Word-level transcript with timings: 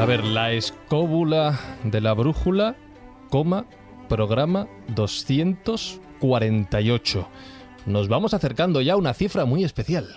A 0.00 0.06
ver, 0.06 0.24
la 0.24 0.52
escóbula 0.52 1.60
de 1.84 2.00
la 2.00 2.14
brújula, 2.14 2.74
coma, 3.28 3.66
programa 4.08 4.66
248. 4.88 7.28
Nos 7.84 8.08
vamos 8.08 8.32
acercando 8.32 8.80
ya 8.80 8.94
a 8.94 8.96
una 8.96 9.12
cifra 9.12 9.44
muy 9.44 9.62
especial. 9.62 10.08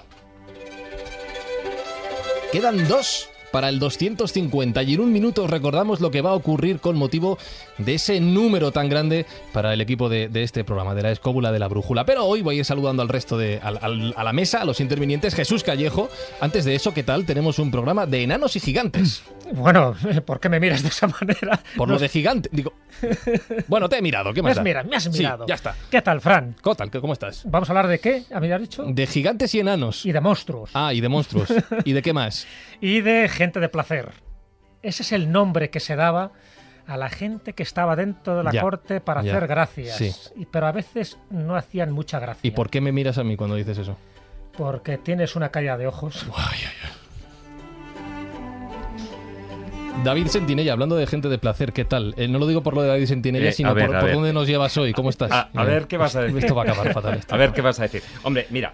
Quedan 2.54 2.88
dos 2.88 3.28
para 3.52 3.68
el 3.68 3.80
250 3.80 4.82
y 4.84 4.94
en 4.94 5.02
un 5.02 5.12
minuto 5.12 5.44
os 5.44 5.50
recordamos 5.50 6.00
lo 6.00 6.12
que 6.12 6.22
va 6.22 6.30
a 6.30 6.36
ocurrir 6.36 6.80
con 6.80 6.96
motivo 6.96 7.38
de 7.78 7.96
ese 7.96 8.22
número 8.22 8.72
tan 8.72 8.88
grande 8.88 9.26
para 9.52 9.74
el 9.74 9.82
equipo 9.82 10.08
de, 10.08 10.30
este 10.34 10.64
programa, 10.64 10.96
de 10.96 11.04
la 11.04 11.12
escóbula 11.12 11.52
de 11.52 11.60
la 11.60 11.68
brújula. 11.68 12.06
Pero 12.06 12.24
hoy 12.24 12.42
voy 12.42 12.56
a 12.56 12.60
ir 12.60 12.66
saludando 12.66 13.02
al 13.02 13.10
resto 13.10 13.38
de 13.38 13.60
a 13.62 14.24
la 14.24 14.34
mesa, 14.34 14.62
a 14.62 14.66
los 14.66 14.80
intervinientes. 14.80 15.36
Jesús 15.36 15.62
Callejo, 15.62 16.10
antes 16.40 16.64
de 16.64 16.74
eso, 16.74 16.94
¿qué 16.94 17.04
tal? 17.04 17.26
Tenemos 17.26 17.60
un 17.60 17.70
programa 17.70 18.06
de 18.06 18.24
enanos 18.24 18.56
y 18.56 18.62
gigantes. 18.62 19.24
Bueno, 19.54 19.96
¿por 20.26 20.40
qué 20.40 20.50
me 20.50 20.60
miras 20.60 20.82
de 20.84 20.90
esa 20.90 21.08
manera? 21.08 21.60
Por 21.76 21.90
lo 21.90 22.00
de 22.00 22.10
gigante. 22.10 22.50
Digo. 22.52 22.74
Bueno, 23.68 23.90
te 23.90 23.98
he 23.98 24.02
mirado, 24.02 24.34
¿qué 24.34 24.42
Me 24.42 24.50
más? 24.50 24.52
has 24.52 24.58
da? 24.58 24.64
mirado, 24.64 24.90
me 24.90 24.96
has 24.96 25.04
Sí, 25.04 25.10
mirado. 25.10 25.46
ya 25.48 25.56
está. 25.56 25.76
¿Qué 25.90 26.02
tal, 26.02 26.22
Fran? 26.22 26.56
¿Qué 26.64 26.76
tal? 26.76 26.90
¿Cómo 26.92 27.14
estás? 27.14 27.44
¿Vamos 27.46 27.70
a 27.70 27.72
hablar 27.74 27.88
de 27.88 28.00
qué? 28.00 28.24
¿A 28.34 28.40
mí 28.40 28.48
me 28.48 28.54
has 28.54 28.62
dicho? 28.62 28.84
De 28.88 29.08
gigantes 29.08 29.54
y 29.56 29.60
enanos. 29.60 30.06
Y 30.06 30.12
de 30.12 30.22
monstruos. 30.22 30.70
Ah, 30.74 30.94
y 30.94 31.02
de 31.02 31.10
monstruos. 31.10 31.50
¿Y 31.86 31.94
de 31.94 32.02
qué 32.02 32.14
más? 32.14 32.48
Y 32.82 33.02
de 33.02 33.28
gente 33.30 33.60
de 33.60 33.70
placer. 33.70 34.12
Ese 34.82 35.04
es 35.04 35.12
el 35.12 35.32
nombre 35.32 35.70
que 35.70 35.80
se 35.80 35.96
daba 35.96 36.32
a 36.88 36.98
la 36.98 37.10
gente 37.10 37.54
que 37.54 37.64
estaba 37.64 37.96
dentro 37.96 38.36
de 38.38 38.44
la 38.44 38.52
Ya, 38.52 38.62
corte 38.62 39.00
para 39.02 39.22
ya, 39.24 39.32
hacer 39.36 39.48
gracias. 39.48 39.96
sí. 39.98 40.12
Y- 40.36 40.46
pero 40.46 40.68
a 40.68 40.72
veces 40.72 41.18
no 41.30 41.56
hacían 41.56 41.92
mucha 41.92 42.20
gracia. 42.20 42.48
¿Y 42.48 42.52
por 42.52 42.70
qué 42.70 42.82
me 42.82 42.92
miras 42.92 43.18
a 43.18 43.24
mí 43.24 43.36
cuando 43.38 43.56
dices 43.56 43.78
eso? 43.78 43.98
Porque 44.58 44.98
tienes 44.98 45.36
una 45.36 45.50
calle 45.50 45.76
de 45.78 45.88
ojos. 45.88 46.26
Ay, 46.36 46.60
ay. 46.66 46.90
David 50.02 50.28
Sentinella, 50.28 50.74
hablando 50.74 50.98
de 50.98 51.08
gente 51.08 51.30
de 51.30 51.38
placer, 51.38 51.72
¿qué 51.72 51.86
tal? 51.86 52.14
Eh, 52.18 52.28
no 52.28 52.38
lo 52.38 52.46
digo 52.46 52.62
por 52.62 52.74
lo 52.76 52.82
de 52.82 52.90
David 52.90 53.06
Sentinella, 53.06 53.50
Eh, 53.50 53.52
sino 53.54 53.74
ver, 53.74 53.88
por, 53.90 54.12
dónde 54.12 54.34
nos 54.34 54.48
llevas 54.50 54.76
hoy. 54.76 54.92
¿Cómo 54.92 55.10
estás? 55.10 55.32
A, 55.32 55.64
ver 55.64 55.88
qué 55.88 55.96
vas 55.96 56.14
a 56.18 56.24
decir. 56.24 56.40
Esto 56.40 56.56
va 56.56 56.64
a 56.64 56.66
acabar 56.66 56.92
fatal. 56.94 57.14
esto. 57.20 57.34
A 57.34 57.38
ver 57.38 57.54
qué 57.54 57.62
vas 57.62 57.80
a 57.80 57.84
decir. 57.84 58.02
Hombre, 58.24 58.46
mira, 58.50 58.74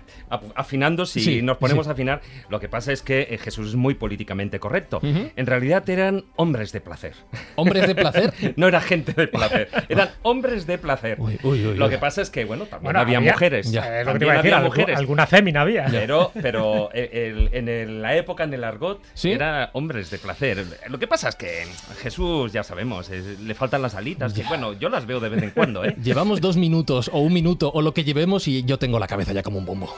afinando, 0.55 1.05
si 1.05 1.19
Sí, 1.19 1.41
nos 1.43 1.57
ponemos 1.57 1.85
sí. 1.85 1.89
a 1.89 1.93
afinar, 1.93 2.21
lo 2.49 2.59
que 2.59 2.67
pasa 2.67 2.91
es 2.91 3.03
que 3.03 3.27
eh, 3.29 3.37
Jesús 3.37 3.69
es 3.69 3.75
muy 3.75 3.93
políticamente 3.93 4.59
correcto. 4.59 5.01
En 5.03 5.45
realidad 5.45 5.87
eran 5.87 6.23
hombres 6.35 6.71
de 6.71 6.81
placer. 6.81 7.13
¿Hombres 7.55 7.85
de 7.85 7.95
placer? 7.95 8.33
No 8.55 8.67
era 8.67 8.81
gente 8.81 9.13
de 9.13 9.27
placer, 9.27 9.69
eran 9.89 10.09
hombres 10.23 10.65
de 10.65 10.77
placer. 10.79 11.17
Uy, 11.19 11.37
uy, 11.43 11.67
uy, 11.67 11.77
lo 11.77 11.89
que 11.89 11.97
pasa 11.99 12.21
es 12.23 12.29
que, 12.31 12.45
bueno, 12.45 12.63
también 12.65 12.85
Bueno, 12.85 12.99
había, 13.01 13.17
había- 13.19 13.33
mujeres. 13.33 13.71
Ya. 13.71 14.01
Eh, 14.01 14.05
lo 14.05 14.13
que 14.13 14.19
te 14.19 14.25
iba 14.25 14.33
a 14.33 14.41
decir, 14.41 14.57
mujeres. 14.63 14.97
alguna 14.97 15.27
fémina 15.27 15.61
había. 15.61 15.85
Pero, 15.91 16.31
pero 16.41 16.91
el- 16.93 17.09
el- 17.13 17.49
en 17.53 17.69
el- 17.69 18.01
la 18.01 18.15
época, 18.15 18.45
en 18.45 18.53
el 18.53 18.63
argot, 18.63 19.03
¿Sí? 19.13 19.31
era 19.31 19.69
hombres 19.73 20.09
de 20.09 20.17
placer. 20.17 20.65
Lo 20.87 20.97
que 20.97 21.07
pasa 21.09 21.29
es 21.29 21.35
que 21.35 21.65
Jesús, 22.01 22.53
ya 22.53 22.63
sabemos, 22.63 23.09
es- 23.09 23.39
le 23.41 23.53
faltan 23.55 23.81
las 23.81 23.95
alitas. 23.95 24.31
que, 24.33 24.43
bueno, 24.43 24.73
yo 24.73 24.87
las 24.89 25.05
veo 25.05 25.19
de 25.19 25.29
vez 25.29 25.43
en 25.43 25.49
cuando, 25.51 25.83
¿eh? 25.83 25.95
Llevamos 26.01 26.39
dos 26.39 26.55
minutos 26.55 27.09
o 27.11 27.19
un 27.19 27.33
minuto 27.33 27.71
o 27.73 27.81
lo 27.81 27.93
que 27.93 28.03
llevemos 28.03 28.47
y 28.47 28.63
yo 28.63 28.77
tengo 28.79 28.99
la 28.99 29.07
cabeza 29.07 29.33
ya 29.33 29.43
como 29.43 29.59
un 29.59 29.65
bombo. 29.65 29.93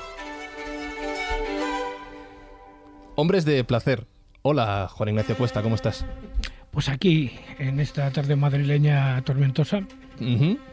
Hombres 3.15 3.45
de 3.45 3.63
placer. 3.63 4.05
Hola, 4.41 4.87
Juan 4.91 5.09
Ignacio 5.09 5.37
Cuesta, 5.37 5.61
¿cómo 5.61 5.75
estás? 5.75 6.05
Pues 6.71 6.89
aquí, 6.89 7.31
en 7.59 7.79
esta 7.79 8.09
tarde 8.11 8.35
madrileña 8.35 9.21
tormentosa. 9.23 9.81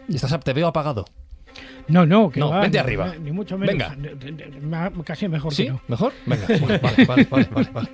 ¿Estás, 0.09 0.39
te 0.41 0.53
veo 0.53 0.69
apagado. 0.69 1.05
No, 1.89 2.07
no, 2.07 2.31
que 2.31 2.39
No, 2.41 2.51
va, 2.51 2.61
vente 2.61 2.79
ni- 2.79 2.83
arriba. 2.83 3.15
Ni 3.21 3.33
mucho 3.33 3.59
menos. 3.59 3.75
Venga. 3.91 4.93
Casi 5.05 5.27
mejor 5.29 5.53
¿Sí? 5.53 5.65
que 5.65 5.71
no. 5.71 5.81
¿Mejor? 5.89 6.13
Venga. 6.27 6.47
Bueno, 6.47 6.79
vale, 6.83 7.05
vale, 7.05 7.25
vale, 7.31 7.49
vale, 7.53 7.69
vale. 7.73 7.89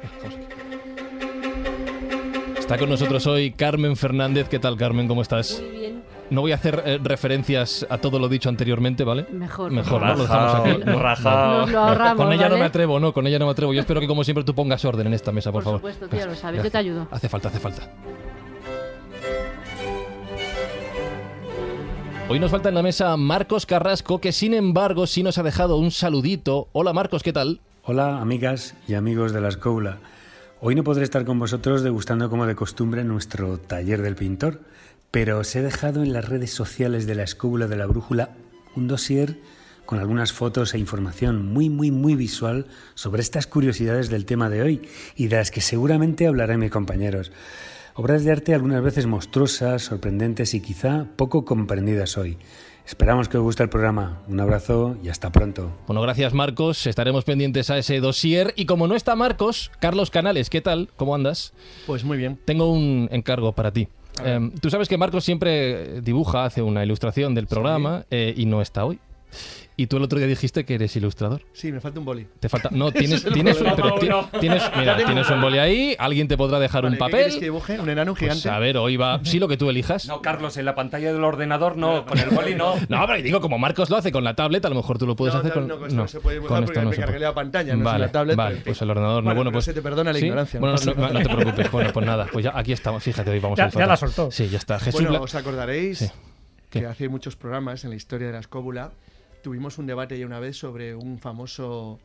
Está 2.64 2.78
con 2.78 2.88
nosotros 2.88 3.26
hoy 3.26 3.50
Carmen 3.50 3.94
Fernández. 3.94 4.48
¿Qué 4.48 4.58
tal, 4.58 4.78
Carmen? 4.78 5.06
¿Cómo 5.06 5.20
estás? 5.20 5.60
Muy 5.60 5.78
bien, 5.78 6.02
No 6.30 6.40
voy 6.40 6.52
a 6.52 6.54
hacer 6.54 6.82
eh, 6.86 6.98
referencias 7.02 7.86
a 7.90 7.98
todo 7.98 8.18
lo 8.18 8.26
dicho 8.26 8.48
anteriormente, 8.48 9.04
¿vale? 9.04 9.26
mejor. 9.30 9.70
Mejor, 9.70 10.00
por 10.00 10.08
¿no? 10.08 10.14
Lo 10.16 10.22
dejamos 10.22 10.54
aquí. 10.54 10.80
No, 10.86 10.98
Rajao. 10.98 11.58
Nos 11.60 11.70
lo 11.70 11.80
ahorramos, 11.80 12.24
Con 12.24 12.32
ella 12.32 12.48
no 12.48 12.56
me 12.56 12.64
atrevo, 12.64 12.98
no, 12.98 13.12
con 13.12 13.26
ella 13.26 13.38
no 13.38 13.44
me 13.44 13.50
atrevo. 13.52 13.74
Yo 13.74 13.80
espero 13.80 14.00
que, 14.00 14.06
como 14.06 14.24
siempre, 14.24 14.44
tú 14.44 14.54
pongas 14.54 14.82
orden 14.86 15.06
en 15.08 15.12
esta 15.12 15.30
mesa, 15.30 15.52
por, 15.52 15.62
Por 15.62 15.64
favor. 15.64 15.80
supuesto, 15.80 16.08
tú 16.08 16.16
ya 16.16 16.22
lo 16.22 16.28
Gracias, 16.28 16.40
sabes, 16.40 16.64
yo 16.64 16.70
te 16.70 16.78
ayudo. 16.78 17.06
Hace 17.10 17.28
falta, 17.28 17.48
hace 17.48 17.60
falta. 17.60 17.82
Hoy 22.30 22.40
nos 22.40 22.50
falta 22.50 22.70
en 22.70 22.74
la 22.76 22.82
mesa 22.82 23.14
Marcos 23.18 23.66
Carrasco, 23.66 24.22
que 24.22 24.32
sin 24.32 24.54
embargo 24.54 25.06
sí 25.06 25.22
nos 25.22 25.36
ha 25.36 25.42
dejado 25.42 25.76
un 25.76 25.90
saludito. 25.90 26.68
Hola 26.72 26.94
Marcos, 26.94 27.22
¿qué 27.22 27.34
tal? 27.34 27.60
Hola 27.84 28.20
amigas 28.22 28.74
y 28.88 28.94
amigos 28.94 29.34
de 29.34 29.42
la 29.42 29.48
escóbula. 29.48 29.98
Hoy 30.66 30.74
no 30.74 30.82
podré 30.82 31.04
estar 31.04 31.26
con 31.26 31.38
vosotros 31.38 31.82
degustando 31.82 32.30
como 32.30 32.46
de 32.46 32.54
costumbre 32.54 33.04
nuestro 33.04 33.58
taller 33.58 34.00
del 34.00 34.16
pintor, 34.16 34.62
pero 35.10 35.40
os 35.40 35.54
he 35.54 35.60
dejado 35.60 36.02
en 36.02 36.14
las 36.14 36.26
redes 36.26 36.52
sociales 36.52 37.06
de 37.06 37.14
la 37.14 37.22
escóbula 37.22 37.66
de 37.66 37.76
la 37.76 37.84
brújula 37.84 38.30
un 38.74 38.88
dossier 38.88 39.36
con 39.84 39.98
algunas 39.98 40.32
fotos 40.32 40.72
e 40.72 40.78
información 40.78 41.52
muy 41.52 41.68
muy 41.68 41.90
muy 41.90 42.14
visual 42.14 42.64
sobre 42.94 43.20
estas 43.20 43.46
curiosidades 43.46 44.08
del 44.08 44.24
tema 44.24 44.48
de 44.48 44.62
hoy 44.62 44.88
y 45.16 45.26
de 45.26 45.36
las 45.36 45.50
que 45.50 45.60
seguramente 45.60 46.26
hablarán 46.26 46.60
mis 46.60 46.70
compañeros. 46.70 47.30
Obras 47.92 48.24
de 48.24 48.32
arte 48.32 48.54
algunas 48.54 48.82
veces 48.82 49.04
monstruosas, 49.04 49.82
sorprendentes 49.82 50.54
y 50.54 50.62
quizá 50.62 51.08
poco 51.16 51.44
comprendidas 51.44 52.16
hoy. 52.16 52.38
Esperamos 52.86 53.28
que 53.28 53.38
os 53.38 53.42
guste 53.42 53.62
el 53.62 53.70
programa. 53.70 54.18
Un 54.28 54.40
abrazo 54.40 54.96
y 55.02 55.08
hasta 55.08 55.30
pronto. 55.30 55.72
Bueno, 55.86 56.02
gracias 56.02 56.34
Marcos, 56.34 56.86
estaremos 56.86 57.24
pendientes 57.24 57.70
a 57.70 57.78
ese 57.78 58.00
dossier. 58.00 58.52
Y 58.56 58.66
como 58.66 58.86
no 58.86 58.94
está 58.94 59.16
Marcos, 59.16 59.70
Carlos 59.80 60.10
Canales, 60.10 60.50
¿qué 60.50 60.60
tal? 60.60 60.90
¿Cómo 60.96 61.14
andas? 61.14 61.54
Pues 61.86 62.04
muy 62.04 62.18
bien. 62.18 62.38
Tengo 62.44 62.70
un 62.70 63.08
encargo 63.10 63.52
para 63.52 63.72
ti. 63.72 63.88
Eh, 64.22 64.50
tú 64.60 64.70
sabes 64.70 64.88
que 64.88 64.98
Marcos 64.98 65.24
siempre 65.24 66.02
dibuja, 66.02 66.44
hace 66.44 66.62
una 66.62 66.84
ilustración 66.84 67.34
del 67.34 67.46
programa 67.46 68.04
eh, 68.10 68.34
y 68.36 68.44
no 68.46 68.60
está 68.60 68.84
hoy. 68.84 68.98
Y 69.76 69.88
tú 69.88 69.96
el 69.96 70.04
otro 70.04 70.18
día 70.20 70.28
dijiste 70.28 70.64
que 70.64 70.76
eres 70.76 70.94
ilustrador. 70.94 71.42
Sí, 71.52 71.72
me 71.72 71.80
falta 71.80 71.98
un 71.98 72.04
boli. 72.04 72.28
Te 72.38 72.48
falta. 72.48 72.68
No, 72.70 72.92
tienes. 72.92 73.20
es 73.20 73.24
el 73.24 73.32
tienes, 73.32 73.56
problema. 73.56 73.76
pero 73.76 73.98
ti- 73.98 74.08
No, 74.08 74.28
tienes 74.38 74.62
mira, 74.78 74.96
tienes 74.96 75.28
un 75.28 75.40
boli 75.40 75.58
ahí, 75.58 75.96
alguien 75.98 76.28
te 76.28 76.36
podrá 76.36 76.60
dejar 76.60 76.82
Vale, 76.84 76.94
un 76.94 76.98
¿qué 77.04 77.10
quieres 77.10 77.26
papel. 77.26 77.38
que 77.40 77.44
dibuje? 77.46 77.80
¿Un 77.80 77.88
enano 77.90 78.12
Pues 78.14 78.20
gigante? 78.20 78.48
a 78.50 78.58
ver, 78.60 78.76
hoy 78.76 78.96
va. 78.96 79.18
Sí, 79.24 79.40
lo 79.40 79.48
que 79.48 79.56
tú 79.56 79.68
elijas. 79.68 80.06
No, 80.06 80.22
Carlos, 80.22 80.56
en 80.58 80.64
la 80.64 80.76
pantalla 80.76 81.12
del 81.12 81.24
ordenador 81.24 81.76
no, 81.76 82.06
con 82.06 82.16
el 82.18 82.30
boli 82.30 82.54
no. 82.54 82.74
No, 82.88 83.04
pero 83.06 83.20
digo, 83.20 83.40
como 83.40 83.58
Marcos 83.58 83.90
lo 83.90 83.96
hace 83.96 84.12
con 84.12 84.22
la 84.22 84.34
tablet, 84.34 84.64
a 84.64 84.68
lo 84.68 84.76
mejor 84.76 84.96
tú 84.96 85.08
lo 85.08 85.16
puedes 85.16 85.34
no, 85.34 85.40
hacer 85.40 85.50
no, 85.56 85.60
con. 85.60 85.68
no, 85.68 85.78
con 85.78 85.88
esto 85.88 86.00
no 86.02 86.06
se 86.08 86.20
puede 86.20 86.36
dibujar 86.36 86.56
con 86.58 86.64
porque 86.66 86.78
esto 86.78 86.84
no 86.84 86.90
me 86.90 86.94
se 86.96 87.00
cargué 87.00 87.16
puede. 87.16 87.26
la 87.28 87.34
pantalla, 87.34 87.72
no 87.72 87.78
es 87.80 87.84
vale, 87.84 87.98
la 88.06 88.12
tablet, 88.12 88.36
Vale, 88.36 88.48
pero 88.50 88.58
en 88.58 88.62
fin. 88.64 88.70
pues 88.70 88.82
el 88.82 88.90
ordenador 88.90 89.16
no. 89.16 89.22
Bueno, 89.24 89.36
Bueno, 89.38 89.50
pero 89.50 89.56
pues. 89.56 89.64
se 89.64 89.72
te 89.74 89.82
perdona 89.82 90.12
la 90.12 90.18
¿Sí? 90.20 90.24
ignorancia, 90.26 90.60
no 90.60 90.66
Bueno, 90.68 90.78
no, 90.84 90.94
nada. 90.94 91.12
no 91.14 91.18
te 91.28 91.28
preocupes. 91.34 91.70
Bueno, 91.72 91.90
pues 91.92 92.06
nada, 92.06 92.26
pues 92.32 92.44
ya 92.44 92.52
aquí 92.54 92.72
estamos. 92.72 93.02
Fíjate, 93.02 93.28
hoy 93.28 93.40
vamos 93.40 93.58
Ya- 93.58 93.64
a 93.64 93.70
ya 93.70 93.86
la 93.86 93.96
soltó. 93.96 94.30
Sí, 94.30 94.48
ya 94.48 94.58
está. 94.58 94.78
Jesús. 94.78 94.92
Bueno, 95.00 95.10
Bla- 95.10 95.20
os 95.20 95.34
acordaréis 95.34 95.98
Sí. 95.98 96.10
¿Qué? 96.70 96.80
que 96.80 96.86
hace 96.86 97.08
muchos 97.08 97.34
programas 97.34 97.82
en 97.84 97.90
la 97.90 97.96
historia 97.96 98.28
de 98.28 98.32
la 98.34 98.38
escóbula 98.40 98.90
tuvimos 99.44 99.78
un 99.78 99.86
debate 99.86 100.18
ya 100.18 100.24
una 100.26 100.40
vez 100.40 100.56
sobre 100.56 100.96
un 100.96 101.18
famoso 101.20 102.00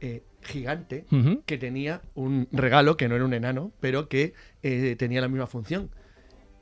eh, 0.00 0.22
gigante 0.42 1.04
que 1.44 1.58
tenía 1.58 2.00
un 2.14 2.48
regalo 2.52 2.96
que 2.96 3.08
no 3.08 3.16
era 3.16 3.24
un 3.24 3.34
enano, 3.34 3.72
pero 3.80 4.08
que 4.08 4.32
eh, 4.62 4.94
tenía 4.98 5.20
la 5.20 5.26
misma 5.28 5.46
función, 5.48 5.90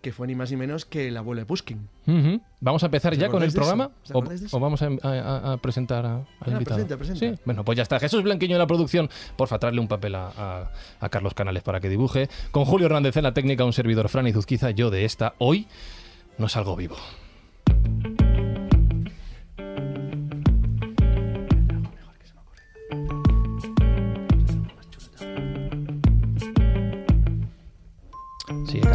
que 0.01 0.13
fue 0.13 0.27
ni 0.27 0.35
más 0.35 0.51
ni 0.51 0.57
menos 0.57 0.85
que 0.87 1.09
el 1.09 1.17
abuelo 1.17 1.41
de 1.43 1.47
Puskin. 1.47 1.89
Ujú. 2.07 2.41
¿Vamos 2.61 2.83
a 2.83 2.87
empezar 2.87 3.13
¿Os 3.13 3.19
ya 3.19 3.29
con 3.29 3.43
el 3.43 3.53
programa? 3.53 3.91
¿Os 4.13 4.53
¿O, 4.55 4.61
vamos 4.61 4.81
a, 4.83 4.89
a- 5.03 5.53
a 5.53 5.57
presentar 5.59 6.07
a- 6.07 6.17
al 6.17 6.25
Ah, 6.41 6.51
invitado? 6.53 6.77
presenta, 6.87 6.97
presenta. 6.97 7.37
Sí, 7.37 7.43
bueno, 7.45 7.65
pues 7.65 7.77
ya 7.77 7.83
está. 7.83 7.99
Jesús 8.01 8.23
Blanquiño 8.23 8.55
en 8.55 8.59
la 8.61 8.67
producción. 8.67 9.09
Porfa, 9.37 9.59
traerle 9.59 9.81
un 9.81 9.89
papel 9.89 10.15
a 10.15 10.71
Carlos 11.11 11.35
Canales 11.35 11.63
para 11.63 11.81
que 11.81 11.89
dibuje. 11.91 12.29
Con 12.51 12.65
Julio 12.65 12.87
Hernández 12.87 13.17
en 13.19 13.25
la 13.25 13.35
técnica, 13.35 13.65
un 13.65 13.73
servidor 13.75 14.09
Fran 14.09 14.27
y 14.27 14.33
Zuzquiza, 14.33 14.71
yo 14.71 14.91
de 14.91 15.05
esta. 15.05 15.35
Hoy 15.39 15.67
no 16.39 16.49
salgo 16.49 16.77
vivo. 16.77 16.97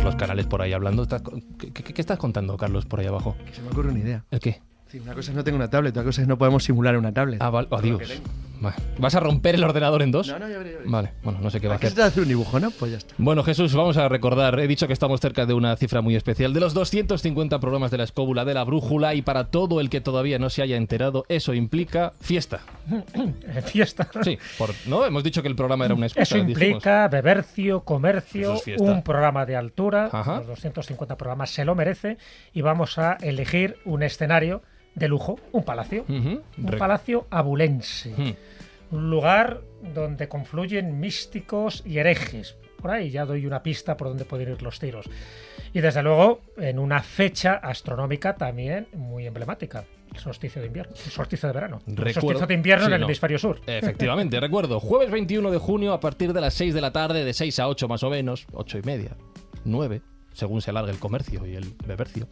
Carlos 0.09 0.15
Canales 0.27 0.45
por 0.47 0.61
ahí 0.61 0.73
hablando. 0.73 1.05
¿Qué, 1.57 1.71
qué- 1.71 1.83
qué 1.93 2.01
estás 2.01 2.17
contando, 2.17 2.57
Carlos, 2.57 2.85
por 2.85 2.99
ahí 2.99 3.05
abajo? 3.05 3.35
Se 3.51 3.61
me 3.61 3.69
ocurre 3.69 3.89
una 3.89 3.99
idea. 3.99 4.25
¿El 4.31 4.39
qué? 4.39 4.61
Sí, 4.91 4.99
una 4.99 5.13
cosa 5.13 5.29
es 5.31 5.37
no 5.37 5.43
tengo 5.43 5.55
una 5.55 5.69
tablet, 5.69 5.91
otra 5.91 6.03
cosa 6.03 6.21
es 6.23 6.27
no 6.27 6.37
podemos 6.37 6.63
simular 6.63 6.97
una 6.97 7.13
tablet. 7.13 7.39
Ah, 7.41 7.51
vale. 7.51 7.67
Adiós. 7.71 8.21
¿Vas 8.97 9.15
a 9.15 9.19
romper 9.19 9.55
el 9.55 9.63
ordenador 9.63 10.01
en 10.01 10.11
dos? 10.11 10.27
No, 10.27 10.39
no, 10.39 10.49
ya 10.49 10.57
veré, 10.57 10.71
ya 10.71 10.77
veré. 10.79 10.89
Vale, 10.89 11.13
bueno, 11.23 11.39
no 11.41 11.49
sé 11.49 11.61
qué 11.61 11.67
va 11.67 11.75
a 11.75 11.77
hacer. 11.77 11.91
se 11.91 11.95
te 11.95 12.01
hace 12.01 12.21
un 12.21 12.27
dibujo, 12.27 12.59
¿no? 12.59 12.71
Pues 12.71 12.91
ya 12.91 12.97
está. 12.97 13.13
Bueno, 13.17 13.43
Jesús, 13.43 13.73
vamos 13.73 13.97
a 13.97 14.09
recordar, 14.09 14.59
he 14.59 14.67
dicho 14.67 14.87
que 14.87 14.93
estamos 14.93 15.21
cerca 15.21 15.45
de 15.45 15.53
una 15.53 15.75
cifra 15.77 16.01
muy 16.01 16.15
especial, 16.15 16.53
de 16.53 16.59
los 16.59 16.73
250 16.73 17.59
programas 17.59 17.91
de 17.91 17.99
la 17.99 18.03
escóbula 18.03 18.45
de 18.45 18.53
la 18.55 18.63
brújula 18.63 19.13
y 19.13 19.21
para 19.21 19.45
todo 19.45 19.79
el 19.79 19.89
que 19.89 20.01
todavía 20.01 20.39
no 20.39 20.49
se 20.49 20.61
haya 20.61 20.75
enterado, 20.75 21.23
eso 21.29 21.53
implica 21.53 22.13
fiesta. 22.19 22.61
Eh, 23.13 23.61
Fiesta. 23.61 24.09
Sí, 24.23 24.37
por, 24.57 24.71
¿no? 24.87 25.05
Hemos 25.05 25.23
dicho 25.23 25.41
que 25.41 25.47
el 25.47 25.55
programa 25.55 25.85
era 25.85 25.93
una 25.93 26.07
excusa. 26.07 26.23
Eso 26.23 26.35
dijimos. 26.35 26.61
implica 26.61 27.07
bebercio, 27.07 27.81
comercio, 27.81 28.55
es 28.55 28.81
un 28.81 29.03
programa 29.03 29.45
de 29.45 29.55
altura. 29.55 30.09
Ajá. 30.11 30.37
Los 30.37 30.47
250 30.47 31.15
programas 31.15 31.51
se 31.51 31.63
lo 31.65 31.75
merece. 31.75 32.17
Y 32.53 32.61
vamos 32.61 32.97
a 32.97 33.13
elegir 33.21 33.77
un 33.85 34.03
escenario 34.03 34.61
de 34.99 35.07
lujo, 35.07 35.39
un 35.51 35.63
palacio. 35.63 36.05
Un 36.07 36.43
palacio 36.77 37.25
abulense. 37.29 38.13
Un 38.91 39.09
lugar 39.09 39.61
donde 39.93 40.27
confluyen 40.27 40.99
místicos 40.99 41.83
y 41.85 41.97
herejes. 41.99 42.55
Por 42.81 42.91
ahí 42.91 43.09
ya 43.09 43.25
doy 43.25 43.45
una 43.45 43.61
pista 43.61 43.97
por 43.97 44.07
donde 44.07 44.25
pueden 44.25 44.49
ir 44.51 44.61
los 44.61 44.79
tiros. 44.79 45.09
Y 45.73 45.81
desde 45.81 46.01
luego, 46.01 46.41
en 46.57 46.79
una 46.79 47.03
fecha 47.03 47.55
astronómica 47.55 48.35
también 48.35 48.87
muy 48.93 49.27
emblemática. 49.27 49.83
El 50.11 50.19
solsticio 50.19 50.59
de 50.61 50.67
invierno. 50.67 50.93
El 51.05 51.11
solsticio 51.11 51.47
de 51.47 51.53
verano. 51.53 51.81
El 51.85 52.13
solsticio 52.13 52.47
de 52.47 52.53
invierno 52.55 52.85
Sí, 52.85 52.89
en 52.89 52.93
el 52.95 53.01
no. 53.01 53.05
hemisferio 53.05 53.37
sur. 53.37 53.61
Efectivamente, 53.67 54.39
recuerdo, 54.39 54.79
jueves 54.79 55.11
21 55.11 55.51
de 55.51 55.57
junio 55.59 55.93
a 55.93 55.99
partir 55.99 56.33
de 56.33 56.41
las 56.41 56.53
6 56.55 56.73
de 56.73 56.81
la 56.81 56.91
tarde, 56.91 57.23
de 57.23 57.33
6 57.33 57.59
a 57.59 57.67
8 57.67 57.87
más 57.87 58.01
o 58.01 58.09
menos, 58.09 58.47
8 58.53 58.79
y 58.79 58.81
media, 58.81 59.17
9, 59.65 60.01
según 60.33 60.61
se 60.61 60.69
alargue 60.71 60.91
el 60.91 60.99
comercio 60.99 61.45
y 61.45 61.55
el 61.55 61.73
bebercio. 61.85 62.27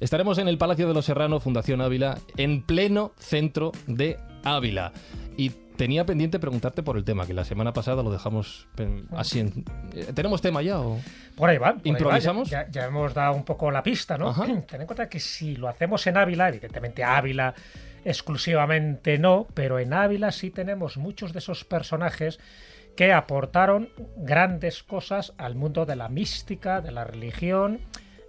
Estaremos 0.00 0.38
en 0.38 0.48
el 0.48 0.58
Palacio 0.58 0.88
de 0.88 0.94
los 0.94 1.04
Serrano, 1.04 1.40
Fundación 1.40 1.80
Ávila, 1.80 2.18
en 2.36 2.62
pleno 2.62 3.12
centro 3.18 3.72
de 3.86 4.18
Ávila. 4.44 4.92
Y 5.36 5.50
tenía 5.76 6.04
pendiente 6.04 6.38
preguntarte 6.38 6.82
por 6.82 6.96
el 6.96 7.04
tema, 7.04 7.26
que 7.26 7.32
la 7.34 7.44
semana 7.44 7.72
pasada 7.72 8.02
lo 8.02 8.10
dejamos 8.10 8.66
eh, 8.78 9.04
así. 9.16 9.40
en- 9.40 9.64
eh, 9.94 10.12
¿Tenemos 10.14 10.40
tema 10.42 10.60
ya 10.62 10.78
o...? 10.80 10.98
Por 11.36 11.48
ahí 11.48 11.56
va. 11.58 11.68
por 11.72 11.76
ahí 11.76 11.82
va. 11.82 11.88
¿Improvisamos? 11.88 12.50
Ya, 12.50 12.68
ya 12.70 12.84
hemos 12.86 13.14
dado 13.14 13.34
un 13.34 13.44
poco 13.44 13.70
la 13.70 13.82
pista, 13.82 14.18
¿no? 14.18 14.28
Ajá. 14.28 14.44
Ten 14.68 14.80
en 14.82 14.86
cuenta 14.86 15.08
que 15.08 15.18
si 15.20 15.56
lo 15.56 15.68
hacemos 15.68 16.06
en 16.06 16.16
Ávila, 16.18 16.48
evidentemente 16.48 17.02
Ávila 17.04 17.54
exclusivamente 18.04 19.18
no, 19.18 19.46
pero 19.54 19.78
en 19.78 19.92
Ávila 19.92 20.32
sí 20.32 20.50
tenemos 20.50 20.96
muchos 20.96 21.32
de 21.32 21.38
esos 21.38 21.64
personajes 21.64 22.38
que 22.96 23.12
aportaron 23.12 23.90
grandes 24.16 24.82
cosas 24.82 25.32
al 25.38 25.54
mundo 25.54 25.86
de 25.86 25.96
la 25.96 26.08
mística, 26.08 26.80
de 26.80 26.92
la 26.92 27.04
religión, 27.04 27.80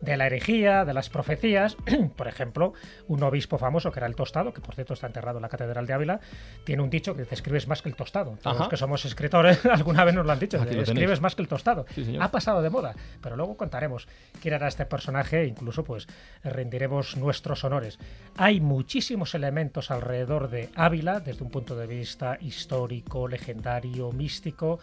de 0.04 0.18
la 0.18 0.26
herejía, 0.26 0.86
de 0.86 0.94
las 0.94 1.10
profecías. 1.10 1.78
Por 2.16 2.28
ejemplo, 2.28 2.74
un 3.08 3.24
obispo 3.24 3.58
famoso 3.58 3.92
que 3.92 4.00
era 4.00 4.08
el 4.08 4.16
Tostado, 4.16 4.54
que 4.54 4.62
por 4.62 4.76
cierto 4.76 4.94
está 4.94 5.08
enterrado 5.08 5.38
en 5.38 5.44
la 5.44 5.50
Catedral 5.50 5.86
de 5.88 5.94
Ávila, 5.94 6.20
tiene 6.64 6.84
un 6.84 6.90
dicho 6.90 7.16
que 7.16 7.26
te 7.26 7.36
escribes 7.36 7.68
más 7.68 7.82
que 7.82 7.90
el 7.90 7.96
Tostado. 7.96 8.38
Todos 8.42 8.60
los 8.60 8.70
que 8.70 8.78
somos 8.78 9.06
escritores 9.06 9.66
alguna 9.72 10.04
vez 10.04 10.14
nos 10.14 10.26
lo 10.26 10.32
han 10.32 10.40
dicho, 10.40 10.64
lo 10.64 10.82
escribes 10.82 11.22
más 11.22 11.36
que 11.36 11.42
el 11.42 11.48
Tostado. 11.48 11.86
Sí, 11.94 12.18
ha 12.20 12.32
pasado 12.32 12.62
de 12.62 12.70
moda, 12.70 12.96
pero 13.22 13.36
luego 13.36 13.56
contaremos 13.58 14.08
quién 14.42 14.54
era 14.54 14.68
este 14.68 14.86
personaje 14.86 15.42
e 15.42 15.48
incluso 15.48 15.84
pues 15.84 16.08
rendiremos 16.44 17.18
nuestros 17.18 17.64
honores. 17.64 17.98
Hay 18.38 18.60
muchísimos 18.60 19.36
elementos 19.36 19.92
alrededor 19.92 20.50
de 20.50 20.70
Ávila 20.76 21.20
desde 21.20 21.44
un 21.44 21.52
punto 21.52 21.76
de 21.76 21.88
vista 21.88 22.38
histórico, 22.42 23.28
legendario, 23.28 24.12
místico 24.12 24.80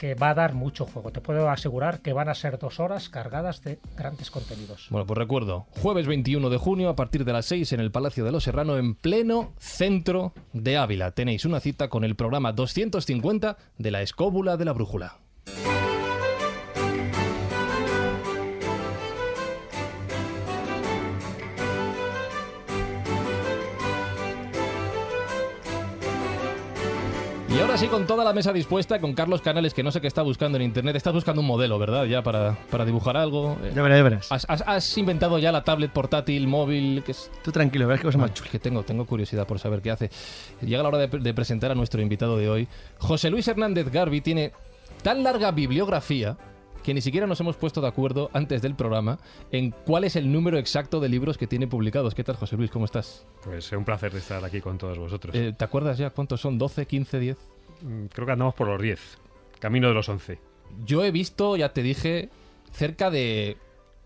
que 0.00 0.14
va 0.14 0.30
a 0.30 0.34
dar 0.34 0.54
mucho 0.54 0.86
juego. 0.86 1.12
Te 1.12 1.20
puedo 1.20 1.50
asegurar 1.50 2.00
que 2.00 2.14
van 2.14 2.30
a 2.30 2.34
ser 2.34 2.58
dos 2.58 2.80
horas 2.80 3.10
cargadas 3.10 3.62
de 3.62 3.78
grandes 3.98 4.30
contenidos. 4.30 4.86
Bueno, 4.88 5.06
pues 5.06 5.18
recuerdo, 5.18 5.66
jueves 5.82 6.06
21 6.06 6.48
de 6.48 6.56
junio 6.56 6.88
a 6.88 6.96
partir 6.96 7.26
de 7.26 7.34
las 7.34 7.44
6 7.44 7.74
en 7.74 7.80
el 7.80 7.90
Palacio 7.90 8.24
de 8.24 8.32
los 8.32 8.44
Serrano, 8.44 8.78
en 8.78 8.94
pleno 8.94 9.52
centro 9.58 10.32
de 10.54 10.78
Ávila. 10.78 11.10
Tenéis 11.10 11.44
una 11.44 11.60
cita 11.60 11.90
con 11.90 12.04
el 12.04 12.16
programa 12.16 12.52
250 12.52 13.58
de 13.76 13.90
la 13.90 14.00
Escóbula 14.00 14.56
de 14.56 14.64
la 14.64 14.72
Brújula. 14.72 15.18
Y 27.52 27.58
ahora 27.60 27.76
sí, 27.76 27.88
con 27.88 28.06
toda 28.06 28.24
la 28.24 28.32
mesa 28.32 28.52
dispuesta, 28.52 29.00
con 29.00 29.12
Carlos 29.12 29.40
Canales, 29.42 29.74
que 29.74 29.82
no 29.82 29.90
sé 29.90 30.00
qué 30.00 30.06
está 30.06 30.22
buscando 30.22 30.56
en 30.56 30.62
internet. 30.62 30.94
Estás 30.94 31.12
buscando 31.12 31.40
un 31.40 31.48
modelo, 31.48 31.78
¿verdad? 31.80 32.04
Ya 32.04 32.22
para, 32.22 32.56
para 32.70 32.84
dibujar 32.84 33.16
algo. 33.16 33.56
Ya 33.74 33.82
verás, 33.82 33.98
ya 33.98 34.02
verás. 34.04 34.32
¿Has, 34.32 34.46
has- 34.48 34.62
has 34.66 34.98
inventado 34.98 35.36
ya 35.40 35.50
la 35.50 35.64
tablet 35.64 35.90
portátil, 35.90 36.46
móvil? 36.46 37.02
Que 37.04 37.10
es... 37.10 37.28
Tú 37.42 37.50
tranquilo, 37.50 37.88
verás 37.88 38.00
qué 38.00 38.06
cosa 38.06 38.18
más 38.18 38.32
chula. 38.34 38.50
que 38.50 38.60
tengo, 38.60 38.84
tengo 38.84 39.04
curiosidad 39.04 39.48
por 39.48 39.58
saber 39.58 39.82
qué 39.82 39.90
hace. 39.90 40.10
Llega 40.62 40.82
la 40.84 40.88
hora 40.90 40.98
de, 40.98 41.08
de 41.08 41.34
presentar 41.34 41.72
a 41.72 41.74
nuestro 41.74 42.00
invitado 42.00 42.36
de 42.38 42.48
hoy. 42.48 42.68
José 42.98 43.30
Luis 43.30 43.48
Hernández 43.48 43.90
Garbi 43.90 44.20
tiene 44.20 44.52
tan 45.02 45.24
larga 45.24 45.50
bibliografía 45.50 46.36
que 46.90 46.94
ni 46.94 47.02
siquiera 47.02 47.28
nos 47.28 47.38
hemos 47.38 47.56
puesto 47.56 47.80
de 47.80 47.86
acuerdo 47.86 48.30
antes 48.32 48.62
del 48.62 48.74
programa 48.74 49.20
en 49.52 49.70
cuál 49.70 50.02
es 50.02 50.16
el 50.16 50.32
número 50.32 50.58
exacto 50.58 50.98
de 50.98 51.08
libros 51.08 51.38
que 51.38 51.46
tiene 51.46 51.68
publicados. 51.68 52.16
¿Qué 52.16 52.24
tal, 52.24 52.34
José 52.34 52.56
Luis? 52.56 52.68
¿Cómo 52.68 52.84
estás? 52.84 53.24
Pues 53.44 53.66
es 53.66 53.72
un 53.74 53.84
placer 53.84 54.12
estar 54.16 54.44
aquí 54.44 54.60
con 54.60 54.76
todos 54.76 54.98
vosotros. 54.98 55.32
Eh, 55.36 55.54
¿Te 55.56 55.64
acuerdas 55.64 55.98
ya 55.98 56.10
cuántos 56.10 56.40
son? 56.40 56.58
¿12, 56.58 56.88
15, 56.88 57.20
10? 57.20 57.38
Mm, 57.82 58.06
Creo 58.06 58.26
que 58.26 58.32
andamos 58.32 58.54
por 58.54 58.66
los 58.66 58.82
10. 58.82 59.18
Camino 59.60 59.86
de 59.86 59.94
los 59.94 60.08
11. 60.08 60.40
Yo 60.84 61.04
he 61.04 61.12
visto, 61.12 61.56
ya 61.56 61.72
te 61.72 61.84
dije, 61.84 62.28
cerca 62.72 63.08
de 63.08 63.56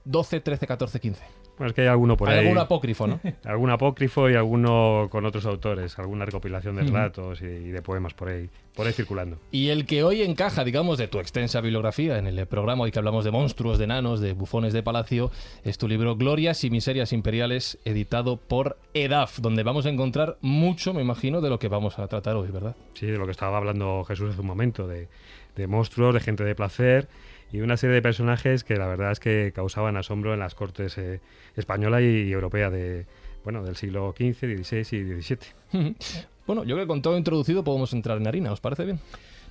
12, 0.05 0.41
13, 0.41 0.67
14, 0.67 1.01
15. 1.01 1.25
Bueno, 1.57 1.69
es 1.69 1.75
que 1.75 1.83
hay 1.83 1.87
alguno 1.87 2.17
por 2.17 2.29
Hay 2.29 2.39
ahí. 2.39 2.45
algún 2.47 2.59
apócrifo, 2.59 3.07
¿no? 3.07 3.21
Algún 3.45 3.71
apócrifo 3.71 4.29
y 4.29 4.35
alguno 4.35 5.09
con 5.11 5.25
otros 5.25 5.47
autores. 5.47 5.99
Alguna 5.99 6.25
recopilación 6.25 6.77
de 6.77 6.83
relatos 6.83 7.41
y, 7.43 7.45
y 7.47 7.71
de 7.71 7.81
poemas 7.81 8.13
por 8.15 8.29
ahí. 8.29 8.49
Por 8.75 8.87
ahí 8.89 8.93
circulando. 8.93 9.39
Y 9.53 9.69
el 9.69 9.87
que 9.87 10.03
hoy 10.03 10.23
encaja, 10.23 10.65
digamos, 10.65 10.99
de 10.99 11.07
tu 11.07 11.21
extensa 11.21 11.61
bibliografía 11.61 12.19
en 12.19 12.27
el 12.27 12.45
programa 12.47 12.83
hoy 12.83 12.91
que 12.91 12.99
hablamos 12.99 13.25
de 13.25 13.31
monstruos, 13.31 13.79
de 13.79 13.85
enanos, 13.85 14.21
de 14.21 14.33
bufones 14.33 14.73
de 14.73 14.83
palacio, 14.83 15.31
es 15.63 15.79
tu 15.79 15.87
libro 15.87 16.17
Glorias 16.17 16.65
y 16.65 16.71
Miserias 16.71 17.13
Imperiales, 17.13 17.79
editado 17.85 18.37
por 18.37 18.77
EDAF, 18.93 19.39
donde 19.39 19.63
vamos 19.63 19.87
a 19.87 19.91
encontrar 19.91 20.39
mucho, 20.41 20.93
me 20.93 21.03
imagino, 21.03 21.41
de 21.41 21.51
lo 21.51 21.61
que 21.61 21.69
vamos 21.69 22.01
a 22.01 22.09
tratar 22.09 22.35
hoy, 22.35 22.49
¿verdad? 22.51 22.75
Sí, 22.95 23.07
de 23.07 23.17
lo 23.17 23.27
que 23.27 23.31
estaba 23.33 23.59
hablando 23.59 24.03
Jesús 24.05 24.31
hace 24.33 24.41
un 24.41 24.49
momento. 24.49 24.89
De, 24.89 25.07
de 25.55 25.67
monstruos, 25.69 26.13
de 26.13 26.19
gente 26.21 26.43
de 26.43 26.57
placer 26.57 27.07
y 27.55 27.61
una 27.61 27.77
serie 27.77 27.95
de 27.95 28.03
personajes 28.03 28.65
que 28.65 28.75
la 28.75 28.89
verdad 28.89 29.13
es 29.13 29.21
que 29.21 29.53
causaban 29.55 29.97
asombro 29.97 30.35
en 30.35 30.41
las 30.41 30.57
cortes 30.57 30.99
eh, 30.99 31.21
española 31.55 32.01
y 32.01 32.33
europea 32.33 32.69
de, 32.69 33.07
bueno, 33.45 33.63
del 33.63 33.77
siglo 33.77 34.13
XV, 34.17 34.65
XVI 34.65 34.97
y 34.99 35.23
XVII. 35.23 35.97
Bueno, 36.47 36.63
yo 36.65 36.75
creo 36.75 36.85
que 36.85 36.89
con 36.89 37.01
todo 37.01 37.17
introducido 37.17 37.65
podemos 37.65 37.95
entrar 37.95 38.19
en 38.19 38.27
harina, 38.27 38.53
¿os 38.53 38.61
parece 38.61 38.85
bien? 38.85 39.01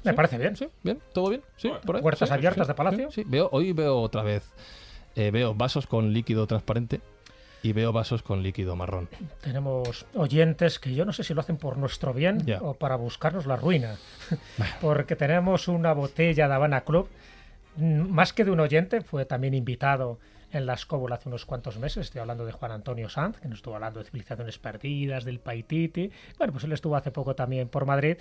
Me 0.04 0.12
¿Sí? 0.12 0.16
parece 0.16 0.38
bien. 0.38 0.56
¿Sí? 0.56 0.68
¿Bien? 0.84 1.00
¿Todo 1.12 1.30
bien? 1.30 1.42
¿Sí? 1.58 1.72
¿Por 1.84 1.96
ahí? 1.96 2.04
Puertas 2.04 2.30
¿Sí? 2.30 2.36
abiertas 2.36 2.68
¿Sí? 2.68 2.72
de 2.72 2.76
palacio. 2.76 3.10
Sí, 3.10 3.24
sí. 3.24 3.28
Veo, 3.28 3.50
hoy 3.52 3.74
veo 3.74 3.98
otra 4.00 4.22
vez, 4.22 4.44
eh, 5.16 5.32
veo 5.32 5.56
vasos 5.56 5.88
con 5.88 6.14
líquido 6.14 6.46
transparente 6.46 7.02
y 7.64 7.74
veo 7.74 7.94
vasos 7.94 8.22
con 8.22 8.44
líquido 8.44 8.76
marrón. 8.76 9.10
Tenemos 9.42 10.06
oyentes 10.14 10.78
que 10.78 10.94
yo 10.94 11.04
no 11.04 11.14
sé 11.14 11.24
si 11.24 11.34
lo 11.34 11.40
hacen 11.40 11.58
por 11.58 11.78
nuestro 11.78 12.14
bien 12.14 12.46
o 12.62 12.76
para 12.76 12.96
buscarnos 12.96 13.48
la 13.48 13.56
ruina. 13.56 13.96
Porque 14.82 15.16
tenemos 15.16 15.68
una 15.68 15.94
botella 15.94 16.48
de 16.48 16.54
Habana 16.54 16.82
Club, 16.82 17.08
más 17.78 18.34
que 18.34 18.46
de 18.46 18.52
un 18.52 18.60
oyente, 18.60 19.02
fue 19.02 19.26
también 19.26 19.54
invitado 19.54 20.20
en 20.54 20.66
la 20.68 20.74
escóbula 20.74 21.16
hace 21.16 21.30
unos 21.30 21.46
cuantos 21.46 21.78
meses. 21.80 22.06
Estoy 22.06 22.22
hablando 22.22 22.46
de 22.46 22.52
Juan 22.52 22.72
Antonio 22.72 23.10
Sanz, 23.10 23.40
que 23.40 23.48
nos 23.48 23.58
estuvo 23.58 23.76
hablando 23.76 24.00
de 24.00 24.06
civilizaciones 24.06 24.60
perdidas, 24.60 25.26
del 25.26 25.40
Paititi. 25.40 26.12
Bueno, 26.38 26.54
pues 26.54 26.64
él 26.64 26.72
estuvo 26.72 26.96
hace 26.96 27.12
poco 27.12 27.36
también 27.36 27.68
por 27.68 27.86
Madrid 27.86 28.18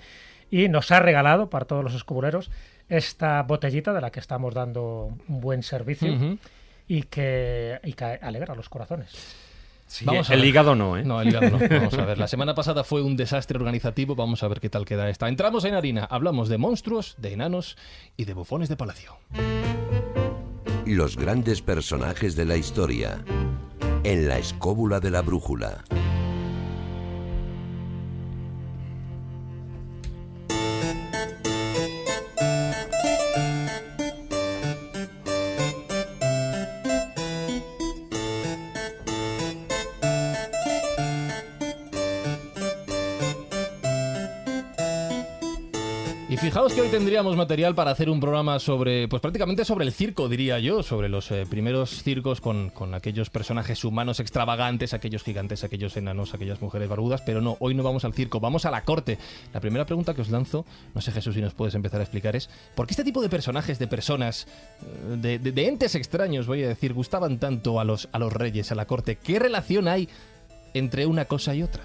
y 0.49 0.67
nos 0.67 0.91
ha 0.91 0.99
regalado 0.99 1.49
para 1.49 1.65
todos 1.65 1.83
los 1.83 1.93
escobuleros 1.93 2.49
esta 2.89 3.41
botellita 3.43 3.93
de 3.93 4.01
la 4.01 4.11
que 4.11 4.19
estamos 4.19 4.53
dando 4.53 5.15
un 5.27 5.41
buen 5.41 5.63
servicio 5.63 6.37
y, 6.87 7.03
que, 7.03 7.79
y 7.83 7.93
que 7.93 8.05
alegra 8.05 8.55
los 8.55 8.67
corazones. 8.67 9.52
Sí, 9.93 10.05
Vamos 10.05 10.27
a 10.27 10.33
el 10.33 10.39
ver. 10.39 10.49
hígado 10.49 10.73
no, 10.73 10.97
¿eh? 10.97 11.03
No, 11.03 11.21
el 11.21 11.29
hígado 11.29 11.51
no. 11.51 11.59
Vamos 11.69 11.93
a 11.93 12.03
ver. 12.03 12.17
La 12.17 12.27
semana 12.27 12.55
pasada 12.55 12.83
fue 12.83 13.03
un 13.03 13.15
desastre 13.15 13.59
organizativo. 13.59 14.15
Vamos 14.15 14.41
a 14.41 14.47
ver 14.47 14.59
qué 14.59 14.67
tal 14.67 14.85
queda 14.85 15.07
esta. 15.07 15.29
Entramos 15.29 15.65
en 15.65 15.75
harina. 15.75 16.05
Hablamos 16.05 16.49
de 16.49 16.57
monstruos, 16.57 17.13
de 17.19 17.33
enanos 17.33 17.77
y 18.17 18.25
de 18.25 18.33
bufones 18.33 18.69
de 18.69 18.75
palacio. 18.75 19.17
Los 20.87 21.15
grandes 21.15 21.61
personajes 21.61 22.35
de 22.35 22.45
la 22.45 22.57
historia. 22.57 23.23
En 24.03 24.27
la 24.27 24.39
escóbula 24.39 24.99
de 24.99 25.11
la 25.11 25.21
brújula. 25.21 25.83
Fijaos 46.53 46.73
que 46.73 46.81
hoy 46.81 46.89
tendríamos 46.89 47.35
material 47.35 47.73
para 47.73 47.89
hacer 47.89 48.11
un 48.11 48.19
programa 48.19 48.59
sobre, 48.59 49.07
pues 49.07 49.23
prácticamente 49.23 49.65
sobre 49.65 49.85
el 49.85 49.91
circo, 49.91 50.29
diría 50.29 50.59
yo, 50.59 50.83
sobre 50.83 51.09
los 51.09 51.31
eh, 51.31 51.47
primeros 51.49 52.03
circos 52.03 52.41
con, 52.41 52.69
con 52.69 52.93
aquellos 52.93 53.31
personajes 53.31 53.83
humanos 53.83 54.19
extravagantes, 54.19 54.93
aquellos 54.93 55.23
gigantes, 55.23 55.63
aquellos 55.63 55.97
enanos, 55.97 56.35
aquellas 56.35 56.61
mujeres 56.61 56.87
barbudas, 56.87 57.23
pero 57.23 57.41
no, 57.41 57.57
hoy 57.59 57.73
no 57.73 57.81
vamos 57.81 58.05
al 58.05 58.13
circo, 58.13 58.39
vamos 58.39 58.65
a 58.65 58.71
la 58.71 58.83
corte. 58.83 59.17
La 59.51 59.61
primera 59.61 59.87
pregunta 59.87 60.13
que 60.13 60.21
os 60.21 60.29
lanzo, 60.29 60.63
no 60.93 61.01
sé 61.01 61.11
Jesús 61.11 61.33
si 61.33 61.41
nos 61.41 61.55
puedes 61.55 61.73
empezar 61.73 62.01
a 62.01 62.03
explicar, 62.03 62.35
es 62.35 62.51
¿por 62.75 62.85
qué 62.85 62.91
este 62.93 63.03
tipo 63.03 63.23
de 63.23 63.29
personajes, 63.29 63.79
de 63.79 63.87
personas, 63.87 64.45
eh, 64.83 65.15
de, 65.17 65.39
de- 65.39 65.53
de 65.53 65.67
entes 65.67 65.95
extraños, 65.95 66.45
voy 66.45 66.63
a 66.63 66.67
decir, 66.67 66.93
gustaban 66.93 67.39
tanto 67.39 67.79
a 67.79 67.83
los, 67.83 68.09
a 68.11 68.19
los 68.19 68.31
reyes, 68.31 68.71
a 68.71 68.75
la 68.75 68.85
corte? 68.85 69.15
¿Qué 69.15 69.39
relación 69.39 69.87
hay 69.87 70.07
entre 70.75 71.07
una 71.07 71.25
cosa 71.25 71.55
y 71.55 71.63
otra? 71.63 71.81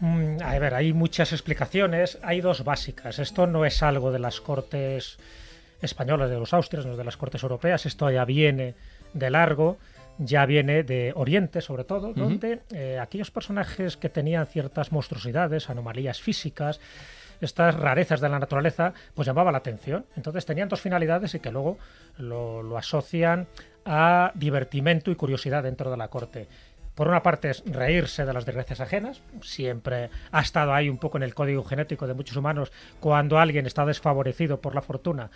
Mm, 0.00 0.38
A 0.42 0.58
ver, 0.58 0.74
hay 0.74 0.92
muchas 0.92 1.32
explicaciones. 1.32 2.18
Hay 2.22 2.40
dos 2.40 2.64
básicas. 2.64 3.18
Esto 3.18 3.46
no 3.46 3.64
es 3.64 3.82
algo 3.82 4.10
de 4.10 4.18
las 4.18 4.40
cortes 4.40 5.18
españolas, 5.82 6.30
de 6.30 6.38
los 6.38 6.52
austrias, 6.52 6.84
no 6.86 6.92
es 6.92 6.98
de 6.98 7.04
las 7.04 7.16
cortes 7.16 7.42
europeas. 7.42 7.86
Esto 7.86 8.10
ya 8.10 8.24
viene 8.24 8.74
de 9.14 9.30
largo, 9.30 9.78
ya 10.18 10.44
viene 10.46 10.82
de 10.82 11.12
Oriente, 11.14 11.60
sobre 11.60 11.84
todo, 11.84 12.12
donde 12.12 12.60
eh, 12.72 12.98
aquellos 13.00 13.30
personajes 13.30 13.96
que 13.96 14.08
tenían 14.08 14.46
ciertas 14.46 14.92
monstruosidades, 14.92 15.70
anomalías 15.70 16.20
físicas, 16.20 16.80
estas 17.40 17.74
rarezas 17.74 18.20
de 18.20 18.28
la 18.28 18.38
naturaleza, 18.38 18.92
pues 19.14 19.24
llamaba 19.26 19.50
la 19.50 19.58
atención. 19.58 20.04
Entonces 20.16 20.44
tenían 20.44 20.68
dos 20.68 20.82
finalidades 20.82 21.34
y 21.34 21.40
que 21.40 21.50
luego 21.50 21.78
lo, 22.18 22.62
lo 22.62 22.76
asocian 22.76 23.46
a 23.86 24.32
divertimento 24.34 25.10
y 25.10 25.14
curiosidad 25.16 25.62
dentro 25.62 25.90
de 25.90 25.96
la 25.96 26.08
corte. 26.08 26.48
Por 27.00 27.08
una 27.08 27.22
parte 27.22 27.48
es 27.48 27.62
reírse 27.64 28.26
de 28.26 28.34
las 28.34 28.44
desgracias 28.44 28.78
ajenas, 28.78 29.22
siempre 29.40 30.10
ha 30.32 30.40
estado 30.42 30.74
ahí 30.74 30.90
un 30.90 30.98
poco 30.98 31.16
en 31.16 31.22
el 31.22 31.34
código 31.34 31.64
genético 31.64 32.06
de 32.06 32.12
muchos 32.12 32.36
humanos, 32.36 32.72
cuando 33.00 33.38
alguien 33.38 33.64
está 33.64 33.86
desfavorecido 33.86 34.60
por 34.60 34.74
la 34.74 34.82
fortuna, 34.82 35.30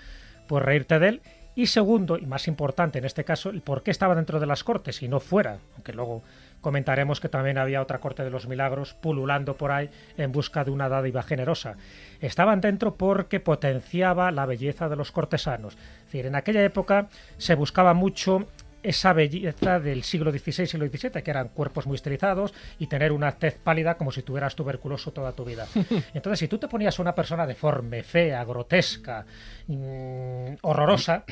pues 0.46 0.62
reírte 0.62 0.98
de 0.98 1.08
él. 1.08 1.22
Y 1.54 1.68
segundo, 1.68 2.18
y 2.18 2.26
más 2.26 2.48
importante 2.48 2.98
en 2.98 3.06
este 3.06 3.24
caso, 3.24 3.48
el 3.48 3.62
por 3.62 3.82
qué 3.82 3.92
estaba 3.92 4.14
dentro 4.14 4.40
de 4.40 4.46
las 4.46 4.62
cortes 4.62 5.02
y 5.02 5.08
no 5.08 5.20
fuera, 5.20 5.56
aunque 5.74 5.94
luego 5.94 6.22
comentaremos 6.60 7.18
que 7.18 7.30
también 7.30 7.56
había 7.56 7.80
otra 7.80 7.98
corte 7.98 8.24
de 8.24 8.30
los 8.30 8.46
milagros 8.46 8.92
pululando 8.92 9.56
por 9.56 9.72
ahí 9.72 9.88
en 10.18 10.32
busca 10.32 10.64
de 10.64 10.70
una 10.70 10.90
dádiva 10.90 11.22
generosa. 11.22 11.76
Estaban 12.20 12.60
dentro 12.60 12.96
porque 12.96 13.40
potenciaba 13.40 14.30
la 14.32 14.44
belleza 14.44 14.90
de 14.90 14.96
los 14.96 15.12
cortesanos. 15.12 15.74
Es 15.76 16.04
decir, 16.04 16.26
en 16.26 16.34
aquella 16.34 16.62
época 16.62 17.08
se 17.38 17.54
buscaba 17.54 17.94
mucho 17.94 18.48
esa 18.84 19.12
belleza 19.12 19.80
del 19.80 20.04
siglo 20.04 20.30
XVI 20.30 20.62
y 20.62 20.66
siglo 20.66 20.86
XVII, 20.86 21.22
que 21.22 21.30
eran 21.30 21.48
cuerpos 21.48 21.86
muy 21.86 21.96
estilizados 21.96 22.54
y 22.78 22.86
tener 22.86 23.10
una 23.12 23.32
tez 23.32 23.54
pálida 23.54 23.96
como 23.96 24.12
si 24.12 24.22
tuvieras 24.22 24.54
tuberculoso 24.54 25.10
toda 25.10 25.32
tu 25.32 25.44
vida. 25.44 25.66
Entonces, 26.14 26.38
si 26.38 26.48
tú 26.48 26.58
te 26.58 26.68
ponías 26.68 26.98
una 26.98 27.14
persona 27.14 27.46
deforme, 27.46 28.02
fea, 28.02 28.44
grotesca, 28.44 29.24
mm, 29.66 30.56
horrorosa, 30.62 31.24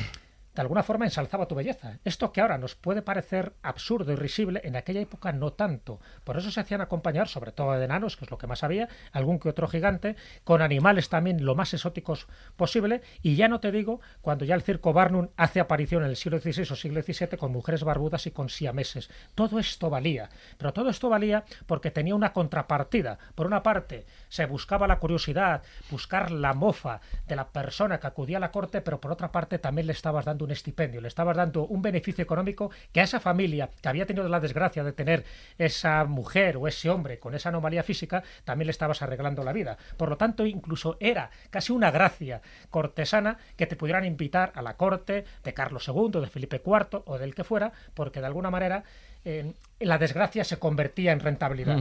de 0.55 0.61
alguna 0.61 0.83
forma 0.83 1.07
ensalzaba 1.07 1.49
tu 1.49 1.55
belleza. 1.55 1.99
Esto 2.05 2.33
que 2.33 2.41
ahora 2.41 2.59
nos 2.59 2.75
puede 2.75 3.03
parecer 3.03 3.55
absurdo 3.63 4.13
y 4.13 4.17
risible, 4.17 4.61
en 4.65 4.77
aquella 4.77 5.01
época 5.01 5.33
no 5.33 5.53
tanto. 5.53 6.01
Por 6.25 6.37
eso 6.37 6.51
se 6.51 6.61
hacían 6.61 6.81
acompañar, 6.81 7.29
sobre 7.29 7.53
todo 7.53 7.73
de 7.73 7.85
enanos, 7.85 8.17
que 8.17 8.27
es 8.27 8.31
lo 8.31 8.39
que 8.39 8.47
más 8.47 8.63
había, 8.63 8.89
algún 9.13 9.39
que 9.39 9.49
otro 9.49 9.67
gigante, 9.67 10.17
con 10.45 10.61
animales 10.61 11.09
también 11.09 11.45
lo 11.45 11.55
más 11.55 11.73
exóticos 11.73 12.27
posible. 12.57 13.01
Y 13.23 13.37
ya 13.37 13.49
no 13.49 13.61
te 13.61 13.73
digo 13.73 14.01
cuando 14.21 14.45
ya 14.45 14.55
el 14.55 14.63
circo 14.63 14.93
Barnum 14.93 15.29
hace 15.37 15.61
aparición 15.61 16.03
en 16.03 16.11
el 16.11 16.17
siglo 16.17 16.39
XVI 16.39 16.73
o 16.73 16.77
siglo 16.77 17.03
XVII 17.03 17.39
con 17.39 17.53
mujeres 17.53 17.85
barbudas 17.85 18.27
y 18.27 18.31
con 18.31 18.49
siameses. 18.49 19.11
Todo 19.35 19.59
esto 19.59 19.89
valía. 19.89 20.29
Pero 20.59 20.73
todo 20.73 20.91
esto 20.91 21.09
valía 21.09 21.45
porque 21.67 21.91
tenía 21.91 22.15
una 22.15 22.33
contrapartida. 22.33 23.19
Por 23.35 23.47
una 23.47 23.63
parte, 23.63 24.05
se 24.29 24.47
buscaba 24.47 24.87
la 24.87 24.99
curiosidad, 24.99 25.63
buscar 25.91 26.31
la 26.31 26.53
mofa 26.53 27.01
de 27.27 27.37
la 27.37 27.49
persona 27.49 27.99
que 27.99 28.07
acudía 28.07 28.37
a 28.37 28.41
la 28.41 28.51
corte, 28.51 28.83
pero 28.83 29.01
por 29.01 29.13
otra 29.13 29.33
parte 29.33 29.59
también 29.59 29.87
le 29.87 29.93
estabas 29.93 30.25
dando 30.25 30.42
un 30.45 30.51
estipendio, 30.51 31.01
le 31.01 31.09
estabas 31.09 31.37
dando 31.37 31.67
un 31.67 31.83
beneficio 31.83 32.23
económico 32.23 32.71
que 32.93 33.01
a 33.01 33.05
esa 33.05 33.21
familia 33.21 33.71
que 33.81 33.89
había 33.89 34.07
tenido 34.07 34.29
la 34.29 34.41
desgracia 34.41 34.85
de 34.85 34.93
tener 34.93 35.25
esa 35.59 36.05
mujer 36.05 36.57
o 36.57 36.69
ese 36.69 36.91
hombre 36.91 37.19
con 37.19 37.35
esa 37.35 37.49
anomalía 37.49 37.83
física, 37.83 38.23
también 38.45 38.67
le 38.67 38.73
estabas 38.73 39.03
arreglando 39.03 39.45
la 39.45 39.53
vida. 39.53 39.77
Por 39.97 40.09
lo 40.09 40.17
tanto, 40.17 40.47
incluso 40.47 40.97
era 41.01 41.31
casi 41.51 41.73
una 41.73 41.91
gracia 41.91 42.43
cortesana 42.71 43.39
que 43.57 43.67
te 43.67 43.77
pudieran 43.77 44.05
invitar 44.05 44.53
a 44.55 44.63
la 44.63 44.77
corte 44.77 45.25
de 45.43 45.55
Carlos 45.55 45.89
II, 45.89 46.21
de 46.21 46.27
Felipe 46.27 46.63
IV 46.65 47.03
o 47.05 47.19
del 47.19 47.35
que 47.35 47.45
fuera, 47.45 47.73
porque 47.95 48.21
de 48.21 48.27
alguna 48.27 48.51
manera 48.51 48.85
eh, 49.25 49.53
la 49.81 49.99
desgracia 49.99 50.45
se 50.45 50.59
convertía 50.59 51.13
en 51.13 51.21
rentabilidad. 51.21 51.79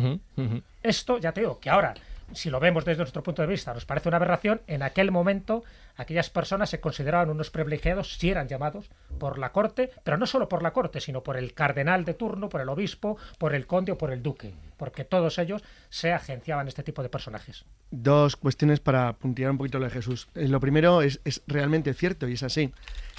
Esto, 0.83 1.17
ya 1.17 1.31
te 1.31 1.41
digo, 1.41 1.59
que 1.59 1.69
ahora, 1.69 1.93
si 2.33 2.50
lo 2.50 2.59
vemos 2.59 2.85
desde 2.85 3.00
nuestro 3.00 3.23
punto 3.23 3.41
de 3.41 3.47
vista, 3.47 3.73
nos 3.73 3.85
parece 3.85 4.09
una 4.09 4.17
aberración, 4.17 4.61
en 4.67 4.83
aquel 4.83 5.11
momento 5.11 5.63
aquellas 5.97 6.29
personas 6.29 6.69
se 6.69 6.79
consideraban 6.79 7.29
unos 7.29 7.51
privilegiados 7.51 8.17
si 8.17 8.29
eran 8.29 8.47
llamados 8.47 8.89
por 9.19 9.38
la 9.38 9.51
corte, 9.51 9.91
pero 10.03 10.17
no 10.17 10.25
solo 10.25 10.50
por 10.50 10.63
la 10.63 10.73
corte, 10.73 11.00
sino 11.00 11.23
por 11.23 11.38
el 11.38 11.53
cardenal 11.53 12.05
de 12.05 12.13
turno, 12.13 12.50
por 12.50 12.61
el 12.61 12.69
obispo, 12.69 13.17
por 13.38 13.53
el 13.53 13.67
conde 13.67 13.91
o 13.91 13.97
por 13.97 14.11
el 14.11 14.23
duque, 14.23 14.53
porque 14.77 15.05
todos 15.05 15.38
ellos 15.38 15.63
se 15.89 16.11
agenciaban 16.13 16.67
este 16.67 16.83
tipo 16.83 17.03
de 17.03 17.09
personajes. 17.09 17.65
Dos 17.91 18.35
cuestiones 18.35 18.79
para 18.79 19.13
puntear 19.13 19.51
un 19.51 19.57
poquito 19.57 19.79
lo 19.79 19.85
de 19.85 19.91
Jesús. 19.91 20.27
Eh, 20.35 20.47
Lo 20.47 20.59
primero 20.59 21.01
es, 21.01 21.19
es 21.25 21.41
realmente 21.47 21.93
cierto 21.93 22.27
y 22.27 22.33
es 22.33 22.43
así. 22.43 22.71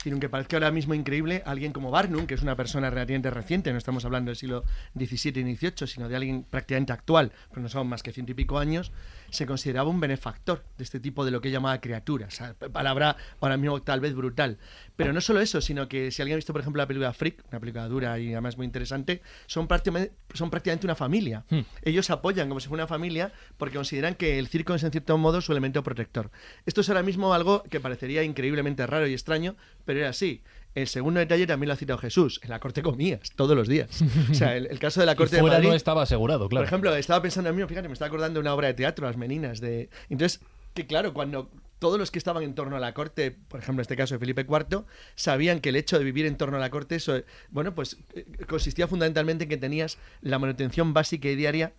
Y 0.04 0.10
aunque 0.10 0.28
parezca 0.28 0.56
ahora 0.56 0.70
mismo 0.70 0.94
increíble, 0.94 1.42
alguien 1.46 1.72
como 1.72 1.90
Barnum, 1.90 2.26
que 2.26 2.34
es 2.34 2.42
una 2.42 2.56
persona 2.56 2.90
relativamente 2.90 3.30
reciente, 3.30 3.72
no 3.72 3.78
estamos 3.78 4.04
hablando 4.04 4.30
del 4.30 4.36
siglo 4.36 4.64
XVII 4.96 5.40
y 5.40 5.56
XVIII, 5.56 5.86
sino 5.86 6.08
de 6.08 6.16
alguien 6.16 6.44
prácticamente 6.48 6.92
actual, 6.92 7.32
pero 7.50 7.62
no 7.62 7.68
son 7.68 7.86
más 7.86 8.02
que 8.02 8.12
ciento 8.12 8.32
y 8.32 8.34
pico 8.34 8.58
años, 8.58 8.90
se 9.32 9.46
consideraba 9.46 9.88
un 9.88 9.98
benefactor 9.98 10.62
de 10.76 10.84
este 10.84 11.00
tipo 11.00 11.24
de 11.24 11.30
lo 11.30 11.40
que 11.40 11.50
llamaba 11.50 11.80
criaturas. 11.80 12.34
O 12.34 12.36
sea, 12.36 12.54
palabra 12.54 13.16
ahora 13.40 13.56
mismo 13.56 13.82
tal 13.82 14.00
vez 14.00 14.14
brutal. 14.14 14.58
Pero 14.94 15.12
no 15.12 15.20
solo 15.20 15.40
eso, 15.40 15.60
sino 15.60 15.88
que 15.88 16.10
si 16.10 16.20
alguien 16.22 16.34
ha 16.34 16.36
visto, 16.36 16.52
por 16.52 16.60
ejemplo, 16.60 16.80
la 16.80 16.86
película 16.86 17.12
Freak, 17.12 17.42
una 17.50 17.58
película 17.58 17.88
dura 17.88 18.18
y 18.18 18.32
además 18.32 18.56
muy 18.56 18.66
interesante, 18.66 19.22
son 19.46 19.66
prácticamente, 19.66 20.12
son 20.34 20.50
prácticamente 20.50 20.86
una 20.86 20.94
familia. 20.94 21.44
Ellos 21.82 22.06
se 22.06 22.12
apoyan 22.12 22.48
como 22.48 22.60
si 22.60 22.68
fuera 22.68 22.84
una 22.84 22.88
familia 22.88 23.32
porque 23.56 23.76
consideran 23.76 24.14
que 24.14 24.38
el 24.38 24.48
circo 24.48 24.74
es 24.74 24.82
en 24.82 24.92
cierto 24.92 25.16
modo 25.16 25.40
su 25.40 25.52
elemento 25.52 25.82
protector. 25.82 26.30
Esto 26.66 26.82
es 26.82 26.88
ahora 26.90 27.02
mismo 27.02 27.32
algo 27.32 27.62
que 27.64 27.80
parecería 27.80 28.22
increíblemente 28.22 28.86
raro 28.86 29.06
y 29.06 29.14
extraño, 29.14 29.56
pero 29.84 30.00
era 30.00 30.10
así. 30.10 30.42
El 30.74 30.86
segundo 30.88 31.20
detalle 31.20 31.46
también 31.46 31.68
lo 31.68 31.74
ha 31.74 31.76
citado 31.76 31.98
Jesús. 31.98 32.40
En 32.42 32.50
la 32.50 32.58
corte 32.58 32.82
comías 32.82 33.30
todos 33.36 33.56
los 33.56 33.68
días. 33.68 34.02
O 34.30 34.34
sea, 34.34 34.56
el, 34.56 34.66
el 34.66 34.78
caso 34.78 35.00
de 35.00 35.06
la 35.06 35.12
Y 35.16 35.16
corte 35.16 35.36
de 35.36 35.40
fuera 35.40 35.56
Madrid. 35.56 35.68
no 35.68 35.74
estaba 35.74 36.02
asegurado, 36.02 36.48
claro. 36.48 36.62
Por 36.62 36.68
ejemplo, 36.68 36.94
estaba 36.96 37.20
pensando 37.20 37.50
en 37.50 37.56
mí, 37.56 37.62
fíjate, 37.66 37.88
me 37.88 37.92
estaba 37.92 38.08
acordando 38.08 38.38
de 38.38 38.40
una 38.40 38.54
obra 38.54 38.68
de 38.68 38.74
teatro, 38.74 39.06
Las 39.06 39.16
Meninas. 39.16 39.60
De... 39.60 39.90
Entonces, 40.08 40.40
que 40.74 40.86
claro, 40.86 41.12
cuando 41.12 41.50
todos 41.78 41.98
los 41.98 42.10
que 42.10 42.18
estaban 42.18 42.42
en 42.44 42.54
torno 42.54 42.76
a 42.76 42.80
la 42.80 42.94
corte, 42.94 43.32
por 43.48 43.60
ejemplo, 43.60 43.80
en 43.80 43.82
este 43.82 43.96
caso 43.96 44.14
de 44.14 44.20
Felipe 44.20 44.46
IV, 44.48 44.84
sabían 45.16 45.60
que 45.60 45.70
el 45.70 45.76
hecho 45.76 45.98
de 45.98 46.04
vivir 46.04 46.26
en 46.26 46.36
torno 46.36 46.56
a 46.56 46.60
la 46.60 46.70
corte, 46.70 46.94
eso, 46.94 47.20
bueno, 47.50 47.74
pues 47.74 47.98
eh, 48.14 48.24
consistía 48.48 48.86
fundamentalmente 48.86 49.44
en 49.44 49.50
que 49.50 49.56
tenías 49.56 49.98
la 50.20 50.38
manutención 50.38 50.94
básica 50.94 51.28
y 51.28 51.34
diaria 51.34 51.72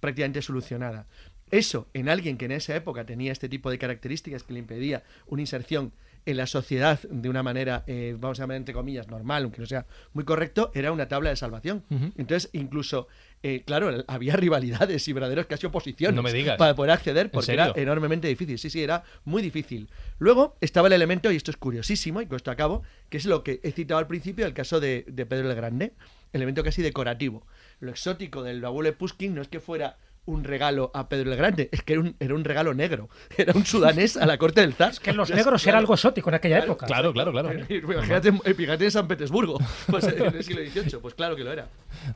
prácticamente 0.00 0.42
solucionada. 0.42 1.06
Eso, 1.50 1.88
en 1.94 2.08
alguien 2.08 2.36
que 2.36 2.44
en 2.44 2.52
esa 2.52 2.76
época 2.76 3.06
tenía 3.06 3.32
este 3.32 3.48
tipo 3.48 3.70
de 3.70 3.78
características 3.78 4.42
que 4.42 4.52
le 4.52 4.58
impedía 4.58 5.04
una 5.26 5.42
inserción 5.42 5.92
en 6.26 6.36
la 6.36 6.46
sociedad 6.46 7.00
de 7.08 7.28
una 7.28 7.42
manera, 7.42 7.84
eh, 7.86 8.16
vamos 8.18 8.38
a 8.40 8.42
llamar 8.42 8.56
entre 8.56 8.74
comillas, 8.74 9.08
normal, 9.08 9.44
aunque 9.44 9.60
no 9.60 9.66
sea 9.66 9.86
muy 10.12 10.24
correcto, 10.24 10.72
era 10.74 10.90
una 10.92 11.06
tabla 11.08 11.30
de 11.30 11.36
salvación. 11.36 11.84
Entonces, 12.16 12.50
incluso, 12.52 13.06
eh, 13.44 13.62
claro, 13.64 14.04
había 14.08 14.34
rivalidades 14.36 15.06
y 15.06 15.12
verdaderos 15.12 15.46
casi 15.46 15.66
oposiciones 15.66 16.16
No 16.16 16.22
me 16.22 16.32
digas. 16.32 16.58
para 16.58 16.74
poder 16.74 16.90
acceder, 16.90 17.30
porque 17.30 17.52
era 17.52 17.72
enormemente 17.76 18.26
difícil. 18.26 18.58
Sí, 18.58 18.70
sí, 18.70 18.82
era 18.82 19.04
muy 19.24 19.40
difícil. 19.40 19.88
Luego 20.18 20.56
estaba 20.60 20.88
el 20.88 20.94
elemento, 20.94 21.30
y 21.30 21.36
esto 21.36 21.52
es 21.52 21.56
curiosísimo, 21.56 22.20
y 22.20 22.26
con 22.26 22.36
esto 22.36 22.50
acabo, 22.50 22.82
que 23.08 23.18
es 23.18 23.24
lo 23.26 23.44
que 23.44 23.60
he 23.62 23.70
citado 23.70 23.98
al 23.98 24.08
principio, 24.08 24.46
el 24.46 24.52
caso 24.52 24.80
de, 24.80 25.04
de 25.06 25.26
Pedro 25.26 25.48
el 25.48 25.56
Grande, 25.56 25.92
elemento 26.32 26.64
casi 26.64 26.82
decorativo. 26.82 27.46
Lo 27.78 27.90
exótico 27.90 28.42
del 28.42 28.64
abuelo 28.64 28.92
Puskin 28.98 29.34
no 29.34 29.42
es 29.42 29.48
que 29.48 29.60
fuera 29.60 29.96
un 30.26 30.44
regalo 30.44 30.90
a 30.94 31.08
Pedro 31.08 31.30
el 31.32 31.36
Grande, 31.36 31.68
es 31.72 31.82
que 31.82 31.94
era 31.94 32.02
un, 32.02 32.16
era 32.20 32.34
un 32.34 32.44
regalo 32.44 32.74
negro. 32.74 33.08
Era 33.36 33.52
un 33.54 33.64
sudanés 33.64 34.16
a 34.16 34.26
la 34.26 34.38
corte 34.38 34.60
del 34.60 34.74
zar. 34.74 34.90
Es 34.90 35.00
que 35.00 35.12
los 35.12 35.30
negros 35.30 35.66
era 35.66 35.78
algo 35.78 35.94
exótico 35.94 36.30
en 36.30 36.34
aquella 36.34 36.56
Claro, 36.56 36.72
época. 36.72 36.86
Claro, 36.86 37.12
claro, 37.12 37.32
claro. 37.32 37.50
Fíjate, 38.02 38.32
fíjate 38.54 38.84
en 38.84 38.90
San 38.90 39.06
Petersburgo, 39.08 39.58
pues 39.86 40.04
en 40.04 40.22
el 40.22 40.44
siglo 40.44 40.62
XVIII, 40.62 41.00
pues 41.00 41.14
claro 41.14 41.36
que 41.36 41.44
lo 41.44 41.52
era. 41.52 41.68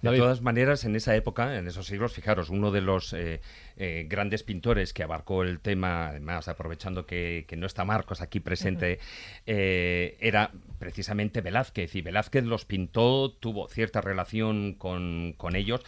De 0.03 0.17
todas 0.17 0.43
maneras, 0.43 0.85
en 0.85 0.97
esa 0.97 1.15
época, 1.15 1.57
en 1.57 1.69
esos 1.69 1.87
siglos, 1.87 2.13
fijaros, 2.13 2.51
uno 2.51 2.71
de 2.71 2.81
los 2.81 3.13
eh, 3.13 3.41
eh, 3.77 4.07
grandes 4.09 4.43
pintores 4.43 4.93
que 4.93 5.03
abarcó 5.03 5.43
el 5.43 5.61
tema, 5.61 6.09
además 6.09 6.49
aprovechando 6.49 7.07
que, 7.07 7.45
que 7.49 7.57
no 7.57 7.67
está 7.67 7.85
Marcos 7.85 8.21
aquí 8.21 8.41
presente, 8.41 8.99
eh, 9.47 10.17
era 10.21 10.51
precisamente 10.79 11.41
Velázquez. 11.41 11.95
Y 11.95 12.03
Velázquez 12.03 12.45
los 12.45 12.65
pintó, 12.65 13.33
tuvo 13.33 13.69
cierta 13.69 14.01
relación 14.01 14.75
con, 14.75 15.35
con 15.37 15.57
ellos, 15.57 15.83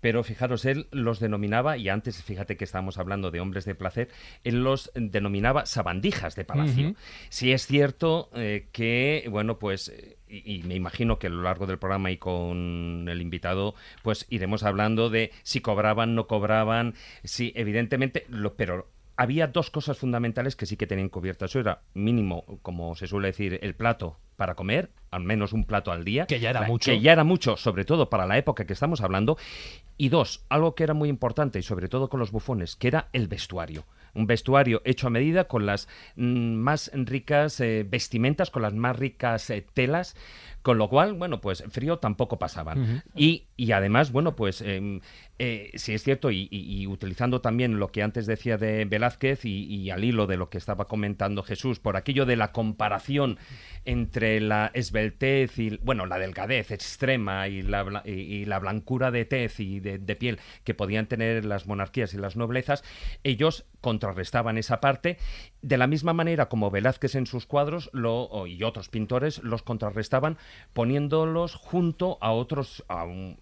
pero 0.00 0.22
fijaros, 0.22 0.64
él 0.64 0.86
los 0.90 1.20
denominaba, 1.20 1.76
y 1.76 1.88
antes 1.88 2.22
fíjate 2.22 2.56
que 2.56 2.64
estábamos 2.64 2.98
hablando 2.98 3.30
de 3.30 3.40
hombres 3.40 3.64
de 3.64 3.74
placer, 3.74 4.08
él 4.44 4.62
los 4.62 4.90
denominaba 4.94 5.66
sabandijas 5.66 6.36
de 6.36 6.44
palacio. 6.44 6.90
Ujú. 6.90 6.96
Sí 7.28 7.52
es 7.52 7.66
cierto 7.66 8.30
eh, 8.34 8.68
que, 8.72 9.26
bueno, 9.30 9.58
pues, 9.58 9.92
y, 10.28 10.56
y 10.56 10.62
me 10.62 10.74
imagino 10.74 11.18
que 11.18 11.28
a 11.28 11.30
lo 11.30 11.42
largo 11.42 11.66
del 11.66 11.78
programa 11.78 12.10
y 12.10 12.16
con 12.16 13.06
el 13.08 13.20
invitado, 13.20 13.74
pues 14.02 14.26
iremos 14.30 14.62
hablando 14.62 15.10
de 15.10 15.32
si 15.42 15.60
cobraban, 15.60 16.14
no 16.14 16.26
cobraban, 16.26 16.94
sí, 17.24 17.52
evidentemente, 17.56 18.26
lo, 18.28 18.54
pero 18.54 18.88
había 19.18 19.48
dos 19.48 19.70
cosas 19.70 19.98
fundamentales 19.98 20.54
que 20.54 20.64
sí 20.64 20.76
que 20.76 20.86
tenían 20.86 21.08
cubiertas. 21.08 21.50
Eso 21.50 21.58
era 21.58 21.82
mínimo, 21.92 22.44
como 22.62 22.94
se 22.94 23.08
suele 23.08 23.28
decir, 23.28 23.58
el 23.62 23.74
plato 23.74 24.16
para 24.36 24.54
comer, 24.54 24.90
al 25.10 25.24
menos 25.24 25.52
un 25.52 25.64
plato 25.64 25.90
al 25.90 26.04
día. 26.04 26.26
Que 26.26 26.38
ya 26.38 26.50
era 26.50 26.62
mucho. 26.62 26.92
Que 26.92 27.00
ya 27.00 27.12
era 27.12 27.24
mucho, 27.24 27.56
sobre 27.56 27.84
todo 27.84 28.08
para 28.08 28.26
la 28.26 28.38
época 28.38 28.64
que 28.64 28.72
estamos 28.72 29.00
hablando. 29.00 29.36
Y 29.96 30.10
dos, 30.10 30.44
algo 30.48 30.76
que 30.76 30.84
era 30.84 30.94
muy 30.94 31.08
importante, 31.08 31.58
y 31.58 31.62
sobre 31.62 31.88
todo 31.88 32.08
con 32.08 32.20
los 32.20 32.30
bufones, 32.30 32.76
que 32.76 32.86
era 32.86 33.08
el 33.12 33.26
vestuario 33.26 33.84
un 34.14 34.26
vestuario 34.26 34.82
hecho 34.84 35.06
a 35.06 35.10
medida 35.10 35.44
con 35.44 35.66
las 35.66 35.88
mm, 36.16 36.54
más 36.54 36.90
ricas 36.94 37.60
eh, 37.60 37.86
vestimentas, 37.88 38.50
con 38.50 38.62
las 38.62 38.74
más 38.74 38.96
ricas 38.96 39.50
eh, 39.50 39.64
telas, 39.74 40.16
con 40.68 40.76
lo 40.76 40.90
cual, 40.90 41.14
bueno, 41.14 41.40
pues 41.40 41.64
frío 41.70 41.98
tampoco 41.98 42.38
pasaban. 42.38 43.02
y, 43.14 43.46
y, 43.56 43.72
además, 43.72 44.12
bueno, 44.12 44.36
pues 44.36 44.60
em, 44.60 45.00
eh, 45.38 45.70
si 45.76 45.94
es 45.94 46.02
cierto, 46.02 46.30
y, 46.30 46.86
utilizando 46.86 47.40
también 47.40 47.78
lo 47.78 47.88
que 47.88 48.02
antes 48.02 48.26
decía 48.26 48.58
de 48.58 48.84
Velázquez 48.84 49.46
y, 49.46 49.88
al 49.88 50.04
hilo 50.04 50.26
de 50.26 50.36
lo 50.36 50.50
que 50.50 50.58
estaba 50.58 50.84
comentando 50.84 51.42
Jesús, 51.42 51.80
por 51.80 51.96
aquello 51.96 52.26
de 52.26 52.36
la 52.36 52.52
comparación 52.52 53.38
entre 53.86 54.42
la 54.42 54.70
esbeltez 54.74 55.58
y, 55.58 55.78
bueno, 55.82 56.04
la 56.04 56.18
delgadez 56.18 56.70
extrema 56.70 57.48
y 57.48 57.62
la, 57.62 58.02
y, 58.04 58.44
la 58.44 58.58
blancura 58.58 59.10
de 59.10 59.24
tez 59.24 59.60
y 59.60 59.80
de, 59.80 59.96
de, 59.96 60.16
piel 60.16 60.38
que 60.64 60.74
podían 60.74 61.06
tener 61.06 61.46
las 61.46 61.66
monarquías 61.66 62.12
y 62.12 62.18
las 62.18 62.36
noblezas, 62.36 62.84
ellos 63.24 63.64
contrarrestaban 63.80 64.58
esa 64.58 64.82
parte 64.82 65.16
de 65.62 65.76
la 65.76 65.86
misma 65.86 66.12
manera 66.12 66.48
como 66.48 66.70
Velázquez 66.70 67.14
en 67.14 67.26
sus 67.26 67.46
cuadros 67.46 67.90
lo, 67.92 68.46
y 68.46 68.62
otros 68.62 68.88
pintores 68.88 69.42
los 69.42 69.62
contrarrestaban 69.62 70.38
poniéndolos 70.72 71.54
junto 71.54 72.18
a 72.20 72.32
otros, 72.32 72.84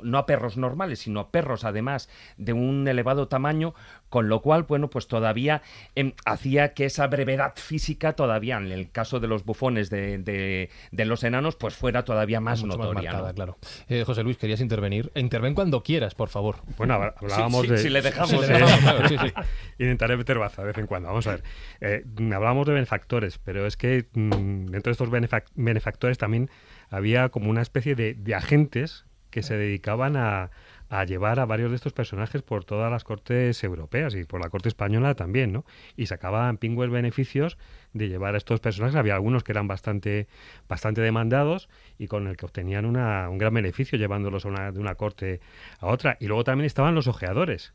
no 0.00 0.18
a 0.18 0.26
perros 0.26 0.56
normales, 0.56 1.00
sino 1.00 1.20
a 1.20 1.30
perros 1.30 1.64
además 1.64 2.08
de 2.36 2.52
un 2.52 2.88
elevado 2.88 3.28
tamaño, 3.28 3.74
con 4.08 4.28
lo 4.28 4.40
cual, 4.40 4.64
bueno, 4.64 4.88
pues 4.90 5.06
todavía 5.06 5.62
em, 5.94 6.12
hacía 6.24 6.74
que 6.74 6.84
esa 6.84 7.06
brevedad 7.06 7.54
física 7.56 8.14
todavía, 8.14 8.56
en 8.56 8.72
el 8.72 8.90
caso 8.90 9.20
de 9.20 9.28
los 9.28 9.44
bufones 9.44 9.90
de, 9.90 10.70
los 10.92 11.24
enanos, 11.24 11.56
pues 11.56 11.74
fuera 11.74 12.04
todavía 12.04 12.40
más 12.40 12.64
notoria. 12.64 13.32
claro. 13.34 13.58
Eh, 13.88 14.04
José 14.04 14.22
Luis, 14.22 14.36
querías 14.36 14.60
intervenir. 14.60 15.10
Interven 15.14 15.54
cuando 15.54 15.82
quieras, 15.82 16.14
por 16.14 16.28
favor. 16.28 16.56
Bueno, 16.76 16.94
hablábamos 16.94 17.68
de... 17.68 17.78
Si 17.78 17.88
le 17.88 18.02
dejamos... 18.02 18.32
Intentaré 19.78 20.16
meter 20.16 20.38
baza 20.38 20.62
de 20.62 20.68
vez 20.68 20.78
en 20.78 20.86
cuando. 20.86 21.08
Vamos 21.08 21.26
a 21.26 21.32
ver. 21.32 21.42
Eh, 21.80 22.04
hablábamos 22.34 22.66
de 22.66 22.74
benefactores, 22.74 23.38
pero 23.38 23.66
es 23.66 23.76
que 23.76 24.06
mm, 24.12 24.66
dentro 24.66 24.90
de 24.90 24.92
estos 24.92 25.10
benefactores 25.54 26.18
también 26.18 26.50
había 26.90 27.28
como 27.28 27.50
una 27.50 27.62
especie 27.62 27.94
de, 27.94 28.16
agentes 28.34 29.05
que 29.36 29.42
se 29.42 29.58
dedicaban 29.58 30.16
a, 30.16 30.50
llevar 31.06 31.40
a 31.40 31.44
varios 31.44 31.68
de 31.68 31.76
estos 31.76 31.92
personajes 31.92 32.40
por 32.40 32.64
todas 32.64 32.90
las 32.90 33.04
cortes 33.04 33.62
europeas 33.62 34.14
y 34.14 34.24
por 34.24 34.40
la 34.42 34.48
corte 34.48 34.70
española 34.70 35.14
también, 35.14 35.52
¿no? 35.52 35.66
Y 35.94 36.06
sacaban 36.06 36.56
pingües 36.56 36.88
beneficios 36.88 37.58
de 37.92 38.08
llevar 38.08 38.34
a 38.34 38.38
estos 38.38 38.60
personajes. 38.60 38.96
Había 38.96 39.14
algunos 39.14 39.44
que 39.44 39.52
eran 39.52 39.68
bastante, 39.68 40.26
bastante 40.70 41.02
demandados 41.02 41.68
y 41.98 42.06
con 42.06 42.28
el 42.28 42.38
que 42.38 42.46
obtenían 42.46 42.86
una, 42.86 43.28
un 43.28 43.36
gran 43.36 43.52
beneficio 43.52 43.98
llevándolos 43.98 44.44
de 44.44 44.80
una 44.80 44.94
corte 44.94 45.40
a 45.80 45.88
otra. 45.88 46.16
Y 46.18 46.28
luego 46.28 46.42
también 46.42 46.64
estaban 46.64 46.94
los 46.94 47.06
ojeadores. 47.06 47.74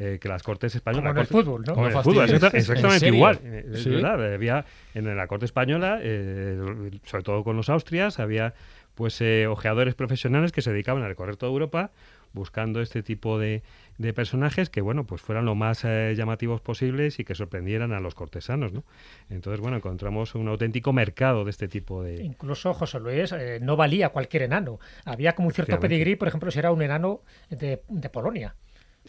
Eh, 0.00 0.20
que 0.20 0.28
las 0.28 0.44
cortes 0.44 0.72
españolas. 0.76 1.08
Como 1.08 1.18
en 1.18 1.20
el 1.22 1.26
fútbol, 1.26 1.64
¿no? 1.66 1.74
Como 1.74 1.88
en 1.88 1.96
el 1.96 2.02
fútbol, 2.04 2.30
exactamente 2.30 3.08
igual. 3.08 3.40
Es 3.72 3.84
verdad, 3.84 4.32
había 4.32 4.64
en 4.94 5.16
la 5.16 5.26
corte 5.26 5.44
española, 5.44 5.98
eh, 6.00 6.56
sobre 7.02 7.24
todo 7.24 7.42
con 7.42 7.56
los 7.56 7.68
austrias, 7.68 8.20
había 8.20 8.54
pues 8.98 9.20
eh, 9.20 9.46
ojeadores 9.46 9.94
profesionales 9.94 10.50
que 10.50 10.60
se 10.60 10.72
dedicaban 10.72 11.04
a 11.04 11.06
recorrer 11.06 11.36
toda 11.36 11.52
Europa 11.52 11.92
buscando 12.32 12.80
este 12.80 13.04
tipo 13.04 13.38
de, 13.38 13.62
de 13.96 14.12
personajes 14.12 14.70
que, 14.70 14.80
bueno, 14.80 15.06
pues 15.06 15.22
fueran 15.22 15.44
lo 15.44 15.54
más 15.54 15.84
llamativos 15.84 16.60
posibles 16.60 17.20
y 17.20 17.24
que 17.24 17.36
sorprendieran 17.36 17.92
a 17.92 18.00
los 18.00 18.16
cortesanos, 18.16 18.72
¿no? 18.72 18.82
Entonces, 19.30 19.60
bueno, 19.60 19.76
encontramos 19.76 20.34
un 20.34 20.48
auténtico 20.48 20.92
mercado 20.92 21.44
de 21.44 21.50
este 21.50 21.68
tipo 21.68 22.02
de... 22.02 22.24
Incluso, 22.24 22.74
José 22.74 22.98
Luis, 22.98 23.32
no 23.60 23.76
valía 23.76 24.08
cualquier 24.08 24.42
enano. 24.42 24.80
Había 25.04 25.36
como 25.36 25.46
un 25.46 25.54
cierto 25.54 25.78
pedigrí, 25.78 26.16
por 26.16 26.26
ejemplo, 26.26 26.50
si 26.50 26.58
era 26.58 26.72
un 26.72 26.82
enano 26.82 27.22
de, 27.50 27.82
de 27.88 28.10
Polonia 28.10 28.56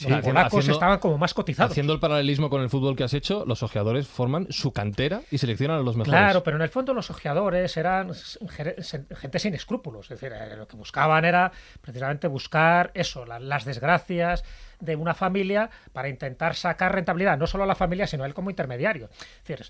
los 0.07 0.21
polacos 0.21 0.67
estaban 0.67 0.99
como 0.99 1.17
más 1.17 1.33
cotizados. 1.33 1.71
Haciendo 1.71 1.93
el 1.93 1.99
paralelismo 1.99 2.49
con 2.49 2.61
el 2.61 2.69
fútbol 2.69 2.95
que 2.95 3.03
has 3.03 3.13
hecho, 3.13 3.45
los 3.45 3.63
ojeadores 3.63 4.07
forman 4.07 4.47
su 4.51 4.71
cantera 4.71 5.21
y 5.31 5.37
seleccionan 5.37 5.79
a 5.79 5.81
los 5.81 5.95
mejores. 5.95 6.19
Claro, 6.19 6.43
pero 6.43 6.57
en 6.57 6.63
el 6.63 6.69
fondo 6.69 6.93
los 6.93 7.09
ojeadores 7.09 7.75
eran 7.77 8.11
gente 9.17 9.39
sin 9.39 9.53
escrúpulos. 9.53 10.11
Es 10.11 10.19
decir, 10.19 10.33
eh, 10.33 10.55
lo 10.55 10.67
que 10.67 10.77
buscaban 10.77 11.25
era 11.25 11.51
precisamente 11.81 12.27
buscar 12.27 12.91
eso, 12.93 13.25
las 13.25 13.65
desgracias 13.65 14.43
de 14.79 14.95
una 14.95 15.13
familia 15.13 15.69
para 15.91 16.07
intentar 16.07 16.55
sacar 16.55 16.95
rentabilidad, 16.95 17.37
no 17.37 17.47
solo 17.47 17.65
a 17.65 17.67
la 17.67 17.75
familia, 17.75 18.07
sino 18.07 18.23
a 18.23 18.27
él 18.27 18.33
como 18.33 18.49
intermediario. 18.49 19.09
Es 19.43 19.47
decir, 19.47 19.65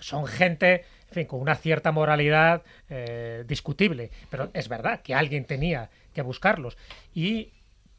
son 0.00 0.26
gente 0.26 0.84
en 1.10 1.14
fin, 1.14 1.26
con 1.26 1.40
una 1.40 1.56
cierta 1.56 1.90
moralidad 1.90 2.62
eh, 2.88 3.44
discutible, 3.46 4.10
pero 4.30 4.50
es 4.54 4.68
verdad 4.68 5.00
que 5.02 5.14
alguien 5.14 5.44
tenía 5.44 5.90
que 6.14 6.22
buscarlos. 6.22 6.78
Y 7.12 7.50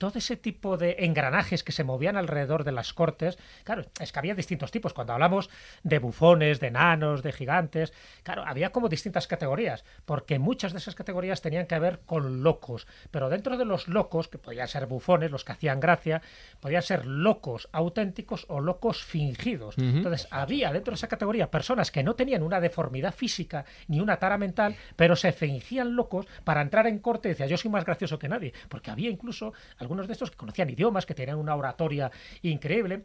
todo 0.02 0.18
ese 0.18 0.36
tipo 0.36 0.78
de 0.78 0.96
engranajes 1.02 1.64
que 1.64 1.72
se 1.72 1.84
movían 1.84 2.18
alrededor 2.18 2.64
de 2.64 2.72
las 2.72 2.92
cortes, 2.92 3.38
claro, 3.64 3.86
es 4.00 4.12
que 4.12 4.18
había 4.18 4.34
distintos 4.34 4.72
tipos. 4.72 4.96
Cuando 4.96 5.14
hablamos 5.14 5.52
de 5.84 6.00
bufones, 6.00 6.60
de 6.60 6.68
enanos, 6.68 7.22
de 7.22 7.32
gigantes, 7.32 7.94
claro, 8.24 8.44
había 8.44 8.72
como 8.72 8.90
distintas 8.90 9.28
categorías, 9.28 9.86
porque 10.06 10.40
muchas 10.40 10.72
de 10.74 10.80
esas 10.80 10.96
categorías 10.96 11.44
tenían 11.44 11.68
que 11.68 11.78
ver 11.78 12.00
con 12.04 12.42
locos. 12.42 12.88
Pero 13.12 13.30
dentro 13.30 13.58
de 13.58 13.66
los 13.66 13.88
locos, 13.88 14.28
que 14.28 14.40
podían 14.40 14.68
ser 14.68 14.88
bufones, 14.88 15.30
los 15.30 15.46
que 15.46 15.52
hacían 15.52 15.80
gracia, 15.80 16.24
podían 16.62 16.82
ser 16.82 17.06
locos 17.06 17.70
auténticos 17.72 18.48
o 18.50 18.60
locos 18.60 19.04
fingidos. 19.04 19.78
Entonces, 19.78 20.28
había 20.32 20.74
dentro 20.74 20.94
de 20.94 20.96
esa 20.96 21.10
categoría 21.10 21.52
personas 21.52 21.92
que 21.92 22.02
no 22.02 22.16
tenían 22.16 22.42
una 22.42 22.60
deformidad 22.60 23.14
física 23.14 23.66
ni 23.88 24.00
una 24.00 24.18
tara 24.18 24.40
mental, 24.40 24.76
pero 24.96 25.16
se 25.16 25.32
fingían 25.32 25.96
locos 25.96 26.26
para 26.44 26.64
entrar 26.64 26.88
en 26.88 26.98
corte 26.98 27.28
y 27.28 27.34
decía, 27.34 27.46
yo 27.46 27.58
soy 27.58 27.70
más 27.70 27.86
gracioso 27.86 28.18
que 28.18 28.30
nadie. 28.30 28.52
Porque 28.68 28.90
había 28.90 29.12
incluso 29.12 29.54
algunos 29.78 29.91
de 30.08 30.14
estos 30.14 30.32
que 30.32 30.38
conocían 30.38 30.70
idiomas, 30.70 31.06
que 31.06 31.14
tenían 31.14 31.38
una 31.38 31.56
oratoria 31.56 32.12
increíble, 32.42 33.04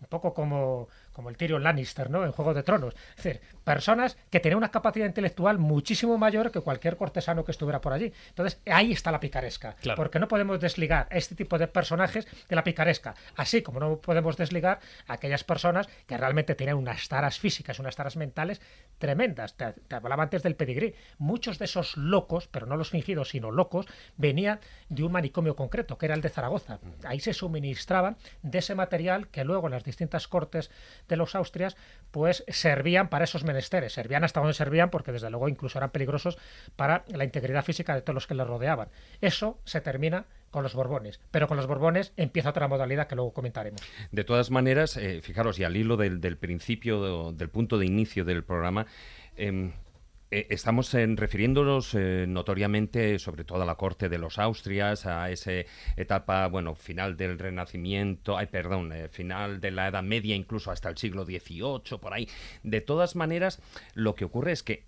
un 0.00 0.06
poco 0.08 0.32
como 0.32 0.88
como 1.18 1.30
el 1.30 1.36
Tyrion 1.36 1.64
Lannister, 1.64 2.10
¿no? 2.10 2.24
En 2.24 2.30
Juego 2.30 2.54
de 2.54 2.62
Tronos. 2.62 2.94
Es 3.16 3.24
decir, 3.24 3.40
personas 3.64 4.16
que 4.30 4.38
tenían 4.38 4.58
una 4.58 4.70
capacidad 4.70 5.04
intelectual 5.04 5.58
muchísimo 5.58 6.16
mayor 6.16 6.52
que 6.52 6.60
cualquier 6.60 6.96
cortesano 6.96 7.44
que 7.44 7.50
estuviera 7.50 7.80
por 7.80 7.92
allí. 7.92 8.12
Entonces, 8.28 8.60
ahí 8.66 8.92
está 8.92 9.10
la 9.10 9.18
picaresca. 9.18 9.74
Porque 9.96 10.20
no 10.20 10.28
podemos 10.28 10.60
desligar 10.60 11.08
este 11.10 11.34
tipo 11.34 11.58
de 11.58 11.66
personajes 11.66 12.28
de 12.48 12.54
la 12.54 12.62
picaresca. 12.62 13.16
Así 13.34 13.62
como 13.62 13.80
no 13.80 14.00
podemos 14.00 14.36
desligar 14.36 14.78
a 15.08 15.14
aquellas 15.14 15.42
personas 15.42 15.88
que 16.06 16.16
realmente 16.16 16.54
tienen 16.54 16.76
unas 16.76 17.08
taras 17.08 17.40
físicas, 17.40 17.80
unas 17.80 17.96
taras 17.96 18.16
mentales 18.16 18.60
tremendas. 18.98 19.56
Te, 19.56 19.74
hablaba 19.90 20.22
antes 20.22 20.44
del 20.44 20.54
pedigrí. 20.54 20.94
Muchos 21.18 21.58
de 21.58 21.64
esos 21.64 21.96
locos, 21.96 22.46
pero 22.46 22.64
no 22.66 22.76
los 22.76 22.90
fingidos, 22.90 23.30
sino 23.30 23.50
locos, 23.50 23.86
venían 24.16 24.60
de 24.88 25.02
un 25.02 25.10
manicomio 25.10 25.56
concreto, 25.56 25.98
que 25.98 26.06
era 26.06 26.14
el 26.14 26.20
de 26.20 26.28
Zaragoza. 26.28 26.78
Ahí 27.02 27.18
se 27.18 27.34
suministraban 27.34 28.16
de 28.42 28.58
ese 28.58 28.76
material 28.76 29.26
que 29.26 29.42
luego 29.42 29.66
en 29.66 29.72
las 29.72 29.82
distintas 29.82 30.28
cortes 30.28 30.70
de 31.08 31.16
los 31.16 31.34
Austrias, 31.34 31.76
pues 32.10 32.44
servían 32.48 33.08
para 33.08 33.24
esos 33.24 33.44
menesteres, 33.44 33.92
servían 33.92 34.24
hasta 34.24 34.40
donde 34.40 34.54
servían, 34.54 34.90
porque 34.90 35.12
desde 35.12 35.30
luego 35.30 35.48
incluso 35.48 35.78
eran 35.78 35.90
peligrosos 35.90 36.38
para 36.76 37.04
la 37.08 37.24
integridad 37.24 37.64
física 37.64 37.94
de 37.94 38.02
todos 38.02 38.14
los 38.14 38.26
que 38.26 38.34
les 38.34 38.46
rodeaban. 38.46 38.88
Eso 39.20 39.58
se 39.64 39.80
termina 39.80 40.26
con 40.50 40.62
los 40.62 40.74
Borbones. 40.74 41.20
Pero 41.30 41.46
con 41.48 41.56
los 41.56 41.66
Borbones 41.66 42.12
empieza 42.16 42.50
otra 42.50 42.68
modalidad 42.68 43.06
que 43.06 43.14
luego 43.14 43.32
comentaremos. 43.32 43.80
De 44.10 44.24
todas 44.24 44.50
maneras, 44.50 44.96
eh, 44.96 45.20
fijaros, 45.22 45.58
y 45.58 45.64
al 45.64 45.76
hilo 45.76 45.96
del, 45.96 46.36
principio, 46.36 47.32
del 47.32 47.50
punto 47.50 47.78
de 47.78 47.86
inicio 47.86 48.24
del 48.24 48.44
programa, 48.44 48.86
em, 49.36 49.72
eh, 50.30 50.46
estamos 50.50 50.92
refiriéndonos 50.92 51.94
eh, 51.94 52.26
notoriamente, 52.28 53.18
sobre 53.18 53.44
todo 53.44 53.62
a 53.62 53.66
la 53.66 53.76
corte 53.76 54.10
de 54.10 54.18
los 54.18 54.38
Austrias, 54.38 55.06
a 55.06 55.30
esa 55.30 55.52
etapa, 55.96 56.46
bueno, 56.48 56.74
final 56.74 57.16
del 57.16 57.38
Renacimiento, 57.38 58.36
ay, 58.36 58.46
perdón, 58.46 58.92
eh, 58.92 59.08
final 59.08 59.60
de 59.60 59.70
la 59.70 59.88
Edad 59.88 60.02
Media, 60.02 60.34
incluso 60.34 60.70
hasta 60.70 60.90
el 60.90 60.98
siglo 60.98 61.24
XVIII, 61.24 61.98
por 61.98 62.12
ahí. 62.12 62.28
De 62.62 62.82
todas 62.82 63.16
maneras, 63.16 63.62
lo 63.94 64.14
que 64.14 64.26
ocurre 64.26 64.52
es 64.52 64.62
que 64.62 64.86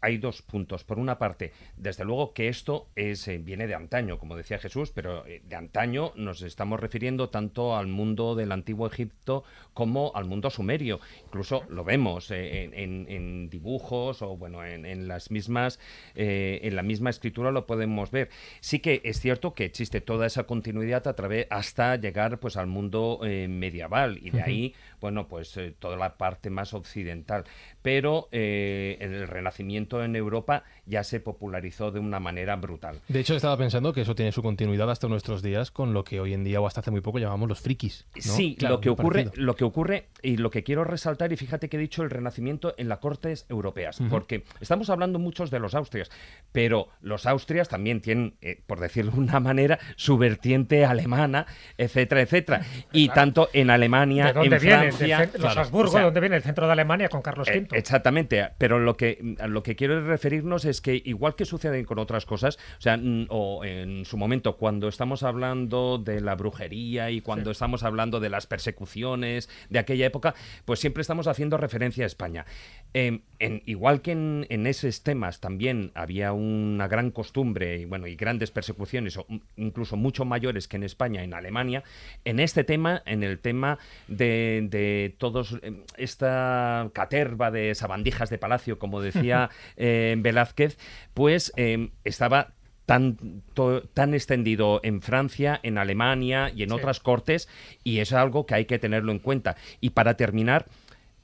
hay 0.00 0.16
dos 0.16 0.42
puntos. 0.42 0.84
Por 0.84 0.98
una 0.98 1.18
parte, 1.18 1.52
desde 1.76 2.04
luego 2.04 2.32
que 2.32 2.48
esto 2.48 2.88
es, 2.94 3.28
viene 3.44 3.66
de 3.66 3.74
antaño, 3.74 4.18
como 4.18 4.36
decía 4.36 4.58
Jesús, 4.58 4.92
pero 4.94 5.24
de 5.24 5.56
antaño 5.56 6.12
nos 6.14 6.40
estamos 6.42 6.78
refiriendo 6.78 7.30
tanto 7.30 7.76
al 7.76 7.88
mundo 7.88 8.36
del 8.36 8.52
antiguo 8.52 8.86
Egipto 8.86 9.42
como 9.78 10.10
al 10.16 10.24
mundo 10.24 10.50
sumerio. 10.50 10.98
Incluso 11.26 11.62
lo 11.68 11.84
vemos 11.84 12.32
eh, 12.32 12.68
en, 12.72 13.48
dibujos 13.48 14.22
o 14.22 14.36
bueno, 14.36 14.64
en, 14.64 15.06
las 15.06 15.30
mismas, 15.30 15.78
en 16.16 16.74
la 16.74 16.82
misma 16.82 17.10
escritura 17.10 17.52
lo 17.52 17.64
podemos 17.64 18.10
ver. 18.10 18.28
Sí 18.58 18.80
que 18.80 19.00
es 19.04 19.20
cierto 19.20 19.54
que 19.54 19.64
existe 19.64 20.00
toda 20.00 20.26
esa 20.26 20.48
continuidad 20.48 21.06
a 21.06 21.14
través 21.14 21.46
hasta 21.50 21.94
llegar 21.94 22.40
pues 22.40 22.56
al 22.56 22.66
mundo 22.66 23.20
medieval 23.22 24.18
y 24.20 24.30
de 24.30 24.42
ahí, 24.42 24.74
bueno, 25.00 25.28
pues 25.28 25.56
toda 25.78 25.96
la 25.96 26.16
parte 26.16 26.50
más 26.50 26.74
occidental. 26.74 27.44
pero 27.80 28.28
eh, 28.32 28.96
el 29.00 29.28
Renacimiento 29.28 30.02
en 30.02 30.16
Europa 30.16 30.64
ya 30.88 31.04
se 31.04 31.20
popularizó 31.20 31.90
de 31.90 32.00
una 32.00 32.18
manera 32.18 32.56
brutal. 32.56 33.00
De 33.08 33.20
hecho, 33.20 33.36
estaba 33.36 33.56
pensando 33.56 33.92
que 33.92 34.00
eso 34.00 34.14
tiene 34.14 34.32
su 34.32 34.42
continuidad 34.42 34.90
hasta 34.90 35.08
nuestros 35.08 35.42
días 35.42 35.70
con 35.70 35.92
lo 35.92 36.04
que 36.04 36.20
hoy 36.20 36.34
en 36.34 36.44
día 36.44 36.60
o 36.60 36.66
hasta 36.66 36.80
hace 36.80 36.90
muy 36.90 37.00
poco 37.00 37.18
llamamos 37.18 37.48
los 37.48 37.60
frikis. 37.60 38.06
Sí, 38.16 38.56
lo 38.60 38.80
que 38.80 38.90
ocurre, 38.90 39.30
lo 39.34 39.54
que 39.54 39.64
ocurre 39.64 40.08
y 40.22 40.36
lo 40.36 40.50
que 40.50 40.62
quiero 40.64 40.84
resaltar 40.84 41.32
y 41.32 41.36
fíjate 41.36 41.68
que 41.68 41.76
he 41.76 41.80
dicho 41.80 42.02
el 42.02 42.10
Renacimiento 42.10 42.74
en 42.78 42.88
las 42.88 42.98
cortes 42.98 43.46
europeas, 43.48 44.00
porque 44.10 44.44
estamos 44.60 44.90
hablando 44.90 45.18
muchos 45.18 45.50
de 45.50 45.58
los 45.58 45.74
austrias, 45.74 46.10
pero 46.52 46.88
los 47.00 47.26
austrias 47.26 47.68
también 47.68 48.00
tienen, 48.00 48.36
eh, 48.40 48.62
por 48.66 48.80
decirlo 48.80 49.12
de 49.12 49.18
una 49.18 49.40
manera, 49.40 49.78
su 49.96 50.18
vertiente 50.18 50.84
alemana, 50.84 51.46
etcétera, 51.76 52.22
etcétera. 52.22 52.62
Y 52.92 53.08
tanto 53.10 53.48
en 53.52 53.70
Alemania, 53.70 54.26
¿De 54.26 54.32
dónde 54.32 54.56
en 54.56 54.62
viene? 54.62 54.92
Francia, 54.92 55.26
Del 55.26 55.42
los 55.42 55.56
Habsburgo, 55.56 55.90
o 55.90 55.92
sea, 55.92 56.02
¿dónde 56.02 56.20
viene 56.20 56.36
el 56.36 56.42
centro 56.42 56.66
de 56.66 56.72
Alemania 56.72 57.08
con 57.08 57.22
Carlos 57.22 57.48
eh, 57.48 57.66
V? 57.70 57.78
exactamente, 57.78 58.48
pero 58.58 58.78
lo 58.78 58.96
que, 58.96 59.36
a 59.40 59.46
lo 59.46 59.62
que 59.62 59.76
quiero 59.76 60.04
referirnos 60.04 60.64
es 60.64 60.77
que 60.80 61.00
igual 61.04 61.34
que 61.34 61.44
sucede 61.44 61.84
con 61.84 61.98
otras 61.98 62.26
cosas, 62.26 62.58
o 62.78 62.80
sea, 62.80 62.96
mm, 62.96 63.26
o 63.30 63.64
en 63.64 64.04
su 64.04 64.16
momento 64.16 64.56
cuando 64.56 64.88
estamos 64.88 65.22
hablando 65.22 65.98
de 65.98 66.20
la 66.20 66.34
brujería 66.34 67.10
y 67.10 67.20
cuando 67.20 67.50
estamos 67.50 67.82
hablando 67.82 68.20
de 68.20 68.28
las 68.28 68.46
persecuciones 68.46 69.48
de 69.70 69.78
aquella 69.78 70.06
época, 70.06 70.34
pues 70.64 70.80
siempre 70.80 71.00
estamos 71.00 71.26
haciendo 71.26 71.56
referencia 71.56 72.04
a 72.04 72.06
España. 72.06 72.46
Eh, 72.94 73.20
en- 73.38 73.62
igual 73.66 74.00
que 74.00 74.12
en, 74.12 74.46
en 74.48 74.66
esos 74.66 75.02
temas 75.02 75.40
también 75.40 75.92
había 75.94 76.32
una 76.32 76.88
gran 76.88 77.10
costumbre 77.10 77.78
y 77.78 77.84
bueno 77.84 78.06
y 78.06 78.16
grandes 78.16 78.50
persecuciones, 78.50 79.16
o 79.18 79.26
incluso 79.56 79.96
mucho 79.96 80.24
mayores 80.24 80.66
que 80.68 80.76
en 80.76 80.84
España, 80.84 81.22
en 81.22 81.34
Alemania, 81.34 81.84
en 82.24 82.40
este 82.40 82.64
tema, 82.64 83.02
en 83.04 83.22
el 83.22 83.38
tema 83.38 83.78
de, 84.08 84.66
de 84.70 85.14
todos 85.18 85.58
eh, 85.62 85.84
esta 85.98 86.90
caterva 86.94 87.50
de 87.50 87.74
sabandijas 87.74 88.30
de 88.30 88.38
palacio, 88.38 88.78
como 88.78 89.00
decía 89.00 89.50
eh, 89.76 90.16
Velázquez, 90.18 90.78
pues 91.14 91.52
eh, 91.56 91.90
estaba 92.04 92.54
tan, 92.86 93.18
to- 93.52 93.82
tan 93.82 94.14
extendido 94.14 94.80
en 94.82 95.02
Francia, 95.02 95.60
en 95.62 95.76
Alemania 95.76 96.50
y 96.54 96.62
en 96.62 96.70
Sí. 96.70 96.74
otras 96.74 97.00
cortes, 97.00 97.48
y 97.84 97.98
es 97.98 98.14
algo 98.14 98.46
que 98.46 98.54
hay 98.54 98.64
que 98.64 98.78
tenerlo 98.78 99.12
en 99.12 99.18
cuenta. 99.18 99.56
Y 99.82 99.90
para 99.90 100.16
terminar, 100.16 100.64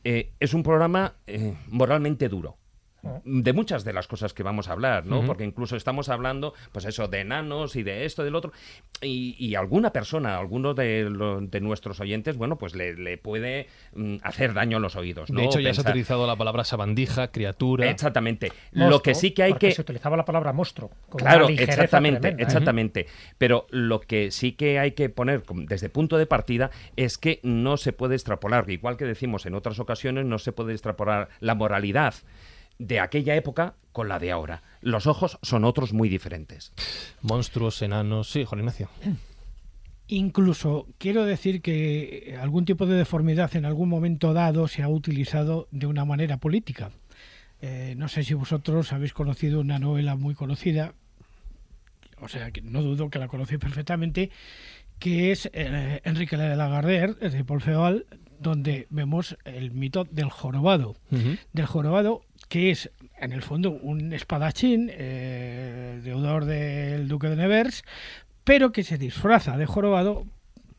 eh, 0.04 0.32
es 0.38 0.54
un 0.54 0.62
programa 0.62 1.16
eh, 1.26 1.54
moralmente 1.68 2.28
duro. 2.28 2.58
De 3.24 3.52
muchas 3.52 3.84
de 3.84 3.92
las 3.92 4.06
cosas 4.08 4.32
que 4.34 4.42
vamos 4.42 4.68
a 4.68 4.72
hablar, 4.72 5.06
¿no? 5.06 5.24
Porque 5.26 5.44
incluso 5.44 5.76
estamos 5.76 6.08
hablando, 6.08 6.54
pues 6.72 6.84
eso, 6.84 7.08
de 7.08 7.20
enanos 7.20 7.76
y 7.76 7.82
de 7.82 8.04
esto, 8.04 8.24
del 8.24 8.34
otro. 8.34 8.52
Y, 9.00 9.36
y 9.38 9.54
alguna 9.54 9.92
persona, 9.92 10.38
alguno 10.38 10.74
de, 10.74 11.04
lo- 11.10 11.40
de 11.40 11.60
nuestros 11.60 12.00
oyentes, 12.00 12.36
bueno, 12.36 12.56
pues 12.56 12.74
le, 12.74 12.94
le 12.94 13.18
puede 13.18 13.68
mm, 13.94 14.16
hacer 14.22 14.54
daño 14.54 14.76
a 14.76 14.80
los 14.80 14.96
oídos, 14.96 15.30
¿no? 15.30 15.40
De 15.40 15.46
hecho, 15.46 15.60
ya 15.60 15.74
se 15.74 15.80
ha 15.80 15.90
utilizado 15.90 16.26
la 16.26 16.36
palabra 16.36 16.64
sabandija, 16.64 17.28
criatura. 17.28 17.88
Exactamente. 17.90 18.52
Monstruo, 18.72 18.90
lo 18.90 19.02
que 19.02 19.14
sí 19.14 19.32
que 19.32 19.42
hay 19.42 19.54
que... 19.54 19.72
se 19.72 19.80
utilizaba 19.82 20.16
la 20.16 20.24
palabra 20.24 20.52
monstruo. 20.52 20.90
con 21.08 21.18
Claro, 21.20 21.48
exactamente, 21.48 22.20
tremenda, 22.20 22.42
¿eh? 22.42 22.46
exactamente. 22.46 23.06
Pero 23.38 23.66
lo 23.70 24.00
que 24.00 24.30
sí 24.30 24.52
que 24.52 24.78
hay 24.78 24.92
que 24.92 25.08
poner 25.08 25.42
desde 25.68 25.88
punto 25.88 26.16
de 26.18 26.26
partida 26.26 26.70
es 26.96 27.18
que 27.18 27.40
no 27.42 27.76
se 27.76 27.92
puede 27.92 28.14
extrapolar, 28.14 28.68
igual 28.70 28.96
que 28.96 29.04
decimos 29.04 29.46
en 29.46 29.54
otras 29.54 29.78
ocasiones, 29.80 30.24
no 30.24 30.38
se 30.38 30.52
puede 30.52 30.72
extrapolar 30.72 31.28
la 31.40 31.54
moralidad 31.54 32.14
de 32.78 33.00
aquella 33.00 33.34
época 33.34 33.74
con 33.92 34.08
la 34.08 34.18
de 34.18 34.32
ahora. 34.32 34.62
Los 34.80 35.06
ojos 35.06 35.38
son 35.42 35.64
otros 35.64 35.92
muy 35.92 36.08
diferentes. 36.08 36.72
Monstruos, 37.22 37.80
enanos. 37.82 38.30
Sí, 38.30 38.44
Juan 38.44 38.60
Ignacio. 38.60 38.88
Incluso 40.08 40.86
quiero 40.98 41.24
decir 41.24 41.62
que 41.62 42.36
algún 42.40 42.64
tipo 42.64 42.86
de 42.86 42.96
deformidad 42.96 43.54
en 43.56 43.64
algún 43.64 43.88
momento 43.88 44.34
dado 44.34 44.68
se 44.68 44.82
ha 44.82 44.88
utilizado 44.88 45.68
de 45.70 45.86
una 45.86 46.04
manera 46.04 46.36
política. 46.36 46.90
Eh, 47.62 47.94
no 47.96 48.08
sé 48.08 48.24
si 48.24 48.34
vosotros 48.34 48.92
habéis 48.92 49.14
conocido 49.14 49.60
una 49.60 49.78
novela 49.78 50.16
muy 50.16 50.34
conocida, 50.34 50.92
o 52.20 52.28
sea, 52.28 52.50
que 52.50 52.60
no 52.60 52.82
dudo 52.82 53.08
que 53.08 53.18
la 53.18 53.28
conocéis 53.28 53.60
perfectamente, 53.60 54.30
que 54.98 55.32
es 55.32 55.48
eh, 55.54 56.02
Enrique 56.04 56.36
de 56.36 56.56
Lagardère, 56.56 57.14
de 57.14 57.44
Paul 57.44 57.62
Feval, 57.62 58.06
donde 58.38 58.86
vemos 58.90 59.38
el 59.44 59.70
mito 59.70 60.04
del 60.04 60.28
jorobado. 60.28 60.96
Del 61.52 61.66
jorobado, 61.66 62.22
que 62.54 62.70
es 62.70 62.88
en 63.18 63.32
el 63.32 63.42
fondo 63.42 63.72
un 63.72 64.12
espadachín, 64.12 64.88
eh, 64.92 66.00
deudor 66.04 66.44
del 66.44 67.08
duque 67.08 67.28
de 67.28 67.34
Nevers, 67.34 67.82
pero 68.44 68.70
que 68.70 68.84
se 68.84 68.96
disfraza 68.96 69.56
de 69.56 69.66
jorobado 69.66 70.28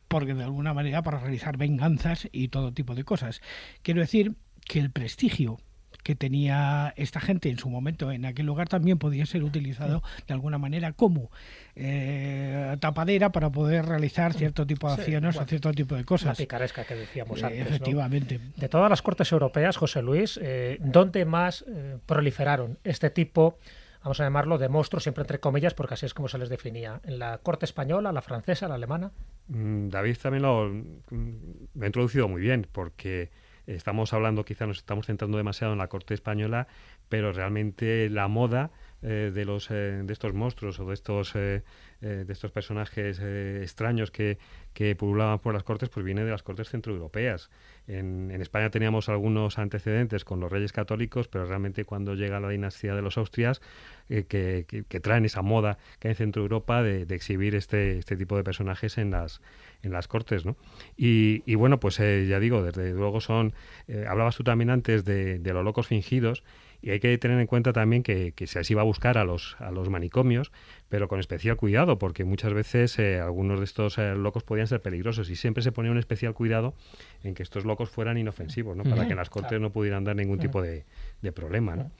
porque 0.08 0.34
de 0.36 0.46
alguna 0.46 0.74
manera 0.74 1.02
para 1.02 1.20
realizar 1.20 1.58
venganzas 1.58 2.30
y 2.32 2.48
todo 2.48 2.72
tipo 2.72 2.96
de 2.96 3.04
cosas. 3.04 3.42
Quiero 3.82 4.00
decir 4.00 4.36
que 4.66 4.80
el 4.80 4.90
prestigio 4.90 5.60
que 6.06 6.14
tenía 6.16 6.94
esta 6.98 7.20
gente 7.20 7.50
en 7.50 7.58
su 7.58 7.68
momento 7.68 8.12
en 8.12 8.26
aquel 8.26 8.46
lugar 8.46 8.70
también 8.70 9.00
podía 9.00 9.26
ser 9.26 9.44
utilizado 9.44 10.04
de 10.28 10.36
alguna 10.36 10.60
manera 10.60 10.94
como 10.94 11.32
eh, 11.76 12.78
tapadera 12.80 13.32
para 13.32 13.50
poder 13.50 13.86
realizar 13.88 14.34
cierto 14.34 14.68
tipo 14.68 14.88
de 14.88 14.96
Sí, 14.98 15.02
acciones 15.02 15.36
o 15.36 15.46
cierto 15.46 15.72
tipo 15.72 15.96
de 15.96 16.02
La 16.02 16.06
cosas. 16.06 16.38
picaresca 16.38 16.84
que 16.86 16.94
decíamos 16.94 17.42
Eh, 17.42 17.46
antes. 17.46 17.60
¿no? 17.60 17.66
efectivamente. 17.66 18.40
De 18.56 18.70
todas 18.70 18.88
las 18.90 19.02
cortes 19.02 19.32
europeas, 19.32 19.78
José 19.78 20.04
Luis, 20.04 20.40
eh, 20.44 20.78
¿dónde 20.80 21.26
más 21.26 21.66
eh, 21.68 21.98
proliferaron 22.06 22.78
este 22.84 23.10
tipo, 23.10 23.58
vamos 24.04 24.20
a 24.20 24.26
llamarlo, 24.26 24.60
de 24.60 24.70
monstruos, 24.70 25.02
siempre 25.02 25.24
entre 25.24 25.40
comillas, 25.40 25.74
porque 25.74 25.96
así 25.96 26.06
es 26.06 26.14
como 26.14 26.28
se 26.28 26.38
les 26.38 26.50
definía? 26.50 27.02
¿En 27.04 27.18
la 27.18 27.40
corte 27.40 27.66
española, 27.66 28.12
la 28.12 28.22
francesa, 28.22 28.68
la 28.68 28.76
alemana? 28.76 29.12
Mm, 29.48 29.90
David 29.90 30.18
también 30.22 30.44
lo, 30.44 30.70
lo 30.70 31.84
ha 31.84 31.86
introducido 31.88 32.28
muy 32.28 32.42
bien, 32.42 32.68
porque 32.72 33.32
estamos 33.68 34.14
hablando, 34.14 34.46
quizá 34.46 34.66
nos 34.68 34.78
estamos 34.78 35.06
centrando 35.06 35.38
demasiado 35.38 35.74
en 35.74 35.80
la 35.80 35.88
corte 35.88 36.14
española, 36.14 36.68
pero 37.10 37.32
realmente 37.32 38.10
la 38.10 38.28
moda 38.28 38.72
eh, 39.02 39.32
de 39.34 39.46
los 39.46 39.70
eh, 39.70 40.02
de 40.04 40.14
estos 40.14 40.34
monstruos 40.34 40.80
o 40.80 40.86
de 40.88 40.94
estos 40.94 41.36
eh, 41.36 41.62
de 42.02 42.32
estos 42.32 42.52
personajes 42.52 43.20
extraños 43.20 44.12
que, 44.12 44.38
que 44.74 44.96
pululaban 44.96 45.40
por 45.40 45.54
las 45.54 45.64
cortes, 45.64 45.90
pues 45.90 46.06
viene 46.06 46.24
de 46.24 46.30
las 46.30 46.44
cortes 46.44 46.70
centroeuropeas. 46.70 47.50
En, 47.88 48.30
en 48.32 48.42
España 48.42 48.70
teníamos 48.70 49.10
algunos 49.10 49.58
antecedentes 49.58 50.24
con 50.24 50.40
los 50.40 50.52
reyes 50.52 50.72
católicos, 50.72 51.28
pero 51.28 51.46
realmente 51.46 51.84
cuando 51.84 52.14
llega 52.14 52.40
la 52.40 52.50
dinastía 52.50 52.94
de 52.94 53.02
los 53.02 53.18
Austrias, 53.18 53.62
eh, 54.10 54.26
que, 54.28 54.66
que- 54.68 54.84
que 54.84 55.00
traen 55.00 55.26
esa 55.26 55.42
moda 55.42 55.78
que 56.00 56.08
hay 56.08 56.12
en 56.14 56.18
Centro 56.18 56.42
Europa 56.44 56.84
de, 56.84 57.06
de 57.06 57.16
exhibir 57.16 57.56
este, 57.56 57.98
este 57.98 58.16
tipo 58.18 58.38
de 58.38 58.44
personajes 58.44 58.98
en 58.98 59.12
las, 59.12 59.42
en 59.84 59.92
las 59.92 60.08
cortes, 60.08 60.46
¿no? 60.46 60.56
Y, 60.98 61.44
y 61.46 61.56
bueno, 61.56 61.80
pues 61.80 62.00
eh, 62.00 62.26
ya 62.30 62.40
digo, 62.40 62.62
desde 62.64 62.92
luego 62.94 63.22
son, 63.22 63.54
eh, 63.88 64.06
hablabas 64.08 64.36
tú 64.36 64.44
también 64.44 64.70
antes 64.70 65.06
de, 65.06 65.40
de 65.40 65.54
los 65.54 65.64
locos 65.64 65.88
fingidos, 65.88 66.44
y 66.82 66.92
hay 66.92 67.00
que 67.00 67.18
tener 67.18 67.40
en 67.40 67.48
cuenta 67.48 67.74
también 67.74 68.04
que, 68.04 68.34
que 68.34 68.46
se 68.46 68.60
así 68.60 68.76
va 68.76 68.82
a 68.82 68.86
buscar 68.86 69.18
a 69.18 69.24
los, 69.24 69.56
a 69.60 69.72
los 69.72 69.90
manicomios, 69.90 70.52
pero 70.88 71.08
con 71.08 71.20
especial 71.20 71.56
cuidado, 71.58 71.98
porque 71.98 72.26
muchas 72.26 72.54
veces 72.54 73.00
eh, 73.00 73.20
algunos 73.20 73.58
de 73.60 73.66
estos 73.66 73.98
eh, 73.98 74.14
locos 74.14 74.44
podían 74.44 74.68
ser 74.68 74.82
peligrosos 74.82 75.32
y 75.32 75.36
siempre 75.36 75.64
se 75.64 75.72
ponía 75.72 75.92
un 75.92 75.98
especial 75.98 76.36
cuidado 76.36 76.76
en 77.24 77.34
que 77.34 77.42
estos 77.42 77.66
locos 77.66 77.90
fueran 77.90 78.20
inofensivos, 78.20 78.78
¿no? 78.78 78.84
Para 78.84 79.06
que 79.08 79.14
en 79.14 79.18
las 79.18 79.32
cortes 79.32 79.60
no 79.60 79.72
pudieran 79.72 80.04
dar 80.04 80.16
ningún 80.16 80.38
tipo 80.38 80.62
de, 80.62 80.86
de 81.26 81.32
problema, 81.34 81.76
¿no? 81.76 81.92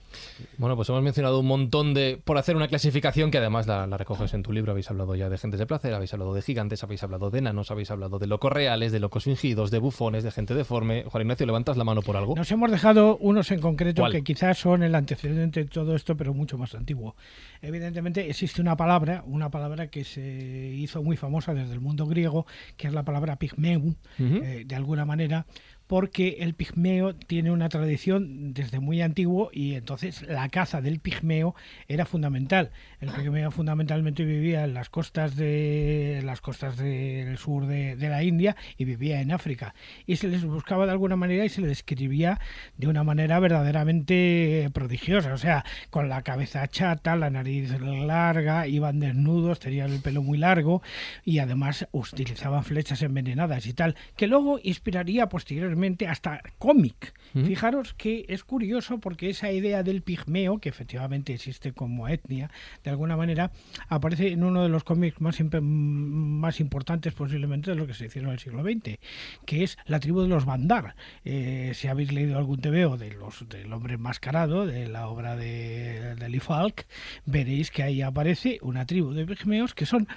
Bueno, 0.56 0.76
pues 0.76 0.88
hemos 0.88 1.02
mencionado 1.02 1.38
un 1.40 1.46
montón 1.46 1.92
de. 1.92 2.18
por 2.24 2.38
hacer 2.38 2.56
una 2.56 2.68
clasificación 2.68 3.30
que 3.30 3.36
además 3.38 3.66
la, 3.66 3.86
la 3.86 3.98
recoges 3.98 4.32
en 4.32 4.42
tu 4.42 4.52
libro. 4.52 4.72
Habéis 4.72 4.90
hablado 4.90 5.14
ya 5.14 5.28
de 5.28 5.36
gentes 5.36 5.60
de 5.60 5.66
placer, 5.66 5.92
habéis 5.92 6.14
hablado 6.14 6.32
de 6.32 6.40
gigantes, 6.40 6.82
habéis 6.82 7.02
hablado 7.02 7.30
de 7.30 7.40
enanos, 7.40 7.70
habéis 7.70 7.90
hablado 7.90 8.18
de 8.18 8.26
locos 8.26 8.50
reales, 8.50 8.92
de 8.92 9.00
locos 9.00 9.24
fingidos, 9.24 9.70
de 9.70 9.78
bufones, 9.78 10.24
de 10.24 10.30
gente 10.30 10.54
deforme. 10.54 11.04
Juan 11.04 11.20
Ignacio, 11.22 11.44
¿levantas 11.44 11.76
la 11.76 11.84
mano 11.84 12.00
por 12.00 12.16
algo? 12.16 12.34
Nos 12.34 12.50
hemos 12.50 12.70
dejado 12.70 13.18
unos 13.18 13.50
en 13.50 13.60
concreto 13.60 14.00
¿Cuál? 14.02 14.12
que 14.12 14.22
quizás 14.22 14.56
son 14.56 14.82
el 14.82 14.94
antecedente 14.94 15.64
de 15.64 15.70
todo 15.70 15.94
esto, 15.94 16.16
pero 16.16 16.32
mucho 16.32 16.56
más 16.56 16.74
antiguo. 16.74 17.14
Evidentemente 17.60 18.28
existe 18.30 18.60
una 18.62 18.76
palabra, 18.76 19.22
una 19.26 19.50
palabra 19.50 19.88
que 19.88 20.04
se 20.04 20.22
hizo 20.22 21.02
muy 21.02 21.16
famosa 21.16 21.52
desde 21.52 21.72
el 21.74 21.80
mundo 21.80 22.06
griego, 22.06 22.46
que 22.76 22.86
es 22.88 22.92
la 22.94 23.02
palabra 23.04 23.36
pigmeum, 23.36 23.94
Ujú. 24.18 24.36
eh, 24.42 24.64
de 24.66 24.74
alguna 24.74 25.04
manera, 25.04 25.46
porque 25.86 26.38
el 26.40 26.54
pigmeo 26.54 27.14
tiene 27.14 27.50
una 27.50 27.68
tradición 27.68 28.52
desde 28.52 28.80
muy 28.80 29.02
antiguo 29.02 29.50
y 29.52 29.74
entonces 29.74 30.22
la 30.22 30.48
caza 30.48 30.80
del 30.80 30.98
pigmeo 30.98 31.54
era 31.86 32.06
fundamental. 32.06 32.70
El 33.00 33.10
pigmeo 33.10 33.50
fundamentalmente 33.50 34.24
vivía 34.24 34.64
en 34.64 34.74
las 34.74 34.90
costas 34.90 35.36
de 35.36 36.20
las 36.24 36.40
costas 36.40 36.76
del 36.76 37.38
sur 37.38 37.66
de, 37.66 37.96
la 37.96 38.22
India 38.22 38.56
y 38.76 38.84
vivía 38.84 39.20
en 39.20 39.32
África 39.32 39.74
y 40.06 40.16
se 40.16 40.28
les 40.28 40.44
buscaba 40.44 40.86
de 40.86 40.92
alguna 40.92 41.16
manera 41.16 41.44
y 41.44 41.48
se 41.48 41.60
les 41.60 41.70
describía 41.70 42.40
de 42.76 42.88
una 42.88 43.04
manera 43.04 43.38
verdaderamente 43.40 44.70
prodigiosa, 44.72 45.32
o 45.34 45.38
sea, 45.38 45.64
con 45.90 46.08
la 46.08 46.22
cabeza 46.22 46.66
chata, 46.68 47.16
la 47.16 47.30
nariz 47.30 47.70
larga, 47.80 48.66
iban 48.66 49.00
desnudos, 49.00 49.60
tenían 49.60 49.92
el 49.92 50.00
pelo 50.00 50.22
muy 50.22 50.38
largo 50.38 50.82
y 51.24 51.38
además 51.38 51.86
utilizaban 51.92 52.64
flechas 52.64 53.02
envenenadas 53.02 53.66
y 53.66 53.72
tal, 53.72 53.96
que 54.16 54.26
luego 54.26 54.58
inspiraría 54.62 55.28
posteriormente 55.28 55.75
posteriormente 55.76 56.08
hasta 56.08 56.40
cómic. 56.58 57.14
Fijaros 57.34 57.92
que 57.92 58.24
es 58.30 58.44
curioso 58.44 58.98
porque 58.98 59.28
esa 59.28 59.52
idea 59.52 59.82
del 59.82 60.00
pigmeo, 60.00 60.58
que 60.58 60.70
efectivamente 60.70 61.34
existe 61.34 61.72
como 61.72 62.08
etnia, 62.08 62.50
de 62.82 62.90
alguna 62.90 63.14
manera 63.14 63.50
aparece 63.88 64.28
en 64.32 64.42
uno 64.42 64.62
de 64.62 64.70
los 64.70 64.84
cómics 64.84 65.20
más, 65.20 65.36
más 65.60 66.60
importantes 66.60 67.12
posiblemente 67.12 67.72
de 67.72 67.76
lo 67.76 67.86
que 67.86 67.92
se 67.92 68.06
hicieron 68.06 68.30
en 68.30 68.34
el 68.34 68.38
siglo 68.38 68.62
XX, 68.62 68.98
que 69.44 69.64
es 69.64 69.76
la 69.84 70.00
tribu 70.00 70.22
de 70.22 70.28
los 70.28 70.46
Bandar. 70.46 70.96
Eh, 71.26 71.72
si 71.74 71.88
habéis 71.88 72.10
leído 72.10 72.38
algún 72.38 72.58
TVO 72.58 72.96
de 72.96 73.12
los, 73.12 73.46
del 73.50 73.70
hombre 73.70 73.94
enmascarado, 73.94 74.64
de 74.64 74.88
la 74.88 75.08
obra 75.08 75.36
de, 75.36 76.14
de 76.14 76.28
Lee 76.30 76.40
Falk, 76.40 76.86
veréis 77.26 77.70
que 77.70 77.82
ahí 77.82 78.00
aparece 78.00 78.58
una 78.62 78.86
tribu 78.86 79.12
de 79.12 79.26
pigmeos 79.26 79.74
que 79.74 79.84
son 79.84 80.08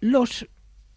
los 0.00 0.46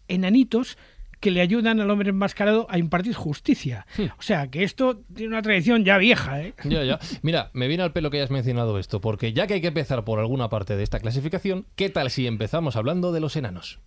enanitos 0.08 0.76
que 1.20 1.30
le 1.30 1.40
ayudan 1.40 1.80
al 1.80 1.90
hombre 1.90 2.10
enmascarado 2.10 2.66
a 2.70 2.78
impartir 2.78 3.14
justicia. 3.14 3.86
Hmm. 3.96 4.06
O 4.18 4.22
sea, 4.22 4.48
que 4.48 4.64
esto 4.64 5.02
tiene 5.14 5.28
una 5.28 5.42
tradición 5.42 5.84
ya 5.84 5.98
vieja, 5.98 6.42
¿eh? 6.42 6.54
Ya, 6.64 6.82
ya. 6.82 6.98
Mira, 7.22 7.50
me 7.52 7.68
viene 7.68 7.82
al 7.82 7.92
pelo 7.92 8.10
que 8.10 8.16
hayas 8.16 8.30
mencionado 8.30 8.78
esto, 8.78 9.00
porque 9.00 9.32
ya 9.32 9.46
que 9.46 9.54
hay 9.54 9.60
que 9.60 9.68
empezar 9.68 10.04
por 10.04 10.18
alguna 10.18 10.48
parte 10.48 10.76
de 10.76 10.82
esta 10.82 10.98
clasificación, 10.98 11.66
¿qué 11.76 11.90
tal 11.90 12.10
si 12.10 12.26
empezamos 12.26 12.76
hablando 12.76 13.12
de 13.12 13.20
los 13.20 13.36
enanos? 13.36 13.80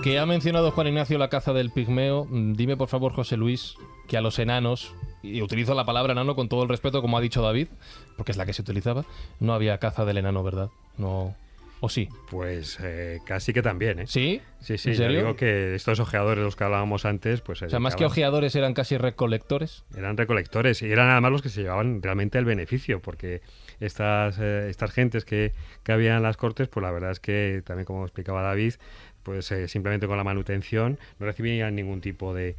Porque 0.00 0.18
ha 0.18 0.24
mencionado 0.24 0.70
Juan 0.70 0.86
Ignacio 0.86 1.18
la 1.18 1.28
caza 1.28 1.52
del 1.52 1.68
pigmeo, 1.68 2.24
mm, 2.24 2.54
dime 2.54 2.74
por 2.78 2.88
favor, 2.88 3.12
José 3.12 3.36
Luis, 3.36 3.74
que 4.08 4.16
a 4.16 4.22
los 4.22 4.38
enanos, 4.38 4.94
y 5.22 5.42
utilizo 5.42 5.74
la 5.74 5.84
palabra 5.84 6.12
enano 6.12 6.34
con 6.34 6.48
todo 6.48 6.62
el 6.62 6.70
respeto, 6.70 7.02
como 7.02 7.18
ha 7.18 7.20
dicho 7.20 7.42
David, 7.42 7.68
porque 8.16 8.32
es 8.32 8.38
la 8.38 8.46
que 8.46 8.54
se 8.54 8.62
utilizaba, 8.62 9.04
no 9.40 9.52
había 9.52 9.76
caza 9.76 10.06
del 10.06 10.16
enano, 10.16 10.42
¿verdad? 10.42 10.70
No. 10.96 11.36
¿O 11.80 11.90
sí? 11.90 12.08
Pues 12.30 12.78
eh, 12.82 13.20
casi 13.26 13.52
que 13.52 13.60
también, 13.60 14.00
¿eh? 14.00 14.06
¿Sí? 14.06 14.40
Sí, 14.60 14.78
sí. 14.78 14.94
Yo 14.94 15.08
digo 15.08 15.36
que 15.36 15.74
estos 15.74 16.00
ojeadores, 16.00 16.44
los 16.44 16.56
que 16.56 16.64
hablábamos 16.64 17.04
antes, 17.04 17.42
pues... 17.42 17.60
O 17.62 17.68
sea, 17.68 17.78
más 17.78 17.96
que 17.96 18.04
ojeadores 18.04 18.54
eran 18.54 18.74
casi 18.74 18.96
recolectores. 18.96 19.84
Eran 19.96 20.16
recolectores 20.16 20.80
y 20.82 20.90
eran 20.90 21.08
además 21.10 21.32
los 21.32 21.42
que 21.42 21.48
se 21.48 21.62
llevaban 21.62 22.02
realmente 22.02 22.38
el 22.38 22.44
beneficio, 22.44 23.00
porque 23.00 23.40
estas, 23.80 24.38
eh, 24.38 24.68
estas 24.68 24.92
gentes 24.92 25.24
que, 25.24 25.52
que 25.82 25.92
había 25.92 26.16
en 26.16 26.22
las 26.22 26.36
cortes, 26.36 26.68
pues 26.68 26.82
la 26.82 26.90
verdad 26.90 27.12
es 27.12 27.20
que, 27.20 27.62
también 27.64 27.86
como 27.86 28.04
explicaba 28.04 28.42
David, 28.42 28.74
pues 29.22 29.50
eh, 29.52 29.68
simplemente 29.68 30.06
con 30.06 30.16
la 30.16 30.24
manutención 30.24 30.98
no 31.18 31.26
recibían 31.26 31.74
ningún 31.74 32.00
tipo 32.00 32.34
de, 32.34 32.56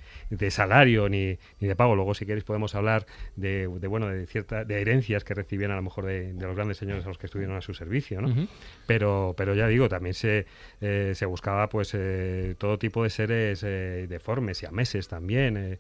salario 0.50 1.10
ni, 1.10 1.38
de 1.60 1.76
pago. 1.76 1.96
Luego, 1.96 2.14
si 2.14 2.26
queréis, 2.26 2.44
podemos 2.44 2.76
hablar 2.76 3.06
de, 3.36 3.68
bueno 3.68 4.08
de 4.08 4.26
cierta 4.28 4.64
de 4.64 4.82
herencias 4.82 5.24
que 5.24 5.34
recibían 5.34 5.72
a 5.72 5.76
lo 5.76 5.82
mejor 5.82 6.06
de, 6.06 6.34
los 6.34 6.56
grandes 6.56 6.78
señores 6.78 7.06
a 7.06 7.08
los 7.08 7.18
que 7.18 7.26
estuvieron 7.28 7.56
a 7.56 7.62
su 7.62 7.74
servicio, 7.74 8.22
¿no? 8.22 8.48
Pero, 8.88 9.34
pero 9.38 9.56
ya 9.56 9.68
digo, 9.68 9.90
también 9.90 10.14
se, 10.14 10.46
eh, 10.82 11.14
se 11.16 11.26
buscaba 11.26 11.70
pues 11.70 11.94
eh, 11.94 12.56
todo 12.58 12.78
tipo 12.78 13.04
de 13.04 13.10
seres 13.10 13.62
deformes 13.62 14.62
y 14.64 14.66
a 14.66 14.72
meses 14.72 15.08
también, 15.08 15.80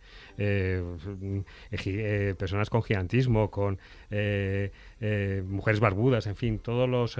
personas 2.37 2.69
con 2.69 2.83
gigantismo, 2.83 3.51
con 3.51 3.79
mujeres 5.47 5.79
barbudas, 5.79 6.27
en 6.27 6.35
fin, 6.35 6.59
todos 6.59 6.89
los 6.89 7.17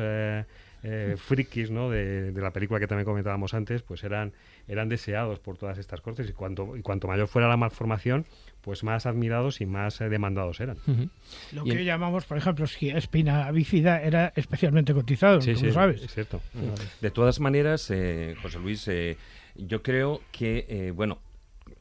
eh, 0.84 1.16
frikis 1.18 1.70
¿no? 1.70 1.90
De, 1.90 2.32
la 2.36 2.52
película 2.52 2.80
que 2.80 2.88
también 2.88 3.06
comentábamos 3.06 3.54
antes, 3.54 3.82
pues 3.82 4.04
eran, 4.04 4.34
eran 4.68 4.90
deseados 4.90 5.40
por 5.40 5.58
todas 5.58 5.78
estas 5.78 6.02
cortes 6.02 6.30
y 6.30 6.34
cuanto, 6.34 6.76
y 6.76 6.82
cuanto 6.82 7.08
mayor 7.08 7.28
fuera 7.28 7.48
la 7.48 7.58
malformación, 7.58 8.26
pues 8.62 8.84
más 8.84 9.06
admirados 9.06 9.62
y 9.62 9.66
más 9.66 10.02
eh, 10.02 10.10
demandados 10.10 10.60
eran. 10.60 10.78
Lo 11.52 11.64
que 11.64 11.84
llamamos, 11.84 12.26
por 12.26 12.38
ejemplo, 12.38 12.66
espina 12.66 13.52
bífida 13.52 14.02
era 14.02 14.34
especialmente 14.36 14.94
cotizado, 14.94 15.42
sí, 15.42 15.56
sí, 15.56 15.72
sabes. 15.72 16.02
Es 16.02 16.14
cierto. 16.14 16.42
De 17.02 17.12
todas 17.12 17.40
maneras, 17.40 17.90
eh, 17.92 18.36
José 18.42 18.60
Luis, 18.60 18.88
eh, 18.88 19.18
yo 19.56 19.82
creo 19.82 20.22
que, 20.32 20.92
bueno, 20.96 21.20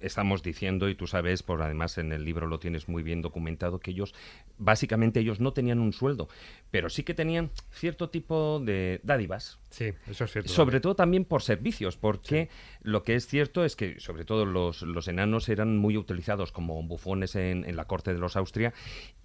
estamos 0.01 0.43
diciendo, 0.43 0.89
y 0.89 0.95
tú 0.95 1.07
sabes, 1.07 1.43
por 1.43 1.63
además 1.63 1.99
en 1.99 2.13
el 2.13 2.25
libro 2.25 2.47
lo 2.47 2.59
tienes 2.59 2.89
muy 2.89 3.03
bien 3.03 3.23
documentado, 3.23 3.81
que 3.81 3.91
ellos, 3.91 4.15
básicamente 4.59 5.21
ellos 5.21 5.41
no 5.41 5.53
tenían 5.53 5.81
un 5.81 5.93
sueldo, 5.93 6.29
pero 6.71 6.89
sí 6.91 7.03
que 7.03 7.15
tenían 7.15 7.51
cierto 7.71 8.11
tipo 8.11 8.61
de 8.65 9.01
dádivas. 9.03 9.59
Sí, 9.71 9.93
eso 10.09 10.25
es 10.25 10.33
cierto. 10.33 10.53
Sobre 10.53 10.81
todo 10.81 10.95
también 10.95 11.25
por 11.25 11.43
servicios, 11.43 11.97
porque 11.97 12.49
lo 12.83 13.03
que 13.03 13.15
es 13.15 13.27
cierto 13.27 13.65
es 13.65 13.77
que, 13.77 14.01
sobre 14.01 14.25
todo, 14.25 14.45
los, 14.45 14.83
los 14.83 15.09
enanos 15.09 15.49
eran 15.49 15.77
muy 15.77 15.97
utilizados 15.97 16.53
como 16.53 16.83
bufones 16.83 17.37
en, 17.37 17.65
en 17.65 17.77
la 17.77 17.87
corte 17.87 18.13
de 18.13 18.19
los 18.19 18.37
Austria 18.37 18.73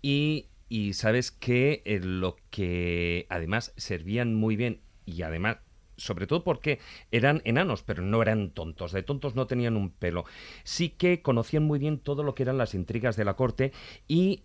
y, 0.01 0.47
y 0.69 0.93
sabes 0.93 1.31
que 1.31 1.81
eh, 1.85 1.99
lo 2.01 2.37
que 2.49 3.25
además 3.29 3.73
servían 3.77 4.33
muy 4.35 4.55
bien 4.55 4.81
y 5.05 5.21
además 5.21 5.57
sobre 5.97 6.27
todo 6.27 6.43
porque 6.43 6.79
eran 7.11 7.41
enanos, 7.45 7.83
pero 7.83 8.03
no 8.03 8.21
eran 8.21 8.51
tontos, 8.51 8.91
de 8.91 9.03
tontos 9.03 9.35
no 9.35 9.47
tenían 9.47 9.77
un 9.77 9.89
pelo. 9.89 10.25
Sí 10.63 10.89
que 10.89 11.21
conocían 11.21 11.63
muy 11.63 11.79
bien 11.79 11.99
todo 11.99 12.23
lo 12.23 12.35
que 12.35 12.43
eran 12.43 12.57
las 12.57 12.73
intrigas 12.73 13.15
de 13.15 13.25
la 13.25 13.35
corte 13.35 13.71
y, 14.07 14.43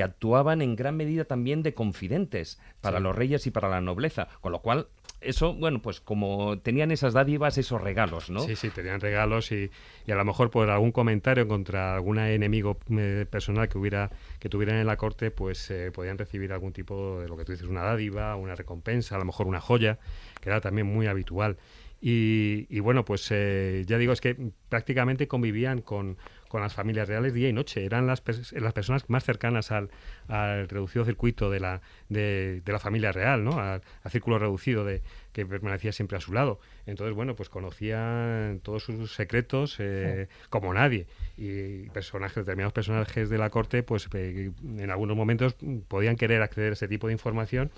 actuaban 0.00 0.62
en 0.62 0.76
gran 0.76 0.96
medida 0.96 1.24
también 1.24 1.62
de 1.62 1.74
confidentes 1.74 2.58
para 2.80 3.00
los 3.00 3.14
reyes 3.14 3.46
y 3.46 3.50
para 3.50 3.68
la 3.68 3.80
nobleza, 3.80 4.28
con 4.40 4.52
lo 4.52 4.60
cual 4.60 4.88
eso, 5.20 5.54
bueno, 5.54 5.82
pues 5.82 6.00
como 6.00 6.58
tenían 6.60 6.90
esas 6.90 7.12
dádivas, 7.12 7.58
esos 7.58 7.80
regalos, 7.80 8.30
¿no? 8.30 8.40
Sí, 8.40 8.56
sí, 8.56 8.70
tenían 8.70 9.00
regalos 9.00 9.52
y, 9.52 9.70
y 10.06 10.12
a 10.12 10.14
lo 10.14 10.24
mejor 10.24 10.50
por 10.50 10.70
algún 10.70 10.92
comentario 10.92 11.46
contra 11.46 11.94
algún 11.94 12.18
enemigo 12.18 12.78
eh, 12.90 13.26
personal 13.30 13.68
que 13.68 13.78
hubiera 13.78 14.10
que 14.38 14.48
tuvieran 14.48 14.76
en 14.76 14.86
la 14.86 14.96
corte, 14.96 15.30
pues 15.30 15.70
eh, 15.70 15.90
podían 15.92 16.18
recibir 16.18 16.52
algún 16.52 16.72
tipo 16.72 17.20
de 17.20 17.28
lo 17.28 17.36
que 17.36 17.44
tú 17.44 17.52
dices, 17.52 17.68
una 17.68 17.82
dádiva, 17.82 18.34
una 18.36 18.54
recompensa, 18.54 19.16
a 19.16 19.18
lo 19.18 19.24
mejor 19.24 19.46
una 19.46 19.60
joya, 19.60 19.98
que 20.40 20.48
era 20.48 20.60
también 20.60 20.86
muy 20.86 21.06
habitual. 21.06 21.58
Y, 22.02 22.80
bueno, 22.80 23.04
pues 23.04 23.28
eh, 23.30 23.84
ya 23.86 23.98
digo, 23.98 24.14
es 24.14 24.22
que 24.22 24.34
prácticamente 24.70 25.28
convivían 25.28 25.82
con, 25.82 26.16
con 26.50 26.62
las 26.62 26.74
familias 26.74 27.06
reales 27.06 27.32
día 27.32 27.48
y 27.48 27.52
noche. 27.52 27.84
Eran 27.84 28.08
las, 28.08 28.24
las 28.52 28.72
personas 28.72 29.08
más 29.08 29.22
cercanas 29.22 29.70
al, 29.70 29.88
al 30.26 30.68
reducido 30.68 31.04
circuito 31.04 31.48
de 31.48 31.60
la, 31.60 31.80
de, 32.08 32.60
de 32.64 32.72
la 32.72 32.80
familia 32.80 33.12
real, 33.12 33.44
¿no? 33.44 33.60
Al, 33.60 33.82
círculo 34.10 34.36
reducido 34.36 34.84
de, 34.84 35.00
que 35.32 35.46
permanecía 35.46 35.92
siempre 35.92 36.18
a 36.18 36.20
su 36.20 36.32
lado. 36.32 36.58
Entonces, 36.86 37.14
bueno, 37.14 37.36
pues 37.36 37.48
conocían 37.48 38.58
todos 38.64 38.82
sus 38.82 39.14
secretos 39.14 39.76
eh, 39.78 40.26
como 40.48 40.74
nadie. 40.74 41.06
Y 41.42 41.88
personajes, 41.88 42.36
determinados 42.36 42.74
personajes 42.74 43.30
de 43.30 43.38
la 43.38 43.48
corte, 43.48 43.82
pues 43.82 44.06
eh, 44.12 44.52
en 44.62 44.90
algunos 44.90 45.16
momentos 45.16 45.56
podían 45.88 46.16
querer 46.16 46.42
acceder 46.42 46.68
a 46.68 46.72
ese 46.74 46.86
tipo 46.86 47.06
de 47.06 47.14
información 47.14 47.70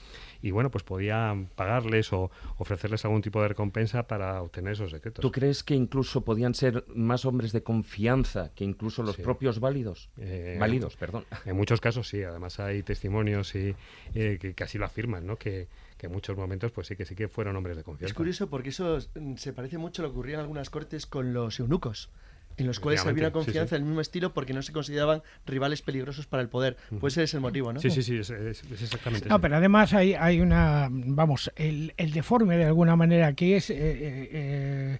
y, 0.42 0.50
bueno, 0.50 0.68
pues 0.68 0.82
podían 0.82 1.46
pagarles 1.46 2.12
o 2.12 2.32
ofrecerles 2.58 3.04
algún 3.04 3.22
tipo 3.22 3.40
de 3.40 3.46
recompensa 3.46 4.08
para 4.08 4.42
obtener 4.42 4.72
esos 4.72 4.90
secretos. 4.90 5.22
¿Tú 5.22 5.30
crees 5.30 5.62
que 5.62 5.76
incluso 5.76 6.24
podían 6.24 6.54
ser 6.56 6.84
más 6.92 7.24
hombres 7.24 7.52
de 7.52 7.62
confianza 7.62 8.50
que 8.52 8.64
incluso 8.64 9.04
los 9.04 9.16
propios 9.16 9.60
válidos? 9.60 10.10
Eh, 10.18 10.56
válidos, 10.58 10.96
perdón. 10.96 11.24
En 11.44 11.56
muchos 11.56 11.80
casos 11.80 12.08
sí, 12.08 12.24
además 12.24 12.58
hay 12.58 12.82
testimonios 12.82 13.54
y, 13.54 13.76
que 14.12 14.54
casi 14.56 14.76
lo 14.76 14.86
afirman, 14.86 15.24
¿no? 15.24 15.36
Que, 15.36 15.68
que 15.98 16.06
en 16.06 16.12
muchos 16.12 16.36
momentos 16.36 16.72
pues 16.72 16.88
sí 16.88 16.96
que 16.96 17.04
sí 17.04 17.14
que 17.14 17.28
fueron 17.28 17.54
hombres 17.54 17.76
de 17.76 17.84
confianza. 17.84 18.10
Es 18.10 18.14
curioso 18.14 18.50
porque 18.50 18.70
eso 18.70 18.98
mm, 19.14 19.36
se 19.36 19.52
parece 19.52 19.78
mucho 19.78 20.02
a 20.02 20.06
lo 20.06 20.10
que 20.10 20.14
ocurría 20.14 20.34
en 20.34 20.40
algunas 20.40 20.68
cortes 20.68 21.06
con 21.06 21.32
los 21.32 21.60
eunucos 21.60 22.10
en 22.56 22.66
los 22.66 22.80
cuales 22.80 23.04
había 23.06 23.24
una 23.24 23.32
confianza 23.32 23.76
del 23.76 23.84
mismo 23.84 24.00
estilo 24.00 24.32
porque 24.32 24.52
no 24.52 24.62
se 24.62 24.72
consideraban 24.72 25.22
rivales 25.46 25.82
peligrosos 25.82 26.26
para 26.26 26.42
el 26.42 26.48
poder. 26.48 26.76
Pues 27.00 27.14
ese 27.14 27.24
es 27.24 27.34
el 27.34 27.40
motivo, 27.40 27.72
¿no? 27.72 27.80
Sí, 27.80 27.90
sí, 27.90 28.02
sí, 28.02 28.16
es, 28.16 28.30
exactamente. 28.30 29.28
No, 29.28 29.40
pero 29.40 29.56
además 29.56 29.92
hay, 29.94 30.14
hay 30.14 30.40
una, 30.40 30.88
vamos, 30.90 31.50
el, 31.56 31.94
el, 31.96 32.12
deforme 32.12 32.56
de 32.56 32.64
alguna 32.64 32.96
manera 32.96 33.32
que 33.34 33.56
es, 33.56 33.70
eh, 33.70 33.76
eh, 33.76 34.28
eh, 34.32 34.98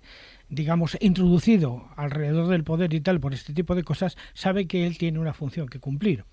digamos, 0.49 0.97
introducido 1.01 1.89
alrededor 1.97 2.49
del 2.49 2.65
poder 2.65 2.93
y 2.95 3.01
tal 3.01 3.21
por 3.21 3.35
este 3.35 3.53
tipo 3.53 3.75
de 3.75 3.85
cosas, 3.85 4.17
sabe 4.35 4.67
que 4.67 4.87
él 4.87 4.99
tiene 4.99 5.19
una 5.19 5.33
función 5.33 5.69
que 5.69 5.79
cumplir 5.79 6.25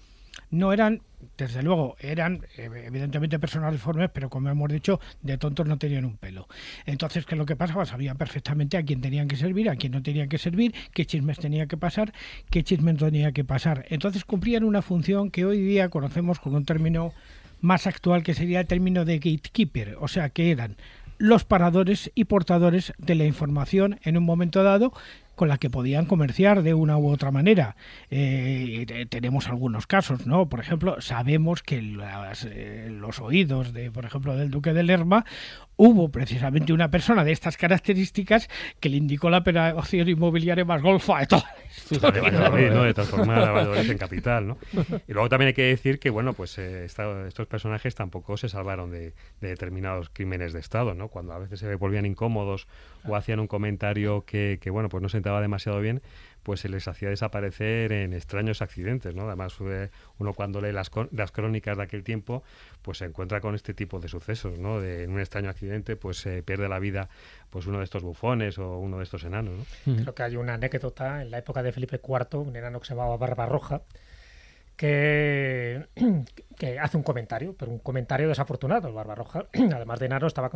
no 0.52 0.74
eran, 0.74 1.02
desde 1.38 1.64
luego, 1.64 1.96
eran 2.00 2.46
evidentemente 2.58 3.40
personas 3.40 3.72
deformes, 3.72 4.10
pero 4.14 4.30
como 4.30 4.50
hemos 4.50 4.72
dicho, 4.72 5.00
de 5.22 5.38
tontos 5.38 5.68
no 5.68 5.78
tenían 5.78 6.06
un 6.06 6.18
pelo. 6.18 6.48
Entonces, 6.86 7.26
¿qué 7.26 7.36
es 7.36 7.40
lo 7.40 7.46
que 7.46 7.56
pasaba? 7.56 7.86
Sabían 7.86 8.18
perfectamente 8.18 8.78
a 8.78 8.84
quién 8.84 9.02
tenían 9.02 9.28
que 9.28 9.36
servir, 9.36 9.70
a 9.70 9.76
quién 9.76 9.92
no 9.92 10.02
tenían 10.02 10.30
que 10.30 10.38
servir, 10.38 10.74
qué 10.94 11.06
chismes 11.06 11.40
tenía 11.40 11.68
que 11.68 11.78
pasar, 11.78 12.14
qué 12.50 12.64
chismes 12.64 12.98
tenía 12.98 13.32
que 13.32 13.44
pasar. 13.44 13.86
Entonces 13.90 14.26
cumplían 14.26 14.64
una 14.64 14.82
función 14.82 15.32
que 15.32 15.46
hoy 15.46 15.62
día 15.62 15.90
conocemos 15.90 16.40
con 16.40 16.56
un 16.56 16.66
término 16.66 17.14
más 17.62 17.88
actual 17.88 18.24
que 18.24 18.34
sería 18.34 18.62
el 18.62 18.68
término 18.68 19.06
de 19.06 19.20
gatekeeper, 19.20 19.98
o 20.00 20.08
sea, 20.08 20.30
que 20.30 20.52
eran 20.52 20.78
los 21.20 21.44
paradores 21.44 22.12
y 22.16 22.24
portadores 22.24 22.94
de 22.98 23.14
la 23.16 23.26
información 23.26 24.00
en 24.04 24.18
un 24.18 24.24
momento 24.24 24.64
dado 24.64 24.94
con 25.40 25.48
la 25.48 25.58
que 25.58 25.70
podían 25.70 26.06
comerciar 26.06 26.64
de 26.64 26.74
una 26.74 26.98
u 26.98 27.10
otra 27.10 27.32
manera. 27.32 27.78
Eh, 28.12 29.08
tenemos 29.08 29.48
algunos 29.48 29.88
casos, 29.88 30.28
¿no? 30.28 30.50
Por 30.50 30.60
ejemplo, 30.60 31.00
sabemos 31.00 31.64
que 31.64 31.78
eh, 31.78 32.90
los 32.92 33.22
oídos 33.22 33.72
de, 33.72 33.90
por 33.90 34.04
ejemplo, 34.04 34.36
del 34.36 34.52
duque 34.52 34.74
de 34.74 34.84
Lerma 34.84 35.24
hubo 35.80 36.10
precisamente 36.10 36.74
una 36.74 36.92
persona 36.92 37.24
de 37.24 37.32
estas 37.32 37.56
características 37.56 38.50
que 38.82 38.90
le 38.90 38.98
indicó 38.98 39.30
la 39.30 39.38
operación 39.38 40.10
inmobiliaria 40.10 40.66
más 40.66 40.82
golfa 40.82 41.22
de 41.22 41.28
todas. 41.28 41.46
De 41.90 42.94
transformar 42.94 43.40
a 43.40 43.52
Valladolid 43.52 43.90
en 43.90 43.98
capital, 43.98 44.46
¿no? 44.46 44.58
Y 45.08 45.14
luego 45.14 45.30
también 45.30 45.48
hay 45.48 45.54
que 45.54 45.64
decir 45.64 46.00
que, 46.00 46.10
bueno, 46.10 46.34
pues 46.34 46.58
eh, 46.58 46.84
estos 46.84 47.48
personajes 47.48 47.96
tampoco 47.96 48.36
se 48.36 48.50
salvaron 48.50 48.92
de, 48.92 49.14
determinados 49.40 50.10
crímenes 50.10 50.52
de 50.52 50.60
Estado, 50.60 50.96
¿no? 50.96 51.08
Cuando 51.08 51.32
a 51.32 51.40
veces 51.40 51.62
se 51.62 51.74
volvían 51.76 52.06
incómodos 52.06 52.68
o 53.06 53.16
hacían 53.16 53.40
un 53.40 53.48
comentario 53.48 54.26
que, 54.26 54.60
que 54.62 54.70
bueno, 54.72 54.90
pues 54.90 55.02
no 55.02 55.08
demasiado 55.42 55.80
bien, 55.80 56.02
pues 56.44 56.62
se 56.62 56.70
les 56.70 56.88
hacía 56.88 57.10
desaparecer 57.10 57.92
en 57.92 58.14
extraños 58.14 58.62
accidentes, 58.62 59.14
¿no? 59.14 59.28
Además, 59.28 59.58
uno 59.60 60.34
cuando 60.34 60.62
lee 60.62 60.72
las, 60.72 60.90
las 61.12 61.32
crónicas 61.32 61.78
de 61.78 61.84
aquel 61.84 62.04
tiempo, 62.04 62.44
pues 62.82 63.00
se 63.00 63.06
encuentra 63.06 63.42
con 63.42 63.56
este 63.56 63.74
tipo 63.74 64.00
de 64.00 64.08
sucesos, 64.08 64.58
¿no? 64.58 64.80
De, 64.80 65.04
en 65.04 65.12
un 65.12 65.20
extraño 65.20 65.50
accidente, 65.50 65.96
pues 65.96 66.18
se 66.18 66.42
pierde 66.44 66.68
la 66.70 66.80
vida 66.80 67.10
pues 67.50 67.66
uno 67.68 67.80
de 67.80 67.84
estos 67.84 68.04
bufones 68.04 68.58
o 68.58 68.78
uno 68.80 68.98
de 68.98 69.04
estos 69.04 69.24
enanos, 69.24 69.68
¿no? 69.86 69.96
Creo 69.96 70.16
que 70.16 70.24
hay 70.24 70.36
una 70.36 70.56
anécdota 70.56 71.22
en 71.22 71.32
la 71.32 71.40
época 71.40 71.62
de 71.62 71.72
Felipe 71.72 72.00
IV, 72.04 72.40
un 72.40 72.56
enano 72.56 72.80
que 72.80 72.88
se 72.88 72.96
llamaba 72.96 73.18
Barbarroja, 73.18 73.82
que, 74.80 75.84
hace 76.82 76.96
un 76.96 77.04
comentario, 77.04 77.54
pero 77.54 77.70
un 77.70 77.80
comentario 77.80 78.30
desafortunado. 78.30 78.88
El 78.88 78.94
Barbarroja, 78.94 79.48
además 79.76 80.00
de 80.00 80.06
enano, 80.06 80.28
estaba 80.28 80.50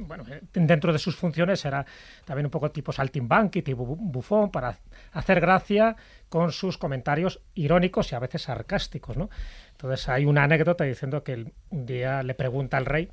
bueno, 0.00 0.24
dentro 0.52 0.92
de 0.92 0.98
sus 0.98 1.14
funciones 1.14 1.64
era 1.64 1.86
también 2.24 2.46
un 2.46 2.50
poco 2.50 2.72
tipo 2.72 2.90
saltimbanqui, 2.90 3.62
tipo 3.62 3.84
bufón, 3.84 4.50
para 4.50 4.78
hacer 5.12 5.40
gracia 5.40 5.94
con 6.28 6.50
sus 6.50 6.76
comentarios 6.76 7.40
irónicos 7.54 8.10
y 8.10 8.16
a 8.16 8.18
veces 8.18 8.42
sarcásticos. 8.42 9.16
¿no? 9.16 9.30
Entonces 9.70 10.08
hay 10.08 10.24
una 10.24 10.42
anécdota 10.42 10.82
diciendo 10.82 11.22
que 11.22 11.52
un 11.70 11.86
día 11.86 12.24
le 12.24 12.34
pregunta 12.34 12.78
al 12.78 12.86
rey, 12.86 13.10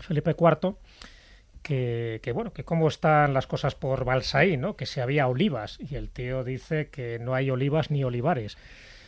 Felipe 0.00 0.34
IV, 0.36 0.74
que, 1.62 2.20
que, 2.24 2.32
bueno, 2.32 2.52
que 2.52 2.64
cómo 2.64 2.88
están 2.88 3.34
las 3.34 3.46
cosas 3.46 3.76
por 3.76 4.04
Balsaí, 4.04 4.56
¿no? 4.56 4.76
Que 4.76 4.86
si 4.86 5.00
había 5.00 5.26
olivas. 5.26 5.78
Y 5.80 5.94
el 5.96 6.10
tío 6.10 6.44
dice 6.44 6.90
que 6.90 7.18
no 7.18 7.34
hay 7.34 7.50
olivas 7.50 7.90
ni 7.90 8.04
olivares 8.04 8.56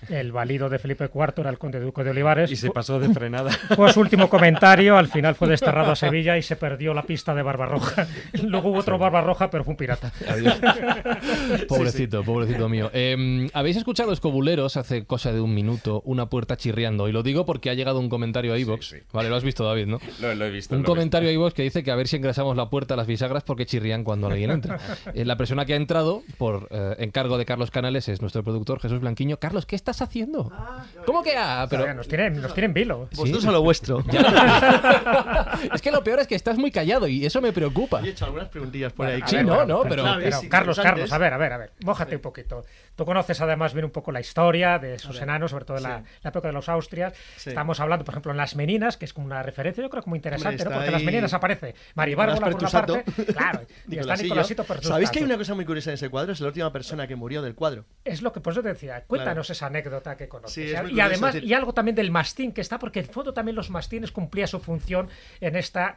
el 0.09 0.33
valido 0.33 0.69
de 0.69 0.79
Felipe 0.79 1.11
IV 1.13 1.33
era 1.37 1.51
el 1.51 1.59
conde 1.59 1.81
Duque 1.81 2.05
de 2.05 2.11
Olivares. 2.11 2.51
Y 2.51 2.57
se 2.57 2.71
pasó 2.71 2.99
de 2.99 3.13
frenada. 3.13 3.51
Fue 3.77 3.93
su 3.93 4.01
último 4.01 4.29
comentario, 4.29 4.97
al 4.97 5.09
final 5.09 5.35
fue 5.35 5.49
desterrado 5.49 5.93
a 5.93 5.97
Sevilla 5.97 6.37
y 6.37 6.43
se 6.43 6.57
perdió 6.57 6.95
la 6.95 7.03
pista 7.03 7.35
de 7.35 7.43
Barbarroja. 7.43 8.07
Luego 8.43 8.71
hubo 8.71 8.79
otro 8.79 8.99
Barbarroja, 8.99 9.51
pero 9.51 9.65
fue 9.65 9.73
un 9.73 9.77
pirata. 9.77 10.13
pobrecito, 11.69 12.23
pobrecito 12.25 12.69
mío. 12.69 12.91
Em, 12.93 13.49
Habéis 13.53 13.77
escuchado 13.77 14.13
Escobuleros 14.13 14.77
hace 14.77 15.05
cosa 15.05 15.33
de 15.33 15.41
un 15.41 15.55
minuto, 15.55 16.03
una 16.05 16.29
puerta 16.29 16.57
chirriando. 16.57 17.09
Y 17.09 17.13
lo 17.13 17.23
digo 17.23 17.45
porque 17.45 17.71
ha 17.71 17.75
llegado 17.75 18.01
un 18.01 18.09
comentario 18.09 18.53
a 18.53 18.59
iVox. 18.59 18.97
Vale, 19.13 19.29
lo 19.29 19.37
has 19.37 19.45
visto, 19.45 19.65
David, 19.65 19.87
¿no? 19.87 20.01
Lo, 20.21 20.45
he 20.45 20.51
visto. 20.51 20.75
Un 20.75 20.83
comentario 20.83 21.29
a 21.29 21.33
iVox 21.33 21.55
que 21.55 21.63
dice 21.63 21.83
que 21.83 21.91
a 21.91 21.97
ver 21.97 22.09
si 22.09 22.17
engrasamos 22.17 22.57
la 22.57 22.71
puerta 22.71 22.95
a 22.95 22.97
las 22.97 23.07
bisagras 23.07 23.43
porque 23.43 23.67
chirrían 23.67 24.05
cuando 24.05 24.29
alguien 24.29 24.51
entra. 24.51 24.79
Eh, 25.15 25.25
la 25.25 25.37
persona 25.37 25.65
que 25.65 25.75
ha 25.75 25.77
entrado, 25.77 26.23
por 26.37 26.69
eh, 26.71 26.97
encargo 26.99 27.39
de 27.39 27.45
Carlos 27.45 27.71
Canales, 27.71 28.09
es 28.09 28.21
nuestro 28.21 28.43
productor 28.43 28.81
Jesús 28.81 29.01
Blanquiño. 29.01 29.39
Carlos, 29.39 29.67
¿qué 29.67 29.77
estás 29.91 30.03
haciendo? 30.03 30.51
Ah, 30.53 30.85
¿Cómo 31.07 31.23
que 31.23 31.35
ah? 31.37 31.67
Pero... 31.69 31.95
nos 31.95 32.07
tienen, 32.09 32.41
nos 32.41 32.53
tienen 32.53 32.75
vilo. 32.75 33.09
Vosotros 33.15 33.47
a 33.47 33.53
lo 33.53 33.63
vuestro. 33.63 34.05
es 35.75 35.81
que 35.81 35.91
lo 35.91 36.05
peor 36.05 36.21
es 36.21 36.27
que 36.27 36.35
estás 36.35 36.59
muy 36.59 36.71
callado 36.71 37.09
y 37.09 37.25
eso 37.25 37.41
me 37.41 37.53
preocupa. 37.53 38.03
He 38.03 38.11
hecho 38.11 38.27
algunas 38.27 38.49
preguntillas 38.49 38.93
por 38.93 39.07
ahí. 39.07 39.23
Sí, 39.27 39.37
no, 39.43 39.65
no, 39.65 39.83
pero... 39.83 40.05
Carlos, 40.49 40.79
Carlos, 40.79 41.13
a 41.13 41.19
ver, 41.19 41.33
a 41.33 41.39
ver, 41.39 41.53
a 41.53 41.59
ver. 41.59 41.73
Mójate 41.85 42.17
un 42.17 42.23
poquito. 42.23 42.65
Tú 42.97 43.05
conoces 43.05 43.41
además 43.41 43.73
bien 43.73 43.87
un 43.87 43.91
poco 43.91 44.13
la 44.13 44.21
historia 44.21 44.79
de 44.79 44.95
esos 44.95 45.21
enanos, 45.21 45.53
sobre 45.53 45.65
todo 45.65 45.79
en 45.79 45.85
la, 45.85 46.03
época 46.25 46.49
de 46.49 46.53
los 46.53 46.69
Austrias. 46.69 47.15
Estamos 47.45 47.81
hablando, 47.81 48.05
por 48.05 48.13
ejemplo, 48.13 48.33
en 48.33 48.37
Las 48.37 48.57
Meninas, 48.57 48.97
que 48.97 49.07
es 49.07 49.15
como 49.15 49.27
una 49.27 49.43
referencia, 49.43 49.83
yo 49.83 49.89
creo 49.89 50.03
que 50.03 50.11
muy 50.11 50.19
interesante, 50.19 50.65
¿no? 50.65 50.71
Porque 50.71 50.87
en 50.87 50.93
Las 50.93 51.05
Meninas 51.05 51.33
aparece 51.33 51.75
Maribárbola 51.95 52.51
por 52.51 52.55
una 52.57 52.69
parte, 52.69 53.05
claro, 53.33 53.63
y 53.89 53.99
está 53.99 54.17
Nicolásito 54.17 54.65
¿Sabéis 54.83 55.11
que 55.11 55.21
hay 55.21 55.25
una 55.25 55.39
cosa 55.39 55.55
muy 55.55 55.65
curiosa 55.65 55.91
en 55.91 55.95
ese 55.95 56.09
cuadro? 56.09 56.33
Es 56.33 56.41
la 56.41 56.49
última 56.49 56.73
persona 56.73 57.07
que 57.07 57.17
murió 57.17 57.41
del 57.41 57.55
cuadro. 57.55 57.85
Es 58.05 58.21
lo 58.21 58.33
que 58.33 58.41
por 58.41 58.53
eso 58.53 58.63
te 58.63 58.69
decía. 58.69 59.05
Cuéntanos 59.07 59.49
esa 59.49 59.67
anécdota 59.67 59.78
que 59.83 60.29
conoces. 60.29 60.75
y 60.91 61.01
además, 61.01 61.37
y 61.43 61.53
algo 61.53 61.73
también 61.73 61.95
del 61.95 62.11
mastín 62.11 62.53
que 62.53 62.61
está, 62.61 62.79
porque 62.79 63.01
en 63.01 63.07
fondo 63.07 63.33
también 63.33 63.55
los 63.57 63.71
mastines 63.71 64.13
cumplía 64.13 64.47
su 64.47 64.61
función 64.61 65.09
en 65.41 65.57
esta 65.57 65.97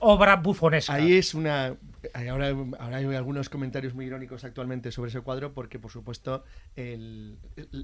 obra 0.00 0.36
bufonesca. 0.36 0.94
Ahí 0.94 1.14
es 1.14 1.34
una 1.34 1.74
Ahora, 2.14 2.48
ahora, 2.78 2.96
hay 2.96 3.04
algunos 3.14 3.48
comentarios 3.48 3.94
muy 3.94 4.06
irónicos 4.06 4.44
actualmente 4.44 4.90
sobre 4.90 5.10
ese 5.10 5.20
cuadro 5.20 5.52
porque, 5.52 5.78
por 5.78 5.90
supuesto, 5.90 6.44
el, 6.74 7.38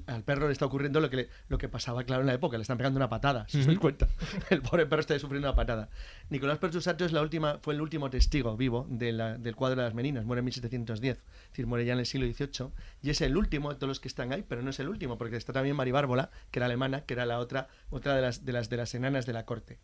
al 0.06 0.24
perro 0.24 0.46
le 0.46 0.52
está 0.52 0.66
ocurriendo 0.66 1.00
lo 1.00 1.08
que, 1.10 1.28
lo 1.48 1.58
que 1.58 1.68
pasaba, 1.68 2.04
claro, 2.04 2.22
en 2.22 2.26
la 2.26 2.34
época. 2.34 2.56
Le 2.56 2.62
están 2.62 2.78
pegando 2.78 2.96
una 2.98 3.08
patada, 3.08 3.46
si 3.48 3.60
os 3.60 3.66
doy 3.66 3.76
cuenta. 3.76 4.08
El 4.50 4.62
pobre 4.62 4.86
perro 4.86 5.00
está 5.00 5.18
sufriendo 5.18 5.48
una 5.48 5.54
patada. 5.54 5.88
Nicolás 6.30 6.58
Pertusato 6.58 7.04
es 7.04 7.12
la 7.12 7.22
última, 7.22 7.58
fue 7.58 7.74
el 7.74 7.80
último 7.80 8.10
testigo 8.10 8.56
vivo 8.56 8.86
del 8.88 9.54
cuadro 9.56 9.80
de 9.80 9.86
las 9.86 9.94
Meninas. 9.94 10.24
Muere 10.24 10.40
en 10.40 10.46
1710, 10.46 11.16
es 11.16 11.24
decir, 11.50 11.66
muere 11.66 11.84
ya 11.84 11.92
en 11.92 12.00
el 12.00 12.06
siglo 12.06 12.26
XVIII. 12.26 12.70
Y 13.02 13.10
es 13.10 13.20
el 13.20 13.36
último 13.36 13.70
de 13.70 13.76
todos 13.76 13.88
los 13.88 14.00
que 14.00 14.08
están 14.08 14.32
ahí, 14.32 14.44
pero 14.46 14.62
no 14.62 14.70
es 14.70 14.80
el 14.80 14.88
último, 14.88 15.18
porque 15.18 15.36
está 15.36 15.52
también 15.52 15.76
Mari 15.76 15.92
Bárbola, 15.92 16.30
que 16.50 16.58
era 16.58 16.66
alemana, 16.66 17.02
que 17.02 17.14
era 17.14 17.26
la 17.26 17.38
otra, 17.38 17.68
otra 17.90 18.14
de, 18.14 18.22
las, 18.22 18.44
de, 18.44 18.52
las, 18.52 18.68
de 18.68 18.76
las 18.76 18.94
enanas 18.94 19.26
de 19.26 19.32
la 19.32 19.44
corte. 19.44 19.78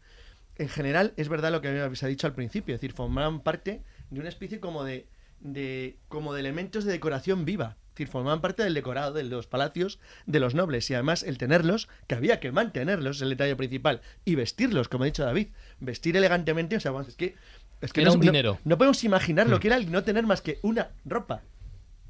En 0.57 0.69
general, 0.69 1.13
es 1.17 1.29
verdad 1.29 1.51
lo 1.51 1.61
que 1.61 1.97
se 1.97 2.07
ha 2.07 2.09
dicho 2.09 2.27
al 2.27 2.35
principio, 2.35 2.75
es 2.75 2.81
decir, 2.81 2.95
formaban 2.95 3.41
parte 3.41 3.83
de 4.11 4.21
una 4.21 4.29
especie 4.29 4.61
como 4.61 4.85
de, 4.85 5.07
de, 5.41 5.97
como 6.09 6.33
de 6.33 6.41
elementos 6.41 6.85
de 6.85 6.93
decoración 6.93 7.45
viva. 7.45 7.77
Es 7.89 7.99
decir, 7.99 8.09
formaban 8.09 8.41
parte 8.41 8.65
del 8.65 8.75
decorado 8.75 9.13
de 9.13 9.23
los 9.23 9.47
palacios 9.47 10.01
de 10.27 10.41
los 10.41 10.55
nobles 10.55 10.91
y 10.91 10.95
además 10.95 11.23
el 11.23 11.39
tenerlos, 11.39 11.89
que 12.09 12.17
había 12.17 12.41
que 12.41 12.51
mantenerlos, 12.51 13.17
es 13.17 13.23
el 13.23 13.31
detalle 13.31 13.55
principal, 13.55 14.01
y 14.25 14.35
vestirlos, 14.35 14.89
como 14.89 15.05
ha 15.05 15.07
dicho 15.07 15.25
David, 15.25 15.49
vestir 15.79 16.17
elegantemente, 16.17 16.77
o 16.77 16.81
sea, 16.81 16.93
es 17.07 17.15
que... 17.15 17.37
Es 17.81 17.93
que 17.93 18.01
era 18.01 18.11
no, 18.11 18.15
un 18.15 18.21
dinero. 18.21 18.59
No, 18.65 18.79
podemos 18.79 19.05
imaginar 19.05 19.49
lo 19.49 19.59
mm. 19.59 19.61
que 19.61 19.69
era 19.69 19.77
el 19.77 19.93
no 19.93 20.03
tener 20.03 20.25
más 20.25 20.41
que 20.41 20.59
una 20.63 20.91
ropa. 21.05 21.43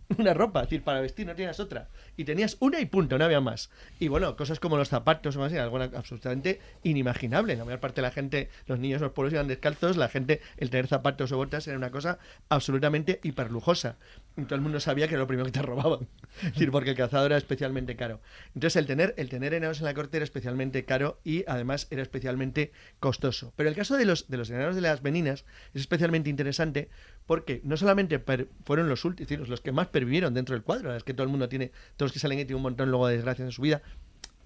una 0.18 0.34
ropa, 0.34 0.60
es 0.60 0.66
decir, 0.66 0.82
para 0.82 1.00
vestir 1.00 1.26
no 1.26 1.34
tenías 1.34 1.60
otra. 1.60 1.88
Y 2.16 2.24
tenías 2.24 2.56
una 2.60 2.80
y 2.80 2.86
punto, 2.86 3.18
no 3.18 3.24
había 3.24 3.40
más. 3.40 3.70
Y 3.98 4.08
bueno, 4.08 4.36
cosas 4.36 4.60
como 4.60 4.76
los 4.76 4.88
zapatos 4.88 5.36
o 5.36 5.40
más, 5.40 5.52
algo 5.52 5.80
absolutamente 5.80 6.60
inimaginable. 6.82 7.56
La 7.56 7.64
mayor 7.64 7.80
parte 7.80 7.96
de 7.96 8.02
la 8.02 8.10
gente, 8.10 8.48
los 8.66 8.78
niños 8.78 9.00
los 9.00 9.12
pueblos 9.12 9.32
iban 9.32 9.48
descalzos, 9.48 9.96
la 9.96 10.08
gente, 10.08 10.40
el 10.56 10.70
tener 10.70 10.86
zapatos 10.86 11.32
o 11.32 11.36
botas 11.36 11.66
era 11.66 11.76
una 11.76 11.90
cosa 11.90 12.18
absolutamente 12.48 13.20
hiperlujosa. 13.22 13.96
Y 14.36 14.42
todo 14.42 14.56
el 14.56 14.60
mundo 14.60 14.80
sabía 14.80 15.08
que 15.08 15.14
era 15.14 15.20
lo 15.20 15.26
primero 15.26 15.46
que 15.46 15.52
te 15.52 15.62
robaban. 15.62 16.08
es 16.42 16.52
decir, 16.52 16.70
porque 16.70 16.90
el 16.90 16.96
calzado 16.96 17.26
era 17.26 17.36
especialmente 17.36 17.96
caro. 17.96 18.20
Entonces 18.54 18.76
el 18.76 18.86
tener, 18.86 19.14
el 19.16 19.28
tener 19.28 19.54
enanos 19.54 19.78
en 19.78 19.84
la 19.84 19.94
corte 19.94 20.16
era 20.16 20.24
especialmente 20.24 20.84
caro 20.84 21.20
y 21.24 21.44
además 21.46 21.86
era 21.90 22.02
especialmente 22.02 22.72
costoso. 23.00 23.52
Pero 23.56 23.68
el 23.68 23.74
caso 23.74 23.96
de 23.96 24.04
los, 24.04 24.28
de 24.28 24.36
los 24.36 24.50
enanos 24.50 24.74
de 24.74 24.80
las 24.80 25.02
meninas 25.02 25.44
es 25.74 25.82
especialmente 25.82 26.30
interesante 26.30 26.88
porque 27.26 27.60
no 27.64 27.76
solamente 27.76 28.22
fueron 28.64 28.88
los 28.88 29.04
últimos, 29.04 29.48
los 29.48 29.60
que 29.60 29.72
más 29.72 29.88
pervivieron 29.88 30.34
dentro 30.34 30.54
del 30.54 30.62
cuadro, 30.62 30.94
es 30.94 31.04
que 31.04 31.14
todo 31.14 31.24
el 31.24 31.30
mundo 31.30 31.48
tiene, 31.48 31.72
los 32.04 32.12
que 32.12 32.18
salen 32.18 32.38
y 32.38 32.44
tienen 32.44 32.56
un 32.56 32.62
montón 32.62 32.90
luego 32.90 33.08
de 33.08 33.16
desgracias 33.16 33.46
en 33.46 33.52
su 33.52 33.62
vida, 33.62 33.82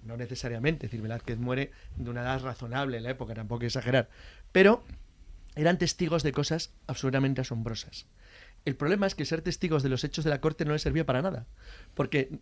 no 0.03 0.17
necesariamente, 0.17 0.85
es 0.85 0.91
decir, 0.91 1.01
Velázquez 1.01 1.37
muere 1.37 1.71
de 1.97 2.09
una 2.09 2.21
edad 2.21 2.41
razonable 2.41 2.97
en 2.97 3.03
la 3.03 3.11
época, 3.11 3.33
tampoco 3.33 3.61
hay 3.61 3.67
exagerar, 3.67 4.09
pero 4.51 4.83
eran 5.55 5.77
testigos 5.77 6.23
de 6.23 6.31
cosas 6.31 6.71
absolutamente 6.87 7.41
asombrosas. 7.41 8.07
El 8.65 8.75
problema 8.75 9.07
es 9.07 9.15
que 9.15 9.25
ser 9.25 9.41
testigos 9.41 9.83
de 9.83 9.89
los 9.89 10.03
hechos 10.03 10.25
de 10.25 10.29
la 10.29 10.41
corte 10.41 10.65
no 10.65 10.73
les 10.73 10.81
servía 10.81 11.05
para 11.05 11.21
nada, 11.21 11.47
porque 11.95 12.39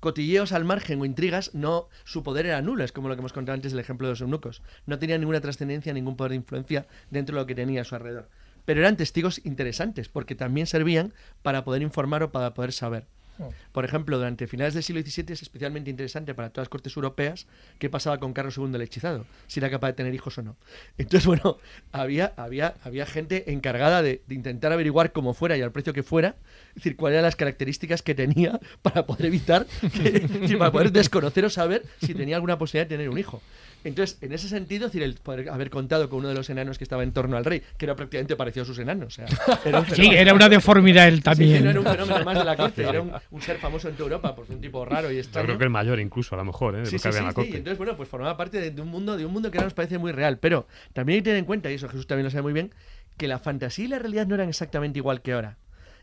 cotilleos 0.00 0.52
al 0.52 0.64
margen 0.64 1.00
o 1.00 1.04
intrigas, 1.04 1.54
no, 1.54 1.88
su 2.04 2.22
poder 2.22 2.46
era 2.46 2.60
nulo, 2.60 2.84
es 2.84 2.92
como 2.92 3.08
lo 3.08 3.14
que 3.14 3.20
hemos 3.20 3.32
contado 3.32 3.54
antes 3.54 3.72
del 3.72 3.80
ejemplo 3.80 4.06
de 4.06 4.12
los 4.12 4.20
eunucos. 4.20 4.62
No 4.86 4.98
tenía 4.98 5.16
ninguna 5.18 5.40
trascendencia, 5.40 5.92
ningún 5.94 6.16
poder 6.16 6.30
de 6.30 6.36
influencia 6.36 6.86
dentro 7.10 7.34
de 7.34 7.42
lo 7.42 7.46
que 7.46 7.54
tenía 7.54 7.80
a 7.80 7.84
su 7.84 7.94
alrededor 7.94 8.28
pero 8.64 8.80
eran 8.80 8.96
testigos 8.96 9.40
interesantes 9.44 10.08
porque 10.08 10.34
también 10.34 10.66
servían 10.66 11.12
para 11.42 11.64
poder 11.64 11.82
informar 11.82 12.22
o 12.22 12.32
para 12.32 12.54
poder 12.54 12.72
saber. 12.72 13.06
Oh. 13.38 13.50
Por 13.72 13.84
ejemplo, 13.84 14.18
durante 14.18 14.46
finales 14.46 14.74
del 14.74 14.82
siglo 14.82 15.00
XVII 15.00 15.32
es 15.32 15.42
especialmente 15.42 15.90
interesante 15.90 16.34
para 16.34 16.50
todas 16.50 16.64
las 16.64 16.68
cortes 16.68 16.94
europeas 16.96 17.46
qué 17.78 17.88
pasaba 17.88 18.18
con 18.18 18.32
Carlos 18.32 18.56
II 18.58 18.70
el 18.74 18.82
hechizado, 18.82 19.26
si 19.46 19.60
era 19.60 19.70
capaz 19.70 19.88
de 19.88 19.92
tener 19.94 20.14
hijos 20.14 20.36
o 20.38 20.42
no. 20.42 20.56
Entonces, 20.98 21.26
bueno, 21.26 21.58
había, 21.92 22.32
había, 22.36 22.74
había 22.84 23.06
gente 23.06 23.52
encargada 23.52 24.02
de, 24.02 24.22
intentar 24.28 24.72
averiguar 24.72 25.12
cómo 25.12 25.34
fuera 25.34 25.56
y 25.56 25.62
al 25.62 25.72
precio 25.72 25.92
que 25.92 26.02
fuera, 26.02 26.36
es 26.70 26.76
decir, 26.76 26.96
cuáles 26.96 27.16
eran 27.16 27.24
las 27.24 27.36
características 27.36 28.02
que 28.02 28.14
tenía 28.14 28.60
para 28.82 29.06
poder 29.06 29.26
evitar, 29.26 29.66
para 30.58 30.72
poder 30.72 30.92
desconocer 30.92 31.44
o 31.44 31.50
saber 31.50 31.84
si 32.00 32.14
tenía 32.14 32.36
alguna 32.36 32.58
posibilidad 32.58 32.86
de 32.88 32.96
tener 32.96 33.08
un 33.08 33.18
hijo. 33.18 33.42
Entonces, 33.84 34.18
en 34.20 34.32
ese 34.32 34.48
sentido, 34.48 34.86
decir, 34.86 35.02
el 35.02 35.14
poder 35.14 35.48
haber 35.48 35.70
contado 35.70 36.08
con 36.08 36.20
uno 36.20 36.28
de 36.28 36.34
los 36.34 36.48
enanos 36.50 36.78
que 36.78 36.84
estaba 36.84 37.02
en 37.02 37.12
torno 37.12 37.36
al 37.36 37.44
rey, 37.44 37.62
que 37.76 37.84
era 37.84 37.96
prácticamente 37.96 38.36
parecido 38.36 38.62
a 38.62 38.66
sus 38.66 38.78
enanos. 38.78 39.18
era 39.64 39.84
sí, 39.86 40.08
era 40.12 40.34
una 40.34 40.48
deformidad 40.48 41.08
él 41.08 41.22
también. 41.22 41.64
no 41.64 41.70
era 41.70 41.80
un 41.80 41.86
fenómeno 41.86 42.24
más 42.24 42.38
de 42.38 42.44
la 42.44 42.56
corte, 42.56 42.82
era 42.88 43.00
un, 43.02 43.42
ser 43.42 43.58
famoso 43.58 43.88
en 43.88 43.94
toda 43.94 44.10
Europa, 44.10 44.34
por 44.34 44.46
un 44.48 44.60
tipo 44.60 44.84
raro 44.84 45.10
y 45.10 45.18
extraño. 45.18 45.44
Yo 45.44 45.46
creo 45.48 45.58
que 45.58 45.64
el 45.64 45.70
mayor 45.70 46.00
incluso, 46.00 46.34
a 46.34 46.38
lo 46.38 46.44
mejor, 46.44 46.76
¿eh? 46.76 46.86
sí, 46.86 46.98
sí, 46.98 47.10
sí, 47.12 47.18
Entonces, 47.18 47.78
bueno, 47.78 47.96
pues 47.96 48.08
formaba 48.08 48.36
parte 48.36 48.70
de, 48.70 48.80
un 48.80 48.88
mundo, 48.88 49.16
de 49.16 49.26
un 49.26 49.32
mundo 49.32 49.50
que 49.50 49.58
ahora 49.58 49.66
nos 49.66 49.74
parece 49.74 49.98
muy 49.98 50.12
real. 50.12 50.38
Pero 50.38 50.66
también 50.92 51.16
hay 51.16 51.20
que 51.20 51.24
tener 51.24 51.38
en 51.38 51.44
cuenta, 51.44 51.70
y 51.70 51.74
eso 51.74 51.88
Jesús 51.88 52.06
también 52.06 52.24
lo 52.24 52.30
sabe 52.30 52.42
muy 52.42 52.52
bien, 52.52 52.72
que 53.16 53.28
la 53.28 53.38
fantasía 53.38 53.84
y 53.84 53.88
la 53.88 53.98
realidad 53.98 54.26
no 54.26 54.34
eran 54.34 54.48
exactamente 54.48 54.98
igual 54.98 55.22
que 55.22 55.32
ahora. 55.32 55.58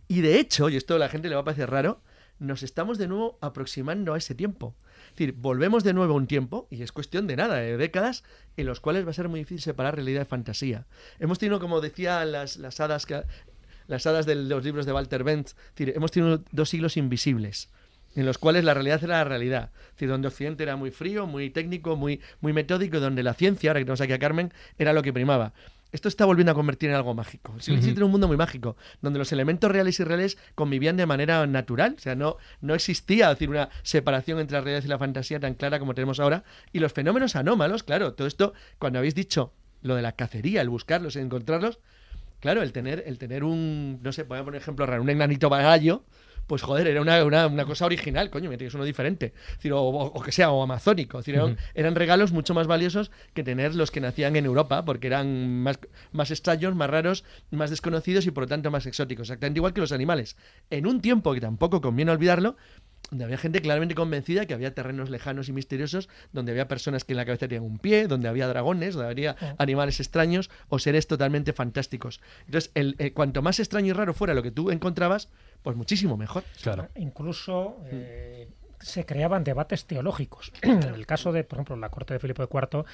Y 0.08 0.22
de 0.22 0.40
hecho, 0.40 0.70
y 0.70 0.76
esto 0.76 0.96
a 0.96 1.00
la 1.00 1.10
gente 1.10 1.30
le 1.30 1.36
va 1.36 1.42
a 1.42 1.46
parecer 1.46 1.70
raro, 1.70 2.02
nos 2.40 2.64
estamos 2.64 2.98
de 2.98 3.08
nuevo 3.08 3.38
aproximando 3.42 4.14
a 4.14 4.18
ese 4.18 4.34
tiempo. 4.36 4.76
Es 5.10 5.16
decir, 5.16 5.34
volvemos 5.38 5.84
de 5.84 5.94
nuevo 5.94 6.14
a 6.14 6.18
un 6.18 6.28
tiempo, 6.28 6.68
y 6.70 6.82
es 6.82 6.92
cuestión 6.92 7.28
de 7.28 7.36
nada, 7.36 7.56
de 7.56 7.78
décadas, 7.78 8.24
en 8.58 8.66
los 8.66 8.80
cuales 8.80 9.06
va 9.06 9.12
a 9.12 9.14
ser 9.14 9.30
muy 9.30 9.40
difícil 9.40 9.62
separar 9.62 9.96
realidad 9.96 10.22
de 10.22 10.26
fantasía. 10.26 10.86
Hemos 11.20 11.40
tenido, 11.40 11.60
como 11.60 11.82
decían 11.82 12.32
las, 12.32 12.58
las 12.58 12.80
hadas 12.80 13.08
las 13.88 14.06
hadas 14.06 14.26
de 14.26 14.36
los 14.36 14.64
libros 14.64 14.86
de 14.86 14.94
Walter 14.94 15.24
Benz, 15.24 15.56
hemos 15.78 16.12
tenido 16.12 16.44
dos 16.52 16.70
siglos 16.70 16.96
invisibles 16.96 17.70
en 18.16 18.26
los 18.26 18.38
cuales 18.38 18.64
la 18.64 18.74
realidad 18.74 19.04
era 19.04 19.18
la 19.18 19.24
realidad. 19.24 19.72
Donde 20.00 20.28
Occidente 20.28 20.64
era 20.64 20.76
muy 20.76 20.92
frío, 20.92 21.28
muy 21.28 21.50
técnico, 21.50 21.96
muy, 21.96 22.22
muy 22.42 22.54
metódico, 22.54 23.00
donde 23.00 23.24
la 23.24 23.34
ciencia, 23.34 23.70
ahora 23.70 23.80
que 23.80 23.86
tenemos 23.86 24.02
aquí 24.02 24.14
a 24.14 24.20
Carmen, 24.20 24.54
era 24.78 24.94
lo 24.94 25.04
que 25.04 25.14
primaba. 25.14 25.54
Esto 25.92 26.08
está 26.08 26.26
volviendo 26.26 26.52
a 26.52 26.56
convertir 26.56 26.90
en 26.90 26.96
algo 26.96 27.16
mágico. 27.16 27.54
El 27.56 27.62
siglo 27.62 27.82
XVII 27.82 27.92
era 27.94 28.06
un 28.06 28.12
mundo 28.12 28.28
muy 28.28 28.38
mágico, 28.38 28.78
donde 29.02 29.18
los 29.18 29.32
elementos 29.32 29.72
reales 29.72 30.00
y 30.00 30.04
irreales 30.04 30.38
convivían 30.54 30.98
de 30.98 31.06
manera 31.06 31.46
natural. 31.48 31.96
O 31.98 32.02
sea, 32.02 32.16
no, 32.16 32.38
no 32.62 32.76
existía 32.76 33.30
decir, 33.30 33.50
una 33.50 33.70
separación 33.82 34.40
entre 34.40 34.58
la 34.58 34.62
realidad 34.62 34.86
y 34.86 34.88
la 34.88 35.00
fantasía 35.00 35.40
tan 35.40 35.56
clara 35.56 35.80
como 35.80 35.96
tenemos 35.96 36.20
ahora. 36.20 36.44
Y 36.72 36.80
los 36.80 36.94
fenómenos 36.94 37.36
anómalos, 37.36 37.84
claro, 37.84 38.14
todo 38.14 38.28
esto, 38.28 38.54
cuando 38.78 39.00
habéis 39.00 39.16
dicho 39.16 39.54
lo 39.82 39.96
de 39.96 40.02
la 40.02 40.12
cacería, 40.12 40.62
el 40.62 40.70
buscarlos, 40.70 41.16
el 41.16 41.24
encontrarlos, 41.24 41.80
claro, 42.40 42.62
el 42.62 42.72
tener, 42.72 43.04
el 43.08 43.18
tener 43.18 43.44
un, 43.44 44.00
no 44.04 44.12
sé, 44.12 44.24
voy 44.24 44.40
a 44.40 44.44
poner 44.44 44.62
ejemplo 44.62 44.86
raro, 44.86 45.02
un 45.02 45.10
enanito 45.10 45.50
bagallo, 45.50 46.04
pues 46.50 46.64
joder, 46.64 46.88
era 46.88 47.00
una, 47.00 47.24
una, 47.24 47.46
una 47.46 47.64
cosa 47.64 47.86
original, 47.86 48.32
coño, 48.32 48.50
me 48.50 48.58
tienes 48.58 48.74
uno 48.74 48.84
diferente. 48.84 49.34
Es 49.52 49.58
decir, 49.58 49.72
o, 49.72 49.82
o, 49.82 50.22
que 50.22 50.32
sea, 50.32 50.50
o 50.50 50.64
amazónico. 50.64 51.20
Es 51.20 51.26
decir, 51.26 51.40
eran, 51.40 51.58
eran, 51.76 51.94
regalos 51.94 52.32
mucho 52.32 52.56
más 52.56 52.66
valiosos 52.66 53.12
que 53.36 53.44
tener 53.44 53.76
los 53.76 53.92
que 53.92 54.02
nacían 54.02 54.36
en 54.36 54.46
Europa, 54.46 54.84
porque 54.84 55.06
eran 55.06 55.62
más, 55.62 55.80
más 56.12 56.32
extraños, 56.32 56.74
más 56.74 56.90
raros, 56.90 57.24
más 57.52 57.70
desconocidos 57.70 58.26
y 58.26 58.32
por 58.32 58.46
lo 58.46 58.48
tanto 58.48 58.72
más 58.72 58.88
exóticos. 58.88 59.28
Exactamente 59.28 59.60
igual 59.60 59.74
que 59.74 59.82
los 59.82 59.92
animales. 59.92 60.38
En 60.72 60.88
un 60.88 61.02
tiempo 61.02 61.36
que 61.36 61.40
tampoco 61.40 61.82
conviene 61.82 62.12
olvidarlo, 62.12 62.58
donde 63.10 63.26
había 63.26 63.38
gente 63.38 63.62
claramente 63.62 63.96
convencida 63.96 64.46
que 64.46 64.54
había 64.54 64.74
terrenos 64.74 65.10
lejanos 65.10 65.50
y 65.50 65.54
misteriosos, 65.54 66.10
donde 66.32 66.52
había 66.52 66.68
personas 66.68 67.04
que 67.04 67.14
en 67.14 67.18
la 67.18 67.26
cabeza 67.26 67.48
tenían 67.48 67.64
un 67.64 67.80
pie, 67.80 68.08
donde 68.08 68.28
había 68.28 68.48
dragones, 68.48 68.96
donde 68.96 69.10
había 69.10 69.36
oh. 69.42 69.56
animales 69.58 70.00
extraños 70.00 70.50
o 70.70 70.80
seres 70.80 71.08
totalmente 71.08 71.54
fantásticos. 71.54 72.22
Entonces, 72.46 72.72
el, 72.76 72.96
el, 73.00 73.14
cuanto 73.14 73.42
más 73.42 73.60
extraño 73.60 73.88
y 73.88 73.94
raro 73.94 74.14
fuera 74.14 74.34
lo 74.34 74.44
que 74.44 74.52
tú 74.52 74.72
encontrabas, 74.72 75.30
pues 75.64 75.76
muchísimo 75.76 76.18
mejor. 76.18 76.44
Claro. 76.62 76.88
Incluso 76.96 77.78
eh, 77.92 78.48
se 78.80 79.06
creaban 79.06 79.44
debates 79.44 79.86
teológicos. 79.86 80.52
en 80.62 80.84
el 80.84 81.06
caso 81.06 81.32
de, 81.32 81.44
por 81.44 81.58
ejemplo, 81.58 81.76
la 81.76 81.90
corte 81.90 82.14
de 82.14 82.20
Filipo 82.20 82.44
IV 82.44 82.86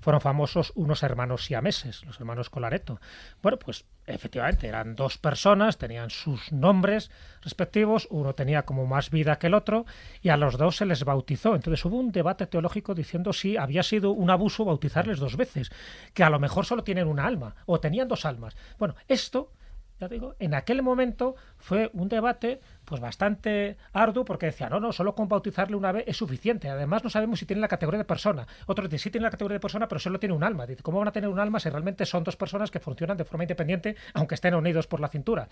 fueron 0.00 0.20
famosos 0.20 0.72
unos 0.74 1.02
hermanos 1.02 1.44
siameses, 1.44 2.04
los 2.04 2.18
hermanos 2.18 2.50
Colareto. 2.50 3.00
Bueno, 3.42 3.58
pues 3.58 3.84
efectivamente 4.06 4.66
eran 4.66 4.96
dos 4.96 5.18
personas, 5.18 5.78
tenían 5.78 6.10
sus 6.10 6.52
nombres 6.52 7.10
respectivos, 7.42 8.06
uno 8.10 8.34
tenía 8.34 8.62
como 8.62 8.86
más 8.86 9.10
vida 9.10 9.38
que 9.38 9.46
el 9.46 9.54
otro 9.54 9.86
y 10.22 10.28
a 10.28 10.36
los 10.36 10.58
dos 10.58 10.76
se 10.76 10.86
les 10.86 11.04
bautizó. 11.04 11.54
Entonces 11.54 11.84
hubo 11.84 11.98
un 11.98 12.12
debate 12.12 12.46
teológico 12.46 12.94
diciendo 12.94 13.32
si 13.32 13.56
había 13.56 13.82
sido 13.82 14.12
un 14.12 14.30
abuso 14.30 14.64
bautizarles 14.64 15.18
dos 15.18 15.36
veces, 15.36 15.70
que 16.12 16.24
a 16.24 16.30
lo 16.30 16.38
mejor 16.38 16.66
solo 16.66 16.84
tienen 16.84 17.08
una 17.08 17.26
alma 17.26 17.56
o 17.66 17.80
tenían 17.80 18.08
dos 18.08 18.24
almas. 18.24 18.56
Bueno, 18.78 18.94
esto 19.08 19.52
ya 20.00 20.08
digo, 20.08 20.34
en 20.40 20.54
aquel 20.54 20.82
momento 20.82 21.36
fue 21.56 21.90
un 21.92 22.08
debate 22.08 22.60
pues 22.84 23.00
bastante 23.00 23.76
arduo 23.92 24.24
porque 24.24 24.46
decía, 24.46 24.68
no, 24.68 24.80
no, 24.80 24.92
solo 24.92 25.14
con 25.14 25.28
bautizarle 25.28 25.76
una 25.76 25.92
vez 25.92 26.04
es 26.06 26.16
suficiente. 26.16 26.68
Además 26.68 27.04
no 27.04 27.10
sabemos 27.10 27.38
si 27.38 27.46
tiene 27.46 27.60
la 27.60 27.68
categoría 27.68 27.98
de 27.98 28.04
persona. 28.04 28.46
Otro 28.66 28.86
dice, 28.86 28.98
sí 28.98 29.10
tiene 29.10 29.24
la 29.24 29.30
categoría 29.30 29.56
de 29.56 29.60
persona, 29.60 29.88
pero 29.88 29.98
solo 29.98 30.18
tiene 30.18 30.34
un 30.34 30.44
alma. 30.44 30.66
Dice, 30.66 30.82
¿cómo 30.82 30.98
van 30.98 31.08
a 31.08 31.12
tener 31.12 31.28
un 31.28 31.40
alma 31.40 31.60
si 31.60 31.68
realmente 31.68 32.06
son 32.06 32.24
dos 32.24 32.36
personas 32.36 32.70
que 32.70 32.80
funcionan 32.80 33.16
de 33.16 33.24
forma 33.24 33.44
independiente 33.44 33.96
aunque 34.14 34.34
estén 34.34 34.54
unidos 34.54 34.86
por 34.86 35.00
la 35.00 35.08
cintura? 35.08 35.48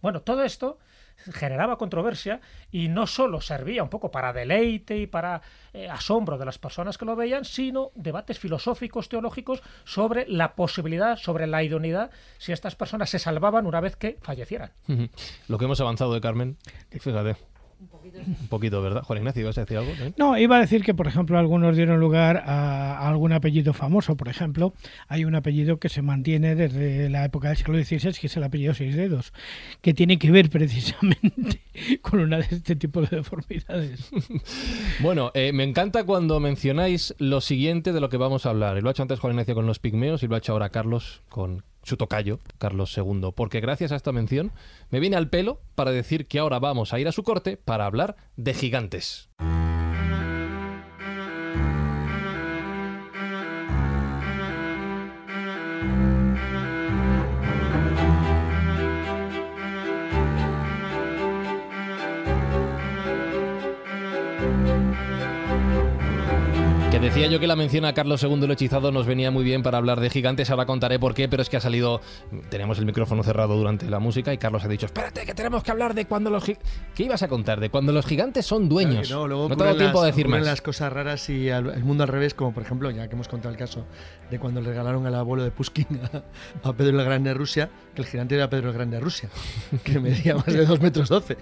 Bueno, 0.00 0.22
todo 0.22 0.42
esto 0.42 0.78
generaba 1.32 1.78
controversia 1.78 2.40
y 2.70 2.88
no 2.88 3.06
solo 3.06 3.40
servía 3.40 3.82
un 3.82 3.88
poco 3.88 4.10
para 4.10 4.32
deleite 4.32 4.98
y 4.98 5.06
para 5.06 5.42
eh, 5.72 5.88
asombro 5.88 6.38
de 6.38 6.44
las 6.44 6.58
personas 6.58 6.98
que 6.98 7.04
lo 7.04 7.16
veían, 7.16 7.44
sino 7.44 7.92
debates 7.94 8.38
filosóficos, 8.38 9.08
teológicos 9.08 9.62
sobre 9.84 10.26
la 10.28 10.54
posibilidad, 10.54 11.16
sobre 11.16 11.46
la 11.46 11.62
idoneidad, 11.62 12.10
si 12.38 12.52
estas 12.52 12.74
personas 12.74 13.10
se 13.10 13.18
salvaban 13.18 13.66
una 13.66 13.80
vez 13.80 13.96
que 13.96 14.18
fallecieran. 14.22 14.72
Lo 15.48 15.58
que 15.58 15.64
hemos 15.64 15.80
avanzado 15.80 16.12
de 16.14 16.20
Carmen, 16.20 16.56
fíjate. 16.90 17.36
Un 17.80 17.88
poquito. 17.88 18.18
Un 18.18 18.48
poquito, 18.48 18.82
¿verdad? 18.82 19.02
Juan 19.02 19.18
Ignacio, 19.18 19.42
¿ibas 19.42 19.58
a 19.58 19.62
decir 19.62 19.76
algo? 19.76 19.90
¿Eh? 19.92 20.14
No, 20.16 20.38
iba 20.38 20.56
a 20.56 20.60
decir 20.60 20.82
que, 20.82 20.94
por 20.94 21.06
ejemplo, 21.06 21.38
algunos 21.38 21.76
dieron 21.76 22.00
lugar 22.00 22.38
a, 22.46 22.98
a, 22.98 23.08
algún 23.08 23.32
apellido 23.32 23.72
famoso. 23.72 24.16
Por 24.16 24.28
ejemplo, 24.28 24.72
hay 25.08 25.24
un 25.24 25.34
apellido 25.34 25.78
que 25.78 25.88
se 25.88 26.00
mantiene 26.00 26.54
desde 26.54 27.10
la 27.10 27.24
época 27.24 27.48
del 27.48 27.56
siglo 27.56 27.82
XVI, 27.82 28.12
que 28.12 28.26
es 28.28 28.36
el 28.36 28.44
apellido 28.44 28.74
Seis 28.74 28.96
Dedos, 28.96 29.32
que 29.82 29.92
tiene 29.92 30.18
que 30.18 30.30
ver 30.30 30.48
precisamente 30.50 31.60
con 32.02 32.20
una 32.20 32.38
de 32.38 32.46
este 32.50 32.76
tipo 32.76 33.02
de 33.02 33.16
deformidades. 33.16 34.10
bueno, 35.00 35.30
eh, 35.34 35.52
me 35.52 35.64
encanta 35.64 36.04
cuando 36.04 36.40
mencionáis 36.40 37.14
lo 37.18 37.40
siguiente 37.40 37.92
de 37.92 38.00
lo 38.00 38.08
que 38.08 38.16
vamos 38.16 38.46
a 38.46 38.50
hablar. 38.50 38.78
Y 38.78 38.80
lo 38.80 38.88
ha 38.88 38.92
hecho 38.92 39.02
antes 39.02 39.18
Juan 39.18 39.32
Ignacio 39.32 39.54
con 39.54 39.66
los 39.66 39.78
pigmeos 39.78 40.22
y 40.22 40.28
lo 40.28 40.36
ha 40.36 40.38
hecho 40.38 40.52
ahora 40.52 40.70
Carlos 40.70 41.22
con 41.28 41.64
su 41.84 41.96
tocayo, 41.96 42.40
Carlos 42.58 42.96
II, 42.96 43.30
porque 43.34 43.60
gracias 43.60 43.92
a 43.92 43.96
esta 43.96 44.12
mención 44.12 44.52
me 44.90 45.00
viene 45.00 45.16
al 45.16 45.30
pelo 45.30 45.60
para 45.74 45.92
decir 45.92 46.26
que 46.26 46.38
ahora 46.38 46.58
vamos 46.58 46.92
a 46.92 46.98
ir 46.98 47.08
a 47.08 47.12
su 47.12 47.22
corte 47.22 47.56
para 47.56 47.86
hablar 47.86 48.16
de 48.36 48.54
gigantes. 48.54 49.28
Decía 67.04 67.26
yo 67.26 67.38
que 67.38 67.46
la 67.46 67.54
mención 67.54 67.84
a 67.84 67.92
Carlos 67.92 68.22
II 68.22 68.44
el 68.44 68.50
hechizado 68.52 68.90
nos 68.90 69.06
venía 69.06 69.30
muy 69.30 69.44
bien 69.44 69.62
para 69.62 69.76
hablar 69.76 70.00
de 70.00 70.08
gigantes, 70.08 70.48
ahora 70.48 70.64
contaré 70.64 70.98
por 70.98 71.12
qué, 71.12 71.28
pero 71.28 71.42
es 71.42 71.50
que 71.50 71.58
ha 71.58 71.60
salido, 71.60 72.00
tenemos 72.48 72.78
el 72.78 72.86
micrófono 72.86 73.22
cerrado 73.22 73.56
durante 73.56 73.90
la 73.90 73.98
música 73.98 74.32
y 74.32 74.38
Carlos 74.38 74.64
ha 74.64 74.68
dicho, 74.68 74.86
espérate, 74.86 75.26
que 75.26 75.34
tenemos 75.34 75.62
que 75.62 75.70
hablar 75.70 75.92
de 75.92 76.06
cuando 76.06 76.30
los 76.30 76.42
gigantes... 76.42 76.72
¿Qué 76.94 77.02
ibas 77.02 77.22
a 77.22 77.28
contar? 77.28 77.60
De 77.60 77.68
cuando 77.68 77.92
los 77.92 78.06
gigantes 78.06 78.46
son 78.46 78.70
dueños. 78.70 79.06
Claro 79.08 79.22
no, 79.22 79.28
luego 79.28 79.48
no 79.50 79.56
tengo 79.56 79.76
tiempo 79.76 79.98
las, 79.98 80.02
de 80.02 80.06
decir 80.06 80.28
más. 80.28 80.44
las 80.44 80.62
cosas 80.62 80.92
raras 80.92 81.28
y 81.28 81.50
al, 81.50 81.70
el 81.70 81.84
mundo 81.84 82.04
al 82.04 82.08
revés, 82.08 82.32
como 82.32 82.54
por 82.54 82.62
ejemplo, 82.62 82.90
ya 82.90 83.06
que 83.06 83.14
hemos 83.14 83.28
contado 83.28 83.52
el 83.52 83.58
caso 83.58 83.86
de 84.30 84.38
cuando 84.38 84.62
le 84.62 84.70
regalaron 84.70 85.06
al 85.06 85.14
abuelo 85.14 85.44
de 85.44 85.50
Pushkin 85.50 85.86
a, 86.12 86.22
a 86.68 86.72
Pedro 86.72 86.98
el 86.98 87.04
Grande 87.04 87.30
de 87.30 87.34
Rusia, 87.34 87.68
que 87.94 88.00
el 88.00 88.08
gigante 88.08 88.34
era 88.34 88.48
Pedro 88.48 88.70
el 88.70 88.74
Grande 88.74 88.96
de 88.96 89.00
Rusia, 89.02 89.28
que 89.84 90.00
medía 90.00 90.36
más 90.36 90.46
de 90.46 90.64
2 90.64 90.80
metros 90.80 91.08
12. 91.10 91.36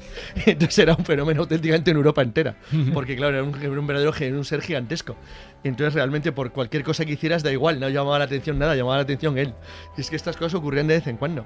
Entonces 0.46 0.78
era 0.78 0.94
un 0.94 1.04
fenómeno 1.04 1.42
auténticamente 1.42 1.92
en 1.92 1.98
Europa 1.98 2.22
entera, 2.22 2.56
porque 2.94 3.14
claro, 3.14 3.34
era 3.34 3.44
un, 3.44 3.78
un 3.78 3.86
verdadero 3.86 4.12
un 4.36 4.44
ser 4.44 4.60
gigantesco. 4.60 5.16
Entonces 5.64 5.94
realmente 5.94 6.32
por 6.32 6.52
cualquier 6.52 6.82
cosa 6.82 7.04
que 7.04 7.12
hicieras 7.12 7.42
da 7.42 7.52
igual, 7.52 7.78
no 7.78 7.88
llamaba 7.88 8.18
la 8.18 8.24
atención 8.24 8.58
nada, 8.58 8.74
llamaba 8.74 8.96
la 8.96 9.02
atención 9.02 9.38
él. 9.38 9.54
Y 9.96 10.00
es 10.00 10.10
que 10.10 10.16
estas 10.16 10.36
cosas 10.36 10.54
ocurrían 10.54 10.86
de 10.86 10.94
vez 10.94 11.06
en 11.06 11.16
cuando. 11.16 11.44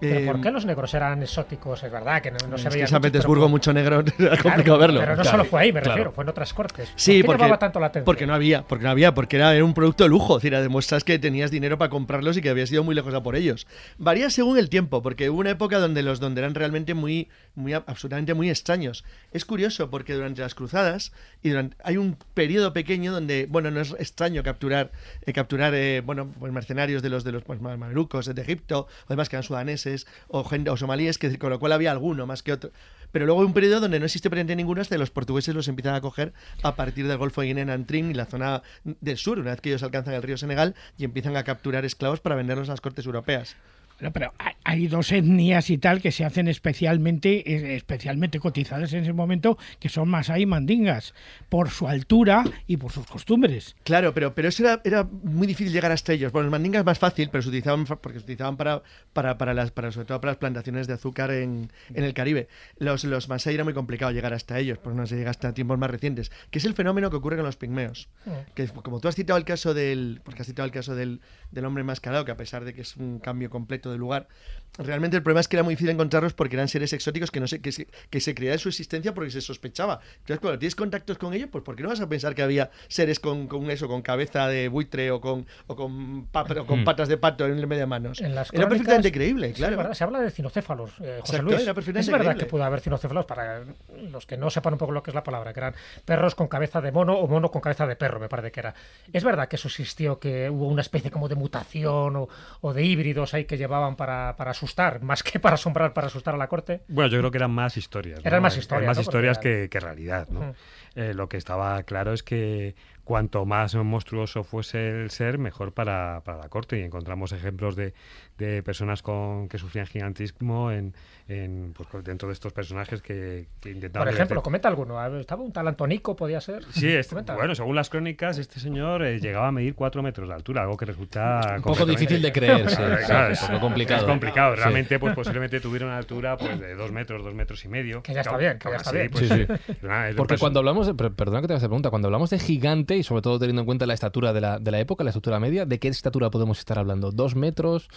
¿Pero 0.00 0.20
Eh, 0.20 0.26
por 0.26 0.40
qué 0.40 0.50
los 0.50 0.64
negros 0.66 0.92
eran 0.94 1.22
exóticos? 1.22 1.82
Es 1.82 1.90
verdad 1.90 2.20
que 2.20 2.30
no, 2.30 2.36
no 2.48 2.58
se 2.58 2.68
veía 2.68 2.82
en 2.84 2.88
San 2.88 3.00
Petersburgo 3.00 3.48
mucho 3.48 3.72
negro 3.72 4.02
era 4.18 4.36
complicado 4.42 4.78
verlo. 4.78 5.00
Pero 5.00 5.16
no 5.16 5.22
Claro. 5.22 5.38
solo 5.38 5.44
fue 5.48 5.60
ahí, 5.62 5.72
me 5.72 5.80
Claro. 5.80 5.94
refiero, 5.94 6.12
fue 6.12 6.24
en 6.24 6.30
otras 6.30 6.52
cortes. 6.52 6.92
Sí, 6.96 7.22
¿Por 7.22 7.36
qué 7.36 7.44
porque, 7.44 7.58
tanto 7.58 7.80
la 7.80 7.86
atención? 7.86 8.04
porque 8.04 8.26
no 8.26 8.34
había, 8.34 8.62
porque 8.62 8.84
no 8.84 8.90
había, 8.90 9.14
porque 9.14 9.36
era, 9.36 9.54
era 9.54 9.64
un 9.64 9.72
producto 9.74 10.04
de 10.04 10.10
lujo, 10.10 10.36
es 10.36 10.42
decir, 10.42 10.58
demuestras 10.58 11.04
que 11.04 11.18
tenías 11.18 11.50
dinero 11.50 11.78
para 11.78 11.88
comprarlos 11.90 12.36
y 12.36 12.42
que 12.42 12.50
habías 12.50 12.70
ido 12.72 12.82
muy 12.84 12.94
lejos 12.94 13.14
a 13.14 13.22
por 13.22 13.36
ellos. 13.36 13.66
Varía 13.98 14.28
según 14.30 14.58
el 14.58 14.68
tiempo, 14.68 15.00
porque 15.02 15.30
hubo 15.30 15.40
una 15.40 15.50
época 15.50 15.78
donde 15.78 16.02
los 16.02 16.20
donde 16.20 16.40
eran 16.40 16.54
realmente 16.54 16.94
muy, 16.94 17.28
muy 17.54 17.72
absolutamente 17.72 18.34
muy 18.34 18.50
extraños. 18.50 19.04
Es 19.32 19.44
curioso 19.44 19.90
porque 19.90 20.12
durante 20.14 20.42
las 20.42 20.54
cruzadas 20.54 21.12
y 21.42 21.50
durante, 21.50 21.76
hay 21.84 21.96
un 21.96 22.16
periodo 22.34 22.72
pequeño 22.72 23.12
donde, 23.12 23.46
bueno, 23.48 23.70
no 23.70 23.80
es 23.80 23.92
extraño 23.98 24.42
capturar, 24.42 24.90
eh, 25.24 25.32
capturar, 25.32 25.72
eh, 25.74 26.02
bueno, 26.04 26.28
pues 26.38 26.52
mercenarios 26.52 27.02
de 27.02 27.10
los 27.10 27.24
de 27.24 27.32
los 27.32 27.42
pues, 27.44 27.60
mamelucos 27.60 28.26
de 28.34 28.42
Egipto, 28.42 28.86
o 29.06 29.08
demás 29.08 29.28
que 29.28 29.36
eran 29.36 29.44
sudaneses 29.44 29.93
o 30.28 30.76
somalíes, 30.76 31.18
que 31.18 31.38
con 31.38 31.50
lo 31.50 31.58
cual 31.58 31.72
había 31.72 31.90
alguno 31.90 32.26
más 32.26 32.42
que 32.42 32.52
otro. 32.52 32.70
Pero 33.12 33.26
luego 33.26 33.40
hay 33.42 33.46
un 33.46 33.52
periodo 33.54 33.80
donde 33.80 34.00
no 34.00 34.06
existe 34.06 34.28
presente 34.28 34.56
ninguno 34.56 34.80
hasta 34.80 34.96
que 34.96 34.98
los 34.98 35.10
portugueses 35.10 35.54
los 35.54 35.68
empiezan 35.68 35.94
a 35.94 36.00
coger 36.00 36.32
a 36.62 36.74
partir 36.74 37.06
del 37.06 37.16
Golfo 37.16 37.42
de 37.42 37.46
Guinea 37.46 37.62
en 37.62 37.70
Antrim 37.70 38.10
y 38.10 38.14
la 38.14 38.26
zona 38.26 38.62
del 38.82 39.18
sur, 39.18 39.38
una 39.38 39.52
vez 39.52 39.60
que 39.60 39.68
ellos 39.68 39.84
alcanzan 39.84 40.14
el 40.14 40.22
río 40.22 40.36
Senegal 40.36 40.74
y 40.98 41.04
empiezan 41.04 41.36
a 41.36 41.44
capturar 41.44 41.84
esclavos 41.84 42.20
para 42.20 42.34
venderlos 42.34 42.68
a 42.68 42.72
las 42.72 42.80
cortes 42.80 43.06
europeas. 43.06 43.56
Pero, 43.98 44.12
pero 44.12 44.32
hay- 44.64 44.86
dos 44.88 45.12
etnias 45.12 45.70
y 45.70 45.78
tal 45.78 46.02
que 46.02 46.10
se 46.12 46.24
hacen 46.24 46.48
especialmente, 46.48 47.74
especialmente 47.76 48.40
cotizadas 48.40 48.92
en 48.92 49.02
ese 49.04 49.12
momento, 49.12 49.56
que 49.78 49.88
son 49.88 50.08
Masai 50.08 50.42
y 50.42 50.46
Mandingas, 50.46 51.14
por 51.48 51.70
su 51.70 51.86
altura 51.86 52.44
y 52.66 52.76
por 52.76 52.90
sus 52.92 53.06
costumbres. 53.06 53.76
Claro, 53.84 54.12
pero, 54.12 54.34
pero 54.34 54.48
eso 54.48 54.62
era, 54.64 54.80
era 54.84 55.04
muy 55.04 55.46
difícil 55.46 55.72
llegar 55.72 55.92
hasta 55.92 56.12
ellos. 56.12 56.32
Bueno, 56.32 56.46
los 56.46 56.52
mandingas 56.52 56.80
es 56.80 56.86
más 56.86 56.98
fácil, 56.98 57.28
pero 57.30 57.42
se 57.42 57.48
utilizaban 57.48 57.84
porque 57.84 58.18
se 58.18 58.24
utilizaban 58.24 58.56
para, 58.56 58.82
para, 59.12 59.38
para 59.38 59.54
las, 59.54 59.70
para, 59.70 59.92
sobre 59.92 60.06
todo 60.06 60.20
para 60.20 60.32
las 60.32 60.38
plantaciones 60.38 60.86
de 60.86 60.94
azúcar 60.94 61.30
en, 61.30 61.70
en 61.94 62.04
el 62.04 62.12
Caribe. 62.14 62.48
Los, 62.78 63.04
los 63.04 63.28
Masai 63.28 63.54
era 63.54 63.64
muy 63.64 63.74
complicado 63.74 64.12
llegar 64.12 64.34
hasta 64.34 64.58
ellos, 64.58 64.78
porque 64.78 64.98
no 64.98 65.06
se 65.06 65.16
llega 65.16 65.30
hasta 65.30 65.54
tiempos 65.54 65.78
más 65.78 65.90
recientes, 65.90 66.30
que 66.50 66.58
es 66.58 66.64
el 66.64 66.74
fenómeno 66.74 67.10
que 67.10 67.16
ocurre 67.16 67.36
con 67.36 67.44
los 67.46 67.56
pigmeos. 67.56 68.08
Que 68.54 68.66
como 68.68 69.00
tú 69.00 69.08
has 69.08 69.14
citado 69.14 69.38
el 69.38 69.44
caso 69.44 69.72
del, 69.72 70.20
porque 70.24 70.42
has 70.42 70.46
citado 70.48 70.66
el 70.66 70.72
caso 70.72 70.94
del, 70.94 71.20
del 71.52 71.64
hombre 71.64 71.82
enmascarado, 71.82 72.24
que 72.24 72.32
a 72.32 72.36
pesar 72.36 72.64
de 72.64 72.74
que 72.74 72.80
es 72.82 72.96
un 72.96 73.18
cambio 73.20 73.50
completo 73.50 73.93
del 73.94 74.00
lugar. 74.00 74.28
Realmente 74.76 75.16
el 75.16 75.22
problema 75.22 75.38
es 75.40 75.46
que 75.46 75.54
era 75.54 75.62
muy 75.62 75.74
difícil 75.74 75.90
encontrarlos 75.90 76.32
porque 76.34 76.56
eran 76.56 76.66
seres 76.66 76.92
exóticos 76.92 77.30
que 77.30 77.38
no 77.38 77.46
se, 77.46 77.60
que 77.60 77.70
se, 77.70 77.86
que 78.10 78.20
se 78.20 78.34
creía 78.34 78.58
su 78.58 78.68
existencia 78.68 79.14
porque 79.14 79.30
se 79.30 79.40
sospechaba. 79.40 80.00
Entonces, 80.14 80.40
cuando 80.40 80.58
tienes 80.58 80.74
contactos 80.74 81.16
con 81.16 81.32
ellos, 81.32 81.48
pues 81.52 81.62
¿por 81.62 81.76
qué 81.76 81.84
no 81.84 81.90
vas 81.90 82.00
a 82.00 82.08
pensar 82.08 82.34
que 82.34 82.42
había 82.42 82.72
seres 82.88 83.20
con, 83.20 83.46
con 83.46 83.70
eso, 83.70 83.86
con 83.86 84.02
cabeza 84.02 84.48
de 84.48 84.66
buitre 84.66 85.12
o 85.12 85.20
con, 85.20 85.46
o 85.68 85.76
con, 85.76 86.26
pa- 86.26 86.42
o 86.42 86.66
con 86.66 86.80
Hmm. 86.80 86.84
patas 86.84 87.06
de 87.08 87.16
pato 87.18 87.46
en 87.46 87.56
el 87.56 87.68
medio 87.68 87.86
manos? 87.86 88.20
En 88.20 88.34
las 88.34 88.52
era 88.52 88.68
perfectamente 88.68 89.12
creíble, 89.12 89.52
claro. 89.52 89.94
Se 89.94 90.02
habla 90.02 90.18
de 90.18 90.32
cinocéfalos, 90.32 90.90
eh, 91.00 91.18
José 91.20 91.36
Exacto, 91.36 91.42
Luis. 91.44 91.62
era 91.62 91.72
perfectamente 91.74 92.00
es 92.00 92.10
verdad 92.10 92.24
creíble. 92.32 92.44
que 92.46 92.50
pudo 92.50 92.64
haber 92.64 92.80
cinocéfalos 92.80 93.26
para 93.26 93.62
los 94.10 94.26
que 94.26 94.36
no 94.36 94.50
sepan 94.50 94.72
un 94.72 94.78
poco 94.80 94.90
lo 94.90 95.04
que 95.04 95.12
es 95.12 95.14
la 95.14 95.22
palabra, 95.22 95.52
que 95.52 95.60
eran 95.60 95.74
perros 96.04 96.34
con 96.34 96.48
cabeza 96.48 96.80
de 96.80 96.90
mono 96.90 97.14
o 97.16 97.28
mono 97.28 97.48
con 97.52 97.60
cabeza 97.60 97.86
de 97.86 97.94
perro, 97.94 98.18
me 98.18 98.28
parece 98.28 98.50
que 98.50 98.58
era. 98.58 98.74
Es 99.12 99.22
verdad 99.22 99.46
que 99.46 99.54
eso 99.54 99.68
existió, 99.68 100.18
que 100.18 100.50
hubo 100.50 100.66
una 100.66 100.80
especie 100.82 101.12
como 101.12 101.28
de 101.28 101.36
mutación 101.36 102.16
o, 102.16 102.28
o 102.60 102.72
de 102.74 102.82
híbridos 102.84 103.34
ahí 103.34 103.44
que 103.44 103.56
llevaban 103.56 103.73
para, 103.96 104.34
para 104.36 104.50
asustar, 104.50 105.02
más 105.02 105.22
que 105.22 105.38
para 105.40 105.54
asombrar, 105.54 105.92
para 105.92 106.06
asustar 106.06 106.34
a 106.34 106.38
la 106.38 106.48
corte. 106.48 106.82
Bueno, 106.88 107.10
yo 107.10 107.18
creo 107.18 107.30
que 107.30 107.38
eran 107.38 107.50
más 107.50 107.76
historias. 107.76 108.22
¿no? 108.22 108.28
Eran 108.28 108.42
más 108.42 108.56
historias, 108.56 108.86
más 108.86 108.96
¿no? 108.96 109.02
historias 109.02 109.38
que, 109.38 109.68
que 109.70 109.80
realidad. 109.80 110.28
¿no? 110.28 110.40
Ujú. 110.40 110.54
Eh, 110.94 111.14
lo 111.14 111.28
que 111.28 111.36
estaba 111.36 111.82
claro 111.82 112.12
es 112.12 112.22
que 112.22 112.74
cuanto 113.04 113.44
más 113.44 113.74
monstruoso 113.74 114.44
fuese 114.44 115.02
el 115.02 115.10
ser, 115.10 115.38
mejor 115.38 115.72
para, 115.72 116.22
para 116.24 116.38
la 116.38 116.48
corte. 116.48 116.78
Y 116.78 116.82
encontramos 116.82 117.32
ejemplos 117.32 117.76
de, 117.76 117.94
de 118.38 118.62
personas 118.62 119.02
con 119.02 119.48
que 119.48 119.58
sufrían 119.58 119.86
gigantismo 119.86 120.70
en, 120.72 120.94
en, 121.28 121.74
pues, 121.74 122.04
dentro 122.04 122.28
de 122.28 122.32
estos 122.34 122.52
personajes 122.52 123.02
que, 123.02 123.46
que 123.60 123.70
intentaban... 123.70 124.06
Por 124.08 124.14
ejemplo, 124.14 124.42
comenta 124.42 124.68
alguno. 124.68 125.04
¿Estaba 125.18 125.42
un 125.42 125.52
tal 125.52 125.68
Antonico, 125.68 126.16
podía 126.16 126.40
ser? 126.40 126.64
Sí, 126.72 126.88
este- 126.92 127.14
bueno, 127.34 127.54
según 127.54 127.76
las 127.76 127.90
crónicas, 127.90 128.38
este 128.38 128.58
señor 128.60 129.04
eh, 129.04 129.20
llegaba 129.20 129.48
a 129.48 129.52
medir 129.52 129.74
4 129.74 130.02
metros 130.02 130.28
de 130.28 130.34
altura, 130.34 130.62
algo 130.62 130.76
que 130.76 130.84
resulta... 130.86 131.54
Un 131.56 131.62
poco 131.62 131.86
difícil 131.86 132.20
de 132.22 132.32
creer, 132.32 132.68
sí, 132.70 132.76
Claro, 132.76 132.96
sí, 132.98 133.04
claro, 133.06 133.28
un 133.32 133.36
poco 133.48 133.60
complicado. 133.60 134.00
Es 134.00 134.06
complicado, 134.06 134.54
Sí. 134.54 134.60
realmente 134.60 134.98
pues 134.98 135.14
posiblemente 135.14 135.60
tuviera 135.60 135.86
una 135.86 135.96
altura 135.98 136.36
pues 136.36 136.58
de 136.58 136.74
2 136.74 136.92
metros, 136.92 137.22
2 137.24 137.34
metros 137.34 137.64
y 137.64 137.68
medio. 137.68 138.02
Que 138.02 138.14
ya 138.14 138.20
está 138.22 138.36
bien, 138.36 138.58
que 138.58 138.70
ya 138.70 138.76
está 138.76 138.92
bien. 138.92 139.10
pues, 139.10 139.28
Sí, 139.28 139.46
sí. 139.46 139.76
nada, 139.82 140.08
es 140.10 140.16
Porque 140.16 140.38
cuando 140.38 140.58
hablamos 140.60 140.86
de. 140.86 140.94
per- 140.94 141.12
Perdona 141.12 141.40
que 141.40 141.46
te 141.48 141.52
haga 141.54 141.58
esta 141.58 141.68
pregunta. 141.68 141.90
Cuando 141.90 142.08
hablamos 142.08 142.30
de 142.30 142.38
gigante 142.38 142.93
y 142.96 143.02
sobre 143.02 143.22
todo 143.22 143.38
teniendo 143.38 143.62
en 143.62 143.66
cuenta 143.66 143.86
la 143.86 143.94
estatura 143.94 144.32
de 144.32 144.40
la, 144.40 144.58
de 144.58 144.70
la 144.70 144.80
época, 144.80 145.04
la 145.04 145.10
estatura 145.10 145.40
media, 145.40 145.66
¿de 145.66 145.78
qué 145.78 145.88
estatura 145.88 146.30
podemos 146.30 146.58
estar 146.58 146.78
hablando? 146.78 147.10
¿Dos 147.10 147.34
metros? 147.34 147.88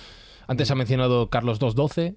Antes 0.48 0.72
ha 0.72 0.76
mencionado 0.76 1.30
Carlos 1.30 1.60
212. 1.60 2.16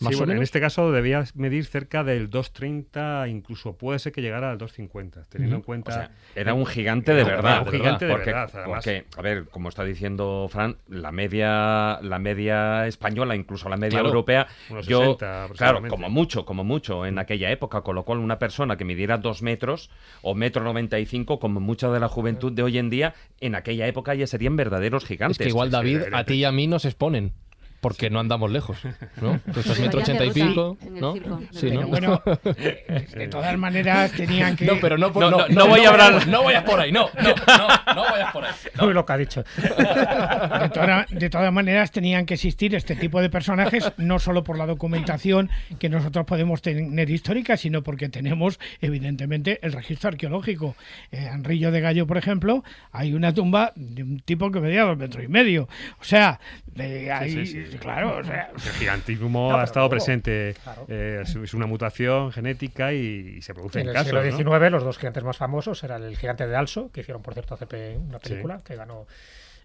Más 0.00 0.10
Sí, 0.10 0.14
o 0.14 0.18
bueno, 0.18 0.32
en 0.34 0.42
este 0.42 0.60
caso 0.60 0.92
debía 0.92 1.24
medir 1.34 1.64
cerca 1.64 2.04
del 2.04 2.30
2.30, 2.30 3.28
incluso 3.30 3.76
puede 3.76 3.98
ser 3.98 4.12
que 4.12 4.22
llegara 4.22 4.50
al 4.50 4.58
2.50, 4.58 5.26
teniendo 5.28 5.56
en 5.56 5.62
cuenta... 5.62 5.90
O 5.90 5.94
sea, 5.94 6.10
era 6.36 6.54
un 6.54 6.66
gigante 6.66 7.12
de 7.14 7.22
Era 7.22 7.30
verdad. 7.36 7.62
un 7.66 7.72
gigante 7.72 8.06
de 8.06 8.12
porque, 8.12 8.30
verdad, 8.32 8.50
además. 8.54 8.84
porque, 8.84 9.04
a 9.16 9.22
ver, 9.22 9.44
como 9.48 9.68
está 9.68 9.84
diciendo 9.84 10.46
Fran, 10.50 10.76
la 10.88 11.10
media, 11.12 11.98
la 12.02 12.18
media 12.18 12.86
española, 12.86 13.34
incluso 13.34 13.68
la 13.68 13.76
media 13.76 13.98
Claro, 13.98 14.08
europea, 14.08 14.46
unos 14.70 14.86
yo, 14.86 15.00
60 15.18 15.48
claro, 15.56 15.82
como 15.88 16.08
mucho, 16.10 16.44
como 16.44 16.62
mucho 16.64 17.04
en 17.06 17.18
aquella 17.18 17.50
época, 17.50 17.82
con 17.82 17.94
lo 17.96 18.04
cual 18.04 18.18
una 18.18 18.38
persona 18.38 18.76
que 18.76 18.84
midiera 18.84 19.18
dos 19.18 19.42
metros 19.42 19.90
o 20.22 20.34
metro 20.34 20.62
noventa 20.62 20.98
y 20.98 21.06
cinco, 21.06 21.40
como 21.40 21.60
mucha 21.60 21.90
de 21.90 22.00
la 22.00 22.08
juventud 22.08 22.52
de 22.52 22.62
hoy 22.62 22.78
en 22.78 22.90
día, 22.90 23.14
en 23.40 23.54
aquella 23.54 23.86
época 23.86 24.14
ya 24.14 24.26
serían 24.26 24.56
verdaderos 24.56 25.04
gigantes. 25.04 25.40
Es 25.40 25.44
que 25.44 25.48
igual, 25.48 25.70
David, 25.70 26.02
a 26.12 26.24
ti 26.24 26.34
y 26.34 26.44
a 26.44 26.52
mí 26.52 26.66
nos 26.66 26.84
exponen. 26.84 27.32
Porque 27.80 28.10
no 28.10 28.18
andamos 28.18 28.50
lejos, 28.50 28.78
¿no? 29.20 29.38
Tú 29.52 29.60
estás 29.60 29.76
Sí, 29.76 29.82
metro 29.82 30.00
vaya 30.00 30.12
ochenta 30.14 30.24
y 30.24 30.28
ruta 30.28 30.40
cinco, 30.48 30.78
en 30.82 30.94
el 30.96 31.00
¿no? 31.00 31.12
circo. 31.12 31.40
Sí, 31.52 31.66
Pero 31.68 31.80
¿no? 31.82 31.86
bueno, 31.88 32.22
eh, 32.56 33.06
de 33.16 33.28
todas 33.28 33.56
maneras 33.56 34.12
tenían 34.12 34.56
que... 34.56 34.64
No, 34.64 34.74
pero 34.80 34.98
no, 34.98 35.12
por- 35.12 35.22
No, 35.22 35.30
no, 35.30 35.38
no, 35.38 35.54
no 35.54 35.66
voy 35.68 35.80
a 35.84 35.90
hablar- 35.90 36.26
No 36.26 36.42
vayas 36.44 36.64
por 36.64 36.80
ahí, 36.80 36.90
no, 36.90 37.08
no, 37.22 37.28
no, 37.30 37.94
no 37.94 38.02
vayas 38.10 38.32
por 38.32 38.44
ahí. 38.44 38.52
Uy, 38.82 38.92
lo 38.94 39.06
que 39.06 39.12
ha 39.12 39.16
dicho. 39.16 39.44
De, 39.58 40.68
toda- 40.72 41.06
de 41.08 41.30
todas 41.30 41.52
maneras, 41.52 41.90
tenían 41.92 42.26
que 42.26 42.34
existir 42.34 42.74
este 42.74 42.96
tipo 42.96 43.20
de 43.20 43.30
personajes, 43.30 43.92
no 43.96 44.18
solo 44.18 44.42
por 44.44 44.58
la 44.58 44.66
documentación 44.66 45.50
que 45.78 45.88
nosotros 45.88 46.26
podemos 46.26 46.62
tener 46.62 47.10
histórica, 47.10 47.56
sino 47.56 47.82
porque 47.82 48.08
tenemos, 48.08 48.58
evidentemente, 48.80 49.58
el 49.62 49.72
registro 49.72 50.08
arqueológico. 50.08 50.74
En 51.10 51.44
Rillo 51.44 51.70
de 51.70 51.80
Gallo, 51.80 52.06
por 52.06 52.16
ejemplo, 52.18 52.64
hay 52.92 53.14
una 53.14 53.32
tumba 53.32 53.72
de 53.76 54.02
un 54.02 54.20
tipo 54.20 54.50
que 54.50 54.60
medía 54.60 54.82
dos 54.82 54.96
metros 54.98 55.22
y 55.24 55.28
medio. 55.28 55.68
O 56.00 56.04
sea, 56.04 56.40
de 56.78 57.12
ahí, 57.12 57.46
sí, 57.46 57.66
sí. 57.66 57.78
claro, 57.78 58.18
o 58.18 58.24
sea, 58.24 58.50
El 58.54 58.72
gigantismo 58.72 59.48
No, 59.52 59.56
ha 59.56 59.64
estado 59.64 59.86
luego, 59.86 59.90
presente, 59.90 60.54
claro. 60.62 60.86
eh, 60.88 61.22
es, 61.24 61.54
una 61.54 61.66
mutación 61.66 62.32
genética 62.32 62.92
y, 62.92 63.36
y 63.38 63.42
se 63.42 63.54
produce 63.54 63.80
En 63.80 63.86
en, 63.86 63.88
el 63.88 63.94
casos, 63.94 64.08
siglo 64.08 64.46
¿no? 64.48 64.58
XIX 64.58 64.72
los 64.72 64.84
dos 64.84 64.98
gigantes 64.98 65.24
más 65.24 65.36
famosos 65.36 65.82
eran 65.84 66.02
el 66.04 66.16
gigante 66.16 66.46
de 66.46 66.56
Also, 66.56 66.90
que 66.92 67.00
hicieron 67.00 67.22
por 67.22 67.34
cierto 67.34 67.54
hace 67.54 67.96
una 67.96 68.18
película 68.18 68.60
que 68.64 68.76
ganó 68.76 69.06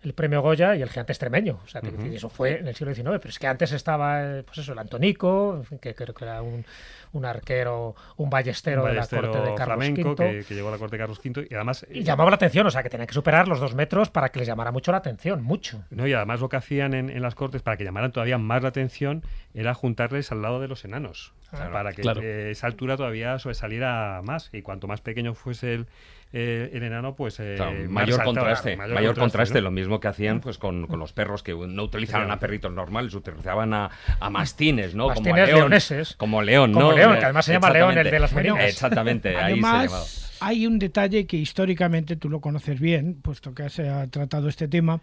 el 0.03 0.13
premio 0.13 0.41
Goya 0.41 0.75
y 0.75 0.81
el 0.81 0.89
gigante 0.89 1.13
extremeño. 1.13 1.59
O 1.63 1.67
sea, 1.67 1.81
eso 2.11 2.29
fue 2.29 2.59
en 2.59 2.67
el 2.67 2.75
siglo 2.75 2.93
XIX, 2.93 3.09
pero 3.19 3.29
es 3.29 3.39
que 3.39 3.47
antes 3.47 3.71
estaba, 3.71 4.21
eh, 4.39 4.43
pues 4.43 4.57
eso, 4.59 4.73
el 4.73 4.79
Antonico, 4.79 5.63
que 5.81 5.95
creo 5.95 6.13
que 6.13 6.25
era 6.25 6.41
un, 6.41 6.65
un 7.13 7.25
arquero, 7.25 7.95
un 8.17 8.29
ballestero, 8.29 8.83
Un 8.83 8.89
de 8.89 8.95
la 8.95 9.07
corte 9.07 9.37
de 9.37 9.55
Carlos 9.55 9.65
flamenco 9.65 10.11
V. 10.11 10.15
que, 10.39 10.43
que 10.45 10.55
llegó 10.55 10.67
a 10.69 10.71
la 10.71 10.77
corte 10.77 10.95
de 10.97 10.99
Carlos 10.99 11.19
V 11.23 11.47
y 11.49 11.53
además... 11.55 11.85
Y 11.89 12.03
llamaba 12.03 12.29
la 12.31 12.35
atención, 12.35 12.67
o 12.67 12.71
sea, 12.71 12.83
que 12.83 12.89
tenían 12.89 13.07
que 13.07 13.13
superar 13.13 13.47
los 13.47 13.59
dos 13.59 13.75
metros 13.75 14.09
para 14.09 14.29
que 14.29 14.39
les 14.39 14.47
llamara 14.47 14.71
mucho 14.71 14.91
la 14.91 14.97
atención, 14.97 15.43
mucho. 15.43 15.83
No, 15.89 16.05
y 16.07 16.13
además 16.13 16.39
lo 16.41 16.49
que 16.49 16.57
hacían 16.57 16.93
en, 16.93 17.09
en 17.09 17.21
las 17.21 17.35
cortes 17.35 17.61
para 17.61 17.77
que 17.77 17.83
llamaran 17.83 18.11
todavía 18.11 18.37
más 18.37 18.61
la 18.61 18.69
atención 18.69 19.23
era 19.53 19.73
juntarles 19.73 20.31
al 20.31 20.41
lado 20.41 20.59
de 20.59 20.67
los 20.67 20.83
enanos, 20.85 21.33
para 21.51 21.93
que 21.93 22.01
Claro. 22.01 22.21
esa 22.21 22.67
altura 22.67 22.97
todavía 22.97 23.37
sobresaliera 23.39 24.21
más. 24.23 24.49
Y 24.53 24.61
cuanto 24.63 24.87
más 24.87 25.01
pequeño 25.01 25.33
fuese 25.35 25.73
el, 25.75 25.87
eh, 26.33 26.71
el 26.73 26.83
enano, 26.83 27.15
pues 27.15 27.39
eh, 27.39 27.53
Claro, 27.55 27.89
mayor 27.89 28.23
contraste, 28.23 28.75
mayor, 28.75 29.15
contraste, 29.15 29.59
¿no? 29.59 29.65
lo 29.65 29.71
mismo 29.71 29.99
que 29.99 30.07
hacían 30.07 30.39
pues 30.41 30.57
con, 30.57 30.87
con 30.87 30.99
los 30.99 31.13
perros 31.13 31.43
que 31.43 31.53
no 31.53 31.83
utilizaban 31.83 32.31
a 32.31 32.39
perritos 32.39 32.71
normales, 32.71 33.13
utilizaban 33.13 33.73
a, 33.73 33.91
a 34.19 34.29
mastines, 34.29 34.95
¿no? 34.95 35.03
como 35.03 35.13
a 35.13 35.15
Mastines 35.15 35.47
león, 35.47 35.59
leoneses. 35.59 36.15
como 36.17 36.41
león, 36.41 36.71
¿no? 36.71 36.79
Como 36.79 36.91
león, 36.93 37.17
que 37.19 37.25
además 37.25 37.45
se 37.45 37.53
llama 37.53 37.69
león, 37.69 37.97
el 37.97 38.07
Exactamente. 38.07 38.11
de 38.15 38.19
las 38.19 38.33
merinas. 38.33 38.63
Exactamente, 38.69 39.37
ahí 39.37 39.53
se 39.53 39.55
llamaba. 39.61 39.79
Además, 39.79 40.37
hay 40.39 40.67
un 40.67 40.79
detalle 40.79 41.25
que 41.27 41.37
históricamente 41.37 42.15
tú 42.15 42.29
lo 42.29 42.41
conoces 42.41 42.79
bien, 42.79 43.21
puesto 43.21 43.53
que 43.53 43.69
se 43.69 43.87
ha 43.87 44.07
tratado 44.07 44.49
este 44.49 44.67
tema, 44.67 45.01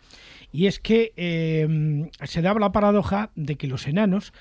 y 0.53 0.67
es 0.67 0.81
que 0.81 1.13
eh, 1.17 2.11
se 2.25 2.43
daba 2.43 2.59
la 2.61 2.73
paradoja 2.73 3.31
de 3.37 3.57
que 3.57 3.67
los 3.69 3.87
enanos 3.87 4.33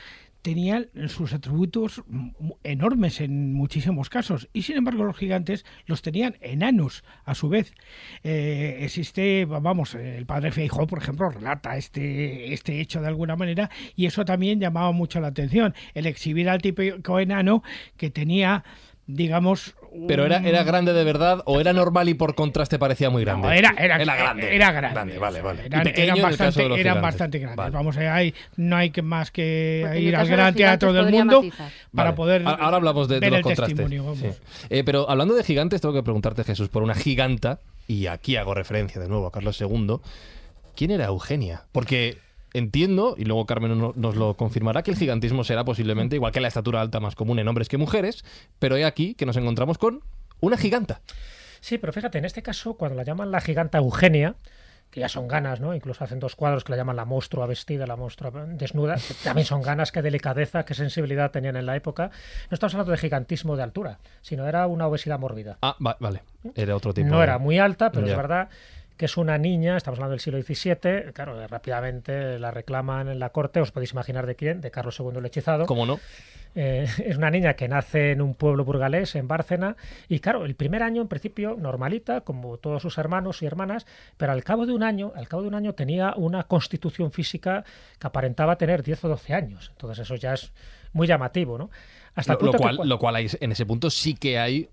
tenían 0.42 0.90
sus 1.08 1.34
atributos 1.34 2.04
enormes 2.64 3.22
en 3.22 3.54
muchísimos 3.54 4.10
casos 4.10 4.50
y 4.54 4.64
sin 4.64 4.78
embargo 4.78 5.04
los 5.04 5.18
gigantes 5.18 5.66
los 5.86 6.02
tenían 6.02 6.38
enanos 6.42 7.04
a 7.26 7.36
su 7.36 7.50
vez. 7.50 7.74
Eh, 8.24 8.80
existe 8.82 9.46
vamos 9.46 9.96
el 9.96 10.26
padre 10.26 10.52
Feijó 10.52 10.88
por 10.88 11.00
ejemplo 11.00 11.30
relata 11.30 11.78
este 11.78 12.54
este 12.54 12.80
hecho 12.80 13.02
de 13.02 13.08
alguna 13.08 13.36
manera 13.36 13.70
y 13.96 14.06
eso 14.06 14.26
también 14.26 14.60
llamaba 14.60 14.92
mucho 14.92 15.20
la 15.20 15.28
atención. 15.28 15.74
El 15.94 16.06
exhibir 16.06 16.50
al 16.50 16.62
típico 16.62 17.20
enano 17.20 17.64
que 17.98 18.10
tenía 18.10 18.64
digamos 19.12 19.74
Pero 20.07 20.24
era, 20.26 20.38
un- 20.38 20.45
era 20.45 20.64
grande 20.64 20.93
de 20.93 21.03
verdad 21.03 21.41
o 21.45 21.60
era 21.60 21.74
normal 21.74 22.10
y 22.10 22.14
por 22.14 22.36
contraste 22.36 22.78
parecía 22.78 23.10
muy 23.10 23.24
grande. 23.24 23.47
no, 23.47 23.51
era, 23.53 23.74
era, 23.80 23.97
grande. 23.97 24.55
Era 24.55 24.72
grande. 24.72 25.18
vale, 25.18 25.41
vale. 25.41 25.66
Eran, 25.66 25.82
y 25.82 25.84
pequeño 25.86 26.03
eran 26.14 26.18
en 26.20 26.26
el 26.26 26.38
caso 26.38 26.43
bastante, 26.43 26.62
de 26.64 26.70
los 26.70 26.78
eran 26.80 26.93
gigantes. 26.93 27.01
bastante 27.01 27.39
grandes. 27.39 27.57
Vale. 27.57 27.72
Vamos, 27.76 27.97
eh, 27.99 28.34
no 28.57 28.76
hay 28.78 28.91
que 28.91 29.01
más 29.01 29.32
que 29.32 29.82
Porque 29.84 29.99
ir 30.01 30.16
al 30.16 30.28
gran 30.28 30.53
teatro 30.53 30.93
del 30.93 31.10
mundo 31.12 31.41
matizar. 31.41 31.72
para 31.95 32.10
Vale. 32.12 32.16
poder 32.16 32.43
Ahora 32.45 32.78
hablamos 32.78 33.07
de, 33.07 33.20
los 33.20 33.38
el 33.38 33.41
contrastes. 33.41 33.76
testimonio. 33.78 34.03
vamos. 34.03 34.20
Sí. 34.20 34.28
Eh, 34.70 34.84
pero 34.84 35.10
hablando 35.10 35.34
de 35.34 35.43
gigantes, 35.43 35.82
tengo 35.82 35.95
que 35.95 36.03
preguntarte, 36.03 36.43
Jesús, 36.43 36.70
por 36.70 36.84
una 36.84 36.93
giganta, 36.93 37.60
y 37.88 38.05
aquí 38.05 38.36
hago 38.36 38.53
referencia 38.53 39.01
de 39.01 39.07
nuevo 39.10 39.26
a 39.26 39.32
Carlos 39.32 39.60
II. 39.60 39.97
¿Quién 40.76 40.91
era 40.91 41.05
Eugenia? 41.05 41.64
Porque 41.72 42.20
entiendo, 42.54 43.16
y 43.18 43.26
luego 43.26 43.45
Carmen 43.45 43.78
no- 43.78 43.93
nos 43.95 44.16
lo 44.16 44.36
confirmará, 44.38 44.84
que 44.84 44.91
el 44.91 44.97
gigantismo 44.97 45.43
será 45.43 45.64
posiblemente 45.66 46.16
igual 46.16 46.32
que 46.32 46.39
la 46.41 46.47
estatura 46.47 46.82
alta 46.82 47.00
más 47.00 47.16
común 47.16 47.39
en 47.39 47.47
hombres 47.47 47.70
que 47.70 47.78
mujeres, 47.78 48.24
pero 48.60 48.78
he 48.78 48.86
aquí 48.86 49.14
que 49.16 49.26
nos 49.26 49.38
encontramos 49.38 49.78
con 49.78 50.02
una 50.39 50.58
giganta. 50.58 51.02
Sí, 51.62 51.78
pero 51.78 51.91
fíjate, 51.93 52.18
en 52.18 52.26
este 52.26 52.41
caso, 52.41 52.76
cuando 52.76 52.95
la 52.95 53.04
llaman 53.04 53.32
la 53.32 53.41
giganta 53.41 53.78
Eugenia, 53.80 54.36
que 54.91 55.02
ya 55.02 55.10
son 55.10 55.28
ganas, 55.28 55.60
¿no? 55.60 55.76
Incluso 55.76 56.04
hacen 56.04 56.20
dos 56.20 56.36
cuadros 56.36 56.64
que 56.64 56.72
la 56.72 56.78
llaman 56.78 56.95
la 56.95 57.06
monstrua 57.06 57.45
vestida, 57.45 57.86
la 57.86 57.95
monstrua 57.95 58.32
desnuda, 58.47 58.95
que 58.95 59.14
también 59.24 59.45
son 59.45 59.62
ganas, 59.62 59.91
qué 59.91 60.02
delicadeza, 60.02 60.66
qué 60.66 60.74
sensibilidad 60.74 61.30
tenían 61.30 61.58
en 61.58 61.68
la 61.68 61.76
época. 61.76 62.10
No 62.50 62.56
estamos 62.56 62.74
hablando 62.74 62.93
de 62.93 62.97
gigantismo 62.97 63.56
de 63.56 63.62
altura, 63.62 64.00
sino 64.22 64.47
era 64.47 64.66
una 64.66 64.88
obesidad 64.88 65.20
mórbida. 65.20 65.60
Ah, 65.62 65.76
va- 65.86 65.97
vale. 66.00 66.24
Era 66.56 66.76
otro 66.76 66.91
tipo. 66.93 67.08
No 67.08 67.18
de- 67.18 67.24
era 67.24 67.38
muy 67.38 67.60
alta, 67.60 67.91
pero 67.91 68.08
Ya. 68.08 68.14
es 68.14 68.18
verdad 68.18 68.50
que 69.00 69.06
es 69.06 69.16
una 69.16 69.38
niña, 69.38 69.78
estamos 69.78 69.97
hablando 69.97 70.12
del 70.12 70.20
siglo 70.20 70.41
XVII, 70.41 71.14
claro, 71.14 71.41
eh, 71.41 71.47
rápidamente 71.47 72.38
la 72.38 72.52
reclaman 72.52 73.08
en 73.08 73.18
la 73.18 73.30
corte, 73.30 73.62
os 73.62 73.72
podéis 73.72 73.93
imaginar 73.93 74.28
de 74.28 74.36
quién, 74.36 74.60
de 74.60 74.72
Carlos 74.72 75.00
II 75.00 75.12
el 75.16 75.26
hechizado. 75.26 75.66
¿Cómo 75.68 75.86
no? 75.86 76.02
Eh, 76.54 76.86
es 77.06 77.16
una 77.16 77.32
niña 77.32 77.54
que 77.54 77.70
nace 77.70 78.12
en 78.12 78.22
un 78.22 78.36
pueblo 78.36 78.66
burgalés, 78.66 79.16
en 79.16 79.30
Bárcena, 79.30 79.78
y 80.10 80.20
claro, 80.20 80.43
el 80.43 80.54
primer 80.54 80.84
año 80.84 81.02
en 81.02 81.08
principio 81.08 81.56
normalita, 81.58 82.20
como 82.22 82.58
todos 82.58 82.82
sus 82.82 82.97
hermanos 82.97 83.41
y 83.41 83.45
hermanas, 83.45 83.86
pero 84.18 84.34
al 84.34 84.43
cabo 84.43 84.66
de 84.66 84.74
un 84.74 84.84
año, 84.84 85.14
al 85.16 85.30
cabo 85.30 85.43
de 85.43 85.47
un 85.47 85.56
año 85.56 85.76
tenía 85.76 86.14
una 86.18 86.43
constitución 86.43 87.14
física 87.14 87.64
que 88.00 88.06
aparentaba 88.06 88.58
tener 88.58 88.84
10 88.84 89.06
o 89.06 89.08
12 89.08 89.34
años. 89.34 89.70
Entonces 89.72 90.00
eso 90.00 90.16
ya 90.18 90.34
es 90.34 90.52
muy 90.91 91.08
llamativo, 91.08 91.58
¿no? 91.58 91.70
Hasta 92.16 92.34
lo, 92.34 92.52
cual, 92.52 92.80
lo 92.84 93.00
cual 93.00 93.16
hay, 93.16 93.28
en 93.39 93.54
ese 93.54 93.66
punto 93.66 93.89
sí 93.89 94.14
que 94.14 94.39
hay 94.39 94.68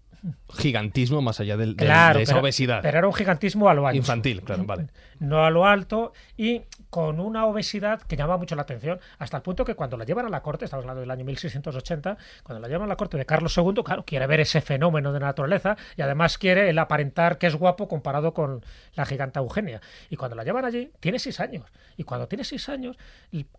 gigantismo 0.52 1.22
más 1.22 1.40
allá 1.40 1.56
del, 1.56 1.76
de 1.76 2.22
esa 2.22 2.38
obesidad. 2.38 2.80
Pero 2.82 2.98
era 2.98 3.06
un 3.06 3.14
gigantismo 3.14 3.68
a 3.68 3.74
lo 3.74 3.86
alto. 3.86 3.96
Infantil, 3.96 4.42
claro, 4.42 4.64
vale. 4.64 4.88
No 5.18 5.44
a 5.44 5.50
lo 5.50 5.66
alto 5.66 6.12
y 6.36 6.62
con 6.90 7.20
una 7.20 7.46
obesidad 7.46 8.00
que 8.02 8.16
llama 8.16 8.36
mucho 8.36 8.54
la 8.54 8.62
atención, 8.62 9.00
hasta 9.18 9.38
el 9.38 9.42
punto 9.42 9.64
que 9.64 9.74
cuando 9.74 9.96
la 9.96 10.04
llevan 10.04 10.26
a 10.26 10.28
la 10.28 10.42
corte, 10.42 10.64
estamos 10.64 10.84
hablando 10.84 11.00
del 11.00 11.10
año 11.10 11.24
1680, 11.24 12.16
cuando 12.42 12.60
la 12.60 12.68
llevan 12.68 12.84
a 12.84 12.88
la 12.88 12.96
corte 12.96 13.16
de 13.16 13.26
Carlos 13.26 13.56
II, 13.56 13.82
claro, 13.84 14.04
quiere 14.04 14.26
ver 14.26 14.40
ese 14.40 14.60
fenómeno 14.60 15.12
de 15.12 15.20
naturaleza 15.20 15.76
y 15.96 16.02
además 16.02 16.38
quiere 16.38 16.70
el 16.70 16.78
aparentar 16.78 17.38
que 17.38 17.46
es 17.46 17.54
guapo 17.54 17.88
comparado 17.88 18.32
con 18.34 18.64
la 18.94 19.04
giganta 19.04 19.40
Eugenia. 19.40 19.80
Y 20.10 20.16
cuando 20.16 20.36
la 20.36 20.44
llevan 20.44 20.64
allí, 20.64 20.90
tiene 21.00 21.18
seis 21.18 21.40
años. 21.40 21.64
Y 21.96 22.04
cuando 22.04 22.28
tiene 22.28 22.44
seis 22.44 22.68
años, 22.68 22.96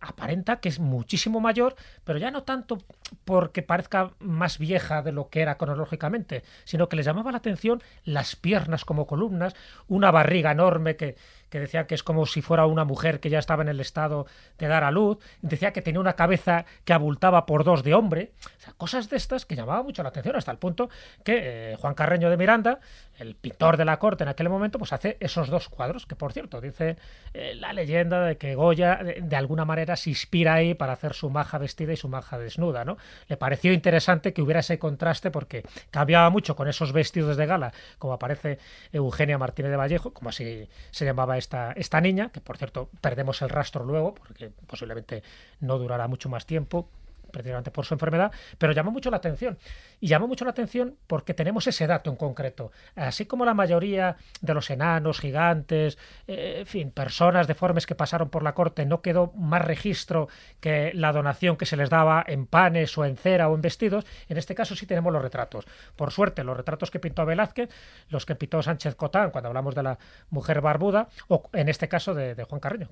aparenta 0.00 0.60
que 0.60 0.68
es 0.68 0.78
muchísimo 0.78 1.40
mayor, 1.40 1.74
pero 2.04 2.18
ya 2.18 2.30
no 2.30 2.42
tanto 2.42 2.78
porque 3.24 3.62
parezca 3.62 4.12
más 4.18 4.58
vieja 4.58 5.02
de 5.02 5.12
lo 5.12 5.28
que 5.28 5.40
era 5.40 5.56
cronológicamente, 5.56 6.42
sino 6.64 6.88
que 6.88 6.96
le 6.96 7.02
llamaba 7.02 7.32
la 7.32 7.38
atención 7.38 7.82
las 8.04 8.36
piernas 8.36 8.84
como 8.84 9.06
columnas, 9.06 9.54
una 9.86 10.10
barriga 10.10 10.52
enorme 10.52 10.96
que, 10.96 11.16
que 11.50 11.60
decía 11.60 11.86
que 11.86 11.94
es 11.94 12.02
como 12.02 12.26
si 12.26 12.42
fuera 12.42 12.66
una 12.66 12.84
mujer 12.84 13.20
que 13.20 13.30
ya 13.30 13.38
estaba 13.38 13.62
en 13.62 13.68
el 13.68 13.80
estado 13.80 14.26
de 14.58 14.68
dar 14.68 14.84
a 14.84 14.90
luz, 14.90 15.18
decía 15.42 15.72
que 15.72 15.82
tenía 15.82 16.00
una 16.00 16.14
cabeza 16.14 16.64
que 16.84 16.92
abultaba 16.92 17.46
por 17.46 17.64
dos 17.64 17.82
de 17.82 17.94
hombre, 17.94 18.32
o 18.58 18.60
sea, 18.60 18.72
cosas 18.76 19.08
de 19.08 19.16
estas 19.16 19.46
que 19.46 19.56
llamaban 19.56 19.84
mucho 19.84 20.02
la 20.02 20.10
atención 20.10 20.36
hasta 20.36 20.50
el 20.50 20.58
punto 20.58 20.88
que 21.24 21.72
eh, 21.72 21.76
Juan 21.76 21.94
Carreño 21.94 22.30
de 22.30 22.36
Miranda, 22.36 22.80
el 23.18 23.34
pintor 23.34 23.76
de 23.76 23.84
la 23.84 23.98
corte 23.98 24.24
en 24.24 24.28
aquel 24.28 24.48
momento, 24.48 24.78
pues 24.78 24.92
hace 24.92 25.16
esos 25.20 25.48
dos 25.48 25.68
cuadros, 25.68 26.06
que 26.06 26.16
por 26.16 26.32
cierto, 26.32 26.60
dice 26.60 26.96
eh, 27.34 27.54
la 27.54 27.72
leyenda 27.72 28.24
de 28.24 28.36
que 28.36 28.54
Goya 28.54 28.96
de, 28.96 29.36
alguna 29.36 29.64
manera 29.64 29.96
se 29.96 30.10
inspira 30.10 30.54
ahí 30.54 30.74
para 30.74 30.92
hacer 30.92 31.14
su 31.14 31.30
maja 31.30 31.58
vestida 31.58 31.92
y 31.92 31.96
su 31.96 32.08
maja 32.08 32.38
desnuda, 32.38 32.84
¿no? 32.84 32.96
Le 33.28 33.36
pareció 33.36 33.72
interesante 33.72 34.32
que 34.32 34.42
hubiera 34.42 34.60
ese 34.60 34.78
contraste 34.78 35.30
porque 35.30 35.64
cambiaba 35.90 36.30
mucho 36.30 36.56
con 36.56 36.68
esos 36.68 36.92
vestidos 36.92 37.36
de 37.36 37.46
gala, 37.46 37.72
como 37.98 38.12
aparece 38.12 38.58
Eugenia 38.92 39.38
Martínez 39.38 39.70
de 39.70 39.76
Vallejo, 39.76 40.12
como 40.12 40.30
así 40.30 40.68
se 40.90 41.04
llamaba 41.04 41.37
esta, 41.38 41.72
esta 41.72 42.00
niña, 42.00 42.30
que 42.30 42.40
por 42.40 42.56
cierto 42.56 42.88
perdemos 43.00 43.42
el 43.42 43.48
rastro 43.48 43.84
luego, 43.84 44.14
porque 44.14 44.50
posiblemente 44.66 45.22
no 45.60 45.78
durará 45.78 46.08
mucho 46.08 46.28
más 46.28 46.46
tiempo, 46.46 46.88
precisamente 47.30 47.70
por 47.70 47.84
su 47.84 47.94
enfermedad, 47.94 48.32
pero 48.58 48.72
llamó 48.72 48.90
mucho 48.90 49.10
la 49.10 49.18
atención. 49.18 49.58
Y 50.00 50.08
llamó 50.08 50.26
mucho 50.28 50.44
la 50.44 50.52
atención 50.52 50.96
porque 51.06 51.34
tenemos 51.34 51.66
ese 51.66 51.86
dato 51.86 52.10
en 52.10 52.16
concreto. 52.16 52.72
Así 52.94 53.26
como 53.26 53.44
la 53.44 53.54
mayoría 53.54 54.16
de 54.40 54.54
los 54.54 54.70
enanos, 54.70 55.20
gigantes, 55.20 55.98
eh, 56.26 56.56
en 56.60 56.66
fin, 56.66 56.90
personas 56.90 57.46
deformes 57.46 57.86
que 57.86 57.94
pasaron 57.94 58.30
por 58.30 58.42
la 58.42 58.54
corte, 58.54 58.86
no 58.86 59.02
quedó 59.02 59.32
más 59.34 59.64
registro 59.64 60.28
que 60.60 60.92
la 60.94 61.12
donación 61.12 61.56
que 61.56 61.66
se 61.66 61.76
les 61.76 61.90
daba 61.90 62.24
en 62.26 62.46
panes 62.46 62.96
o 62.98 63.04
en 63.04 63.16
cera 63.16 63.48
o 63.48 63.54
en 63.54 63.62
vestidos, 63.62 64.06
en 64.28 64.36
este 64.36 64.54
caso 64.54 64.74
sí 64.74 64.86
tenemos 64.86 65.12
los 65.12 65.22
retratos. 65.22 65.66
Por 65.96 66.10
suerte, 66.10 66.44
los 66.44 66.56
retratos 66.56 66.90
que 66.90 67.00
pintó 67.00 67.24
Velázquez, 67.26 67.70
los 68.08 68.26
que 68.26 68.34
pintó 68.34 68.62
Sánchez 68.62 68.94
Cotán 68.94 69.30
cuando 69.30 69.48
hablamos 69.48 69.74
de 69.74 69.82
la 69.82 69.98
mujer 70.30 70.60
barbuda, 70.60 71.08
o 71.28 71.48
en 71.52 71.68
este 71.68 71.88
caso 71.88 72.14
de, 72.14 72.34
de 72.34 72.44
Juan 72.44 72.60
Carreño, 72.60 72.88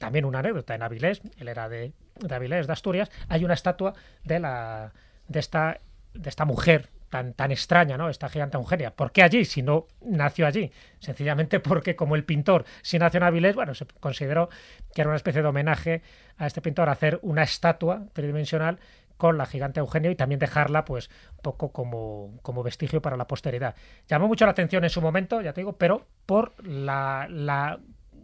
también 0.00 0.24
una 0.24 0.38
anécdota 0.38 0.74
en 0.74 0.82
Avilés, 0.82 1.20
él 1.38 1.46
era 1.46 1.68
de, 1.68 1.92
Avilés, 2.28 2.66
de 2.66 2.72
Asturias, 2.72 3.10
hay 3.28 3.44
una 3.44 3.54
estatua 3.54 3.92
de 4.24 4.40
la 4.40 4.92
de 5.28 5.38
esta 5.38 5.78
de 6.14 6.28
esta 6.28 6.46
mujer 6.46 6.88
tan, 7.10 7.34
tan 7.34 7.52
extraña, 7.52 7.98
¿no? 7.98 8.08
Esta 8.08 8.30
gigante 8.30 8.56
Eugenia. 8.56 8.92
¿Por 8.96 9.12
qué 9.12 9.22
allí 9.22 9.44
si 9.44 9.62
no 9.62 9.88
nació 10.00 10.46
allí? 10.46 10.72
Sencillamente 11.00 11.60
porque 11.60 11.96
como 11.96 12.16
el 12.16 12.24
pintor 12.24 12.64
si 12.80 12.98
nació 12.98 13.18
en 13.18 13.24
Avilés, 13.24 13.54
bueno, 13.54 13.74
se 13.74 13.84
consideró 14.00 14.48
que 14.94 15.02
era 15.02 15.10
una 15.10 15.16
especie 15.16 15.42
de 15.42 15.48
homenaje 15.48 16.02
a 16.38 16.46
este 16.46 16.62
pintor 16.62 16.88
hacer 16.88 17.18
una 17.22 17.42
estatua 17.42 18.06
tridimensional 18.14 18.78
con 19.18 19.36
la 19.36 19.44
gigante 19.44 19.80
Eugenia 19.80 20.10
y 20.10 20.16
también 20.16 20.38
dejarla 20.38 20.86
pues 20.86 21.10
poco 21.42 21.72
como, 21.72 22.38
como 22.40 22.62
vestigio 22.62 23.02
para 23.02 23.18
la 23.18 23.26
posteridad. 23.26 23.74
Llamó 24.08 24.28
mucho 24.28 24.46
la 24.46 24.52
atención 24.52 24.82
en 24.82 24.90
su 24.90 25.02
momento, 25.02 25.42
ya 25.42 25.52
te 25.52 25.60
digo, 25.60 25.74
pero 25.74 26.06
por 26.24 26.54
la 26.66 27.78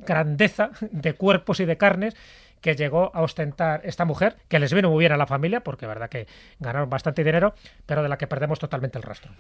grandeza 0.05 0.71
de 0.91 1.15
cuerpos 1.15 1.61
y 1.61 1.65
de 1.65 1.77
carnes 1.77 2.17
que 2.61 2.75
llegó 2.75 3.13
a 3.15 3.23
ostentar 3.23 3.83
esta 3.85 4.05
mujer, 4.05 4.37
que 4.49 4.59
les 4.59 4.73
vino 4.73 4.91
muy 4.91 5.01
bien 5.01 5.13
a 5.13 5.17
la 5.17 5.27
familia, 5.27 5.61
porque 5.61 5.87
verdad 5.87 6.09
que 6.09 6.27
ganaron 6.59 6.91
bastante 6.91 7.23
dinero, 7.23 7.55
pero 7.87 8.03
de 8.03 8.09
la 8.09 8.19
que 8.19 8.27
perdemos 8.27 8.59
totalmente 8.59 8.99
el 8.99 9.05
rastro. 9.05 9.31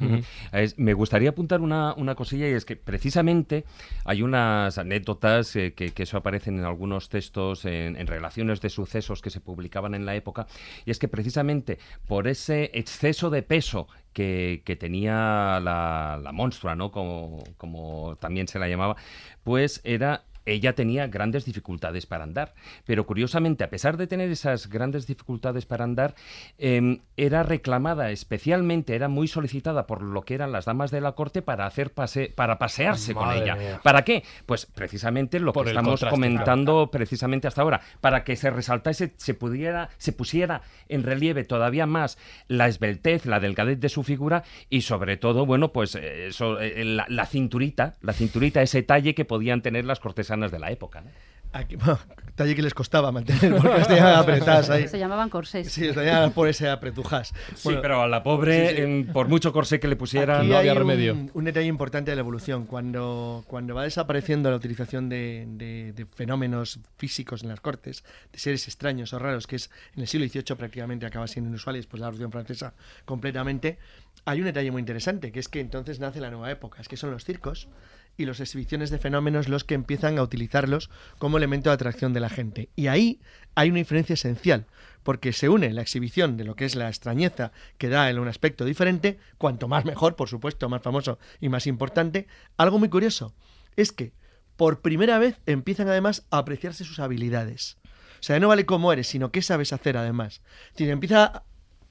me 0.77 0.95
gustaría 0.95 1.31
apuntar 1.31 1.61
una, 1.61 1.93
una, 1.95 2.15
cosilla 2.15 2.49
y 2.49 2.53
es 2.53 2.65
que 2.65 2.77
precisamente 2.77 3.65
hay 4.05 4.23
unas 4.23 4.79
anécdotas 4.79 5.57
eh, 5.57 5.75
que, 5.75 5.93
eso 5.97 6.19
aparecen 6.19 6.59
en 6.59 6.65
algunos 6.65 7.09
textos, 7.09 7.65
en, 7.65 8.07
relaciones 8.07 8.61
de 8.61 8.71
sucesos 8.71 9.23
que 9.23 9.31
se 9.31 9.41
publicaban 9.41 9.97
en 9.97 10.07
la 10.07 10.15
época, 10.15 10.47
y 10.85 10.93
es 10.93 11.01
que 11.01 11.09
precisamente 11.09 11.79
por 12.07 12.29
ese 12.29 12.71
exceso 12.75 13.29
de 13.31 13.43
peso 13.43 13.89
que, 14.13 14.63
tenía 14.79 15.59
la, 15.61 16.21
la 16.23 16.33
monstrua, 16.33 16.77
¿no? 16.77 16.93
Como, 16.93 17.43
como 17.57 18.17
también 18.21 18.47
se 18.47 18.59
la 18.59 18.69
llamaba, 18.69 18.97
pues 19.43 19.81
era 19.83 20.23
ella 20.47 20.75
tenía 20.75 21.09
grandes 21.09 21.45
dificultades 21.45 22.07
para 22.07 22.25
andar. 22.25 22.55
Pero 22.85 23.05
curiosamente, 23.05 23.65
a 23.65 23.71
pesar 23.71 23.97
de 23.97 24.07
tener 24.07 24.31
esas 24.31 24.69
grandes 24.69 25.07
dificultades 25.07 25.67
para 25.67 25.85
andar, 25.85 26.15
em, 26.57 27.01
era 27.17 27.43
reclamada 27.43 28.11
especialmente, 28.11 28.95
era 28.95 29.09
muy 29.09 29.29
solicitada 29.29 29.87
por 29.87 30.03
lo 30.03 30.23
que 30.23 30.35
eran 30.35 30.53
las 30.53 30.65
damas 30.65 30.91
de 30.91 31.01
la 31.01 31.13
corte 31.13 31.43
para 31.43 31.67
hacer 31.67 31.93
pase, 31.93 32.33
para 32.35 32.59
pasearse 32.59 33.13
con 33.13 33.33
ella. 33.33 33.81
¿Para 33.83 34.03
qué? 34.03 34.23
Pues 34.47 34.67
precisamente 34.67 35.41
lo 35.41 35.53
que 35.53 35.61
estamos 35.69 36.05
comentando 36.05 36.91
precisamente 36.91 37.49
hasta 37.49 37.63
ahora, 37.63 37.81
para 38.01 38.23
que 38.23 38.37
se 38.37 38.51
resaltase, 38.51 39.15
se 39.17 39.35
pudiera, 39.35 39.91
se 39.99 40.13
pusiera 40.13 40.63
en 40.89 41.03
relieve 41.03 41.45
todavía 41.45 41.87
más 41.87 42.19
la 42.47 42.69
esbeltez, 42.69 43.27
la 43.27 43.41
delgadez 43.41 43.81
de 43.81 43.89
su 43.89 44.05
figura 44.05 44.45
y 44.71 44.83
sobre 44.83 45.17
todo, 45.17 45.45
bueno, 45.45 45.73
pues 45.73 45.97
eso, 45.97 46.61
eh, 46.61 46.85
la, 46.85 47.07
la 47.09 47.27
cinturita, 47.27 47.97
la 48.01 48.13
cinturita, 48.13 48.63
ese 48.63 48.83
talle 48.83 49.15
que 49.15 49.25
podían 49.25 49.63
tener 49.63 49.85
las 49.85 49.99
cortesanas 49.99 50.36
de 50.41 50.59
la 50.59 50.71
época. 50.71 51.01
¿no? 51.01 51.11
Aquí, 51.53 51.77
talle 52.35 52.55
que 52.55 52.63
les 52.63 52.75
costaba 52.75 53.11
mantener 53.13 53.57
porque 53.57 53.81
estaban 53.81 54.17
apretadas 54.17 54.69
ahí. 54.69 54.89
Se 54.89 54.99
llamaban 54.99 55.31
corsés. 55.31 55.73
Sí, 55.73 55.87
estaban 55.87 56.33
por 56.33 56.49
ese 56.49 56.69
apretujas. 56.69 57.33
sí, 57.55 57.71
pero 57.81 58.03
a 58.03 58.09
la 58.09 58.23
pobre, 58.23 59.07
por 59.13 59.29
mucho 59.29 59.53
corsé 59.53 59.81
que 59.81 59.89
le 59.89 59.97
pusieran, 59.97 60.49
no 60.49 60.57
había 60.57 60.75
remedio. 60.75 61.17
Un, 61.33 61.45
detalle 61.45 61.67
importante 61.67 62.11
de 62.11 62.17
la 62.17 62.21
evolución. 62.21 62.67
Cuando, 62.67 63.45
cuando 63.47 63.75
va 63.75 63.85
desapareciendo 63.85 64.51
la 64.51 64.57
utilización 64.57 65.09
de, 65.09 65.47
de, 65.95 66.07
fenómenos 66.15 66.81
físicos 66.99 67.43
en 67.43 67.49
las 67.49 67.61
cortes, 67.61 68.05
de 68.33 68.39
seres 68.39 68.67
extraños 68.67 69.13
o 69.13 69.19
raros, 69.19 69.47
que 69.47 69.57
es 69.57 69.71
en 69.95 70.03
el 70.03 70.09
siglo 70.09 70.27
XVIII 70.27 70.57
prácticamente 70.57 71.07
acaba 71.07 71.27
siendo 71.27 71.49
inusual 71.49 71.77
y 71.77 71.79
después 71.79 72.01
la 72.01 72.07
Revolución 72.09 72.33
Francesa 72.33 72.75
completamente, 73.05 73.79
hay 74.25 74.41
un 74.41 74.47
detalle 74.47 74.71
muy 74.71 74.81
interesante, 74.81 75.33
que 75.33 75.41
es 75.41 75.49
que 75.49 75.61
entonces 75.61 76.01
nace 76.01 76.21
la 76.21 76.31
nueva 76.31 76.51
época, 76.51 76.83
es 76.83 76.89
que 76.89 76.97
son 76.97 77.13
los 77.13 77.25
circos 77.25 77.69
y 78.17 78.27
las 78.27 78.41
exhibiciones 78.41 78.91
de 78.91 78.99
fenómenos 78.99 79.49
los 79.49 79.65
que 79.65 79.75
empiezan 79.75 80.19
a 80.19 80.23
utilizarlos 80.23 80.91
como 81.19 81.37
elemento 81.37 81.71
de 81.71 81.75
atracción 81.75 82.13
de 82.13 82.21
la 82.21 82.29
gente. 82.29 82.71
Y 82.77 82.87
ahí 82.87 83.21
hay 83.55 83.71
una 83.71 83.79
diferencia 83.79 84.15
esencial, 84.15 84.67
porque 85.03 85.33
se 85.33 85.49
une 85.49 85.73
la 85.73 85.83
exhibición 85.83 86.37
de 86.37 86.45
lo 86.45 86.57
que 86.57 86.65
es 86.65 86.75
la 86.75 86.89
extrañeza 86.89 87.53
que 87.79 87.89
da 87.89 88.11
en 88.11 88.19
un 88.19 88.29
aspecto 88.29 88.65
diferente, 88.65 89.19
cuanto 89.39 89.69
más 89.69 89.85
mejor, 89.85 90.17
por 90.17 90.29
supuesto, 90.29 90.69
más 90.69 90.83
famoso 90.83 91.19
y 91.41 91.49
más 91.49 91.67
importante. 91.67 92.27
Algo 92.57 92.79
muy 92.79 92.89
curioso 92.89 93.35
es 93.77 93.93
que 93.93 94.13
por 94.57 94.81
primera 94.81 95.19
vez 95.19 95.41
empiezan 95.47 95.89
además 95.89 96.27
a 96.31 96.39
apreciarse 96.39 96.85
sus 96.85 96.99
habilidades. 96.99 97.79
O 98.19 98.23
sea, 98.23 98.41
no 98.41 98.49
vale 98.49 98.67
cómo 98.67 98.93
eres, 98.93 99.07
sino 99.07 99.31
qué 99.31 99.43
sabes 99.43 99.73
hacer 99.73 99.97
además. 99.97 100.41
Es 100.75 100.89
empieza 100.89 101.45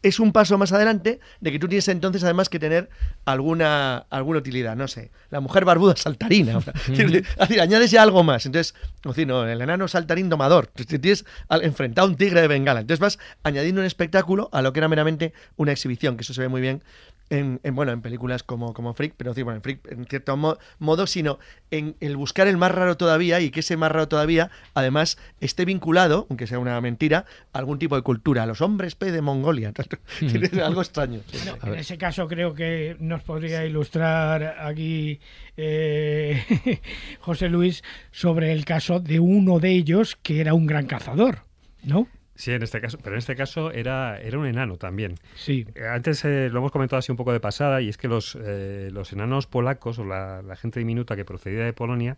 es 0.06 0.20
un 0.20 0.32
paso 0.32 0.58
más 0.60 0.72
adelante 0.72 1.20
de 1.41 1.51
que 1.51 1.58
tú 1.58 1.68
tienes 1.68 1.88
entonces 1.88 2.24
además 2.24 2.47
que 2.47 2.60
tener 2.60 2.89
alguna, 3.26 4.06
alguna 4.12 4.38
utilidad, 4.38 4.76
no 4.76 4.88
sé, 4.88 5.10
la 5.32 5.39
mujer 5.39 5.66
barbuda 5.66 5.95
saltarina, 5.95 6.60
es 6.88 6.97
decir, 6.97 7.26
añades 7.60 7.89
ya 7.89 8.03
algo 8.03 8.24
más, 8.24 8.45
entonces, 8.45 8.76
decir, 9.03 9.26
no, 9.26 9.47
el 9.47 9.60
enano 9.60 9.88
saltarín 9.88 10.30
domador, 10.30 10.68
tienes 10.68 11.26
enfrentado 11.49 12.08
a 12.08 12.12
un 12.12 12.18
tigre 12.18 12.41
de 12.41 12.47
bengala, 12.47 12.82
entonces 12.82 12.99
vas 12.99 13.20
añadiendo 13.41 13.82
un 13.82 13.88
espectáculo 13.88 14.49
a 14.51 14.62
lo 14.62 14.74
que 14.74 14.80
era 14.80 14.88
meramente 14.88 15.34
una 15.56 15.72
exhibición, 15.72 16.18
que 16.18 16.22
eso 16.22 16.36
se 16.36 16.41
ve 16.41 16.49
muy 16.49 16.62
bien 16.62 16.84
en, 17.30 17.59
bueno, 17.73 17.91
en 17.91 18.01
películas 18.01 18.43
como, 18.43 18.73
como 18.73 18.93
Freak, 18.93 19.13
pero 19.17 19.32
decir, 19.32 19.43
bueno, 19.43 19.57
en 19.57 19.63
Freak 19.63 19.91
en 19.91 20.05
cierto 20.05 20.38
modo, 20.80 21.07
sino 21.07 21.39
en 21.71 21.95
el 21.99 22.17
buscar 22.17 22.47
el 22.47 22.57
más 22.57 22.71
raro 22.71 22.97
todavía 22.97 23.39
y 23.41 23.49
que 23.49 23.61
ese 23.61 23.78
más 23.78 23.91
raro 23.91 24.07
todavía, 24.07 24.51
además, 24.73 25.17
esté 25.39 25.65
vinculado, 25.65 26.28
aunque 26.30 26.47
sea 26.47 26.59
una 26.59 26.80
mentira, 26.82 27.26
a 27.53 27.59
algún 27.59 27.80
tipo 27.80 27.95
de 27.95 28.03
cultura, 28.03 28.45
los 28.45 28.61
hombres 28.61 28.95
P 28.95 29.11
de 29.11 29.21
Mongolia. 29.21 29.73
algo 30.63 30.82
extraño. 30.82 31.21
en 31.63 31.76
ese 31.76 31.97
caso 31.97 32.28
creo 32.28 32.53
que 32.53 32.95
nos 32.99 33.23
podría 33.23 33.65
ilustrar 33.65 34.57
aquí 34.59 35.19
eh, 35.57 36.82
José 37.19 37.49
Luis 37.49 37.84
sobre 38.11 38.51
el 38.51 38.65
caso 38.65 38.99
de 38.99 39.19
uno 39.19 39.59
de 39.59 39.71
ellos 39.71 40.17
que 40.21 40.41
era 40.41 40.53
un 40.53 40.65
gran 40.65 40.86
cazador, 40.86 41.39
¿no? 41.84 42.07
Sí, 42.36 42.51
en 42.51 42.61
este 42.63 42.81
caso, 42.81 42.97
pero 43.01 43.15
en 43.15 43.19
este 43.19 43.36
caso 43.36 43.71
era, 43.71 44.19
era 44.19 44.38
un 44.38 44.45
enano 44.45 44.75
también. 44.75 45.15
Sí. 45.36 45.65
Antes 45.89 46.25
eh, 46.25 46.49
lo 46.51 46.59
hemos 46.59 46.71
comentado 46.71 46.99
así 46.99 47.11
un 47.11 47.17
poco 47.17 47.31
de 47.31 47.39
pasada, 47.39 47.81
y 47.81 47.88
es 47.88 47.97
que 47.97 48.09
los, 48.09 48.38
eh, 48.41 48.89
los 48.91 49.13
enanos 49.13 49.47
polacos 49.47 49.99
o 49.99 50.03
la, 50.03 50.43
gente 50.57 50.79
diminuta 50.79 51.15
que 51.15 51.23
procedía 51.23 51.63
de 51.63 51.73
Polonia 51.73 52.17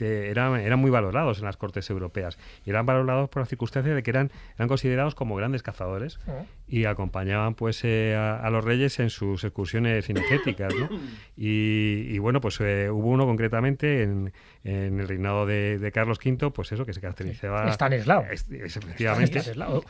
eran, 0.00 0.60
eran 0.60 0.78
muy 0.78 0.90
valorados 0.90 1.38
en 1.38 1.44
las 1.44 1.56
cortes 1.56 1.88
europeas. 1.90 2.38
Y 2.64 2.70
eran 2.70 2.86
valorados 2.86 3.28
por 3.28 3.42
la 3.42 3.46
circunstancia 3.46 3.94
de 3.94 4.02
que 4.02 4.10
eran, 4.10 4.30
eran 4.56 4.68
considerados 4.68 5.14
como 5.14 5.36
grandes 5.36 5.62
cazadores. 5.62 6.18
y 6.66 6.84
acompañaban 6.84 7.54
pues 7.54 7.80
eh, 7.84 8.14
a, 8.16 8.48
los 8.50 8.64
reyes 8.64 8.98
en 9.00 9.10
sus 9.10 9.44
excursiones 9.44 10.06
cinegéticas, 10.06 10.74
¿no? 10.74 10.88
Y, 11.40 12.18
bueno, 12.18 12.40
pues 12.40 12.60
eh, 12.60 12.90
hubo 12.90 13.08
uno 13.08 13.24
concretamente 13.24 14.02
en, 14.02 14.32
en 14.64 15.00
el 15.00 15.08
reinado 15.08 15.46
de, 15.46 15.90
Carlos 15.94 16.18
V, 16.24 16.50
pues 16.50 16.72
eso, 16.72 16.84
que 16.84 16.92
se 16.92 17.00
caracterizaba... 17.00 17.70
Stanislao. 17.72 18.24
efectivamente, 18.30 19.40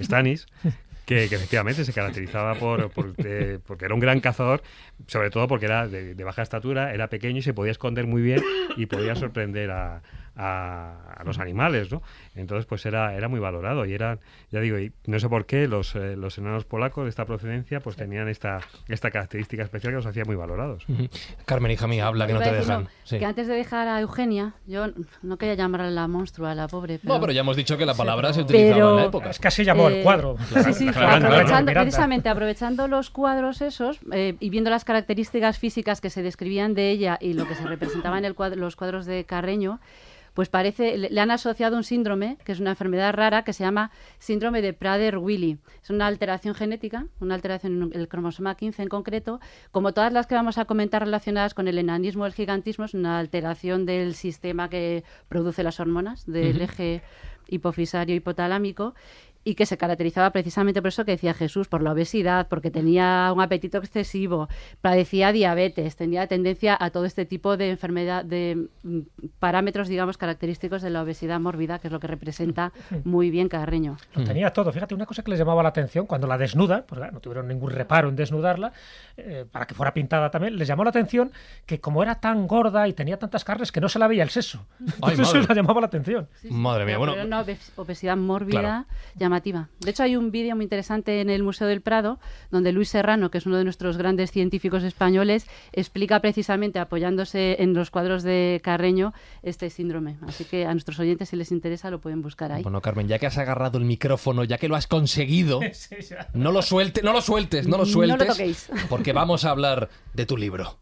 Stanis, 0.00 0.46
que, 1.08 1.24
efectivamente 1.24 1.86
se 1.86 1.92
caracterizaba 1.94 2.54
por, 2.54 2.90
porque 2.90 3.84
era 3.84 3.94
un 3.94 4.00
gran 4.00 4.20
cazador, 4.20 4.62
sobre 5.06 5.30
todo 5.30 5.48
porque 5.48 5.64
era 5.64 5.88
de, 5.88 6.22
baja 6.22 6.42
estatura, 6.42 6.92
era 6.92 7.08
pequeño 7.08 7.38
y 7.38 7.42
se 7.42 7.54
podía 7.54 7.72
esconder 7.72 8.06
muy 8.06 8.20
bien 8.20 8.42
y 8.76 8.84
podía 8.84 9.14
sorprender 9.14 9.70
a, 9.70 10.02
a, 10.38 11.22
los 11.24 11.38
animales, 11.38 11.90
¿no? 11.90 12.02
Entonces, 12.34 12.64
pues 12.64 12.86
era, 12.86 13.14
era 13.14 13.28
muy 13.28 13.40
valorado 13.40 13.84
y 13.84 13.92
era, 13.92 14.18
ya 14.50 14.60
digo, 14.60 14.78
y 14.78 14.92
no 15.06 15.18
sé 15.18 15.28
por 15.28 15.46
qué 15.46 15.68
los, 15.68 15.94
eh, 15.94 16.16
los 16.16 16.38
enanos 16.38 16.64
polacos 16.64 17.04
de 17.04 17.10
esta 17.10 17.24
procedencia 17.26 17.80
pues 17.80 17.96
tenían 17.96 18.28
esta, 18.28 18.60
esta 18.88 19.10
característica 19.10 19.62
especial 19.62 19.92
que 19.92 19.96
los 19.96 20.06
hacía 20.06 20.24
muy 20.24 20.36
valorados. 20.36 20.86
Carmen, 21.44 21.72
hija 21.72 21.86
mía, 21.86 22.06
habla 22.06 22.26
que 22.26 22.32
no 22.32 22.40
te 22.40 22.52
dejan. 22.52 22.88
Que 23.08 23.24
antes 23.24 23.48
de 23.48 23.54
dejar 23.54 23.88
a 23.88 24.00
Eugenia, 24.00 24.54
yo 24.66 24.86
no 25.22 25.36
quería 25.36 25.54
llamarla 25.54 25.90
la 25.90 26.08
monstrua, 26.08 26.54
la 26.54 26.68
pobre. 26.68 26.98
Pero... 26.98 27.14
No, 27.14 27.20
pero 27.20 27.32
ya 27.32 27.40
hemos 27.40 27.56
dicho 27.56 27.76
que 27.76 27.84
la 27.84 27.94
palabra 27.94 28.32
se 28.32 28.42
utilizaba 28.42 28.90
en 28.90 28.96
la 28.96 29.04
época. 29.04 29.30
Es 29.30 29.38
que 29.38 29.48
así 29.48 29.64
llamó 29.64 29.88
el 29.88 29.96
eh, 29.96 30.02
cuadro. 30.02 30.36
sí, 30.64 30.72
sí, 30.72 30.88
aprovechando, 30.88 31.72
precisamente 31.72 32.28
aprovechando 32.28 32.88
los 32.88 33.10
cuadros 33.10 33.60
esos 33.60 33.98
eh, 34.12 34.36
y 34.40 34.50
viendo 34.50 34.70
las 34.70 34.84
características 34.84 35.58
físicas 35.58 36.00
que 36.00 36.10
se 36.10 36.22
describían 36.22 36.74
de 36.74 36.90
ella 36.90 37.18
y 37.20 37.34
lo 37.34 37.46
que 37.46 37.54
se 37.54 37.66
representaba 37.66 38.18
en 38.18 38.24
el 38.24 38.34
los 38.56 38.76
cuadros 38.76 39.06
de 39.06 39.24
Carreño, 39.24 39.80
pues 40.38 40.50
parece, 40.50 40.96
le, 40.96 41.20
han 41.20 41.32
asociado 41.32 41.76
un 41.76 41.82
síndrome, 41.82 42.38
que 42.44 42.52
es 42.52 42.60
una 42.60 42.70
enfermedad 42.70 43.12
rara, 43.12 43.42
que 43.42 43.52
se 43.52 43.64
llama 43.64 43.90
síndrome 44.20 44.62
de 44.62 44.72
Prader-Willi. 44.72 45.58
Es 45.82 45.90
una 45.90 46.06
alteración 46.06 46.54
genética, 46.54 47.08
una 47.18 47.34
alteración 47.34 47.90
en 47.92 48.00
el 48.00 48.06
cromosoma 48.06 48.54
15 48.54 48.82
en 48.82 48.88
concreto. 48.88 49.40
Como 49.72 49.92
todas 49.92 50.12
las 50.12 50.28
que 50.28 50.36
vamos 50.36 50.56
a 50.56 50.64
comentar 50.64 51.02
relacionadas 51.02 51.54
con 51.54 51.66
el 51.66 51.76
enanismo 51.76 52.22
o 52.22 52.26
el 52.26 52.34
gigantismo, 52.34 52.84
es 52.84 52.94
una 52.94 53.18
alteración 53.18 53.84
del 53.84 54.14
sistema 54.14 54.70
que 54.70 55.02
produce 55.28 55.64
las 55.64 55.80
hormonas, 55.80 56.24
del 56.24 56.60
eje 56.60 57.02
hipofisario 57.48 58.14
hipotalámico 58.14 58.94
y 59.44 59.54
que 59.54 59.66
se 59.66 59.78
caracterizaba 59.78 60.30
precisamente 60.30 60.82
por 60.82 60.88
eso 60.88 61.04
que 61.04 61.12
decía 61.12 61.34
Jesús, 61.34 61.68
por 61.68 61.82
la 61.82 61.92
obesidad, 61.92 62.48
porque 62.48 62.70
tenía 62.70 63.32
un 63.34 63.40
apetito 63.40 63.78
excesivo, 63.78 64.48
padecía 64.80 65.32
diabetes, 65.32 65.96
tenía 65.96 66.26
tendencia 66.26 66.76
a 66.78 66.90
todo 66.90 67.04
este 67.04 67.24
tipo 67.24 67.56
de 67.56 67.70
enfermedad, 67.70 68.24
de 68.24 68.68
mm, 68.82 69.00
parámetros, 69.38 69.88
digamos, 69.88 70.18
característicos 70.18 70.82
de 70.82 70.90
la 70.90 71.02
obesidad 71.02 71.40
mórbida, 71.40 71.78
que 71.78 71.88
es 71.88 71.92
lo 71.92 72.00
que 72.00 72.06
representa 72.06 72.72
muy 73.04 73.30
bien 73.30 73.48
Carreño. 73.48 73.96
Lo 74.14 74.24
tenía 74.24 74.52
todo. 74.52 74.72
Fíjate, 74.72 74.94
una 74.94 75.06
cosa 75.06 75.22
que 75.22 75.30
les 75.30 75.38
llamaba 75.38 75.62
la 75.62 75.70
atención 75.70 76.06
cuando 76.06 76.26
la 76.26 76.36
desnuda, 76.36 76.84
porque 76.86 77.10
no 77.10 77.20
tuvieron 77.20 77.48
ningún 77.48 77.70
reparo 77.70 78.08
en 78.08 78.16
desnudarla, 78.16 78.72
eh, 79.16 79.44
para 79.50 79.66
que 79.66 79.74
fuera 79.74 79.94
pintada 79.94 80.30
también, 80.30 80.56
les 80.56 80.68
llamó 80.68 80.84
la 80.84 80.90
atención 80.90 81.32
que 81.64 81.80
como 81.80 82.02
era 82.02 82.16
tan 82.16 82.46
gorda 82.46 82.86
y 82.88 82.92
tenía 82.92 83.18
tantas 83.18 83.44
carnes 83.44 83.72
que 83.72 83.80
no 83.80 83.88
se 83.88 83.98
la 83.98 84.08
veía 84.08 84.22
el 84.22 84.30
seso. 84.30 84.66
Entonces 84.80 85.20
eso 85.20 85.38
les 85.38 85.48
llamaba 85.48 85.80
la 85.80 85.86
atención. 85.86 86.28
madre 86.50 86.84
mía, 86.84 86.98
bueno. 86.98 87.14
una 87.24 87.44
obesidad 87.76 88.16
mórbida 88.16 88.86
de 89.28 89.90
hecho, 89.90 90.02
hay 90.02 90.16
un 90.16 90.30
vídeo 90.30 90.56
muy 90.56 90.64
interesante 90.64 91.20
en 91.20 91.30
el 91.30 91.42
Museo 91.42 91.66
del 91.66 91.80
Prado 91.80 92.18
donde 92.50 92.72
Luis 92.72 92.88
Serrano, 92.88 93.30
que 93.30 93.38
es 93.38 93.46
uno 93.46 93.56
de 93.56 93.64
nuestros 93.64 93.96
grandes 93.96 94.30
científicos 94.30 94.82
españoles, 94.82 95.46
explica 95.72 96.20
precisamente, 96.20 96.78
apoyándose 96.78 97.62
en 97.62 97.74
los 97.74 97.90
cuadros 97.90 98.22
de 98.22 98.60
Carreño, 98.62 99.12
este 99.42 99.70
síndrome. 99.70 100.16
Así 100.26 100.44
que 100.44 100.66
a 100.66 100.72
nuestros 100.72 100.98
oyentes, 100.98 101.28
si 101.28 101.36
les 101.36 101.52
interesa, 101.52 101.90
lo 101.90 102.00
pueden 102.00 102.22
buscar 102.22 102.52
ahí. 102.52 102.62
Bueno, 102.62 102.80
Carmen, 102.80 103.08
ya 103.08 103.18
que 103.18 103.26
has 103.26 103.38
agarrado 103.38 103.78
el 103.78 103.84
micrófono, 103.84 104.44
ya 104.44 104.58
que 104.58 104.68
lo 104.68 104.76
has 104.76 104.86
conseguido, 104.86 105.60
no 106.34 106.52
lo 106.52 106.62
sueltes, 106.62 107.04
no 107.04 107.12
lo 107.12 107.20
sueltes, 107.20 107.66
no 107.66 107.76
lo 107.78 107.86
sueltes, 107.86 108.18
no 108.18 108.24
lo 108.24 108.32
toquéis. 108.32 108.70
porque 108.88 109.12
vamos 109.12 109.44
a 109.44 109.50
hablar 109.50 109.88
de 110.14 110.26
tu 110.26 110.36
libro. 110.36 110.78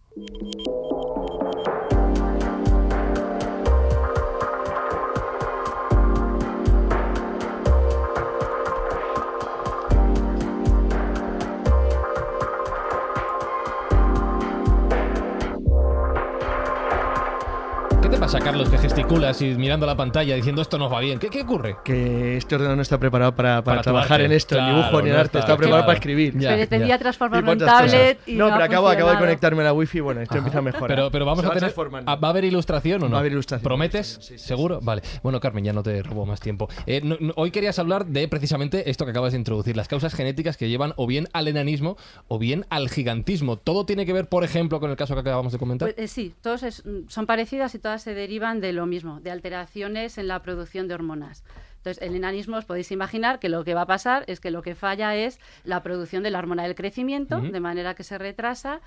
Pasa, 18.26 18.40
Carlos, 18.40 18.68
que 18.68 18.78
gesticulas 18.78 19.40
y 19.40 19.54
mirando 19.54 19.86
la 19.86 19.96
pantalla 19.96 20.34
diciendo 20.34 20.60
esto 20.60 20.78
no 20.78 20.90
va 20.90 20.98
bien? 20.98 21.20
¿Qué, 21.20 21.30
qué 21.30 21.42
ocurre? 21.42 21.76
Que 21.84 22.36
este 22.36 22.56
ordenador 22.56 22.76
no 22.76 22.82
está 22.82 22.98
preparado 22.98 23.36
para, 23.36 23.62
para, 23.62 23.82
trabajar 23.82 24.20
en 24.20 24.32
esto, 24.32 24.58
el 24.58 24.66
dibujo 24.66 25.00
ni 25.00 25.10
el 25.10 25.16
arte, 25.16 25.38
está, 25.38 25.56
preparado 25.56 25.86
para 25.86 25.96
escribir. 25.96 26.36
Ya, 26.36 26.54
pretendía 26.54 26.98
transformarlo 26.98 27.52
en 27.52 27.58
tablet 27.60 28.18
y 28.26 28.34
No, 28.34 28.50
pero 28.50 28.64
acabo, 28.64 28.88
acabo, 28.88 29.10
de 29.12 29.18
conectarme 29.18 29.62
a 29.62 29.66
la 29.66 29.72
wifi 29.72 29.98
y 29.98 30.00
bueno, 30.00 30.22
esto 30.22 30.38
empieza 30.38 30.58
a 30.58 30.62
mejorar. 30.62 30.88
Pero, 30.88 31.10
pero 31.12 31.24
vamos 31.24 31.44
a 31.44 31.52
tener... 31.52 31.72
¿Va 31.72 32.18
a 32.20 32.28
haber 32.30 32.44
ilustración 32.46 33.04
o 33.04 33.04
no? 33.04 33.12
Va 33.12 33.18
a 33.18 33.20
haber 33.20 33.30
ilustración. 33.30 33.62
¿Prometes? 33.62 34.18
¿Seguro? 34.34 34.80
Vale. 34.82 35.02
Bueno, 35.22 35.38
Carmen, 35.38 35.62
ya 35.62 35.72
no 35.72 35.84
te 35.84 36.02
robo 36.02 36.26
más 36.26 36.40
tiempo. 36.40 36.68
Eh, 36.88 37.02
hoy 37.36 37.52
querías 37.52 37.78
hablar 37.78 38.06
de 38.06 38.26
precisamente 38.26 38.90
esto 38.90 39.04
que 39.04 39.12
acabas 39.12 39.34
de 39.34 39.38
introducir, 39.38 39.76
las 39.76 39.86
causas 39.86 40.14
genéticas 40.14 40.56
que 40.56 40.68
llevan 40.68 40.94
o 40.96 41.06
bien 41.06 41.28
al 41.32 41.46
enanismo 41.46 41.96
o 42.26 42.40
bien 42.40 42.66
al 42.70 42.88
gigantismo. 42.88 43.56
¿Todo 43.56 43.86
tiene 43.86 44.04
que 44.04 44.12
ver, 44.12 44.28
por 44.28 44.42
ejemplo, 44.42 44.80
con 44.80 44.90
el 44.90 44.96
caso 44.96 45.14
que 45.14 45.20
acabamos 45.20 45.52
de 45.52 45.60
comentar? 45.60 45.94
Pues, 45.94 46.04
eh, 46.04 46.12
sí, 46.12 46.34
todos 46.42 46.82
son 47.06 47.26
parecidas 47.26 47.72
y 47.76 47.78
todas 47.78 48.02
se 48.02 48.15
derivan 48.16 48.60
de 48.60 48.72
lo 48.72 48.86
mismo 48.86 49.20
de 49.20 49.30
alteraciones 49.30 50.18
en 50.18 50.26
la 50.26 50.42
producción 50.42 50.88
de 50.88 50.94
hormonas. 50.94 51.44
Entonces, 51.76 52.02
el 52.02 52.16
enanismo 52.16 52.56
os 52.56 52.64
podéis 52.64 52.90
imaginar 52.90 53.38
que 53.38 53.48
lo 53.48 53.62
que 53.62 53.74
va 53.74 53.82
a 53.82 53.86
pasar 53.86 54.24
es 54.26 54.40
que 54.40 54.50
lo 54.50 54.62
que 54.62 54.74
falla 54.74 55.14
es 55.14 55.38
la 55.62 55.84
producción 55.84 56.24
de 56.24 56.32
la 56.32 56.40
hormona 56.40 56.64
del 56.64 56.74
crecimiento, 56.74 57.40
de 57.40 57.60
manera 57.60 57.94
que 57.94 58.02
se 58.02 58.18
retrasa 58.18 58.80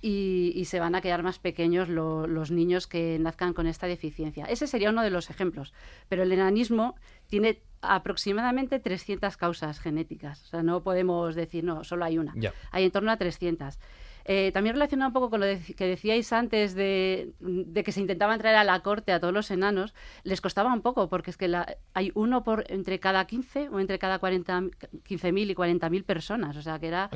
y, 0.00 0.64
se 0.64 0.80
van 0.80 0.94
a 0.94 1.00
quedar 1.00 1.22
más 1.22 1.38
pequeños 1.38 1.88
los 1.88 2.50
niños 2.50 2.86
que 2.86 3.18
nazcan 3.18 3.52
con 3.52 3.66
esta 3.66 3.86
deficiencia. 3.86 4.46
Ese 4.46 4.66
sería 4.66 4.90
uno 4.90 5.02
de 5.02 5.10
los 5.10 5.28
ejemplos. 5.28 5.74
Pero 6.08 6.22
el 6.22 6.32
enanismo 6.32 6.94
tiene 7.26 7.60
aproximadamente 7.82 8.78
300 8.78 9.36
causas 9.36 9.80
genéticas. 9.80 10.42
O 10.44 10.46
sea, 10.46 10.62
no 10.62 10.82
podemos 10.82 11.34
decir, 11.34 11.64
no, 11.64 11.84
solo 11.84 12.04
hay 12.04 12.18
una. 12.18 12.34
Hay 12.70 12.84
en 12.84 12.90
torno 12.90 13.10
a 13.10 13.16
300. 13.16 13.78
Eh, 14.30 14.52
también 14.52 14.74
relacionado 14.74 15.08
un 15.08 15.14
poco 15.14 15.30
con 15.30 15.40
lo 15.40 15.46
que 15.46 15.86
decíais 15.86 16.34
antes 16.34 16.74
de, 16.74 17.32
que 17.82 17.92
se 17.92 18.00
intentaban 18.00 18.38
traer 18.38 18.56
a 18.56 18.64
la 18.64 18.80
corte 18.80 19.10
a 19.12 19.20
todos 19.20 19.32
los 19.32 19.50
enanos, 19.50 19.94
les 20.22 20.42
costaba 20.42 20.70
un 20.70 20.82
poco, 20.82 21.08
porque 21.08 21.30
es 21.30 21.38
que 21.38 21.50
hay 21.94 22.12
uno 22.14 22.44
por 22.44 22.70
entre 22.70 23.00
cada 23.00 23.26
15 23.26 23.70
o 23.70 23.80
entre 23.80 23.98
cada 23.98 24.20
15.000 24.20 25.50
y 25.50 25.54
40.000 25.54 26.04
personas. 26.04 26.58
O 26.58 26.62
sea, 26.62 26.78
que 26.78 26.88
era, 26.88 27.08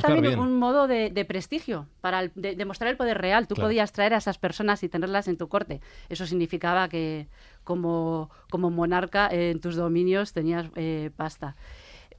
también 0.00 0.38
un 0.38 0.58
modo 0.58 0.86
de, 0.86 1.24
prestigio 1.28 1.86
para 2.00 2.28
demostrar 2.34 2.90
el 2.90 2.96
poder 2.96 3.18
real. 3.18 3.46
Tú 3.46 3.56
podías 3.56 3.92
traer 3.92 4.14
a 4.14 4.16
esas 4.16 4.38
personas 4.38 4.82
y 4.82 4.88
tenerlas 4.88 5.28
en 5.28 5.36
tu 5.36 5.48
corte. 5.50 5.82
Eso 6.08 6.24
significaba 6.24 6.88
que 6.88 7.28
como, 7.62 8.30
como 8.48 8.70
monarca 8.70 9.28
en 9.30 9.60
tus 9.60 9.76
dominios 9.76 10.32
tenías 10.32 10.70
eh, 10.76 11.10
pasta. 11.14 11.56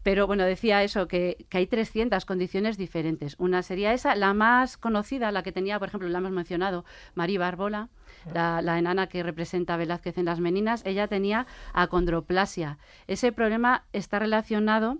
Pero 0.06 0.28
bueno, 0.28 0.44
decía 0.44 0.84
eso, 0.84 1.08
que, 1.08 1.48
hay 1.50 1.66
300 1.66 2.26
condiciones 2.26 2.78
diferentes. 2.78 3.36
Una 3.40 3.64
sería 3.64 3.92
esa, 3.92 4.16
la 4.16 4.36
más 4.36 4.78
conocida, 4.78 5.32
la 5.32 5.42
que 5.42 5.52
tenía, 5.52 5.80
por 5.80 5.88
ejemplo, 5.88 6.08
la 6.08 6.20
hemos 6.20 6.30
mencionado, 6.30 6.86
María 7.16 7.40
Bárbola, 7.40 7.90
la, 8.32 8.62
la, 8.62 8.78
enana 8.78 9.08
que 9.08 9.24
representa 9.24 9.74
a 9.74 9.78
Velázquez 9.78 10.20
en 10.20 10.26
las 10.26 10.40
Meninas, 10.40 10.86
ella 10.86 11.08
tenía 11.08 11.48
acondroplasia. 11.74 12.78
Ese 13.08 13.32
problema 13.32 13.86
está 13.94 14.20
relacionado 14.20 15.00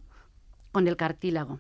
con 0.72 0.88
el 0.88 0.98
cartílago 0.98 1.60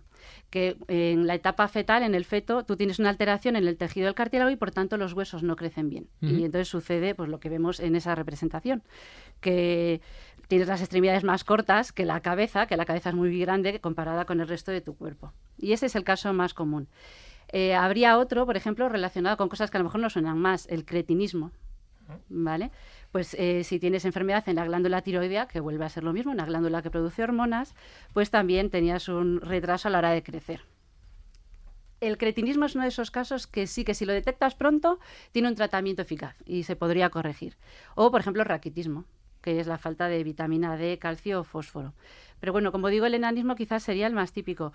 que 0.50 0.78
en 0.88 1.28
la 1.28 1.36
etapa 1.36 1.68
fetal, 1.68 2.04
en 2.04 2.16
el 2.16 2.26
feto, 2.26 2.64
tú 2.64 2.78
tienes 2.78 3.00
una 3.00 3.10
alteración 3.10 3.56
en 3.56 3.68
el 3.68 3.78
tejido 3.78 4.06
del 4.06 4.16
cartílago 4.16 4.50
y 4.50 4.56
por 4.56 4.72
tanto 4.72 4.98
los 4.98 5.14
huesos 5.14 5.44
no 5.44 5.56
crecen 5.56 5.90
bien. 5.90 6.08
Y 6.22 6.46
entonces 6.46 6.68
sucede 6.68 7.16
pues 7.16 7.30
lo 7.30 7.40
que 7.40 7.50
vemos 7.50 7.80
en 7.80 7.96
esa 7.96 8.16
representación, 8.16 8.84
que 9.42 10.02
tienes 10.48 10.68
las 10.68 10.82
extremidades 10.82 11.24
más 11.24 11.44
cortas 11.44 11.92
que 11.92 12.06
la 12.06 12.20
cabeza, 12.22 12.68
que 12.68 12.78
la 12.78 12.86
cabeza 12.86 13.10
es 13.10 13.16
muy 13.16 13.40
grande 13.40 13.80
comparada 13.80 14.26
con 14.26 14.40
el 14.40 14.48
resto 14.48 14.72
de 14.72 14.82
tu 14.82 14.96
cuerpo. 14.96 15.34
Y 15.58 15.74
ese 15.74 15.88
es 15.88 15.96
el 15.96 16.04
caso 16.04 16.34
más 16.34 16.54
común. 16.54 16.88
Eh, 17.50 17.76
habría 17.76 18.18
otro, 18.18 18.46
por 18.46 18.58
ejemplo, 18.58 18.90
relacionado 18.90 19.38
con 19.38 19.50
cosas 19.50 19.72
que 19.72 19.78
a 19.78 19.80
lo 19.80 19.86
mejor 19.86 20.02
no 20.02 20.10
suenan 20.10 20.38
más, 20.38 20.68
el 20.68 20.86
cretinismo. 20.86 21.52
¿Vale? 22.30 22.70
Pues 23.12 23.34
eh, 23.40 23.64
si 23.64 23.80
tienes 23.80 24.06
enfermedad 24.06 24.48
en 24.48 24.58
la 24.58 24.66
glándula 24.66 25.02
tiroidea, 25.02 25.48
que 25.48 25.60
vuelve 25.60 25.86
a 25.86 25.90
ser 25.90 26.04
lo 26.04 26.14
mismo, 26.14 26.32
una 26.32 26.46
glándula 26.46 26.84
que 26.84 26.92
produce 26.92 27.24
hormonas, 27.24 27.74
pues 28.14 28.30
también 28.30 28.70
tenías 28.70 29.08
un 29.10 29.42
retraso 29.42 29.88
a 29.88 29.92
la 29.92 29.98
hora 29.98 30.12
de 30.12 30.22
crecer. 30.22 30.62
El 32.02 32.18
cretinismo 32.20 32.66
es 32.66 32.76
uno 32.76 32.84
de 32.84 32.90
esos 32.90 33.10
casos 33.10 33.48
que 33.48 33.66
sí 33.66 33.86
que 33.86 33.96
si 33.96 34.06
lo 34.06 34.14
detectas 34.14 34.54
pronto 34.54 35.00
tiene 35.32 35.48
un 35.48 35.56
tratamiento 35.56 36.04
eficaz 36.04 36.36
y 36.46 36.64
se 36.64 36.76
podría 36.76 37.10
corregir. 37.10 37.58
O, 37.96 38.12
por 38.12 38.22
ejemplo, 38.22 38.44
el 38.44 38.50
raquitismo 38.50 39.06
que 39.46 39.60
es 39.60 39.68
la 39.68 39.78
falta 39.78 40.08
de 40.08 40.24
vitamina 40.24 40.76
D, 40.76 40.98
calcio 40.98 41.42
o 41.42 41.44
fósforo. 41.44 41.94
Pero 42.40 42.52
bueno, 42.52 42.72
como 42.72 42.90
digo, 42.90 43.06
el 43.06 43.14
enanismo 43.14 43.56
quizás 43.56 43.84
sería 43.84 44.08
el 44.08 44.16
más 44.16 44.34
típico. 44.34 44.74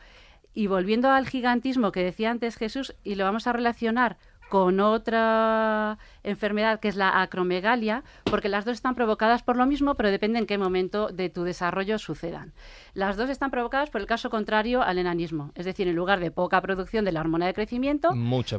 Y 0.54 0.68
volviendo 0.68 1.10
al 1.10 1.26
gigantismo 1.26 1.90
que 1.90 2.04
decía 2.04 2.30
antes 2.30 2.56
Jesús, 2.56 2.94
y 3.02 3.16
lo 3.16 3.24
vamos 3.24 3.48
a 3.48 3.52
relacionar 3.52 4.16
con 4.48 4.78
otra 4.78 5.98
enfermedad 6.22 6.78
que 6.78 6.86
es 6.86 6.94
la 6.94 7.20
acromegalia, 7.20 8.04
porque 8.24 8.48
las 8.48 8.64
dos 8.64 8.74
están 8.74 8.94
provocadas 8.94 9.42
por 9.42 9.56
lo 9.56 9.66
mismo, 9.66 9.96
pero 9.96 10.10
depende 10.10 10.38
en 10.38 10.46
qué 10.46 10.56
momento 10.56 11.08
de 11.08 11.30
tu 11.30 11.42
desarrollo 11.42 11.98
sucedan. 11.98 12.52
Las 12.94 13.16
dos 13.16 13.30
están 13.30 13.50
provocadas 13.50 13.90
por 13.90 14.00
el 14.00 14.06
caso 14.06 14.30
contrario 14.30 14.82
al 14.82 14.98
enanismo, 14.98 15.52
es 15.54 15.64
decir, 15.64 15.88
en 15.88 15.96
lugar 15.96 16.20
de 16.20 16.30
poca 16.30 16.60
producción 16.60 17.04
de 17.04 17.12
la 17.12 17.20
hormona 17.20 17.46
de 17.46 17.54
crecimiento, 17.54 18.10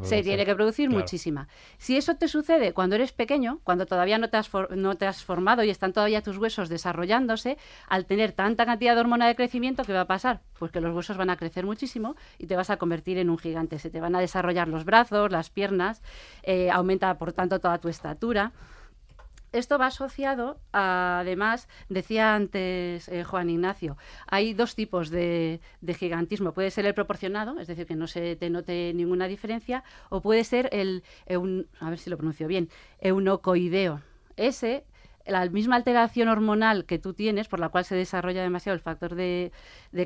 se 0.02 0.22
tiene 0.22 0.44
que 0.44 0.54
producir 0.54 0.90
muchísima. 0.90 1.48
Si 1.78 1.96
eso 1.96 2.16
te 2.16 2.28
sucede 2.28 2.72
cuando 2.72 2.96
eres 2.96 3.12
pequeño, 3.12 3.60
cuando 3.64 3.86
todavía 3.86 4.18
no 4.18 4.30
te, 4.30 4.36
has 4.36 4.50
no 4.70 4.96
te 4.96 5.06
has 5.06 5.22
formado 5.24 5.64
y 5.64 5.70
están 5.70 5.92
todavía 5.92 6.22
tus 6.22 6.38
huesos 6.38 6.68
desarrollándose, 6.68 7.58
al 7.88 8.06
tener 8.06 8.32
tanta 8.32 8.66
cantidad 8.66 8.94
de 8.94 9.00
hormona 9.00 9.26
de 9.26 9.34
crecimiento, 9.34 9.84
¿qué 9.84 9.92
va 9.92 10.02
a 10.02 10.06
pasar? 10.06 10.40
Pues 10.58 10.72
que 10.72 10.80
los 10.80 10.94
huesos 10.94 11.16
van 11.16 11.30
a 11.30 11.36
crecer 11.36 11.64
muchísimo 11.64 12.16
y 12.38 12.46
te 12.46 12.56
vas 12.56 12.70
a 12.70 12.76
convertir 12.76 13.18
en 13.18 13.30
un 13.30 13.38
gigante. 13.38 13.78
Se 13.78 13.90
te 13.90 14.00
van 14.00 14.14
a 14.14 14.20
desarrollar 14.20 14.68
los 14.68 14.84
brazos, 14.84 15.30
las 15.30 15.50
piernas, 15.50 16.02
eh, 16.42 16.70
aumenta 16.70 17.18
por 17.18 17.32
tanto 17.32 17.60
toda 17.60 17.78
tu 17.78 17.88
estatura 17.88 18.52
esto 19.52 19.78
va 19.78 19.86
asociado, 19.86 20.60
además, 20.72 21.68
decía 21.88 22.34
antes 22.34 23.08
eh, 23.08 23.24
Juan 23.24 23.50
Ignacio, 23.50 23.96
hay 24.26 24.54
dos 24.54 24.74
tipos 24.74 25.10
de, 25.10 25.60
gigantismo. 25.98 26.52
Puede 26.52 26.70
ser 26.70 26.86
el 26.86 26.94
proporcionado, 26.94 27.58
es 27.60 27.68
decir, 27.68 27.86
que 27.86 27.96
no 27.96 28.06
se 28.06 28.36
te 28.36 28.50
note 28.50 28.92
ninguna 28.94 29.28
diferencia, 29.28 29.84
o 30.08 30.20
puede 30.20 30.44
ser 30.44 30.68
el, 30.72 31.04
a 31.80 31.90
ver 31.90 31.98
si 31.98 32.10
lo 32.10 32.16
pronuncio 32.16 32.48
bien, 32.48 32.68
eunocoideo. 33.00 34.00
Ese 34.36 34.84
la 35.26 35.48
misma 35.48 35.76
alteración 35.76 36.28
hormonal 36.28 36.84
que 36.84 36.98
tú 36.98 37.14
tienes, 37.14 37.48
por 37.48 37.60
la 37.60 37.68
cual 37.68 37.84
se 37.84 37.94
desarrolla 37.94 38.42
demasiado 38.42 38.74
el 38.74 38.80
factor 38.80 39.14
de, 39.14 39.52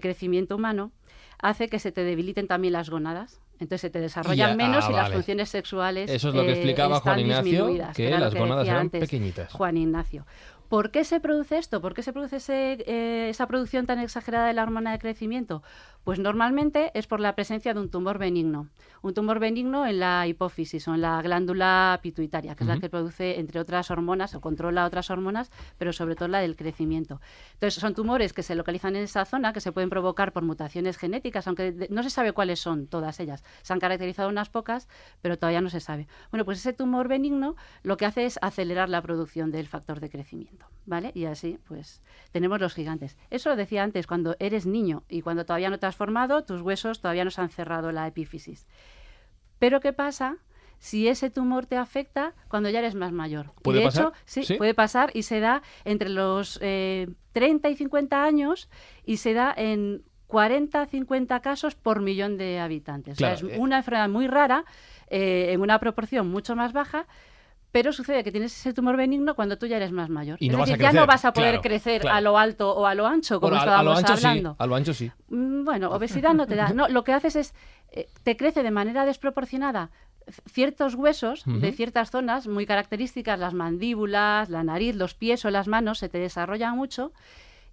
crecimiento 0.00 0.56
humano, 0.56 0.92
hace 1.40 1.68
que 1.68 1.78
se 1.78 1.92
te 1.92 2.04
debiliten 2.04 2.46
también 2.46 2.72
las 2.72 2.90
gónadas. 2.90 3.40
Entonces 3.58 3.80
se 3.80 3.90
te 3.90 4.00
desarrollan 4.00 4.56
menos 4.56 4.88
y 4.88 4.92
ah, 4.92 4.96
las 4.96 5.12
funciones 5.12 5.48
sexuales. 5.48 6.10
Eso 6.10 6.28
es 6.28 6.34
lo 6.34 6.42
que 6.42 6.48
eh, 6.48 6.52
explicaba 6.52 7.00
Juan 7.00 7.20
Ignacio, 7.20 7.68
que 7.94 8.10
las 8.10 8.34
gónadas 8.34 8.68
eran 8.68 8.90
pequeñitas. 8.90 9.52
Juan 9.52 9.76
Ignacio. 9.76 10.26
¿Por 10.68 10.90
qué 10.90 11.04
se 11.04 11.20
produce 11.20 11.58
esto? 11.58 11.80
¿Por 11.80 11.94
qué 11.94 12.02
se 12.02 12.12
produce 12.12 12.38
eh, 12.40 13.28
esa 13.30 13.46
producción 13.46 13.86
tan 13.86 14.00
exagerada 14.00 14.48
de 14.48 14.52
la 14.52 14.64
hormona 14.64 14.92
de 14.92 14.98
crecimiento? 14.98 15.62
Pues 16.06 16.20
normalmente 16.20 16.92
es 16.94 17.08
por 17.08 17.18
la 17.18 17.34
presencia 17.34 17.74
de 17.74 17.80
un 17.80 17.90
tumor 17.90 18.16
benigno. 18.16 18.68
Un 19.02 19.12
tumor 19.12 19.40
benigno 19.40 19.88
en 19.88 19.98
la 19.98 20.24
hipófisis 20.28 20.86
o 20.86 20.94
en 20.94 21.00
la 21.00 21.20
glándula 21.20 21.98
pituitaria, 22.00 22.54
que 22.54 22.62
es 22.62 22.68
la 22.68 22.78
que 22.78 22.88
produce, 22.88 23.40
entre 23.40 23.58
otras 23.58 23.90
hormonas, 23.90 24.32
o 24.36 24.40
controla 24.40 24.86
otras 24.86 25.10
hormonas, 25.10 25.50
pero 25.78 25.92
sobre 25.92 26.14
todo 26.14 26.28
la 26.28 26.38
del 26.38 26.54
crecimiento. 26.54 27.20
Entonces, 27.54 27.80
son 27.80 27.92
tumores 27.92 28.32
que 28.32 28.44
se 28.44 28.54
localizan 28.54 28.94
en 28.94 29.02
esa 29.02 29.24
zona, 29.24 29.52
que 29.52 29.60
se 29.60 29.72
pueden 29.72 29.90
provocar 29.90 30.32
por 30.32 30.44
mutaciones 30.44 30.96
genéticas, 30.96 31.48
aunque 31.48 31.88
no 31.90 32.04
se 32.04 32.10
sabe 32.10 32.30
cuáles 32.30 32.60
son 32.60 32.86
todas 32.86 33.18
ellas. 33.18 33.42
Se 33.62 33.72
han 33.72 33.80
caracterizado 33.80 34.28
unas 34.28 34.48
pocas, 34.48 34.88
pero 35.22 35.36
todavía 35.36 35.60
no 35.60 35.70
se 35.70 35.80
sabe. 35.80 36.06
Bueno, 36.30 36.44
pues 36.44 36.60
ese 36.60 36.72
tumor 36.72 37.08
benigno 37.08 37.56
lo 37.82 37.96
que 37.96 38.06
hace 38.06 38.26
es 38.26 38.38
acelerar 38.42 38.88
la 38.88 39.02
producción 39.02 39.50
del 39.50 39.66
factor 39.66 39.98
de 39.98 40.08
crecimiento, 40.08 40.66
¿vale? 40.84 41.10
Y 41.16 41.24
así, 41.24 41.58
pues, 41.66 42.00
tenemos 42.30 42.60
los 42.60 42.74
gigantes. 42.74 43.16
Eso 43.28 43.48
lo 43.48 43.56
decía 43.56 43.82
antes, 43.82 44.06
cuando 44.06 44.36
eres 44.38 44.66
niño 44.66 45.02
y 45.08 45.22
cuando 45.22 45.44
todavía 45.44 45.68
no 45.68 45.80
te 45.80 45.86
has 45.86 45.95
formado, 45.96 46.44
tus 46.44 46.60
huesos 46.60 47.00
todavía 47.00 47.24
no 47.24 47.30
se 47.30 47.40
han 47.40 47.48
cerrado 47.48 47.90
la 47.90 48.06
epífisis. 48.06 48.66
Pero 49.58 49.80
¿qué 49.80 49.92
pasa? 49.92 50.38
si 50.78 51.08
ese 51.08 51.30
tumor 51.30 51.66
te 51.66 51.76
afecta 51.76 52.34
cuando 52.48 52.68
ya 52.68 52.80
eres 52.80 52.94
más 52.94 53.12
mayor. 53.12 53.52
¿Puede 53.62 53.80
de 53.80 53.86
pasar? 53.86 54.04
hecho, 54.04 54.12
sí, 54.24 54.54
puede 54.54 54.74
pasar 54.74 55.10
y 55.14 55.22
se 55.22 55.40
da 55.40 55.62
entre 55.84 56.10
los 56.10 56.58
30 56.58 57.18
eh, 57.34 57.70
y 57.70 57.76
50 57.76 58.22
años 58.22 58.68
y 59.04 59.16
se 59.16 59.32
da 59.32 59.54
en 59.56 60.02
40 60.26 60.86
50 60.86 61.40
casos 61.40 61.74
por 61.74 62.00
millón 62.00 62.36
de 62.36 62.58
habitantes. 62.58 63.14
o 63.14 63.16
sea, 63.16 63.32
es 63.34 63.42
eh. 63.42 63.56
una 63.58 63.78
enfermedad 63.78 64.08
muy 64.08 64.26
rara, 64.26 64.64
eh, 65.08 65.48
en 65.52 65.60
una 65.60 65.78
proporción 65.78 66.28
mucho 66.28 66.56
más 66.56 66.72
baja, 66.72 67.06
pero 67.72 67.92
sucede 67.92 68.24
que 68.24 68.32
tienes 68.32 68.56
ese 68.56 68.72
tumor 68.72 68.96
benigno 68.96 69.34
cuando 69.34 69.58
tú 69.58 69.66
ya 69.66 69.76
eres 69.76 69.92
más 69.92 70.08
mayor. 70.08 70.38
Y 70.40 70.50
es 70.50 70.56
decir, 70.56 70.78
ya 70.78 70.92
no 70.92 71.06
vas 71.06 71.24
a 71.24 71.32
poder 71.32 71.60
crecer 71.60 72.06
a 72.08 72.20
lo 72.20 72.38
alto 72.38 72.74
o 72.74 72.86
a 72.86 72.94
lo 72.94 73.06
ancho, 73.06 73.40
como 73.40 73.56
estábamos 73.56 74.02
hablando. 74.04 74.56
a 74.58 74.66
lo 74.66 74.74
ancho 74.74 74.94
sí. 74.94 75.10
Mm, 75.28 75.64
bueno, 75.64 75.90
obesidad 75.90 76.34
no 76.34 76.46
te 76.46 76.56
da. 76.56 76.70
No, 76.70 76.88
lo 76.88 77.04
que 77.04 77.12
haces 77.12 77.36
es, 77.36 77.54
eh, 77.92 78.08
te 78.22 78.36
crece 78.36 78.62
de 78.62 78.70
manera 78.70 79.04
desproporcionada 79.04 79.90
ciertos 80.50 80.94
huesos 80.94 81.44
de 81.46 81.70
ciertas 81.70 82.10
zonas 82.10 82.48
muy 82.48 82.66
características, 82.66 83.38
las 83.38 83.54
mandíbulas, 83.54 84.50
la 84.50 84.64
nariz, 84.64 84.96
los 84.96 85.14
pies 85.14 85.44
o 85.44 85.50
las 85.50 85.68
manos, 85.68 85.98
se 85.98 86.08
te 86.08 86.18
desarrollan 86.18 86.76
mucho. 86.76 87.12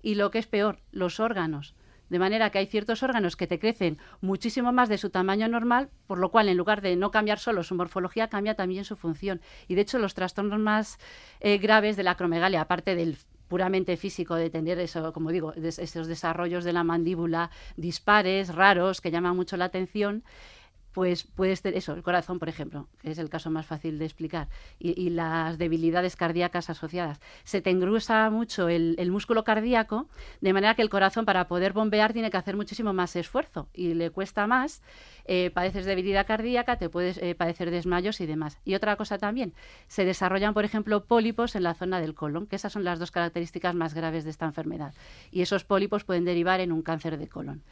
Y 0.03 0.15
lo 0.15 0.29
que 0.29 0.39
es 0.39 0.47
peor, 0.47 0.79
los 0.91 1.19
órganos 1.19 1.73
de 2.13 2.19
manera 2.19 2.51
que 2.51 2.59
hay 2.59 2.67
ciertos 2.67 3.01
órganos 3.01 3.35
que 3.35 3.47
te 3.47 3.57
crecen 3.57 3.97
muchísimo 4.21 4.71
más 4.71 4.87
de 4.87 4.99
su 4.99 5.09
tamaño 5.09 5.47
normal, 5.47 5.89
por 6.05 6.19
lo 6.19 6.29
cual 6.29 6.47
en 6.47 6.57
lugar 6.57 6.83
de 6.83 6.95
no 6.95 7.09
cambiar 7.09 7.39
solo 7.39 7.63
su 7.63 7.73
morfología, 7.73 8.27
cambia 8.27 8.53
también 8.53 8.85
su 8.85 8.95
función. 8.95 9.41
Y 9.67 9.73
de 9.73 9.81
hecho 9.81 9.97
los 9.97 10.13
trastornos 10.13 10.59
más 10.59 10.99
eh, 11.39 11.57
graves 11.57 11.97
de 11.97 12.03
la 12.03 12.11
acromegalia, 12.11 12.61
aparte 12.61 12.95
del 12.95 13.17
puramente 13.47 13.97
físico 13.97 14.35
de 14.35 14.51
tener 14.51 14.77
eso, 14.77 15.11
como 15.11 15.31
digo, 15.31 15.53
esos 15.55 16.05
desarrollos 16.05 16.63
de 16.63 16.73
la 16.73 16.83
mandíbula 16.83 17.49
dispares, 17.77 18.53
raros, 18.53 19.01
que 19.01 19.09
llaman 19.09 19.35
mucho 19.35 19.57
la 19.57 19.65
atención, 19.65 20.23
pues 20.93 21.23
puedes 21.23 21.61
tener 21.61 21.77
eso, 21.77 21.93
el 21.93 22.03
corazón, 22.03 22.39
por 22.39 22.49
ejemplo, 22.49 22.87
que 23.01 23.11
es 23.11 23.17
el 23.17 23.29
caso 23.29 23.49
más 23.49 23.65
fácil 23.65 23.97
de 23.97 24.05
explicar, 24.05 24.47
y, 24.79 25.09
las 25.09 25.57
debilidades 25.57 26.15
cardíacas 26.15 26.69
asociadas. 26.69 27.19
Se 27.43 27.61
te 27.61 27.71
engruesa 27.71 28.29
mucho 28.29 28.69
el, 28.69 29.11
músculo 29.11 29.43
cardíaco, 29.43 30.07
de 30.41 30.53
manera 30.53 30.75
que 30.75 30.81
el 30.81 30.89
corazón 30.89 31.25
para 31.25 31.47
poder 31.47 31.73
bombear 31.73 32.13
tiene 32.13 32.31
que 32.31 32.37
hacer 32.37 32.55
muchísimo 32.55 32.93
más 32.93 33.15
esfuerzo 33.15 33.67
y 33.73 33.93
le 33.95 34.11
cuesta 34.11 34.47
más. 34.47 34.81
Eh, 35.25 35.51
padeces 35.51 35.85
debilidad 35.85 36.27
cardíaca, 36.27 36.77
te 36.77 36.89
puedes 36.89 37.17
eh, 37.17 37.33
padecer 37.35 37.71
desmayos 37.71 38.21
y 38.21 38.25
demás. 38.25 38.59
Y 38.65 38.75
otra 38.75 38.95
cosa 38.95 39.17
también, 39.17 39.53
se 39.87 40.05
desarrollan, 40.05 40.53
por 40.53 40.65
ejemplo, 40.65 41.05
pólipos 41.05 41.55
en 41.55 41.63
la 41.63 41.73
zona 41.73 41.99
del 42.01 42.13
colon, 42.13 42.45
que 42.47 42.55
esas 42.55 42.73
son 42.73 42.83
las 42.83 42.99
dos 42.99 43.11
características 43.11 43.73
más 43.73 43.93
graves 43.93 44.23
de 44.23 44.29
esta 44.29 44.45
enfermedad. 44.45 44.93
Y 45.31 45.41
esos 45.41 45.63
pólipos 45.63 46.03
pueden 46.03 46.25
derivar 46.25 46.59
en 46.59 46.71
un 46.71 46.81
cáncer 46.81 47.17
de 47.17 47.27
colon. 47.27 47.63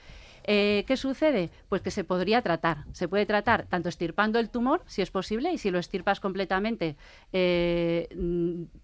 Eh, 0.43 0.83
¿Qué 0.87 0.97
sucede? 0.97 1.49
Pues 1.69 1.81
que 1.81 1.91
se 1.91 2.03
podría 2.03 2.41
tratar. 2.41 2.85
Se 2.93 3.07
puede 3.07 3.25
tratar 3.25 3.65
tanto 3.67 3.89
estirpando 3.89 4.39
el 4.39 4.49
tumor, 4.49 4.81
si 4.85 5.01
es 5.01 5.11
posible, 5.11 5.51
y 5.53 5.57
si 5.57 5.71
lo 5.71 5.79
estirpas 5.79 6.19
completamente, 6.19 6.95
eh, 7.33 8.07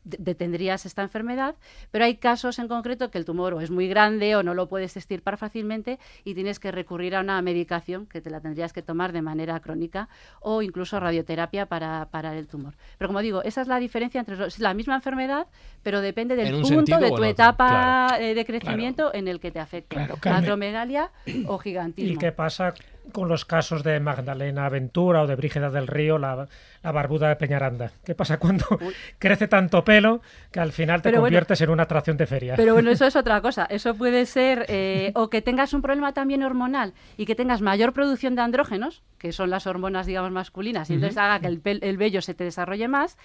detendrías 0.03 0.85
esta 0.85 1.01
enfermedad, 1.01 1.55
pero 1.91 2.05
hay 2.05 2.17
casos 2.17 2.59
en 2.59 2.67
concreto 2.67 3.11
que 3.11 3.17
el 3.17 3.25
tumor 3.25 3.53
o 3.53 3.61
es 3.61 3.71
muy 3.71 3.87
grande 3.87 4.35
o 4.35 4.43
no 4.43 4.53
lo 4.53 4.67
puedes 4.67 4.97
estirpar 4.97 5.37
fácilmente 5.37 5.99
y 6.23 6.33
tienes 6.33 6.59
que 6.59 6.71
recurrir 6.71 7.15
a 7.15 7.21
una 7.21 7.41
medicación 7.41 8.05
que 8.05 8.21
te 8.21 8.29
la 8.29 8.41
tendrías 8.41 8.73
que 8.73 8.81
tomar 8.81 9.11
de 9.11 9.21
manera 9.21 9.59
crónica 9.59 10.09
o 10.39 10.61
incluso 10.61 10.99
radioterapia 10.99 11.65
para 11.65 12.07
parar 12.09 12.35
el 12.35 12.47
tumor. 12.47 12.75
Pero 12.97 13.09
como 13.09 13.21
digo, 13.21 13.43
esa 13.43 13.61
es 13.61 13.67
la 13.67 13.79
diferencia 13.79 14.19
entre 14.19 14.37
la 14.57 14.73
misma 14.73 14.95
enfermedad, 14.95 15.47
pero 15.83 16.01
depende 16.01 16.35
del 16.35 16.61
punto 16.61 16.99
de 16.99 17.11
tu 17.11 17.23
etapa 17.23 18.17
eh, 18.19 18.33
de 18.33 18.45
crecimiento 18.45 19.13
en 19.13 19.27
el 19.27 19.39
que 19.39 19.51
te 19.51 19.59
afecta. 19.59 20.07
la 20.23 20.37
acromegalia 20.37 21.11
o 21.47 21.57
gigantismo. 21.57 22.13
¿Y 22.13 22.17
qué 22.17 22.31
pasa 22.31 22.73
con 23.11 23.29
los 23.29 23.45
casos 23.45 23.83
de 23.83 23.99
Magdalena 23.99 24.65
Aventura 24.65 25.21
o 25.21 25.27
de 25.27 25.35
Brígida 25.35 25.69
del 25.69 25.87
Río, 25.87 26.17
la, 26.17 26.47
barbuda 26.83 27.29
de 27.29 27.35
Peñaranda? 27.35 27.91
¿Qué 28.05 28.15
pasa 28.15 28.37
cuando 28.37 28.65
crece 29.19 29.47
tanto 29.47 29.83
pelo 29.83 30.21
que 30.51 30.59
al 30.59 30.71
final 30.71 31.01
te 31.01 31.13
conviertes 31.13 31.61
en 31.61 31.69
una 31.69 31.83
atracción 31.83 32.17
de 32.17 32.27
feria? 32.27 32.55
Pero 32.55 32.73
bueno, 32.73 32.91
eso 32.91 33.05
es 33.07 33.15
otra 33.15 33.41
cosa. 33.41 33.65
Eso 33.65 33.95
puede 33.95 34.25
ser 34.25 34.65
eh, 34.67 35.11
o 35.15 35.29
que 35.29 35.41
tengas 35.41 35.73
un 35.73 35.81
problema 35.81 36.13
también 36.13 36.43
hormonal 36.43 36.93
y 37.17 37.25
que 37.25 37.35
tengas 37.35 37.61
mayor 37.61 37.93
producción 37.93 38.35
de 38.35 38.41
andrógenos, 38.41 39.03
que 39.17 39.31
son 39.31 39.49
las 39.49 39.67
hormonas, 39.67 40.05
digamos, 40.05 40.31
masculinas, 40.31 40.89
y 40.89 40.93
entonces 40.93 41.17
haga 41.17 41.39
que 41.39 41.47
el, 41.47 41.61
el 41.63 41.97
vello 41.97 42.21
se 42.21 42.33
te 42.33 42.43
desarrolle 42.43 42.87
más, 42.87 43.17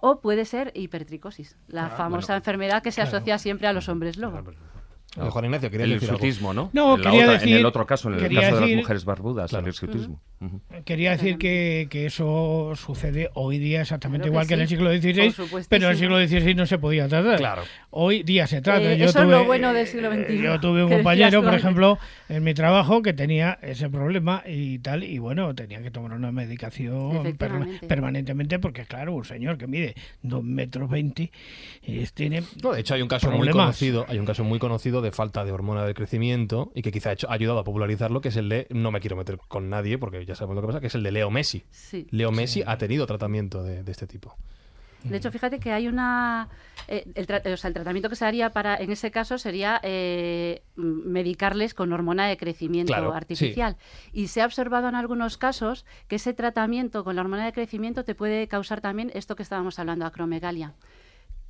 o 0.00 0.20
puede 0.20 0.44
ser 0.44 0.72
hipertricosis, 0.74 1.56
la 1.66 1.86
ah, 1.86 1.90
famosa 1.90 2.36
enfermedad 2.36 2.82
que 2.82 2.92
se 2.92 3.02
asocia 3.02 3.38
siempre 3.38 3.66
a 3.66 3.72
los 3.72 3.88
hombres 3.88 4.16
lobo. 4.16 4.42
Juan 5.16 5.44
Ignacio, 5.46 5.70
quería 5.70 5.86
el 5.86 5.98
decir 5.98 6.42
¿no? 6.42 6.70
No, 6.72 6.96
en 6.96 7.02
quería 7.02 7.30
decir... 7.30 7.48
En 7.48 7.58
el 7.58 7.66
otro 7.66 7.86
caso, 7.86 8.08
en 8.08 8.14
el 8.22 8.34
caso 8.34 8.56
de 8.56 8.60
las 8.60 8.76
mujeres 8.76 9.04
barbudas, 9.04 9.52
el 9.52 9.66
hirsutismo. 9.66 10.20
Quería 10.84 11.12
decir 11.12 11.38
que, 11.38 11.88
que, 11.90 12.06
eso 12.06 12.74
sucede 12.76 13.30
hoy 13.34 13.58
día 13.58 13.80
exactamente 13.80 14.28
igual 14.28 14.46
que, 14.46 14.54
en 14.54 14.60
el 14.60 14.68
siglo 14.68 14.90
XVI, 14.90 15.34
pero 15.68 15.86
en 15.86 15.92
el 15.92 15.98
siglo 15.98 16.18
XVI 16.18 16.54
no 16.54 16.66
se 16.66 16.78
podía 16.78 17.08
tratar. 17.08 17.38
Claro. 17.38 17.62
Hoy 17.90 18.22
día 18.22 18.46
se 18.46 18.60
trata. 18.60 18.82
Eh, 18.82 19.02
eso 19.02 19.20
es 19.20 19.28
lo 19.28 19.44
bueno 19.44 19.72
del 19.72 19.86
siglo 19.86 20.12
XXI. 20.12 20.42
Yo 20.42 20.60
tuve 20.60 20.84
un 20.84 20.90
compañero, 20.90 21.42
por 21.42 21.54
ejemplo, 21.54 21.98
en 22.28 22.44
mi 22.44 22.54
trabajo 22.54 23.02
que 23.02 23.12
tenía 23.12 23.58
ese 23.62 23.88
problema 23.88 24.44
y 24.46 24.78
tal, 24.78 25.02
y 25.02 25.18
bueno, 25.18 25.54
tenía 25.54 25.82
que 25.82 25.90
tomar 25.90 26.12
una 26.12 26.30
medicación 26.30 27.36
permanentemente 27.88 28.58
porque, 28.58 28.84
claro, 28.84 29.14
un 29.14 29.24
señor 29.24 29.58
que 29.58 29.66
mide 29.66 29.94
2 30.22 30.44
metros 30.44 30.88
20 30.88 31.32
tiene 32.14 32.42
no, 32.62 32.72
De 32.72 32.80
hecho, 32.80 32.94
hay 32.94 33.02
un 33.02 33.08
caso 33.08 33.30
muy 33.30 33.48
conocido, 33.48 34.04
hay 34.08 34.18
un 34.18 34.26
caso 34.26 34.44
muy 34.44 34.58
conocido 34.58 34.97
de 35.00 35.12
falta 35.12 35.44
de 35.44 35.52
hormona 35.52 35.84
del 35.84 35.94
crecimiento 35.94 36.70
y 36.74 36.82
que 36.82 36.92
quizá 36.92 37.10
ha, 37.10 37.32
ayudado 37.32 37.58
a 37.58 37.64
popularizarlo, 37.64 38.20
que 38.20 38.28
es 38.28 38.36
el 38.36 38.48
de, 38.48 38.66
no 38.70 38.90
me 38.90 39.00
quiero 39.00 39.16
meter 39.16 39.38
con 39.48 39.68
nadie 39.70 39.98
porque 39.98 40.24
ya 40.24 40.34
sabemos 40.34 40.56
lo 40.56 40.60
que 40.62 40.66
pasa, 40.68 40.80
que 40.80 40.88
es 40.88 40.94
el 40.94 41.02
de 41.02 41.12
Leo 41.12 41.30
Messi. 41.30 41.64
Leo 42.10 42.32
Messi 42.32 42.62
ha 42.66 42.78
tenido 42.78 43.06
tratamiento 43.06 43.62
de, 43.62 43.90
este 43.90 44.06
tipo. 44.06 44.36
De 45.04 45.16
hecho, 45.16 45.30
fíjate 45.30 45.60
que 45.60 45.70
hay 45.72 45.86
una... 45.86 46.48
eh, 46.88 47.04
el, 47.14 47.26
tra- 47.28 47.40
o 47.52 47.56
sea, 47.56 47.68
el 47.68 47.74
tratamiento 47.74 48.08
que 48.08 48.16
se 48.16 48.24
haría 48.24 48.50
para, 48.50 48.76
en 48.76 48.90
ese 48.90 49.12
caso 49.12 49.38
sería 49.38 49.80
eh, 49.84 50.62
medicarles 50.74 51.72
con 51.72 51.92
hormona 51.92 52.26
de 52.26 52.36
crecimiento 52.36 52.92
Claro, 52.92 53.12
artificial. 53.14 53.76
Y 54.12 54.26
se 54.26 54.42
ha 54.42 54.46
observado 54.46 54.88
en 54.88 54.96
algunos 54.96 55.38
casos 55.38 55.86
que 56.08 56.16
ese 56.16 56.34
tratamiento 56.34 57.04
con 57.04 57.14
la 57.14 57.22
hormona 57.22 57.44
de 57.44 57.52
crecimiento 57.52 58.04
te 58.04 58.16
puede 58.16 58.48
causar 58.48 58.80
también 58.80 59.12
esto 59.14 59.36
que 59.36 59.44
estábamos 59.44 59.78
hablando, 59.78 60.04
acromegalia 60.04 60.74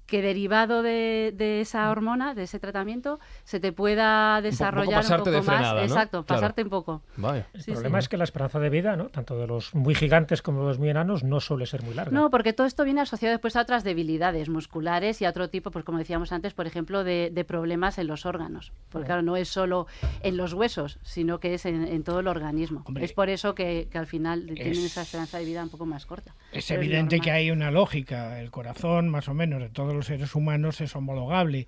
que 0.08 0.22
derivado 0.22 0.82
de, 0.82 1.32
de 1.36 1.60
esa 1.60 1.88
hormona, 1.90 2.34
de 2.34 2.44
ese 2.44 2.58
tratamiento, 2.58 3.20
se 3.44 3.60
te 3.60 3.72
pueda 3.72 4.40
desarrollar 4.40 5.04
un 5.04 5.16
poco 5.18 5.30
de 5.30 5.42
frenada, 5.42 5.74
más. 5.74 5.74
¿no? 5.74 5.94
Exacto, 5.94 6.24
Claro. 6.24 6.40
pasarte 6.40 6.62
un 6.62 6.70
poco. 6.70 7.02
Vaya. 7.16 7.46
El 7.52 7.62
Sí, 7.62 7.72
problema 7.72 7.98
sí. 8.00 8.04
es 8.04 8.08
que 8.08 8.16
la 8.16 8.24
esperanza 8.24 8.58
de 8.58 8.70
vida, 8.70 8.96
¿no? 8.96 9.10
tanto 9.10 9.38
de 9.38 9.46
los 9.46 9.74
muy 9.74 9.94
gigantes 9.94 10.40
como 10.40 10.62
de 10.62 10.66
los 10.68 10.78
muy 10.78 10.88
enanos, 10.88 11.24
no 11.24 11.40
suele 11.40 11.66
ser 11.66 11.82
muy 11.82 11.92
larga. 11.94 12.10
No, 12.10 12.30
porque 12.30 12.54
todo 12.54 12.66
esto 12.66 12.84
viene 12.84 13.02
asociado 13.02 13.32
después 13.34 13.54
a 13.56 13.60
otras 13.60 13.84
debilidades 13.84 14.48
musculares 14.48 15.20
y 15.20 15.26
a 15.26 15.30
otro 15.30 15.50
tipo, 15.50 15.70
pues 15.70 15.84
como 15.84 15.98
decíamos 15.98 16.32
antes, 16.32 16.54
por 16.54 16.66
ejemplo, 16.66 17.04
de, 17.04 17.30
de 17.30 17.44
problemas 17.44 17.98
en 17.98 18.06
los 18.06 18.24
órganos. 18.24 18.72
Porque 18.88 19.06
claro, 19.06 19.20
no 19.20 19.36
es 19.36 19.48
solo 19.50 19.86
en 20.22 20.38
los 20.38 20.54
huesos, 20.54 20.98
sino 21.02 21.38
que 21.38 21.52
es 21.52 21.66
en, 21.66 21.86
en 21.86 22.02
todo 22.02 22.20
el 22.20 22.28
organismo. 22.28 22.82
Hombre, 22.86 23.04
es 23.04 23.12
por 23.12 23.28
eso 23.28 23.54
que, 23.54 23.88
que 23.90 23.98
al 23.98 24.06
final 24.06 24.46
tienen 24.46 24.72
es- 24.72 24.84
esa 24.84 25.02
esperanza 25.02 25.36
de 25.38 25.44
vida 25.44 25.62
un 25.62 25.68
poco 25.68 25.84
más 25.84 26.06
corta. 26.06 26.34
Es 26.50 26.66
Pero 26.68 26.80
evidente 26.80 27.20
que 27.20 27.30
hay 27.30 27.50
una 27.50 27.70
lógica. 27.70 28.40
El 28.40 28.50
corazón, 28.50 29.10
más 29.10 29.28
o 29.28 29.34
menos, 29.34 29.60
de 29.60 29.68
todos 29.68 29.97
los 29.98 30.06
seres 30.06 30.36
humanos 30.36 30.80
es 30.80 30.94
homologable. 30.94 31.66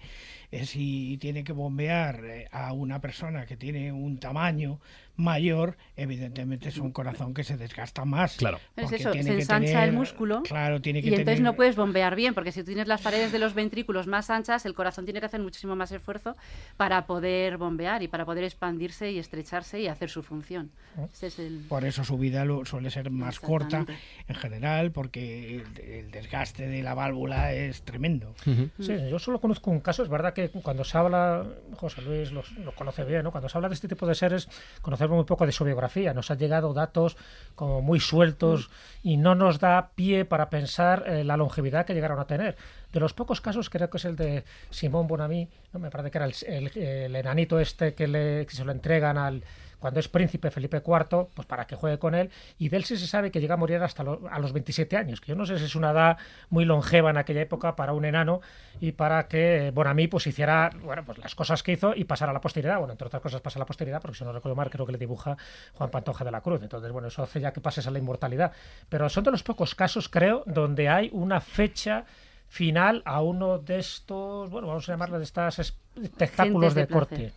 Si 0.63 1.19
tiene 1.21 1.43
que 1.43 1.53
bombear 1.53 2.25
eh, 2.25 2.49
a 2.53 2.73
una 2.73 3.01
persona 3.01 3.45
que 3.45 3.57
tiene 3.57 3.91
un 3.91 4.19
tamaño 4.19 4.81
mayor, 5.21 5.77
evidentemente 5.97 6.69
es 6.69 6.79
un 6.79 6.93
corazón 6.93 7.35
que 7.35 7.45
se 7.45 7.57
desgasta 7.57 8.05
más. 8.05 8.37
Claro. 8.37 8.59
Es 8.77 8.83
porque 8.85 8.97
eso, 8.97 9.11
tiene 9.13 9.31
se 9.31 9.35
ensancha 9.41 9.85
el 9.85 9.91
tener- 9.91 9.93
músculo 9.93 10.43
Claro, 10.43 10.81
tiene 10.81 11.01
que 11.03 11.07
y 11.09 11.11
entonces 11.11 11.37
tener- 11.37 11.43
no 11.43 11.55
puedes 11.57 11.77
bombear 11.77 12.17
bien, 12.17 12.35
porque 12.35 12.53
si 12.53 12.61
tú 12.61 12.67
tienes 12.67 12.89
las 12.89 13.01
paredes 13.03 13.31
de 13.33 13.39
los 13.39 13.55
ventrículos 13.55 14.07
más 14.07 14.31
anchas, 14.31 14.67
el 14.67 14.75
corazón 14.75 15.05
tiene 15.05 15.21
que 15.21 15.27
hacer 15.27 15.41
muchísimo 15.41 15.77
más 15.77 15.93
esfuerzo 15.93 16.37
para 16.77 17.07
poder 17.07 17.57
bombear 17.59 18.03
y 18.03 18.09
para 18.09 18.25
poder 18.25 18.45
expandirse 18.45 19.11
y 19.13 19.19
estrecharse 19.19 19.81
y 19.81 19.87
hacer 19.89 20.11
su 20.11 20.23
función. 20.23 20.71
Ese 21.13 21.29
es 21.29 21.39
el... 21.39 21.65
Por 21.69 21.85
eso 21.85 22.03
su 22.05 22.19
vida 22.19 22.45
lo- 22.45 22.65
suele 22.65 22.91
ser 22.91 23.11
más 23.11 23.39
corta 23.41 23.85
en 24.27 24.35
general, 24.35 24.91
porque 24.93 25.57
el, 25.57 25.81
el 25.81 26.11
desgaste 26.11 26.67
de 26.67 26.83
la 26.83 26.95
válvula 26.95 27.53
es 27.53 27.83
tremendo. 27.83 28.35
Sí, 28.79 28.93
yo 29.11 29.19
solo 29.19 29.41
conozco 29.41 29.71
un 29.71 29.81
caso, 29.81 30.03
es 30.03 30.09
verdad 30.09 30.33
que 30.33 30.49
cuando 30.49 30.85
se 30.85 30.97
habla, 30.99 31.45
José 31.77 32.03
Luis 32.03 32.33
lo, 32.33 32.43
lo 32.65 32.75
conoce 32.75 33.05
bien, 33.05 33.23
¿no? 33.23 33.31
cuando 33.31 33.49
se 33.49 33.59
habla 33.59 33.69
de 33.69 33.75
este 33.75 33.89
tipo 33.89 34.07
de 34.07 34.15
seres, 34.15 34.49
conocemos 34.83 35.10
muy 35.17 35.25
poco 35.25 35.47
de 35.47 35.53
su 35.53 35.65
biografía, 35.65 36.15
nos 36.15 36.31
han 36.31 36.39
llegado 36.39 36.73
datos 36.75 37.17
como 37.55 37.81
muy 37.83 38.01
sueltos 38.01 38.71
y 39.03 39.17
no 39.17 39.35
nos 39.35 39.59
da 39.59 39.91
pie 39.95 40.25
para 40.25 40.51
pensar 40.51 41.05
eh, 41.07 41.25
la 41.25 41.37
longevidad 41.37 41.87
que 41.87 41.95
llegaron 41.95 42.19
a 42.19 42.27
tener. 42.27 42.57
De 42.93 43.01
los 43.01 43.13
pocos 43.15 43.41
casos 43.41 43.71
creo 43.71 43.91
que 43.91 43.99
es 43.99 44.05
el 44.05 44.17
de 44.17 44.45
Simón 44.71 45.07
Bonamy, 45.07 45.49
¿no? 45.73 45.79
me 45.81 45.91
parece 45.91 46.11
que 46.11 46.19
era 46.19 46.27
el, 46.27 46.35
el- 46.47 46.79
el 46.79 47.17
enanito 47.17 47.61
este 47.61 47.95
que, 47.95 48.07
le, 48.09 48.47
que 48.47 48.55
se 48.55 48.65
lo 48.65 48.73
entregan 48.73 49.19
al 49.19 49.43
cuando 49.81 49.99
es 49.99 50.09
príncipe 50.09 50.51
Felipe 50.51 50.83
IV, 50.87 51.29
pues 51.35 51.47
para 51.47 51.67
que 51.67 51.75
juegue 51.75 51.99
con 51.99 52.15
él, 52.15 52.31
y 52.59 52.69
de 52.69 52.77
él 52.77 52.85
sí 52.85 52.97
se 52.97 53.07
sabe 53.07 53.31
que 53.31 53.41
llega 53.41 53.55
a 53.55 53.57
morir 53.57 53.83
hasta 53.83 54.03
a 54.03 54.39
los 54.39 54.53
27 54.53 54.97
años, 54.97 55.21
que 55.21 55.29
yo 55.29 55.37
no 55.37 55.47
sé 55.47 55.59
si 55.59 55.65
es 55.65 55.75
una 55.75 55.91
edad 55.91 56.19
muy 56.51 56.65
longeva 56.65 57.11
en 57.11 57.17
aquella 57.17 57.41
época 57.41 57.75
para 57.75 57.93
un 57.93 58.05
enano 58.05 58.41
y 58.81 58.93
para 58.93 59.27
que 59.27 59.73
Bonamy 59.75 60.07
pues 60.07 60.27
hiciera 60.27 60.71
bueno, 60.83 61.05
pues 61.05 61.19
las 61.19 61.35
cosas 61.35 61.63
que 61.63 61.73
hizo 61.73 61.95
y 61.95 62.05
pasara 62.05 62.31
a 62.31 62.35
la 62.35 62.41
posteridad, 62.41 62.79
bueno, 62.79 62.93
entre 62.93 63.07
otras 63.07 63.23
cosas 63.23 63.41
pasa 63.41 63.59
a 63.59 63.61
la 63.61 63.67
posteridad, 63.67 64.01
porque 64.01 64.19
si 64.19 64.25
no 64.25 64.33
recuerdo 64.33 64.55
mal 64.55 64.71
creo 64.71 64.87
que 64.87 64.93
le 64.93 64.99
dibuja 64.99 65.37
Juan 65.75 65.91
Pantoja 65.91 66.25
de 66.25 66.31
la 66.31 66.43
Cruz, 66.43 66.63
entonces 66.63 66.93
bueno, 66.93 67.09
eso 67.09 67.23
hace 67.23 67.41
ya 67.41 67.53
que 67.53 67.61
pases 67.61 67.87
a 67.87 67.91
la 67.91 67.99
inmortalidad, 67.99 68.53
pero 68.89 69.09
son 69.09 69.25
de 69.25 69.31
los 69.31 69.43
pocos 69.43 69.75
casos, 69.75 70.09
creo, 70.09 70.43
donde 70.47 70.89
hay 70.89 71.11
una 71.13 71.41
fecha 71.41 72.05
final 72.51 73.01
a 73.05 73.23
uno 73.23 73.59
de 73.59 73.79
estos, 73.79 74.51
bueno, 74.51 74.67
vamos 74.67 74.89
a 74.89 74.93
llamarle 74.93 75.19
de 75.19 75.25
estas 75.25 75.61
espectáculos 76.03 76.75
Gentes 76.75 76.75
de, 76.75 76.81
de 76.81 76.87
corte, 76.87 77.33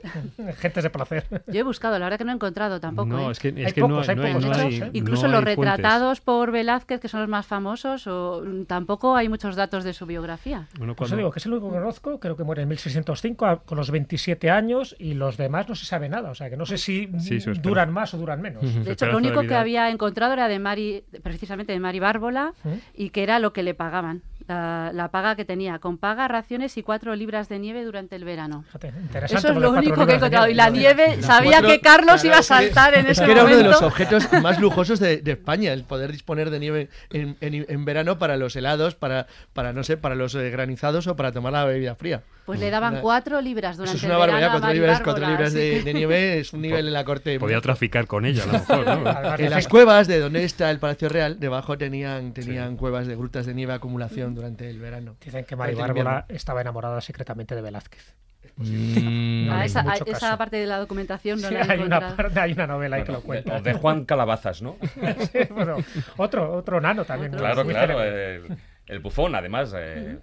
gentes 0.57 0.83
de 0.83 0.89
placer. 0.89 1.25
Yo 1.47 1.59
he 1.59 1.63
buscado, 1.63 1.97
la 1.99 2.05
verdad 2.05 2.17
que 2.17 2.25
no 2.25 2.31
he 2.31 2.35
encontrado 2.35 2.79
tampoco. 2.79 3.07
No, 3.09 3.29
¿eh? 3.29 3.31
es 3.31 3.39
que, 3.39 3.49
es 3.49 3.65
Hay 3.67 3.71
que 3.73 3.81
pocos, 3.81 4.05
no, 4.07 4.11
hay 4.11 4.15
no 4.17 4.23
hay, 4.23 4.33
pocos 4.33 4.57
no 4.57 4.63
hay- 4.63 4.75
¿eh? 4.81 4.89
Incluso 4.93 5.27
no 5.27 5.33
los 5.33 5.43
fuentes. 5.43 5.57
retratados 5.57 6.21
por 6.21 6.51
Velázquez, 6.51 6.99
que 6.99 7.07
son 7.07 7.19
los 7.21 7.29
más 7.29 7.45
famosos, 7.45 8.07
o 8.07 8.43
tampoco 8.67 9.15
hay 9.15 9.29
muchos 9.29 9.55
datos 9.55 9.83
de 9.83 9.93
su 9.93 10.05
biografía. 10.05 10.67
Bueno, 10.77 10.95
Pues 10.95 11.11
digo 11.15 11.31
que 11.31 11.39
es 11.39 11.45
el 11.45 11.53
único 11.53 11.69
que 11.69 11.75
conozco, 11.77 12.19
creo 12.19 12.35
que 12.37 12.43
muere 12.43 12.61
en 12.63 12.67
1605 12.69 13.45
a- 13.45 13.59
con 13.63 13.77
los 13.77 13.91
27 13.91 14.49
años 14.49 14.95
y 14.99 15.13
los 15.13 15.37
demás 15.37 15.67
no 15.69 15.75
se 15.75 15.85
sabe 15.85 16.09
nada, 16.09 16.31
o 16.31 16.35
sea 16.35 16.49
que 16.49 16.57
no 16.57 16.65
sé 16.65 16.77
si 16.77 17.09
Sí, 17.19 17.37
duran 17.61 17.91
más 17.91 18.13
o 18.13 18.17
duran 18.17 18.41
menos. 18.41 18.63
De 18.85 18.91
hecho, 18.91 19.05
lo 19.07 19.17
único 19.17 19.41
que 19.41 19.55
había 19.55 19.89
encontrado 19.89 20.33
era 20.33 20.47
de 20.47 20.59
Mari, 20.59 21.03
precisamente 21.21 21.73
de 21.73 21.79
Mari 21.79 21.99
Bárbola, 21.99 22.53
¿Mm? 22.63 22.69
y 22.95 23.09
que 23.09 23.23
era 23.23 23.39
lo 23.39 23.53
que 23.53 23.63
le 23.63 23.73
pagaban, 23.73 24.21
la, 24.47 24.91
la 24.93 25.09
paga 25.09 25.35
que 25.35 25.45
tenía, 25.45 25.79
con 25.79 25.97
paga, 25.97 26.27
raciones 26.27 26.77
y 26.77 26.83
cuatro 26.83 27.15
libras 27.15 27.49
de 27.49 27.59
nieve 27.59 27.83
durante 27.85 28.15
el 28.15 28.23
verano. 28.25 28.52
Fíjate, 28.61 28.87
interesante 28.89 29.35
Eso 29.35 29.47
es 29.49 29.55
lo 29.61 29.71
único 29.71 30.05
que 30.05 30.11
he 30.13 30.15
encontrado. 30.15 30.47
Y 30.47 30.53
la 30.53 30.69
nieve, 30.69 31.21
sabía 31.21 31.51
cuatro- 31.59 31.69
que 31.69 31.81
Carlos 31.81 32.21
claro, 32.21 32.27
iba 32.27 32.37
a 32.37 32.43
saltar 32.43 32.93
en 32.93 33.05
es 33.07 33.11
ese 33.17 33.25
que 33.25 33.31
era 33.31 33.43
uno 33.45 33.55
de 33.55 33.63
los 33.63 33.81
momento. 33.81 33.87
objetos 33.87 34.27
más 34.43 34.59
lujosos 34.59 34.99
de, 34.99 35.17
de 35.17 35.31
España, 35.31 35.73
el 35.73 35.83
poder 35.83 36.11
disponer 36.11 36.49
de 36.49 36.59
nieve 36.59 36.89
en, 37.11 37.37
en- 37.41 37.65
en 37.67 37.85
verano 37.85 38.19
para 38.19 38.37
los 38.37 38.55
helados, 38.55 38.95
para, 38.95 39.27
para 39.53 39.73
no 39.73 39.83
sé, 39.83 39.97
para 39.97 40.15
los 40.15 40.35
eh, 40.35 40.49
granizados 40.49 41.07
o 41.07 41.15
para 41.15 41.31
tomar 41.31 41.53
la 41.53 41.65
bebida 41.65 41.95
fría. 41.95 42.23
Pues 42.45 42.59
le 42.59 42.69
daban 42.69 42.93
Una- 42.93 43.01
cuatro 43.01 43.39
libras 43.39 43.77
durante 43.77 43.97
Eso 43.97 44.05
es 44.05 44.09
una 44.11 44.15
el 44.15 44.19
barbaridad, 44.19 44.47
verano 44.47 44.59
cuatro 44.59 44.73
libras, 44.73 45.01
cuatro 45.01 45.49
de, 45.85 45.93
nieve 45.93 46.39
es 46.39 46.51
un 46.51 46.61
nivel 46.61 46.87
en 46.87 46.93
la 46.93 47.05
corte. 47.05 47.39
Podía 47.39 47.61
traficar 47.61 48.05
con 48.05 48.25
ella, 48.25 48.43
a 48.43 48.47
lo 48.47 48.53
mejor, 48.53 48.85
En 49.39 49.49
las 49.49 49.67
cuevas 49.69 50.07
de 50.07 50.19
donde 50.19 50.43
está 50.43 50.69
el 50.69 50.79
Palacio 50.79 51.07
Real, 51.07 51.39
debajo 51.39 51.77
tenían, 51.77 52.33
tenían 52.33 52.75
cuevas 52.75 53.07
de 53.07 53.15
grutas 53.15 53.45
de 53.45 53.53
nieve 53.53 53.71
acumulación 53.73 54.35
durante 54.35 54.69
el 54.69 54.79
verano. 54.79 55.15
Dicen 55.23 55.45
que 55.45 55.55
Mari 55.55 55.73
Durante 55.73 55.91
el 55.91 55.95
Bárbola 56.03 56.19
invierno. 56.21 56.35
estaba 56.37 56.59
enamorada 56.61 56.99
secretamente 56.99 57.55
de 57.55 57.61
Velázquez. 57.61 58.13
Mm, 58.57 59.47
No 59.47 59.53
Ah, 59.55 59.65
esa, 59.65 59.83
ah, 59.87 59.95
esa 60.05 60.37
parte 60.37 60.57
de 60.57 60.65
la 60.67 60.77
documentación 60.77 61.41
no 61.41 61.47
Sí, 61.47 61.53
la 61.53 61.61
he 61.61 61.71
hay, 61.71 61.79
una, 61.79 62.15
parte- 62.15 62.39
hay 62.39 62.51
una 62.51 62.67
novela 62.67 62.97
ahí 62.97 63.03
que 63.03 63.11
lo 63.13 63.21
cuenta. 63.21 63.55
o 63.55 63.61
de 63.61 63.73
Juan 63.73 64.05
Calabazas, 64.05 64.61
¿no? 64.61 64.75
Sí, 65.31 65.39
bueno, 65.49 65.77
otro, 66.17 66.51
otro 66.53 66.79
nano 66.81 67.05
también. 67.05 67.31
Claro, 67.31 67.65
claro. 67.65 68.03
El, 68.03 68.57
el 68.85 68.99
bufón, 68.99 69.33
además. 69.33 69.73
eh, 69.75 70.19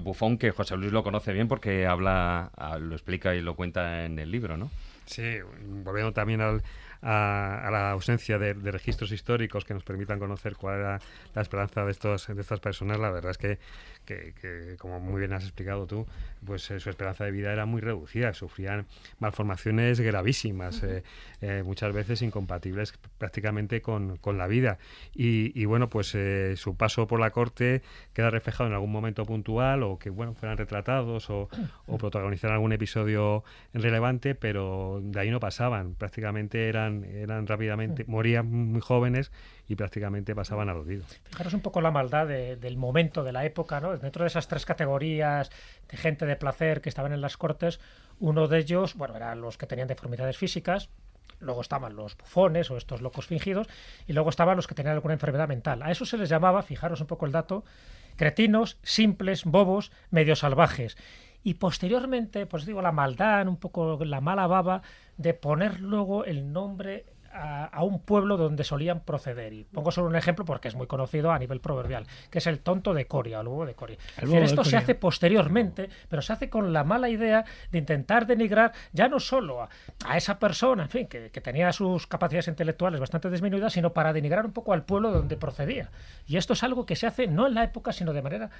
bufón 0.00 0.38
que 0.38 0.50
José 0.50 0.76
Luis 0.76 0.92
lo 0.92 1.02
conoce 1.02 1.32
bien 1.32 1.48
porque 1.48 1.86
habla, 1.86 2.50
lo 2.80 2.94
explica 2.94 3.34
y 3.34 3.40
lo 3.40 3.54
cuenta 3.54 4.04
en 4.04 4.18
el 4.18 4.30
libro, 4.30 4.56
¿no? 4.56 4.70
Sí, 5.06 5.38
volviendo 5.82 6.12
también 6.12 6.40
a, 6.40 6.60
la 7.02 7.90
ausencia 7.90 8.38
de, 8.38 8.54
registros 8.54 9.10
históricos 9.10 9.64
que 9.64 9.74
nos 9.74 9.82
permitan 9.82 10.18
conocer 10.18 10.54
cuál 10.54 10.78
era 10.78 11.00
la 11.34 11.42
esperanza 11.42 11.84
de 11.84 11.90
estas 11.90 12.60
personas, 12.60 12.98
la 13.00 13.10
verdad 13.10 13.32
es 13.32 13.38
que, 13.38 13.58
que- 14.04 14.34
que, 14.40 14.76
como 14.78 14.98
muy 15.00 15.20
bien 15.20 15.32
has 15.32 15.44
explicado 15.44 15.86
tú, 15.86 16.06
pues 16.44 16.70
eh, 16.70 16.80
su 16.80 16.90
esperanza 16.90 17.24
de 17.24 17.30
vida 17.30 17.52
era 17.52 17.66
muy 17.66 17.80
reducida, 17.80 18.34
sufrían 18.34 18.86
malformaciones 19.20 20.00
gravísimas, 20.00 20.82
eh, 20.82 21.02
eh, 21.40 21.62
muchas 21.64 21.92
veces 21.94 22.22
incompatibles 22.22 22.94
prácticamente 23.18 23.82
con, 23.82 24.16
con 24.16 24.38
la 24.38 24.46
vida. 24.46 24.78
Y, 25.14 25.52
y 25.60 25.64
bueno, 25.66 25.88
pues 25.88 26.16
su 26.56 26.76
paso 26.76 27.06
por 27.06 27.20
la 27.20 27.30
corte 27.30 27.82
queda 28.12 28.30
reflejado 28.30 28.68
en 28.68 28.74
algún 28.74 28.90
momento 28.90 29.24
puntual 29.24 29.82
o 29.82 29.98
que 29.98 30.10
bueno 30.10 30.34
fueran 30.34 30.58
retratados 30.58 31.30
o, 31.30 31.48
o 31.86 31.98
protagonizaran 31.98 32.54
algún 32.54 32.72
episodio 32.72 33.44
relevante, 33.72 34.34
pero 34.34 35.00
de 35.02 35.20
ahí 35.20 35.30
no 35.30 35.40
pasaban, 35.40 35.94
prácticamente 35.94 36.68
eran, 36.68 37.04
eran 37.04 37.46
rápidamente, 37.46 38.04
morían 38.06 38.46
muy 38.50 38.80
jóvenes 38.80 39.30
y 39.70 39.76
prácticamente 39.76 40.34
pasaban 40.34 40.68
olvido. 40.68 41.04
Fijaros 41.30 41.54
un 41.54 41.60
poco 41.60 41.80
la 41.80 41.92
maldad 41.92 42.26
de- 42.26 42.56
del 42.56 42.76
momento, 42.76 43.22
de 43.22 43.30
la 43.30 43.44
época, 43.44 43.80
¿no? 43.80 43.96
Dentro 43.96 44.24
de 44.24 44.28
esas 44.28 44.48
tres 44.48 44.66
categorías 44.66 45.48
de 45.88 45.96
gente 45.96 46.26
de 46.26 46.34
placer 46.34 46.80
que 46.80 46.88
estaban 46.88 47.12
en 47.12 47.20
las 47.20 47.36
cortes, 47.36 47.78
uno 48.18 48.48
de 48.48 48.58
ellos, 48.58 48.96
bueno, 48.96 49.14
eran 49.16 49.40
los 49.40 49.56
que 49.56 49.66
tenían 49.66 49.86
deformidades 49.86 50.36
físicas, 50.36 50.90
luego 51.38 51.60
estaban 51.60 51.94
los 51.94 52.16
bufones 52.18 52.68
o 52.72 52.76
estos 52.76 53.00
locos 53.00 53.26
fingidos, 53.28 53.68
y 54.08 54.12
luego 54.12 54.28
estaban 54.30 54.56
los 54.56 54.66
que 54.66 54.74
tenían 54.74 54.96
alguna 54.96 55.14
enfermedad 55.14 55.46
mental. 55.46 55.82
A 55.84 55.92
eso 55.92 56.04
se 56.04 56.18
les 56.18 56.28
llamaba, 56.28 56.62
fijaros 56.62 57.00
un 57.00 57.06
poco 57.06 57.24
el 57.26 57.32
dato, 57.32 57.64
cretinos, 58.16 58.76
simples, 58.82 59.44
bobos, 59.44 59.92
medio 60.10 60.34
salvajes. 60.34 60.96
Y 61.44 61.54
posteriormente, 61.54 62.44
pues 62.44 62.66
digo, 62.66 62.82
la 62.82 62.90
maldad, 62.92 63.46
un 63.46 63.56
poco 63.56 64.04
la 64.04 64.20
mala 64.20 64.48
baba 64.48 64.82
de 65.16 65.32
poner 65.32 65.80
luego 65.80 66.24
el 66.24 66.52
nombre 66.52 67.06
a, 67.32 67.64
a 67.66 67.82
un 67.84 68.00
pueblo 68.00 68.36
donde 68.36 68.64
solían 68.64 69.00
proceder. 69.00 69.52
Y 69.52 69.64
pongo 69.64 69.90
solo 69.90 70.08
un 70.08 70.16
ejemplo 70.16 70.44
porque 70.44 70.68
es 70.68 70.74
muy 70.74 70.86
conocido 70.86 71.30
a 71.32 71.38
nivel 71.38 71.60
proverbial, 71.60 72.06
que 72.30 72.38
es 72.38 72.46
el 72.46 72.58
tonto 72.60 72.94
de 72.94 73.06
Coria, 73.06 73.38
o 73.38 73.42
el 73.42 73.48
huevo 73.48 73.66
de 73.66 73.74
Coria. 73.74 73.96
Decir, 74.16 74.28
de 74.40 74.44
esto 74.44 74.64
se 74.64 74.76
hace 74.76 74.94
posteriormente, 74.94 75.88
pero 76.08 76.22
se 76.22 76.32
hace 76.32 76.48
con 76.50 76.72
la 76.72 76.84
mala 76.84 77.08
idea 77.08 77.44
de 77.70 77.78
intentar 77.78 78.26
denigrar 78.26 78.72
ya 78.92 79.08
no 79.08 79.20
solo 79.20 79.62
a, 79.62 79.68
a 80.06 80.16
esa 80.16 80.38
persona, 80.38 80.84
en 80.84 80.88
fin, 80.88 81.06
que, 81.06 81.30
que 81.30 81.40
tenía 81.40 81.72
sus 81.72 82.06
capacidades 82.06 82.48
intelectuales 82.48 82.98
bastante 83.00 83.30
disminuidas, 83.30 83.72
sino 83.72 83.92
para 83.92 84.12
denigrar 84.12 84.44
un 84.46 84.52
poco 84.52 84.72
al 84.72 84.84
pueblo 84.84 85.10
donde 85.12 85.36
procedía. 85.36 85.90
Y 86.26 86.36
esto 86.36 86.52
es 86.54 86.62
algo 86.62 86.86
que 86.86 86.96
se 86.96 87.06
hace 87.06 87.26
no 87.26 87.46
en 87.46 87.54
la 87.54 87.64
época, 87.64 87.92
sino 87.92 88.12
de 88.12 88.22
manera, 88.22 88.50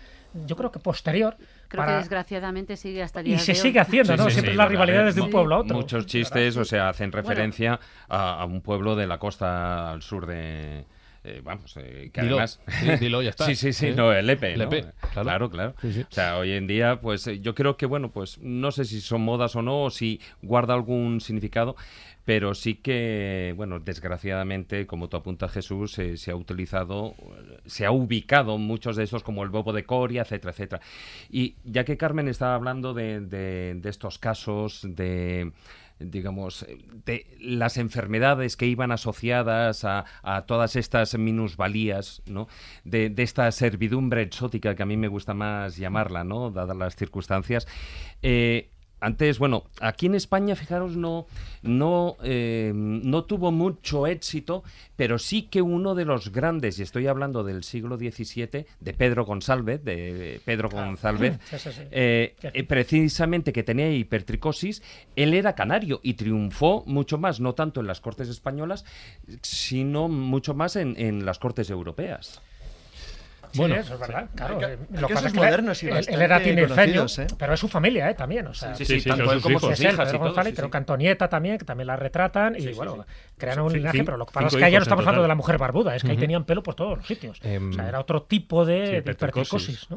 yo 0.46 0.56
creo 0.56 0.70
que 0.70 0.78
posterior. 0.78 1.36
Creo 1.68 1.82
para- 1.82 1.92
que 1.92 1.98
desgraciadamente 1.98 2.76
sigue 2.76 3.02
hasta 3.02 3.20
el 3.20 3.26
y 3.26 3.30
día 3.30 3.38
se 3.38 3.52
de 3.52 3.58
hoy. 3.58 3.62
sigue 3.62 3.80
haciendo, 3.80 4.12
Sí, 4.12 4.18
¿no? 4.18 4.24
sí, 4.26 4.30
Siempre 4.32 4.52
sí, 4.52 4.56
las 4.58 4.68
rivalidades 4.68 5.14
de 5.14 5.20
un 5.22 5.30
pueblo 5.30 5.54
a 5.56 5.58
otro. 5.58 5.76
Muchos 5.76 6.06
chistes, 6.06 6.56
o 6.56 6.64
sea, 6.64 6.88
hacen 6.88 7.12
referencia 7.12 7.78
a, 8.08 8.40
a 8.40 8.44
un 8.44 8.59
pueblo 8.62 8.96
de 8.96 9.06
la 9.06 9.18
costa 9.18 9.90
al 9.92 10.02
sur 10.02 10.26
de, 10.26 10.84
eh, 11.24 11.40
vamos, 11.44 11.76
eh, 11.76 12.10
que 12.12 12.22
Dilo, 12.22 12.36
además... 12.36 12.60
sí, 12.68 12.96
dilo, 12.96 13.22
ya 13.22 13.30
está. 13.30 13.44
Sí, 13.46 13.54
sí, 13.56 13.72
sí, 13.72 13.92
no, 13.94 14.12
el 14.12 14.28
EPE, 14.30 14.54
El 14.54 14.58
¿no? 14.60 14.64
EPE, 14.66 14.80
claro. 15.12 15.22
claro, 15.22 15.50
claro. 15.50 15.74
Sí, 15.82 15.92
sí. 15.92 16.00
O 16.02 16.06
sea, 16.10 16.38
hoy 16.38 16.52
en 16.52 16.66
día, 16.66 17.00
pues 17.00 17.26
eh, 17.26 17.40
yo 17.40 17.54
creo 17.54 17.76
que, 17.76 17.86
bueno, 17.86 18.10
pues 18.10 18.38
no 18.38 18.70
sé 18.70 18.84
si 18.84 19.00
son 19.00 19.22
modas 19.22 19.54
o 19.56 19.62
no, 19.62 19.84
o 19.84 19.90
si 19.90 20.20
guarda 20.42 20.74
algún 20.74 21.20
significado, 21.20 21.76
pero 22.24 22.54
sí 22.54 22.74
que, 22.76 23.54
bueno, 23.56 23.80
desgraciadamente, 23.80 24.86
como 24.86 25.08
tú 25.08 25.16
apuntas, 25.16 25.50
Jesús, 25.52 25.98
eh, 25.98 26.16
se 26.16 26.30
ha 26.30 26.36
utilizado, 26.36 27.14
se 27.66 27.86
ha 27.86 27.90
ubicado 27.90 28.56
muchos 28.58 28.94
de 28.96 29.04
estos 29.04 29.22
como 29.24 29.42
el 29.42 29.48
bobo 29.48 29.72
de 29.72 29.84
Coria, 29.84 30.22
etcétera, 30.22 30.52
etcétera. 30.52 30.82
Y 31.30 31.56
ya 31.64 31.84
que 31.84 31.96
Carmen 31.96 32.28
estaba 32.28 32.54
hablando 32.54 32.94
de, 32.94 33.20
de- 33.20 33.74
de 33.76 33.90
estos 33.90 34.18
casos 34.18 34.80
de 34.84 35.50
digamos, 36.00 36.62
eh, 36.62 36.78
de 37.04 37.26
las 37.38 37.76
enfermedades 37.76 38.56
que 38.56 38.66
iban 38.66 38.90
asociadas 38.92 39.84
a, 39.84 40.04
todas 40.46 40.76
estas 40.76 41.16
minusvalías, 41.16 42.22
¿no? 42.26 42.48
De, 42.84 43.10
de 43.10 43.22
esta 43.22 43.50
servidumbre 43.52 44.22
exótica 44.22 44.74
que 44.74 44.82
a 44.82 44.86
mí 44.86 44.96
me 44.96 45.08
gusta 45.08 45.34
más 45.34 45.76
llamarla, 45.76 46.24
¿no? 46.24 46.50
Dadas 46.50 46.76
las 46.76 46.96
circunstancias. 46.96 47.66
Eh, 48.22 48.70
antes, 49.00 49.38
bueno, 49.38 49.64
aquí 49.80 50.06
en 50.06 50.14
España, 50.14 50.54
fijaros, 50.54 50.96
no, 50.96 51.26
no, 51.62 52.16
eh, 52.22 52.72
no 52.74 53.24
tuvo 53.24 53.50
mucho 53.50 54.06
éxito, 54.06 54.62
pero 54.96 55.18
sí 55.18 55.42
que 55.42 55.62
uno 55.62 55.94
de 55.94 56.04
los 56.04 56.32
grandes, 56.32 56.78
y 56.78 56.82
estoy 56.82 57.06
hablando 57.06 57.42
del 57.42 57.64
siglo 57.64 57.96
XVII, 57.96 58.66
de 58.80 58.94
Pedro 58.94 59.24
González, 59.24 59.82
de 59.82 60.40
Pedro 60.44 60.68
González, 60.68 61.38
sí, 61.50 61.58
sí. 61.58 61.70
eh, 61.90 62.34
eh, 62.42 62.64
precisamente 62.64 63.52
que 63.52 63.62
tenía 63.62 63.90
hipertricosis, 63.90 64.82
él 65.16 65.32
era 65.34 65.54
canario 65.54 66.00
y 66.02 66.14
triunfó 66.14 66.84
mucho 66.86 67.16
más, 67.16 67.40
no 67.40 67.54
tanto 67.54 67.80
en 67.80 67.86
las 67.86 68.00
cortes 68.00 68.28
españolas, 68.28 68.84
sino 69.42 70.08
mucho 70.08 70.54
más 70.54 70.76
en, 70.76 70.94
en 70.98 71.24
las 71.24 71.38
cortes 71.38 71.70
europeas. 71.70 72.42
Sí, 73.52 73.58
Bueno, 73.58 73.74
eso 73.76 73.94
es 73.94 74.00
verdad. 74.00 74.28
Claro, 74.34 74.58
Hay 74.58 74.72
eh, 74.74 74.78
lo 74.92 75.08
que 75.08 75.14
pasa 75.14 75.26
es 75.26 75.32
que 75.32 75.38
modernos 75.40 75.82
él, 75.82 76.04
él 76.08 76.22
era 76.22 76.40
tinerfeño, 76.42 77.06
¿eh? 77.18 77.26
pero 77.38 77.54
es 77.54 77.60
su 77.60 77.68
familia, 77.68 78.08
¿eh? 78.10 78.14
También, 78.14 78.46
o 78.46 78.54
sea, 78.54 78.74
Sí, 78.74 78.84
Sí, 78.84 78.94
sí, 78.94 79.00
sí, 79.00 79.08
tanto 79.08 79.24
él 79.24 79.30
sus 79.40 79.42
como 79.42 79.58
sus 79.60 79.80
hijas 79.80 79.94
y 79.94 79.96
Pedro 79.96 80.10
todo. 80.12 80.18
González, 80.20 80.50
sí, 80.52 80.56
creo 80.56 80.66
sí. 80.68 80.70
que 80.70 80.76
Antonieta 80.78 81.28
también, 81.28 81.58
que 81.58 81.64
también 81.64 81.86
la 81.88 81.96
retratan, 81.96 82.54
y 82.56 82.60
Sí, 82.60 82.68
sí, 82.68 82.74
bueno, 82.74 82.94
sí. 83.06 83.14
crean 83.38 83.60
un 83.60 83.70
Sí, 83.70 83.76
linaje, 83.78 84.04
pero 84.04 84.16
lo 84.16 84.26
que 84.26 84.32
pasa 84.32 84.46
es 84.48 84.56
que 84.56 84.64
ahí 84.64 84.72
ya 84.72 84.78
no 84.78 84.82
estamos 84.84 85.04
hablando 85.06 85.22
de 85.22 85.28
la 85.28 85.34
mujer 85.34 85.58
barbuda, 85.58 85.96
es 85.96 86.02
que 86.02 86.10
ahí 86.12 86.16
tenían 86.16 86.44
pelo 86.44 86.62
por 86.62 86.74
todos 86.74 86.98
los 86.98 87.06
sitios. 87.06 87.38
Em, 87.42 87.70
o 87.70 87.72
sea, 87.72 87.88
era 87.88 88.00
otro 88.00 88.22
tipo 88.22 88.64
de, 88.64 88.98
hipertricosis. 88.98 89.88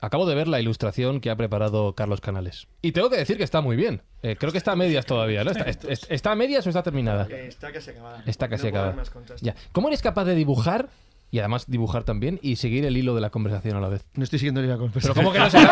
Acabo 0.00 0.26
de 0.26 0.34
ver 0.34 0.48
la 0.48 0.60
ilustración 0.60 1.20
que 1.20 1.30
ha 1.30 1.36
preparado 1.36 1.94
Carlos 1.94 2.20
Canales. 2.20 2.66
Y 2.82 2.92
tengo 2.92 3.10
que 3.10 3.16
decir 3.16 3.36
que 3.36 3.44
está 3.44 3.60
muy 3.60 3.76
bien. 3.76 4.02
Eh, 4.22 4.36
creo 4.38 4.52
que 4.52 4.58
está 4.58 4.72
a 4.72 4.76
medias 4.76 5.06
todavía, 5.06 5.44
¿no? 5.44 5.50
¿Está, 5.50 5.64
est- 5.64 5.84
est- 5.86 6.10
¿está 6.10 6.32
a 6.32 6.36
medias 6.36 6.66
o 6.66 6.68
está 6.68 6.82
terminada? 6.82 7.26
Eh, 7.30 7.46
Está 7.48 7.72
casi 7.72 7.90
acabada. 7.90 8.22
Está 8.26 8.48
casi 8.48 8.64
No 8.64 8.68
acabada. 8.80 9.02
Ya. 9.40 9.54
¿Cómo 9.72 9.88
eres 9.88 10.02
capaz 10.02 10.24
de 10.24 10.34
dibujar, 10.34 10.88
y 11.30 11.38
además 11.38 11.64
dibujar 11.68 12.04
también, 12.04 12.38
y 12.42 12.56
seguir 12.56 12.84
el 12.84 12.96
hilo 12.96 13.14
de 13.14 13.20
la 13.20 13.30
conversación 13.30 13.76
a 13.76 13.80
la 13.80 13.88
vez? 13.88 14.04
No 14.14 14.24
estoy 14.24 14.38
siguiendo 14.40 14.60
ni 14.62 14.66
la 14.68 14.74
Pero 14.74 14.84
conversación. 14.90 15.14
¿cómo 15.24 15.32
que 15.32 15.38
no 15.38 15.50
se 15.50 15.58
de? 15.58 15.66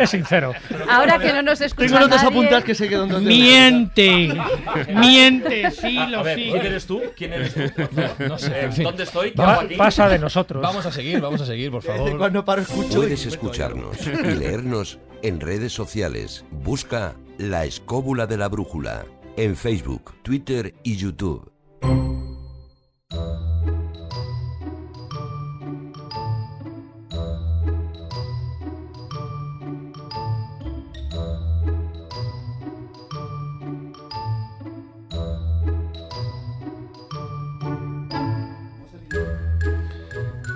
Es 0.00 0.10
sincero. 0.10 0.52
Ahora 0.88 1.18
que 1.18 1.32
no 1.32 1.42
nos 1.42 1.60
escucha 1.60 1.86
Tengo 1.88 2.00
notas 2.00 2.22
nadie, 2.22 2.36
apuntadas 2.36 2.64
que 2.64 2.74
sé 2.74 2.88
que 2.88 2.96
dónde... 2.96 3.20
Miente, 3.20 4.34
miente, 4.94 5.70
sí, 5.70 5.98
lo 6.10 6.22
sí. 6.24 6.50
eres 6.52 6.86
tú? 6.86 7.00
¿Quién 7.16 7.32
eres 7.32 7.54
tú? 7.54 7.60
No 8.28 8.38
sé, 8.38 8.60
en 8.64 8.72
fin. 8.72 8.84
¿Dónde 8.84 9.04
estoy? 9.04 9.30
¿Qué 9.30 9.36
Pa- 9.36 9.52
hago 9.54 9.60
aquí? 9.62 9.74
pasa 9.76 10.08
de 10.08 10.18
nosotros. 10.18 10.62
Vamos 10.62 10.84
a 10.86 10.92
seguir, 10.92 11.20
vamos 11.20 11.40
a 11.40 11.46
seguir, 11.46 11.70
por 11.70 11.82
favor. 11.82 12.16
Cuando 12.18 12.44
paro 12.44 12.62
escucho... 12.62 12.96
Puedes 12.96 13.24
y 13.24 13.28
escucharnos 13.28 13.96
y 14.06 14.10
leernos 14.34 14.98
en 15.22 15.40
redes 15.40 15.72
sociales. 15.72 16.44
Busca 16.50 17.14
La 17.38 17.64
Escóbula 17.64 18.26
de 18.26 18.36
la 18.36 18.48
Brújula 18.48 19.06
en 19.36 19.56
Facebook, 19.56 20.14
Twitter 20.22 20.74
y 20.84 20.96
YouTube. 20.96 21.50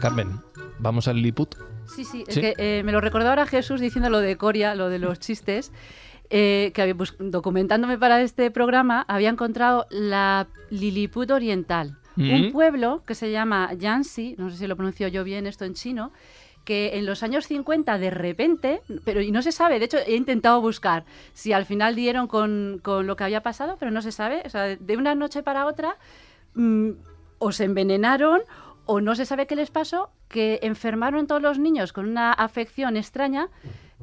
Carmen, 0.08 0.40
¿vamos 0.78 1.06
al 1.06 1.16
Lilliput? 1.16 1.54
Sí, 1.84 2.02
sí, 2.02 2.24
es 2.26 2.36
Sí. 2.36 2.40
que 2.40 2.54
eh, 2.56 2.82
me 2.82 2.92
lo 2.92 3.00
recordó 3.02 3.28
ahora 3.28 3.44
Jesús 3.44 3.78
diciendo 3.78 4.08
lo 4.08 4.20
de 4.20 4.38
Coria, 4.38 4.74
lo 4.74 4.88
de 4.88 4.98
los 4.98 5.18
chistes, 5.18 5.70
eh, 6.30 6.72
que 6.74 6.80
había, 6.80 6.94
bus- 6.94 7.14
documentándome 7.18 7.98
para 7.98 8.22
este 8.22 8.50
programa 8.50 9.04
había 9.06 9.28
encontrado 9.28 9.86
la 9.90 10.46
Lilliput 10.70 11.30
Oriental, 11.30 11.98
Mm. 12.16 12.30
un 12.46 12.52
pueblo 12.52 13.02
que 13.06 13.14
se 13.14 13.30
llama 13.30 13.70
Yansi, 13.74 14.34
no 14.38 14.48
sé 14.48 14.56
si 14.56 14.66
lo 14.66 14.76
pronuncio 14.76 15.08
yo 15.08 15.24
bien 15.24 15.46
esto 15.46 15.66
en 15.66 15.74
chino, 15.74 16.10
que 16.64 16.96
en 16.98 17.04
los 17.04 17.22
años 17.22 17.46
50 17.46 17.98
de 17.98 18.08
repente, 18.10 18.80
pero 19.04 19.20
y 19.20 19.30
no 19.30 19.42
se 19.42 19.52
sabe, 19.52 19.78
de 19.78 19.84
hecho 19.84 19.98
he 20.06 20.16
intentado 20.16 20.58
buscar 20.62 21.04
si 21.34 21.52
al 21.52 21.66
final 21.66 21.94
dieron 21.94 22.28
con, 22.28 22.80
con 22.82 23.06
lo 23.06 23.14
que 23.14 23.24
había 23.24 23.42
pasado, 23.42 23.76
pero 23.78 23.90
no 23.90 24.00
se 24.00 24.10
sabe, 24.12 24.40
o 24.46 24.48
sea, 24.48 24.62
de 24.74 24.96
una 24.96 25.14
noche 25.14 25.42
para 25.42 25.66
otra 25.66 25.96
mm, 26.54 26.92
o 27.40 27.52
se 27.52 27.64
envenenaron 27.64 28.40
o 28.90 29.02
no 29.02 29.14
se 29.14 29.26
sabe 29.26 29.46
qué 29.46 29.54
les 29.54 29.70
pasó, 29.70 30.10
que 30.28 30.60
enfermaron 30.62 31.26
todos 31.26 31.42
los 31.42 31.58
niños 31.58 31.92
con 31.92 32.08
una 32.08 32.32
afección 32.32 32.96
extraña 32.96 33.48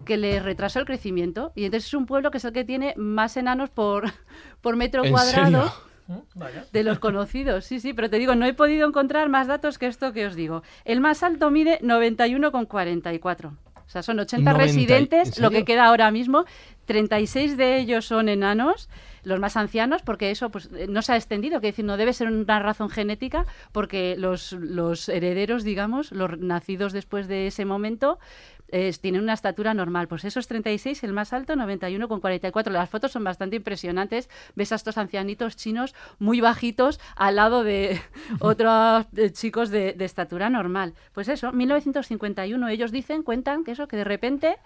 que 0.06 0.16
les 0.16 0.44
retrasó 0.44 0.78
el 0.80 0.86
crecimiento. 0.86 1.52
Y 1.56 1.66
entonces 1.66 1.88
es 1.88 1.94
un 1.96 2.06
pueblo 2.06 2.30
que 2.30 2.38
es 2.38 2.46
el 2.46 2.54
que 2.54 2.64
tiene 2.64 2.94
más 2.96 3.36
enanos 3.36 3.72
por, 3.72 4.12
por 4.62 4.76
metro 4.76 5.04
¿En 5.04 5.12
cuadrado 5.12 5.70
serio? 6.06 6.66
De 6.72 6.84
los 6.84 7.00
conocidos. 7.00 7.66
Sí, 7.66 7.80
sí, 7.80 7.94
pero 7.94 8.12
te 8.12 8.20
digo, 8.20 8.36
no 8.36 8.46
he 8.46 8.54
podido 8.54 8.88
encontrar 8.88 9.28
más 9.28 9.48
datos 9.48 9.80
que 9.80 9.88
esto 9.88 10.14
que 10.14 10.28
os 10.28 10.36
digo. 10.36 10.62
El 10.84 11.02
más 11.02 11.24
alto 11.24 11.50
mide 11.50 11.80
91,44. 11.82 13.48
O 13.48 13.90
sea, 13.90 14.04
son 14.04 14.20
80 14.20 14.52
90 14.52 14.52
y- 14.52 14.68
residentes, 14.68 15.38
¿en 15.38 15.44
lo 15.44 15.50
que 15.50 15.66
queda 15.66 15.86
ahora 15.86 16.12
mismo. 16.12 16.46
36 16.86 17.58
de 17.58 17.78
ellos 17.80 18.06
son 18.06 18.30
enanos, 18.30 18.88
los 19.26 19.40
más 19.40 19.58
ancianos, 19.58 20.02
porque 20.02 20.32
eso 20.32 20.50
pues, 20.50 20.70
eh, 20.74 20.88
no 20.88 21.02
se 21.02 21.14
ha 21.14 21.18
extendido, 21.18 21.60
que 21.60 21.68
decir, 21.68 21.84
no 21.84 21.98
debe 21.98 22.14
ser 22.14 22.28
una 22.32 22.60
razón 22.60 22.90
genética, 22.90 23.46
porque 23.72 24.16
los, 24.18 24.54
los 24.54 25.10
herederos, 25.10 25.64
digamos, 25.64 26.12
los 26.12 26.38
nacidos 26.40 26.94
después 26.94 27.28
de 27.28 27.48
ese 27.48 27.66
momento, 27.66 28.20
tienen 29.02 29.22
una 29.22 29.34
estatura 29.34 29.74
normal. 29.74 30.08
Pues 30.08 30.26
esos 30.26 30.48
36, 30.48 31.04
el 31.04 31.14
más 31.14 31.34
alto, 31.34 31.54
91,44. 31.54 32.72
Las 32.72 32.90
fotos 32.90 33.12
son 33.12 33.24
bastante 33.24 33.56
impresionantes. 33.56 34.30
Ves 34.56 34.72
a 34.72 34.76
estos 34.76 34.98
ancianitos 34.98 35.56
chinos 35.56 35.94
muy 36.20 36.42
bajitos 36.42 37.00
al 37.16 37.38
lado 37.38 37.64
de 37.64 38.02
otros 38.40 39.06
eh, 39.16 39.32
chicos 39.32 39.70
de, 39.70 39.94
de 39.94 40.06
estatura 40.06 40.50
normal. 40.50 40.94
Pues 41.14 41.30
eso, 41.30 41.52
1951, 41.52 42.68
ellos 42.70 42.92
dicen, 42.92 43.24
cuentan 43.24 43.64
que 43.64 43.72
eso, 43.72 43.88
que 43.88 43.98
de 43.98 44.04
repente... 44.04 44.58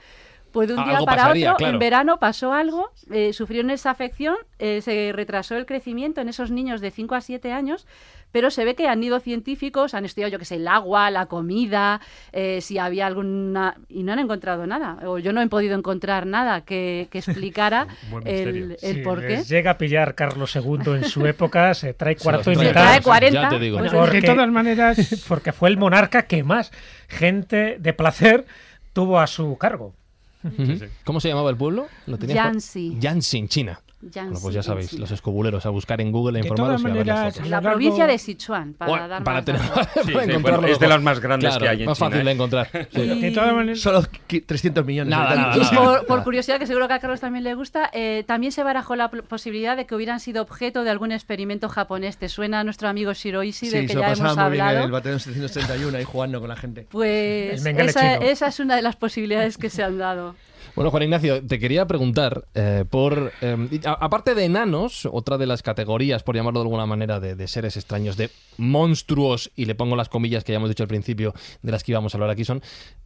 Pues 0.51 0.67
de 0.67 0.75
un 0.75 0.83
día 0.83 0.93
algo 0.95 1.05
para 1.05 1.21
pasaría, 1.23 1.49
otro, 1.51 1.57
claro. 1.57 1.73
en 1.73 1.79
verano 1.79 2.19
pasó 2.19 2.53
algo, 2.53 2.91
eh, 3.11 3.33
sufrieron 3.33 3.71
esa 3.71 3.91
afección, 3.91 4.35
eh, 4.57 4.81
se 4.81 5.11
retrasó 5.13 5.55
el 5.57 5.65
crecimiento 5.65 6.21
en 6.21 6.29
esos 6.29 6.51
niños 6.51 6.81
de 6.81 6.91
5 6.91 7.15
a 7.15 7.21
7 7.21 7.51
años, 7.51 7.85
pero 8.31 8.51
se 8.51 8.63
ve 8.63 8.75
que 8.75 8.87
han 8.87 9.03
ido 9.03 9.19
científicos, 9.19 9.95
han 9.95 10.05
estudiado, 10.05 10.31
yo 10.31 10.37
que 10.37 10.45
sé, 10.45 10.55
el 10.55 10.67
agua, 10.67 11.09
la 11.09 11.25
comida, 11.25 11.99
eh, 12.31 12.59
si 12.61 12.77
había 12.77 13.07
alguna... 13.07 13.75
y 13.89 14.03
no 14.03 14.13
han 14.13 14.19
encontrado 14.19 14.67
nada, 14.67 14.99
o 15.07 15.17
yo 15.17 15.33
no 15.33 15.41
he 15.41 15.47
podido 15.47 15.75
encontrar 15.75 16.27
nada 16.27 16.61
que, 16.61 17.07
que 17.11 17.17
explicara 17.19 17.87
el, 18.25 18.77
el 18.81 18.95
Si 18.95 19.01
por 19.01 19.21
qué. 19.25 19.43
llega 19.43 19.71
a 19.71 19.77
pillar 19.79 20.13
Carlos 20.13 20.55
II 20.55 20.93
en 20.95 21.05
su 21.05 21.25
época, 21.25 21.73
se 21.73 21.93
trae 21.95 22.15
Se 22.17 22.23
cuarto 22.23 22.51
y 22.51 22.55
trae. 22.55 22.67
mitad. 22.67 22.81
trae 22.83 23.01
40, 23.01 23.41
Ya 23.41 23.49
te 23.49 23.59
digo. 23.59 23.79
pues, 23.79 23.91
Porque- 23.91 24.21
De 24.21 24.27
todas 24.27 24.49
maneras, 24.49 25.25
Porque 25.27 25.51
fue 25.51 25.69
el 25.69 25.77
monarca 25.77 26.23
que 26.27 26.43
más 26.43 26.71
gente 27.07 27.77
de 27.79 27.93
placer 27.93 28.45
tuvo 28.93 29.19
a 29.19 29.25
su 29.27 29.57
cargo. 29.57 29.93
Sí. 30.41 30.79
¿Cómo 31.03 31.19
se 31.19 31.27
llamaba 31.27 31.49
el 31.49 31.57
pueblo? 31.57 31.87
¿Lo 32.07 32.17
Yansi. 32.17 32.95
Yansi, 32.99 33.37
en 33.37 33.47
China. 33.49 33.81
Bueno, 34.01 34.39
pues 34.41 34.55
ya 34.55 34.63
sabéis, 34.63 34.93
los 34.93 35.11
escobuleros 35.11 35.65
a 35.65 35.69
buscar 35.71 35.99
en 35.99 36.13
Google, 36.13 36.39
a 36.39 36.41
De 36.41 36.47
informaros 36.47 36.79
y 36.79 36.83
todas 36.83 36.91
a 36.93 36.95
ver 36.95 37.05
las 37.05 37.15
maneras, 37.17 37.33
fotos. 37.35 37.49
La 37.49 37.57
lo 37.57 37.63
largo- 37.63 37.69
provincia 37.77 38.07
de 38.07 38.17
Sichuan, 38.17 38.73
para 38.73 38.89
Bueno, 38.91 39.07
dar 39.09 39.23
para 39.25 39.37
más 39.37 39.45
tener- 39.45 39.61
datos. 39.61 39.75
para 39.93 40.05
sí, 40.05 40.11
encontrarlo 40.13 40.41
bueno, 40.61 40.67
es 40.73 40.79
de 40.79 40.87
las 40.87 41.01
más 41.01 41.19
grandes 41.19 41.49
Claro, 41.49 41.63
que 41.63 41.69
hay 41.69 41.79
en 41.81 41.85
más 41.85 41.97
China, 41.97 42.09
fácil 42.09 42.21
¿eh? 42.21 42.23
de 42.23 42.31
encontrar. 42.31 42.69
sí. 42.93 43.07
de 43.21 43.31
todas 43.31 43.53
maneras, 43.53 43.79
Solo 43.81 44.01
qui- 44.29 44.45
300 44.45 44.85
millones. 44.85 45.11
Nada, 45.11 45.29
de 45.31 45.35
nada. 45.35 45.57
Y 45.57 45.59
nada. 45.59 45.75
por, 45.97 46.05
por 46.05 46.23
curiosidad, 46.23 46.59
que 46.59 46.65
seguro 46.67 46.87
que 46.87 46.93
a 46.93 46.99
Carlos 46.99 47.19
también 47.19 47.43
le 47.43 47.53
gusta, 47.55 47.89
eh, 47.91 48.23
también 48.25 48.53
se 48.53 48.63
barajó 48.63 48.95
la 48.95 49.09
posibilidad 49.11 49.75
de 49.75 49.85
que 49.85 49.95
hubieran 49.95 50.21
sido 50.21 50.41
objeto 50.43 50.85
de 50.85 50.91
algún 50.91 51.11
experimento 51.11 51.67
japonés. 51.67 52.17
¿Te 52.17 52.29
suena 52.29 52.61
a 52.61 52.63
nuestro 52.63 52.87
amigo 52.87 53.11
Shiroishi, 53.11 53.65
Sí, 53.65 53.69
del 53.69 53.81
que 53.81 53.89
se 53.89 53.95
lo 53.95 54.01
ya 54.01 54.07
pasaba 54.11 54.31
hemos 54.31 54.43
muy 54.45 54.51
bien 54.53 54.63
en 54.63 54.69
el 54.69 54.75
hablado? 54.77 54.91
batallón 54.93 55.19
731 55.19 55.97
ahí 55.97 56.03
jugando 56.05 56.39
con 56.39 56.47
la 56.47 56.55
gente. 56.55 56.87
Pues 56.89 57.65
El 57.65 57.77
esa, 57.81 58.15
esa 58.15 58.47
es 58.47 58.59
una 58.61 58.77
de 58.77 58.81
las 58.81 58.95
posibilidades 58.95 59.57
que 59.57 59.69
se 59.69 59.83
han 59.83 59.97
dado. 59.97 60.35
Bueno, 60.75 60.91
Juan 60.91 61.03
Ignacio, 61.03 61.45
te 61.45 61.59
quería 61.59 61.87
preguntar 61.87 62.45
eh, 62.53 62.85
por. 62.89 63.33
eh, 63.41 63.79
a- 63.85 63.93
aparte 64.05 64.35
de 64.35 64.45
enanos, 64.45 65.07
otra 65.11 65.37
de 65.37 65.45
las 65.45 65.61
categorías, 65.61 66.23
por 66.23 66.35
llamarlo 66.35 66.59
de 66.61 66.65
alguna 66.65 66.85
manera, 66.85 67.19
de, 67.19 67.35
de 67.35 67.47
seres 67.47 67.75
extraños, 67.77 68.15
de 68.17 68.29
monstruos, 68.57 69.51
y 69.55 69.65
le 69.65 69.75
pongo 69.75 69.95
las 69.95 70.09
comillas 70.09 70.43
que 70.43 70.51
ya 70.53 70.57
hemos 70.57 70.69
dicho 70.69 70.83
al 70.83 70.87
principio 70.89 71.33
de 71.61 71.71
las 71.71 71.83
que 71.83 71.91
íbamos 71.91 72.13
a 72.13 72.17
hablar 72.17 72.29
aquí, 72.29 72.45
son 72.45 72.61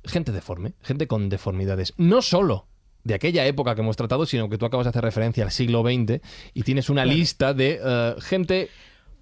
gente 0.06 0.32
deforme, 0.32 0.74
gente 0.82 1.08
con 1.08 1.30
deformidades. 1.30 1.94
No 1.98 2.22
solo 2.22 2.68
de 3.04 3.16
aquella 3.16 3.46
época 3.46 3.76
que 3.76 3.82
hemos 3.82 3.98
tratado, 3.98 4.26
sino 4.26 4.50
que 4.50 4.58
tú 4.58 4.66
acabas 4.66 4.86
de 4.86 4.90
hacer 4.92 5.04
referencia 5.04 5.44
al 5.44 5.52
siglo 5.52 5.82
XX 5.84 6.22
y 6.54 6.64
tienes 6.64 6.90
una 6.90 7.04
lista 7.06 7.54
de 7.54 7.80
eh, 7.84 8.16
gente 8.22 8.70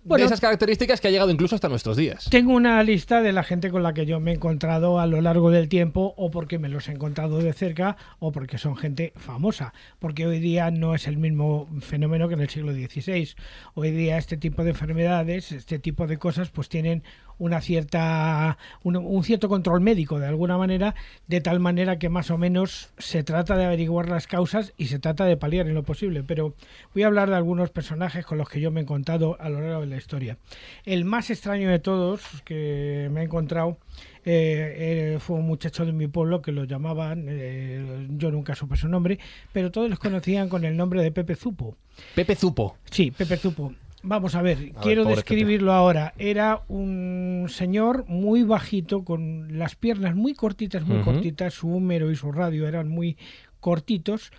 de 0.03 0.23
esas 0.23 0.41
características 0.41 0.99
que 0.99 1.07
ha 1.07 1.11
llegado 1.11 1.31
incluso 1.31 1.55
hasta 1.55 1.69
nuestros 1.69 1.97
días. 1.97 2.29
Tengo 2.29 2.53
una 2.53 2.81
lista 2.83 3.21
de 3.21 3.31
la 3.31 3.43
gente 3.43 3.69
con 3.69 3.83
la 3.83 3.93
que 3.93 4.05
yo 4.05 4.19
me 4.19 4.31
he 4.31 4.35
encontrado 4.35 4.99
a 4.99 5.07
lo 5.07 5.21
largo 5.21 5.51
del 5.51 5.69
tiempo, 5.69 6.13
o 6.17 6.31
porque 6.31 6.59
me 6.59 6.69
los 6.69 6.87
he 6.87 6.91
encontrado 6.91 7.39
de 7.39 7.53
cerca, 7.53 7.97
o 8.19 8.31
porque 8.31 8.57
son 8.57 8.75
gente 8.77 9.13
famosa. 9.15 9.73
Porque 9.99 10.25
hoy 10.25 10.39
día 10.39 10.71
no 10.71 10.95
es 10.95 11.07
el 11.07 11.17
mismo 11.17 11.69
fenómeno 11.81 12.27
que 12.27 12.33
en 12.33 12.41
el 12.41 12.49
siglo 12.49 12.73
XVI. 12.73 13.29
Hoy 13.73 13.91
día 13.91 14.17
este 14.17 14.37
tipo 14.37 14.63
de 14.63 14.71
enfermedades, 14.71 15.51
este 15.51 15.79
tipo 15.79 16.07
de 16.07 16.17
cosas, 16.17 16.49
pues 16.49 16.69
tienen 16.69 17.03
una 17.41 17.59
cierta 17.59 18.59
un, 18.83 19.23
cierto 19.23 19.49
control 19.49 19.81
médico 19.81 20.19
de 20.19 20.27
alguna 20.27 20.59
manera 20.59 20.93
de 21.27 21.41
tal 21.41 21.59
manera 21.59 21.97
que 21.97 22.07
más 22.07 22.29
o 22.29 22.37
menos 22.37 22.91
se 22.99 23.23
trata 23.23 23.57
de 23.57 23.65
averiguar 23.65 24.09
las 24.09 24.27
causas 24.27 24.73
y 24.77 24.85
se 24.85 24.99
trata 24.99 25.25
de 25.25 25.37
paliar 25.37 25.67
en 25.67 25.73
lo 25.73 25.81
posible 25.81 26.23
pero 26.23 26.53
voy 26.93 27.01
a 27.01 27.07
hablar 27.07 27.31
de 27.31 27.35
algunos 27.35 27.71
personajes 27.71 28.27
con 28.27 28.37
los 28.37 28.47
que 28.47 28.61
yo 28.61 28.69
me 28.69 28.79
he 28.79 28.83
encontrado 28.83 29.37
a 29.39 29.49
lo 29.49 29.59
largo 29.59 29.81
de 29.81 29.87
la 29.87 29.97
historia 29.97 30.37
el 30.85 31.03
más 31.03 31.31
extraño 31.31 31.71
de 31.71 31.79
todos 31.79 32.21
que 32.45 33.09
me 33.11 33.21
he 33.21 33.23
encontrado 33.23 33.79
eh, 34.23 35.15
eh, 35.15 35.19
fue 35.19 35.37
un 35.37 35.47
muchacho 35.47 35.83
de 35.83 35.93
mi 35.93 36.07
pueblo 36.07 36.43
que 36.43 36.51
lo 36.51 36.65
llamaban, 36.65 37.25
eh, 37.27 38.07
yo 38.17 38.29
nunca 38.29 38.53
supe 38.53 38.77
su 38.77 38.87
nombre, 38.87 39.17
pero 39.51 39.71
todos 39.71 39.89
los 39.89 39.97
conocían 39.97 40.47
con 40.47 40.63
el 40.63 40.77
nombre 40.77 41.01
de 41.01 41.11
Pepe 41.11 41.35
Zupo. 41.35 41.75
Pepe 42.13 42.35
Zupo. 42.35 42.77
Sí, 42.91 43.09
Pepe 43.09 43.37
Zupo. 43.37 43.73
Vamos 44.03 44.35
a 44.35 44.41
ver, 44.41 44.71
quiero 44.81 45.05
describirlo 45.05 45.73
ahora. 45.73 46.13
Era 46.17 46.63
un 46.67 47.47
señor 47.49 48.05
muy 48.07 48.43
bajito, 48.43 49.03
con 49.03 49.59
las 49.59 49.75
piernas 49.75 50.15
muy 50.15 50.33
cortitas, 50.33 50.85
muy 50.85 51.01
cortitas, 51.03 51.53
su 51.53 51.67
húmero 51.67 52.11
y 52.11 52.15
su 52.15 52.31
radio 52.31 52.67
eran 52.67 52.87
muy 52.87 53.17
cortitos. 53.59 54.31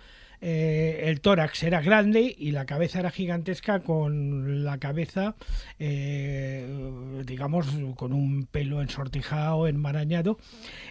Eh, 0.45 1.09
el 1.09 1.21
tórax 1.21 1.63
era 1.63 1.81
grande 1.81 2.35
y 2.37 2.51
la 2.51 2.65
cabeza 2.65 2.99
era 2.99 3.11
gigantesca 3.11 3.79
con 3.79 4.65
la 4.65 4.77
cabeza, 4.77 5.35
eh, 5.79 6.67
digamos, 7.25 7.67
con 7.95 8.11
un 8.11 8.45
pelo 8.47 8.81
ensortijado, 8.81 9.69
enmarañado, 9.69 10.37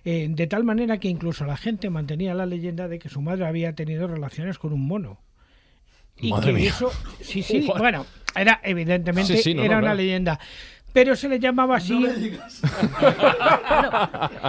eh, 0.07 0.27
de 0.31 0.47
tal 0.47 0.65
manera 0.65 0.97
que 0.97 1.09
incluso 1.09 1.45
la 1.45 1.59
gente 1.59 1.91
mantenía 1.91 2.33
la 2.33 2.47
leyenda 2.47 2.89
de 2.89 2.99
que 2.99 3.11
su 3.11 3.21
madre 3.21 3.45
había 3.45 3.75
tenido 3.75 4.09
relaciones 4.09 4.59
con 4.59 4.73
un 4.73 4.87
mono. 4.87 5.21
Y 6.17 6.33
que 6.41 6.67
eso, 6.67 6.91
sí, 7.21 7.43
sí, 7.43 7.69
bueno, 7.79 8.07
era 8.35 8.61
evidentemente 8.63 9.41
era 9.65 9.79
una 9.79 9.95
leyenda. 9.95 10.39
Pero 10.93 11.17
se 11.17 11.29
le 11.29 11.39
llamaba 11.39 11.77
así. 11.77 12.07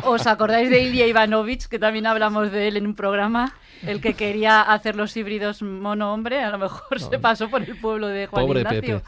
¿Os 0.03 0.27
acordáis 0.27 0.69
de 0.69 0.83
Ilya 0.83 1.07
Ivanovich, 1.07 1.67
que 1.67 1.79
también 1.79 2.05
hablamos 2.05 2.51
de 2.51 2.67
él 2.67 2.77
en 2.77 2.85
un 2.85 2.95
programa? 2.95 3.53
El 3.87 4.01
que 4.01 4.13
quería 4.13 4.61
hacer 4.61 4.95
los 4.95 5.15
híbridos 5.15 5.61
mono-hombre, 5.61 6.41
a 6.41 6.49
lo 6.49 6.57
mejor 6.57 6.99
se 6.99 7.19
pasó 7.19 7.49
por 7.49 7.63
el 7.63 7.77
pueblo 7.77 8.07
de 8.07 8.27
Juan 8.27 8.47
Ignacio. 8.49 9.01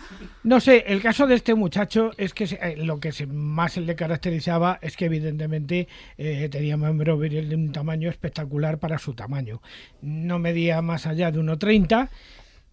No 0.43 0.59
sé, 0.59 0.85
el 0.87 1.01
caso 1.01 1.27
de 1.27 1.35
este 1.35 1.55
muchacho 1.55 2.11
es 2.17 2.33
que 2.33 2.43
eh, 2.45 2.75
lo 2.77 2.99
que 2.99 3.11
más 3.27 3.77
le 3.77 3.95
caracterizaba 3.95 4.79
es 4.81 4.95
que 4.95 5.05
evidentemente 5.05 5.87
eh, 6.17 6.49
tenía 6.49 6.75
un 6.75 6.81
miembro 6.81 7.17
de 7.17 7.55
un 7.55 7.71
tamaño 7.71 8.09
espectacular 8.09 8.77
para 8.77 8.97
su 8.97 9.13
tamaño. 9.13 9.61
No 10.01 10.39
medía 10.39 10.81
más 10.81 11.05
allá 11.05 11.31
de 11.31 11.39
1,30 11.39 12.09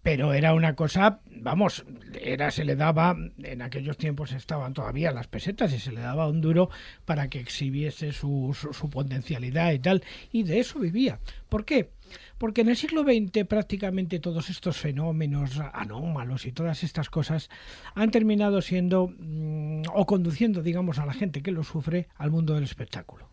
pero 0.03 0.33
era 0.33 0.53
una 0.53 0.75
cosa, 0.75 1.21
vamos, 1.31 1.85
era 2.21 2.51
se 2.51 2.65
le 2.65 2.75
daba, 2.75 3.15
en 3.41 3.61
aquellos 3.61 3.97
tiempos 3.97 4.33
estaban 4.33 4.73
todavía 4.73 5.11
las 5.11 5.27
pesetas 5.27 5.71
y 5.73 5.79
se 5.79 5.93
le 5.93 6.01
daba 6.01 6.27
un 6.27 6.41
duro 6.41 6.69
para 7.05 7.29
que 7.29 7.39
exhibiese 7.39 8.11
su, 8.11 8.53
su, 8.53 8.89
potencialidad 8.89 9.71
y 9.71 9.79
tal, 9.79 10.03
y 10.33 10.43
de 10.43 10.59
eso 10.59 10.79
vivía. 10.79 11.19
¿Por 11.47 11.63
qué? 11.63 11.91
Porque 12.37 12.61
en 12.61 12.69
el 12.69 12.75
siglo 12.75 13.03
XX 13.03 13.47
prácticamente 13.47 14.19
todos 14.19 14.49
estos 14.49 14.77
fenómenos 14.77 15.57
anómalos 15.71 16.45
y 16.45 16.51
todas 16.51 16.83
estas 16.83 17.09
cosas 17.09 17.49
han 17.95 18.11
terminado 18.11 18.61
siendo 18.61 19.07
mm, 19.17 19.83
o 19.93 20.05
conduciendo, 20.05 20.61
digamos, 20.61 20.99
a 20.99 21.05
la 21.05 21.13
gente 21.13 21.41
que 21.41 21.51
lo 21.51 21.63
sufre 21.63 22.09
al 22.17 22.29
mundo 22.29 22.55
del 22.55 22.65
espectáculo, 22.65 23.29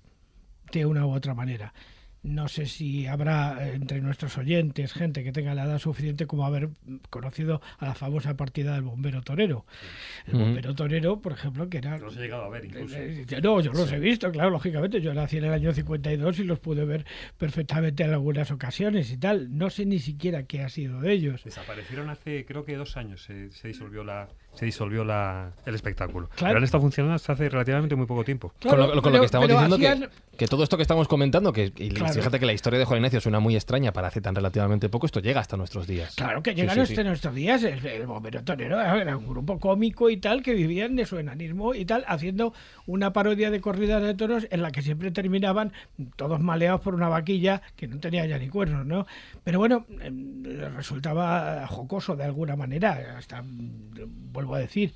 de 0.73 0.87
una 0.87 1.05
u 1.05 1.11
otra 1.11 1.35
manera. 1.35 1.75
No 2.23 2.49
sé 2.49 2.67
si 2.67 3.07
habrá 3.07 3.67
eh, 3.67 3.75
entre 3.75 4.01
nuestros 4.01 4.37
oyentes 4.37 4.93
gente 4.93 5.25
que 5.25 5.33
tenga 5.33 5.55
la 5.55 5.65
edad 5.65 5.79
suficiente 5.79 6.27
como 6.27 6.45
haber 6.45 6.69
conocido 7.09 7.63
a 7.79 7.87
la 7.87 7.95
famosa 7.95 8.37
partida 8.37 8.75
del 8.75 8.83
bombero 8.83 9.23
torero. 9.23 9.65
El 10.27 10.39
bombero 10.39 10.75
torero, 10.75 11.21
por 11.21 11.33
ejemplo, 11.33 11.69
que 11.71 11.79
era... 11.79 11.99
Los 11.99 12.17
he 12.17 12.21
llegado 12.21 12.45
a 12.45 12.49
ver 12.51 12.67
incluso. 12.67 12.97
Eh, 12.97 13.25
eh, 13.29 13.41
no, 13.43 13.61
yo 13.61 13.73
los 13.73 13.91
he 13.93 13.99
visto, 13.99 14.31
claro, 14.31 14.51
lógicamente. 14.51 15.01
Yo 15.01 15.15
nací 15.15 15.39
en 15.39 15.45
el 15.45 15.53
año 15.53 15.73
52 15.73 16.41
y 16.41 16.45
los 16.45 16.59
pude 16.59 16.85
ver 16.85 17.07
perfectamente 17.39 18.05
en 18.05 18.11
algunas 18.11 18.51
ocasiones 18.51 19.11
y 19.11 19.17
tal. 19.17 19.57
No 19.57 19.71
sé 19.71 19.87
ni 19.87 19.99
siquiera 19.99 20.43
qué 20.43 20.63
ha 20.63 20.69
sido 20.69 21.01
de 21.01 21.13
ellos. 21.13 21.43
Desaparecieron 21.45 22.11
hace, 22.11 22.45
creo 22.45 22.65
que 22.65 22.77
dos 22.77 22.99
años, 22.99 23.23
se, 23.23 23.51
se 23.51 23.69
disolvió 23.69 24.05
la, 24.05 24.29
se 24.55 24.67
disolvió 24.67 25.05
la, 25.05 25.53
el 25.65 25.75
espectáculo. 25.75 26.29
Claro. 26.29 26.51
Pero 26.51 26.59
han 26.59 26.65
estado 26.65 26.83
funcionando 26.83 27.15
hasta 27.15 27.33
hace 27.33 27.49
relativamente 27.49 27.95
muy 27.97 28.07
poco 28.07 28.25
tiempo. 28.25 28.53
con 28.61 28.79
lo, 28.79 29.03
que 29.03 29.25
estamos 29.25 29.49
diciendo 29.49 29.79
que, 29.79 30.09
que, 30.37 30.47
todo 30.47 30.63
esto 30.63 30.77
que 30.77 30.83
estamos 30.83 31.09
comentando, 31.09 31.53
que 31.53 31.71
fíjate 31.71 32.39
que 32.39 32.47
la 32.47 32.53
historia 32.53 32.79
de 32.79 32.85
Juan 32.85 32.99
Ignacio 32.99 33.21
suena 33.21 33.41
muy 33.41 33.55
extraña 33.57 33.93
para 33.93 34.09
hace 34.09 34.21
tan 34.21 34.35
relativamente 34.35 34.89
poco, 34.89 35.07
esto 35.07 35.21
llega 35.21 35.41
hasta 35.41 35.57
nuestros 35.57 35.87
días. 35.87 36.15
Claro 36.17 36.43
que 36.43 36.55
llega 36.55 36.73
hasta 36.73 37.05
nuestros 37.05 37.35
días. 37.35 37.63
El, 37.63 37.85
el 37.87 38.07
bombero 38.07 38.43
torero 38.43 38.81
era 38.81 39.17
un 39.17 39.27
grupo 39.27 39.59
cómico 39.59 40.11
y 40.11 40.17
tal 40.17 40.43
que 40.43 40.55
vivían 40.55 40.97
de 40.97 41.07
su 41.07 41.19
enanismo 41.19 41.75
y 41.75 41.85
tal, 41.85 42.05
haciendo 42.07 42.53
una 42.87 43.13
parodia 43.13 43.51
de 43.51 43.61
corridas 43.61 44.03
de 44.03 44.15
toros 44.15 44.47
en 44.51 44.63
la 44.63 44.73
que 44.73 44.83
siempre 44.83 45.11
terminaban 45.11 45.73
todos 46.17 46.41
maleados 46.41 46.81
por 46.81 46.95
una 46.95 47.09
vaquilla 47.09 47.63
que 47.77 47.87
no 47.87 47.99
tenía 47.99 48.27
ya 48.27 48.39
ni 48.39 48.49
cuernos, 48.49 48.87
¿no? 48.87 49.07
Pero 49.45 49.59
bueno, 49.59 49.87
em, 50.01 50.43
resultaba 50.75 51.67
jocoso 51.67 52.17
de 52.17 52.25
alguna 52.25 52.57
manera, 52.57 53.17
hasta 53.17 53.43
vuelvo 54.41 54.55
a 54.55 54.61
decir. 54.61 54.93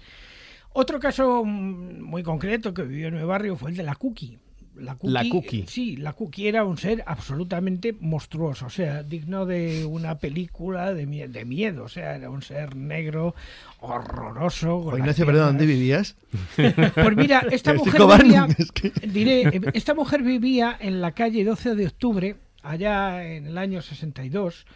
Otro 0.72 0.98
caso 0.98 1.44
muy 1.44 2.22
concreto 2.22 2.74
que 2.74 2.82
vivió 2.82 3.08
en 3.08 3.14
mi 3.14 3.24
barrio 3.24 3.56
fue 3.56 3.70
el 3.70 3.76
de 3.76 3.84
la 3.84 3.94
Cookie. 3.94 4.38
La 4.76 4.96
cookie, 4.96 5.66
Sí, 5.68 5.96
la 5.96 6.14
Cookie 6.14 6.48
era 6.48 6.64
un 6.64 6.76
ser 6.78 7.04
absolutamente 7.06 7.92
monstruoso, 8.00 8.66
o 8.66 8.70
sea, 8.70 9.04
digno 9.04 9.46
de 9.46 9.84
una 9.84 10.18
película 10.18 10.92
de, 10.92 11.06
de 11.28 11.44
miedo, 11.44 11.84
o 11.84 11.88
sea, 11.88 12.16
era 12.16 12.28
un 12.28 12.42
ser 12.42 12.74
negro, 12.74 13.36
horroroso. 13.78 14.92
Ignacio, 14.98 15.26
perdón, 15.26 15.46
¿dónde 15.46 15.66
vivías? 15.66 16.16
Pues 16.56 17.16
mira, 17.16 17.46
esta 17.52 17.72
mujer 17.74 18.02
vivía, 18.24 18.48
diré, 19.12 19.60
esta 19.74 19.94
mujer 19.94 20.22
vivía 20.22 20.76
en 20.80 21.00
la 21.00 21.12
calle 21.12 21.44
12 21.44 21.76
de 21.76 21.86
octubre, 21.86 22.36
allá 22.62 23.24
en 23.24 23.46
el 23.46 23.58
año 23.58 23.80
62, 23.80 24.66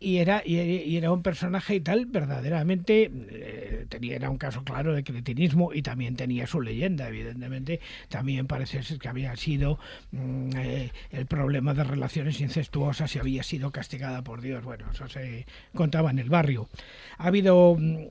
y 0.00 0.18
era, 0.18 0.42
y, 0.44 0.96
era 0.96 1.10
un 1.10 1.22
personaje 1.22 1.76
y 1.76 1.80
tal, 1.80 2.06
verdaderamente 2.06 3.10
eh, 3.30 3.67
tenía, 3.88 4.16
era 4.16 4.30
un 4.30 4.38
caso 4.38 4.62
claro 4.64 4.94
de 4.94 5.04
cretinismo 5.04 5.72
y 5.72 5.82
también 5.82 6.16
tenía 6.16 6.46
su 6.46 6.60
leyenda, 6.60 7.08
evidentemente. 7.08 7.80
También 8.08 8.46
parece 8.46 8.82
ser 8.82 8.98
que 8.98 9.08
había 9.08 9.34
sido 9.36 9.78
mm, 10.12 10.50
eh, 10.56 10.92
el 11.10 11.26
problema 11.26 11.74
de 11.74 11.84
relaciones 11.84 12.40
incestuosas 12.40 13.14
y 13.16 13.18
había 13.18 13.42
sido 13.42 13.70
castigada 13.70 14.22
por 14.22 14.40
Dios. 14.40 14.64
Bueno, 14.64 14.86
eso 14.92 15.08
se 15.08 15.46
contaba 15.74 16.10
en 16.10 16.18
el 16.18 16.30
barrio. 16.30 16.68
Ha 17.18 17.28
habido 17.28 17.76
mm, 17.78 18.06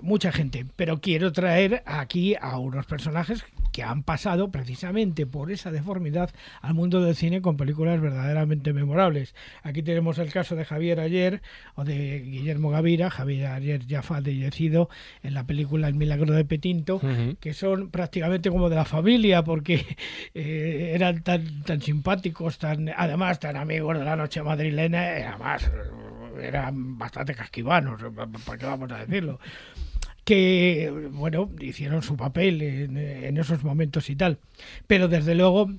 mucha 0.00 0.32
gente, 0.32 0.66
pero 0.76 1.00
quiero 1.00 1.32
traer 1.32 1.82
aquí 1.86 2.34
a 2.40 2.58
unos 2.58 2.86
personajes 2.86 3.44
que 3.72 3.82
han 3.84 4.02
pasado 4.02 4.50
precisamente 4.50 5.26
por 5.26 5.50
esa 5.52 5.70
deformidad 5.70 6.30
al 6.60 6.74
mundo 6.74 7.02
del 7.02 7.14
cine 7.14 7.40
con 7.40 7.56
películas 7.56 8.00
verdaderamente 8.00 8.72
memorables. 8.72 9.34
Aquí 9.62 9.82
tenemos 9.82 10.18
el 10.18 10.32
caso 10.32 10.56
de 10.56 10.64
Javier 10.64 10.98
Ayer 10.98 11.40
o 11.76 11.84
de 11.84 12.20
Guillermo 12.20 12.70
Gavira, 12.70 13.10
Javier 13.10 13.46
Ayer 13.46 13.86
ya 13.86 14.02
fallecido 14.02 14.88
en 15.22 15.34
la 15.34 15.44
película 15.44 15.88
El 15.88 15.94
milagro 15.94 16.34
de 16.34 16.44
Petinto, 16.44 17.00
que 17.38 17.54
son 17.54 17.90
prácticamente 17.90 18.50
como 18.50 18.68
de 18.68 18.76
la 18.76 18.84
familia 18.84 19.44
porque 19.44 19.86
eh, 20.34 20.92
eran 20.94 21.22
tan, 21.22 21.62
tan 21.62 21.80
simpáticos, 21.80 22.58
tan 22.58 22.88
además 22.96 23.38
tan 23.38 23.56
amigos 23.56 23.98
de 23.98 24.04
la 24.04 24.16
noche 24.16 24.42
madrileña, 24.42 25.18
y 25.18 25.22
además 25.22 25.70
eran 26.40 26.98
bastante 26.98 27.34
casquivanos, 27.34 28.00
¿para 28.44 28.58
qué 28.58 28.66
vamos 28.66 28.90
a 28.92 28.98
decirlo? 29.04 29.38
Que, 30.30 31.08
bueno, 31.10 31.50
hicieron 31.58 32.04
su 32.04 32.16
papel 32.16 32.62
en, 32.62 33.36
esos 33.36 33.64
momentos 33.64 34.08
y 34.10 34.14
tal. 34.14 34.38
Pero 34.86 35.08
desde 35.08 35.34
luego, 35.34 35.72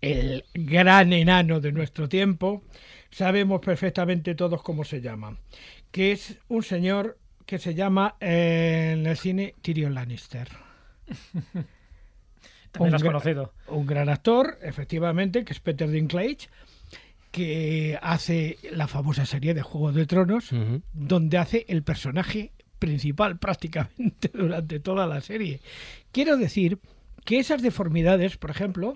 el 0.00 0.44
gran 0.54 1.12
enano 1.12 1.60
de 1.60 1.70
nuestro 1.70 2.08
tiempo, 2.08 2.64
sabemos 3.12 3.60
perfectamente 3.60 4.34
todos 4.34 4.60
cómo 4.64 4.82
se 4.82 5.00
llama, 5.00 5.38
que 5.92 6.10
es 6.10 6.36
un 6.48 6.64
señor 6.64 7.16
que 7.46 7.60
se 7.60 7.76
llama 7.76 8.16
eh, 8.18 8.94
en 8.94 9.06
el 9.06 9.16
cine 9.16 9.54
Tyrion 9.62 9.94
Lannister. 9.94 10.48
También 12.72 12.90
lo 12.90 12.96
has 12.96 13.04
conocido. 13.04 13.52
Un 13.68 13.86
gran 13.86 14.08
actor, 14.08 14.58
efectivamente, 14.62 15.44
que 15.44 15.52
es 15.52 15.60
Peter 15.60 15.88
Dinklage, 15.88 16.48
que 17.30 18.00
hace 18.02 18.58
la 18.72 18.88
famosa 18.88 19.26
serie 19.26 19.54
de 19.54 19.62
Juego 19.62 19.92
de 19.92 20.06
Tronos, 20.06 20.50
donde 20.92 21.38
hace 21.38 21.66
el 21.68 21.84
personaje 21.84 22.50
principal 22.86 23.38
prácticamente 23.46 24.30
durante 24.34 24.80
toda 24.80 25.06
la 25.06 25.20
serie. 25.20 25.60
Quiero 26.10 26.36
decir 26.36 26.78
que 27.24 27.38
esas 27.38 27.62
deformidades, 27.62 28.36
por 28.36 28.50
ejemplo, 28.50 28.94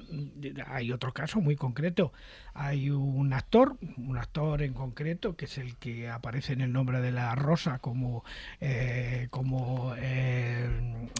hay 0.67 0.91
otro 0.91 1.13
caso 1.13 1.41
muy 1.41 1.55
concreto. 1.55 2.13
Hay 2.59 2.91
un 2.91 3.33
actor, 3.33 3.77
un 3.99 4.17
actor 4.19 4.63
en 4.63 4.73
concreto, 4.73 5.37
que 5.37 5.45
es 5.45 5.59
el 5.59 5.77
que 5.77 6.09
aparece 6.09 6.55
en 6.55 6.61
el 6.63 6.73
nombre 6.73 7.01
de 7.03 7.13
la 7.13 7.35
Rosa 7.37 7.79
como, 7.79 8.25
eh, 8.61 9.29
como 9.31 9.93
eh, 9.99 10.67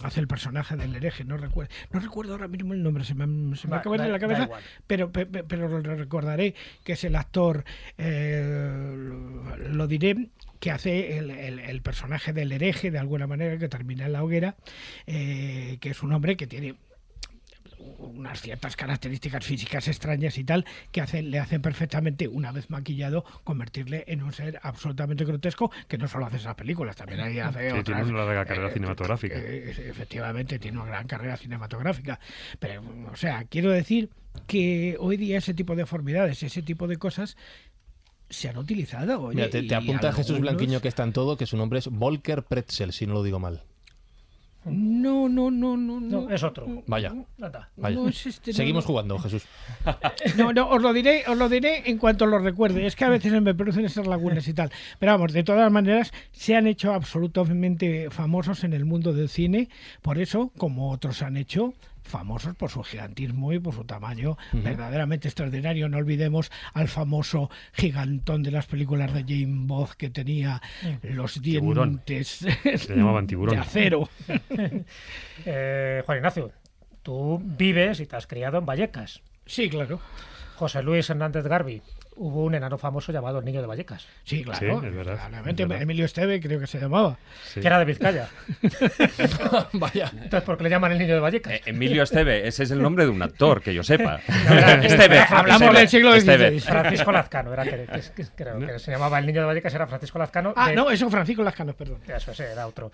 hace 0.03 0.19
el 0.19 0.27
personaje 0.27 0.75
del 0.75 0.95
hereje, 0.95 1.23
no 1.23 1.37
recuerdo, 1.37 1.71
no 1.93 1.99
recuerdo 2.01 2.33
ahora 2.33 2.47
mismo 2.49 2.73
el 2.73 2.81
nombre, 2.83 3.05
se 3.05 3.13
me, 3.15 3.55
se 3.55 3.67
me 3.67 3.73
Va, 3.73 3.77
acaba 3.79 3.95
de 3.97 4.03
da- 4.03 4.09
la 4.09 4.17
da 4.17 4.19
cabeza, 4.19 4.49
pero, 4.87 5.11
pe- 5.11 5.27
pe- 5.27 5.43
pero 5.45 5.69
lo 5.69 5.95
recordaré 5.95 6.55
que 6.83 6.93
es 6.93 7.03
el 7.05 7.15
actor, 7.15 7.63
eh, 7.99 8.93
lo, 8.97 9.57
lo 9.57 9.87
diré, 9.87 10.29
que 10.59 10.71
hace 10.71 11.17
el, 11.17 11.29
el- 11.31 11.59
el 11.59 11.81
personaje 11.81 12.33
del 12.33 12.51
hereje, 12.51 12.91
de 12.91 12.99
alguna 12.99 13.27
manera, 13.27 13.57
que 13.57 13.69
termina 13.69 14.05
en 14.05 14.13
la 14.13 14.23
hoguera, 14.23 14.55
eh, 15.05 15.77
que 15.79 15.89
es 15.91 16.01
un 16.03 16.13
hombre 16.13 16.35
que 16.37 16.47
tiene 16.47 16.75
unas 17.99 18.41
ciertas 18.41 18.75
características 18.75 19.45
físicas 19.45 19.87
extrañas 19.87 20.37
y 20.37 20.43
tal 20.43 20.65
que 20.91 21.01
hacen, 21.01 21.29
le 21.31 21.39
hacen 21.39 21.61
perfectamente, 21.61 22.27
una 22.27 22.51
vez 22.51 22.69
maquillado, 22.69 23.23
convertirle 23.43 24.03
en 24.07 24.23
un 24.23 24.33
ser 24.33 24.59
absolutamente 24.63 25.25
grotesco, 25.25 25.71
que 25.87 25.97
no 25.97 26.07
solo 26.07 26.25
hace 26.25 26.37
esas 26.37 26.55
películas, 26.55 26.95
también 26.95 27.21
ahí 27.21 27.39
hace 27.39 27.69
Sí, 27.71 27.77
otras. 27.77 27.85
tiene 27.85 28.03
una 28.11 28.25
larga 28.25 28.45
carrera 28.45 28.69
eh, 28.69 28.73
cinematográfica. 28.73 29.35
eh, 29.37 29.73
efectivamente, 29.89 30.59
tiene 30.59 30.77
una 30.79 30.87
gran 30.87 31.07
carrera 31.07 31.37
cinematográfica. 31.37 32.19
Pero, 32.59 32.83
o 33.11 33.15
sea, 33.15 33.45
quiero 33.45 33.71
decir 33.71 34.09
que 34.47 34.95
hoy 34.99 35.17
día 35.17 35.37
ese 35.37 35.53
tipo 35.53 35.73
de 35.75 35.83
deformidades, 35.83 36.43
ese 36.43 36.61
tipo 36.61 36.87
de 36.87 36.97
cosas 36.97 37.37
se 38.29 38.49
han 38.49 38.57
utilizado. 38.57 39.21
oye, 39.21 39.35
Mira, 39.35 39.49
te, 39.49 39.75
apunta 39.75 40.11
Jesús 40.13 40.35
algunos- 40.35 40.53
Blanquiño 40.55 40.81
que 40.81 40.87
está 40.87 41.03
en 41.03 41.13
todo, 41.13 41.37
que 41.37 41.45
su 41.45 41.57
nombre 41.57 41.79
es 41.79 41.87
Volker 41.87 42.43
Pretzel, 42.43 42.91
si 42.93 43.05
no 43.07 43.13
lo 43.13 43.23
digo 43.23 43.39
mal. 43.39 43.61
No, 44.65 45.29
no, 45.29 45.49
no, 45.49 45.77
no, 45.77 46.01
no. 46.01 46.29
Es 46.29 46.43
otro. 46.43 46.83
Vaya. 46.87 47.13
Vaya. 47.37 47.95
No 47.95 48.09
es 48.09 48.25
este, 48.25 48.51
no, 48.51 48.57
Seguimos 48.57 48.83
no. 48.83 48.87
jugando, 48.87 49.17
Jesús. 49.19 49.43
No, 50.35 50.51
no, 50.51 50.67
os 50.69 50.81
lo 50.81 50.91
diré, 50.91 51.23
os 51.27 51.37
lo 51.37 51.47
diré 51.47 51.89
en 51.89 51.97
cuanto 51.97 52.25
lo 52.25 52.37
recuerde. 52.39 52.85
Es 52.85 52.97
que 52.97 53.05
a 53.05 53.09
veces 53.09 53.31
me 53.41 53.55
producen 53.55 53.85
esas 53.85 54.07
lagunas 54.07 54.45
y 54.47 54.53
tal. 54.53 54.69
Pero 54.99 55.13
vamos, 55.13 55.31
de 55.31 55.43
todas 55.43 55.71
maneras, 55.71 56.11
se 56.33 56.55
han 56.57 56.67
hecho 56.67 56.93
absolutamente 56.93 58.09
famosos 58.09 58.65
en 58.65 58.73
el 58.73 58.83
mundo 58.83 59.13
del 59.13 59.29
cine. 59.29 59.69
Por 60.01 60.17
eso, 60.19 60.51
como 60.57 60.91
otros 60.91 61.21
han 61.21 61.37
hecho, 61.37 61.73
famosos 62.07 62.55
por 62.55 62.69
su 62.71 62.83
gigantismo 62.83 63.53
y 63.53 63.59
por 63.59 63.75
su 63.75 63.83
tamaño 63.83 64.37
verdaderamente 64.53 65.27
extraordinario. 65.27 65.89
No 65.89 65.97
olvidemos 65.97 66.51
al 66.73 66.87
famoso 66.87 67.49
gigantón 67.73 68.43
de 68.43 68.51
las 68.51 68.65
películas 68.65 69.13
de 69.13 69.21
James 69.27 69.67
Bond 69.67 69.91
que 69.97 70.09
tenía 70.09 70.61
los 71.03 71.39
Tiburón. 71.41 72.01
dientes 72.05 72.45
tiburón. 73.27 73.55
de 73.55 73.57
acero. 73.61 74.09
Eh, 75.45 76.01
Juan 76.05 76.17
Ignacio, 76.17 76.51
tú 77.03 77.39
vives 77.43 77.99
y 77.99 78.05
te 78.05 78.15
has 78.15 78.27
criado 78.27 78.57
en 78.57 78.65
Vallecas. 78.65 79.21
Sí, 79.45 79.69
claro. 79.69 79.99
José 80.55 80.81
Luis 80.81 81.09
Hernández 81.09 81.45
Garbi. 81.45 81.81
Hubo 82.19 82.43
un 82.45 82.55
enano 82.55 82.77
famoso 82.79 83.11
llamado 83.11 83.39
el 83.39 83.45
Niño 83.45 83.61
de 83.61 83.67
Vallecas, 83.67 84.07
Sí, 84.23 84.43
claro. 84.43 84.59
Sí, 84.81 84.87
es 84.87 84.95
verdad, 84.95 85.15
Claramente, 85.17 85.61
es 85.63 85.69
verdad. 85.69 85.83
Emilio 85.83 86.05
Esteve 86.05 86.39
creo 86.41 86.59
que 86.59 86.65
se 86.67 86.79
llamaba. 86.79 87.17
Sí. 87.45 87.61
que 87.61 87.67
era 87.67 87.77
de 87.79 87.85
Vizcaya. 87.85 88.27
Vaya. 89.73 90.09
Entonces, 90.13 90.41
¿por 90.41 90.57
qué 90.57 90.63
le 90.63 90.69
llaman 90.69 90.91
el 90.93 90.97
Niño 90.99 91.13
de 91.13 91.19
Vallecas? 91.19 91.53
Eh, 91.53 91.61
Emilio 91.67 92.03
Esteve, 92.03 92.47
ese 92.47 92.63
es 92.63 92.71
el 92.71 92.81
nombre 92.81 93.05
de 93.05 93.11
un 93.11 93.21
actor, 93.21 93.61
que 93.61 93.73
yo 93.73 93.83
sepa. 93.83 94.19
Esteve. 94.81 95.19
Hablamos 95.19 95.61
Esteve, 95.61 95.79
del 95.79 95.89
siglo 95.89 96.15
Esteve. 96.15 96.49
XVI. 96.59 96.59
Francisco 96.71 97.11
Lazcano, 97.11 97.53
era 97.53 97.63
que, 97.63 97.85
que- 97.85 98.01
que- 98.15 98.27
creo 98.35 98.59
que 98.59 98.79
se 98.79 98.91
llamaba 98.91 99.19
el 99.19 99.25
Niño 99.25 99.41
de 99.41 99.47
Vallecas, 99.47 99.73
era 99.73 99.87
Francisco 99.87 100.17
Lazcano. 100.19 100.53
Ah, 100.55 100.69
de- 100.69 100.75
no, 100.75 100.89
eso 100.89 101.09
Francisco 101.09 101.43
Lascano, 101.43 101.73
perdón. 101.73 101.99
Eso 102.07 102.33
sí, 102.33 102.43
era 102.43 102.65
otro. 102.67 102.91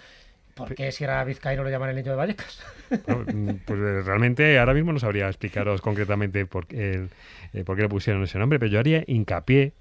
¿Por 0.56 0.76
qué 0.76 0.92
si 0.92 1.04
era 1.04 1.24
vizcaíno 1.24 1.64
lo 1.64 1.70
llaman 1.70 1.90
el 1.90 1.96
Niño 1.96 2.12
de 2.12 2.18
Vallecas? 2.18 2.62
Pues 3.08 3.80
eh, 3.80 4.02
realmente 4.06 4.60
ahora 4.60 4.74
mismo 4.74 4.94
no 4.94 5.00
sabría 5.00 5.28
explicaros 5.28 5.82
concretamente 5.82 6.46
por, 6.46 6.68
qué 6.68 6.92
el- 6.94 7.10
eh, 7.54 7.64
por 7.64 7.76
qué 7.76 7.82
le 7.84 7.90
pusieron 7.90 8.22
ese 8.24 8.38
nombre, 8.38 8.60
pero 8.60 8.72
yo 8.72 8.80
haría 8.80 9.04
hincapié 9.08 9.74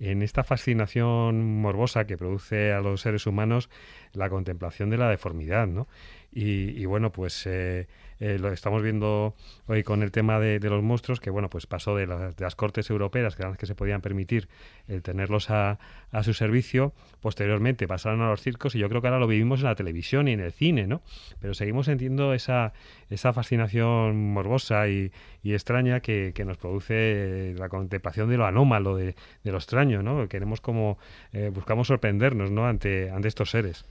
en 0.00 0.22
esta 0.22 0.44
fascinación 0.44 1.60
morbosa 1.60 2.06
que 2.06 2.16
produce 2.16 2.72
a 2.72 2.80
los 2.80 3.00
seres 3.02 3.26
humanos 3.26 3.68
la 4.12 4.30
contemplación 4.30 4.88
de 4.90 4.96
la 4.98 5.08
deformidad, 5.10 5.66
¿no? 5.66 5.88
Y, 6.32 6.70
y 6.80 6.84
bueno, 6.86 7.12
pues 7.12 7.46
eh, 7.46 7.86
eh, 8.18 8.38
lo 8.40 8.50
estamos 8.52 8.82
viendo 8.82 9.34
hoy 9.66 9.82
con 9.82 10.02
el 10.02 10.10
tema 10.10 10.40
de, 10.40 10.58
de 10.58 10.70
los 10.70 10.82
monstruos, 10.82 11.20
que 11.20 11.30
bueno, 11.30 11.48
pues 11.50 11.66
pasó 11.66 11.94
de 11.96 12.06
las, 12.06 12.34
de 12.36 12.44
las 12.44 12.56
cortes 12.56 12.88
europeas, 12.90 13.36
que 13.36 13.42
eran 13.42 13.52
las 13.52 13.58
que 13.58 13.66
se 13.66 13.74
podían 13.74 14.00
permitir 14.00 14.48
el 14.88 15.02
tenerlos 15.02 15.50
a, 15.50 15.78
a 16.10 16.22
su 16.22 16.34
servicio, 16.34 16.92
posteriormente 17.20 17.88
pasaron 17.88 18.20
a 18.22 18.28
los 18.28 18.42
circos 18.42 18.74
y 18.74 18.78
yo 18.78 18.88
creo 18.88 19.00
que 19.00 19.08
ahora 19.08 19.18
lo 19.18 19.26
vivimos 19.26 19.60
en 19.60 19.66
la 19.66 19.74
televisión 19.74 20.28
y 20.28 20.32
en 20.32 20.40
el 20.40 20.52
cine, 20.52 20.86
¿no? 20.86 21.02
Pero 21.40 21.54
seguimos 21.54 21.86
sintiendo 21.86 22.34
esa, 22.34 22.72
esa 23.10 23.32
fascinación 23.32 24.32
morbosa 24.32 24.88
y, 24.88 25.12
y 25.42 25.54
extraña 25.54 26.00
que, 26.00 26.32
que 26.34 26.44
nos 26.44 26.58
produce 26.58 26.94
eh, 26.94 27.54
la 27.58 27.68
contemplación 27.68 28.28
de 28.28 28.36
lo 28.36 28.46
anómalo, 28.46 28.96
de, 28.96 29.14
de 29.42 29.52
lo 29.52 29.58
extraño, 29.58 30.02
¿no? 30.02 30.28
Queremos 30.28 30.60
como, 30.60 30.98
eh, 31.32 31.50
buscamos 31.52 31.88
sorprendernos, 31.88 32.50
¿no? 32.50 32.66
Ante, 32.66 33.10
ante 33.10 33.28
estos 33.28 33.50
seres. 33.50 33.84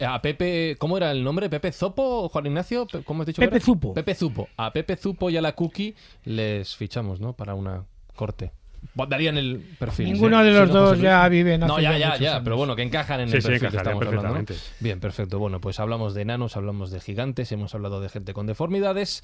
A 0.00 0.22
Pepe, 0.22 0.76
¿cómo 0.78 0.96
era 0.96 1.10
el 1.10 1.22
nombre? 1.22 1.50
¿Pepe 1.50 1.70
Zopo, 1.70 2.28
Juan 2.30 2.46
Ignacio? 2.46 2.86
¿Cómo 3.04 3.22
has 3.22 3.26
dicho? 3.26 3.40
Pepe? 3.40 3.60
Zupo. 3.60 3.92
Pepe 3.92 4.14
Zupo. 4.14 4.48
A 4.56 4.72
Pepe 4.72 4.96
Zupo 4.96 5.28
y 5.28 5.36
a 5.36 5.42
la 5.42 5.52
Cookie 5.52 5.94
les 6.24 6.74
fichamos, 6.74 7.20
¿no? 7.20 7.34
Para 7.34 7.54
una 7.54 7.84
corte. 8.14 8.52
Darían 8.94 9.36
el 9.38 9.58
perfil. 9.78 10.06
Ninguno 10.12 10.42
de 10.42 10.50
¿Sí, 10.52 10.58
los 10.58 10.68
no, 10.68 10.74
dos 10.80 11.00
ya 11.00 11.28
viven 11.28 11.60
No, 11.60 11.74
hace 11.74 11.82
ya, 11.82 11.98
ya 11.98 12.16
ya, 12.16 12.42
pero 12.42 12.56
bueno, 12.56 12.74
que 12.76 12.82
encajan 12.82 13.20
en 13.20 13.28
Sí, 13.28 13.36
el 13.36 13.42
sí, 13.42 13.48
perfil 13.48 13.70
que 13.70 13.76
estamos 13.76 14.06
hablando. 14.06 14.38
¿no? 14.38 14.44
Bien, 14.80 15.00
perfecto. 15.00 15.38
Bueno, 15.38 15.60
pues 15.60 15.80
hablamos 15.80 16.14
de 16.14 16.22
enanos, 16.22 16.56
hablamos 16.56 16.90
de 16.90 17.00
gigantes, 17.00 17.52
hemos 17.52 17.74
hablado 17.74 18.00
de 18.00 18.08
gente 18.08 18.32
con 18.34 18.46
deformidades 18.46 19.22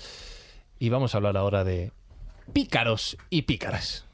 y 0.79 0.89
vamos 0.89 1.15
a 1.15 1.19
hablar 1.19 1.37
ahora 1.37 1.65
de 1.65 1.93
pícaros 2.53 3.17
y 3.31 3.43
pícaras. 3.43 4.05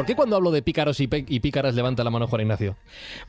¿Por 0.00 0.06
qué 0.06 0.14
cuando 0.16 0.36
hablo 0.36 0.50
de 0.50 0.62
pícaros 0.62 0.98
y, 1.00 1.06
pícaras 1.06 1.74
levanta 1.74 2.02
la 2.04 2.10
mano 2.10 2.26
Juan 2.26 2.42
Ignacio? 2.42 2.76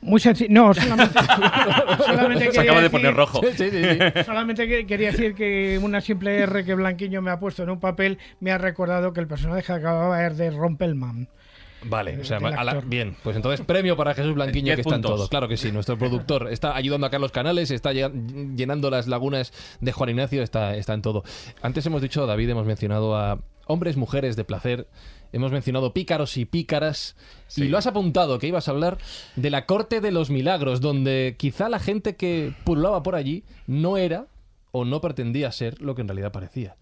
Muy 0.00 0.20
sencillo. 0.20 0.48
No, 0.50 0.74
solamente, 0.74 1.18
solamente 2.06 2.52
Se 2.52 2.60
acaba 2.60 2.78
de 2.80 2.88
decir- 2.88 2.90
poner 2.90 3.14
rojo. 3.14 3.40
Sí, 3.42 3.52
sí, 3.56 3.70
sí. 3.70 4.24
Solamente 4.24 4.66
que- 4.66 4.86
quería 4.86 5.10
decir 5.12 5.34
que 5.34 5.78
una 5.82 6.00
simple 6.00 6.38
R 6.40 6.64
que 6.64 6.74
Blanquiño 6.74 7.22
me 7.22 7.30
ha 7.30 7.38
puesto 7.38 7.62
en 7.62 7.70
un 7.70 7.80
papel 7.80 8.18
me 8.40 8.52
ha 8.52 8.58
recordado 8.58 9.12
que 9.12 9.20
el 9.20 9.26
personaje 9.26 9.62
que 9.62 9.72
acababa 9.72 10.20
era 10.20 10.34
de 10.34 10.50
Rompelman. 10.50 11.28
Vale, 11.84 12.16
o 12.20 12.24
sea, 12.24 12.36
a 12.38 12.62
la- 12.62 12.80
bien, 12.80 13.16
pues 13.24 13.34
entonces 13.34 13.66
premio 13.66 13.96
para 13.96 14.14
Jesús 14.14 14.34
Blanquiño 14.34 14.74
que 14.76 14.82
está 14.82 14.94
en 14.94 15.02
todo. 15.02 15.26
Claro 15.28 15.48
que 15.48 15.56
sí, 15.56 15.72
nuestro 15.72 15.98
productor 15.98 16.48
está 16.52 16.76
ayudando 16.76 17.08
a 17.08 17.10
Carlos 17.10 17.32
Canales, 17.32 17.72
está 17.72 17.92
lle- 17.92 18.54
llenando 18.56 18.88
las 18.88 19.08
lagunas 19.08 19.52
de 19.80 19.90
Juan 19.90 20.10
Ignacio, 20.10 20.44
está, 20.44 20.76
está 20.76 20.94
en 20.94 21.02
todo. 21.02 21.24
Antes 21.60 21.84
hemos 21.86 22.00
dicho, 22.00 22.24
David, 22.26 22.50
hemos 22.50 22.66
mencionado 22.66 23.16
a 23.16 23.40
hombres, 23.66 23.96
mujeres 23.96 24.36
de 24.36 24.44
placer, 24.44 24.86
hemos 25.32 25.52
mencionado 25.52 25.92
pícaros 25.92 26.36
y 26.36 26.44
pícaras, 26.44 27.16
y 27.56 27.64
lo 27.64 27.78
has 27.78 27.86
apuntado, 27.86 28.38
que 28.38 28.46
ibas 28.46 28.68
a 28.68 28.70
hablar 28.70 28.98
de 29.36 29.50
la 29.50 29.66
corte 29.66 30.00
de 30.00 30.12
los 30.12 30.30
milagros, 30.30 30.80
donde 30.80 31.36
quizá 31.38 31.68
la 31.68 31.78
gente 31.78 32.16
que 32.16 32.52
pululaba 32.64 33.02
por 33.02 33.14
allí 33.14 33.44
no 33.66 33.96
era 33.96 34.26
o 34.70 34.84
no 34.84 35.00
pretendía 35.00 35.52
ser 35.52 35.80
lo 35.80 35.94
que 35.94 36.02
en 36.02 36.08
realidad 36.08 36.32
parecía. 36.32 36.76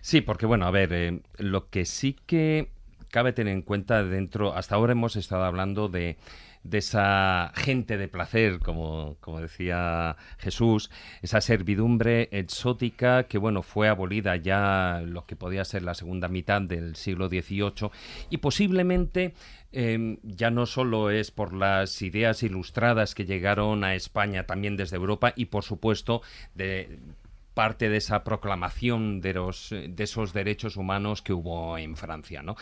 Sí, 0.00 0.20
porque 0.20 0.46
bueno, 0.46 0.66
a 0.66 0.70
ver, 0.70 0.92
eh, 0.92 1.20
lo 1.38 1.68
que 1.70 1.84
sí 1.84 2.16
que 2.26 2.70
cabe 3.10 3.32
tener 3.32 3.54
en 3.54 3.62
cuenta 3.62 4.02
dentro, 4.02 4.54
hasta 4.54 4.74
ahora 4.74 4.92
hemos 4.92 5.16
estado 5.16 5.44
hablando 5.44 5.88
de, 5.88 6.16
de 6.64 6.78
esa 6.78 7.52
gente 7.54 7.98
de 7.98 8.08
placer, 8.08 8.58
como, 8.58 9.16
como 9.20 9.40
decía 9.40 10.16
Jesús, 10.38 10.90
esa 11.22 11.40
servidumbre 11.40 12.28
exótica 12.32 13.24
que 13.24 13.38
bueno, 13.38 13.62
fue 13.62 13.88
abolida 13.88 14.36
ya 14.36 15.02
lo 15.04 15.26
que 15.26 15.36
podía 15.36 15.64
ser 15.64 15.82
la 15.82 15.94
segunda 15.94 16.28
mitad 16.28 16.62
del 16.62 16.96
siglo 16.96 17.28
XVIII 17.28 17.90
y 18.30 18.38
posiblemente 18.38 19.34
eh, 19.72 20.18
ya 20.22 20.50
no 20.50 20.66
solo 20.66 21.10
es 21.10 21.30
por 21.30 21.52
las 21.52 22.00
ideas 22.00 22.42
ilustradas 22.42 23.14
que 23.14 23.26
llegaron 23.26 23.84
a 23.84 23.94
España 23.94 24.46
también 24.46 24.76
desde 24.76 24.96
Europa 24.96 25.34
y 25.36 25.46
por 25.46 25.64
supuesto 25.64 26.22
de 26.54 26.98
parte 27.52 27.88
de 27.88 27.98
esa 27.98 28.24
proclamación 28.24 29.20
de, 29.20 29.34
los, 29.34 29.70
de 29.70 30.04
esos 30.04 30.32
derechos 30.32 30.76
humanos 30.76 31.22
que 31.22 31.32
hubo 31.32 31.78
en 31.78 31.96
Francia, 31.96 32.42
¿no? 32.42 32.56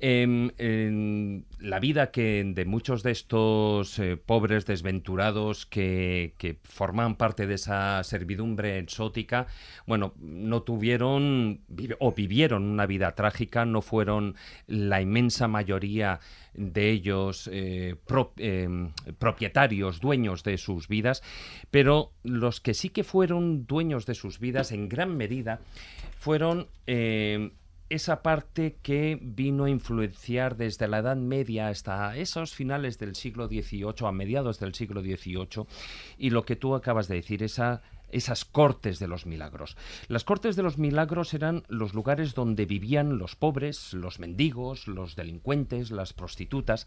La 0.00 1.78
vida 1.80 2.10
que 2.10 2.44
de 2.44 2.64
muchos 2.64 3.02
de 3.02 3.12
estos 3.12 3.98
eh, 3.98 4.16
pobres 4.16 4.66
desventurados 4.66 5.66
que, 5.66 6.34
que 6.36 6.58
forman 6.62 7.16
parte 7.16 7.46
de 7.46 7.54
esa 7.54 8.02
servidumbre 8.04 8.78
exótica, 8.78 9.46
bueno, 9.86 10.12
no 10.18 10.62
tuvieron 10.62 11.60
o 12.00 12.12
vivieron 12.12 12.64
una 12.64 12.86
vida 12.86 13.14
trágica, 13.14 13.64
no 13.64 13.82
fueron 13.82 14.34
la 14.66 15.00
inmensa 15.00 15.48
mayoría 15.48 16.20
de 16.54 16.90
ellos 16.90 17.48
eh, 17.52 17.96
em, 18.36 18.92
propietarios, 19.18 20.00
dueños 20.00 20.42
de 20.44 20.58
sus 20.58 20.88
vidas, 20.88 21.22
pero 21.70 22.12
los 22.22 22.60
que 22.60 22.74
sí 22.74 22.90
que 22.90 23.04
fueron 23.04 23.66
dueños 23.66 24.06
de 24.06 24.14
sus 24.14 24.38
vidas 24.38 24.72
en 24.72 24.88
gran 24.88 25.16
medida 25.16 25.60
fueron 26.18 26.68
esa 27.90 28.22
parte 28.22 28.76
que 28.82 29.18
vino 29.20 29.64
a 29.64 29.70
influenciar 29.70 30.56
desde 30.56 30.88
la 30.88 30.98
Edad 30.98 31.16
Media 31.16 31.68
hasta 31.68 32.16
esos 32.16 32.54
finales 32.54 32.98
del 32.98 33.14
siglo 33.14 33.46
XVIII, 33.46 34.06
a 34.06 34.12
mediados 34.12 34.58
del 34.58 34.74
siglo 34.74 35.02
XVIII, 35.02 35.66
y 36.18 36.30
lo 36.30 36.44
que 36.44 36.56
tú 36.56 36.74
acabas 36.74 37.08
de 37.08 37.16
decir, 37.16 37.42
esa 37.42 37.82
esas 38.10 38.44
cortes 38.44 39.00
de 39.00 39.08
los 39.08 39.26
milagros. 39.26 39.76
Las 40.06 40.22
cortes 40.22 40.54
de 40.54 40.62
los 40.62 40.78
milagros 40.78 41.34
eran 41.34 41.64
los 41.68 41.94
lugares 41.94 42.34
donde 42.34 42.64
vivían 42.64 43.18
los 43.18 43.34
pobres, 43.34 43.92
los 43.92 44.20
mendigos, 44.20 44.86
los 44.86 45.16
delincuentes, 45.16 45.90
las 45.90 46.12
prostitutas, 46.12 46.86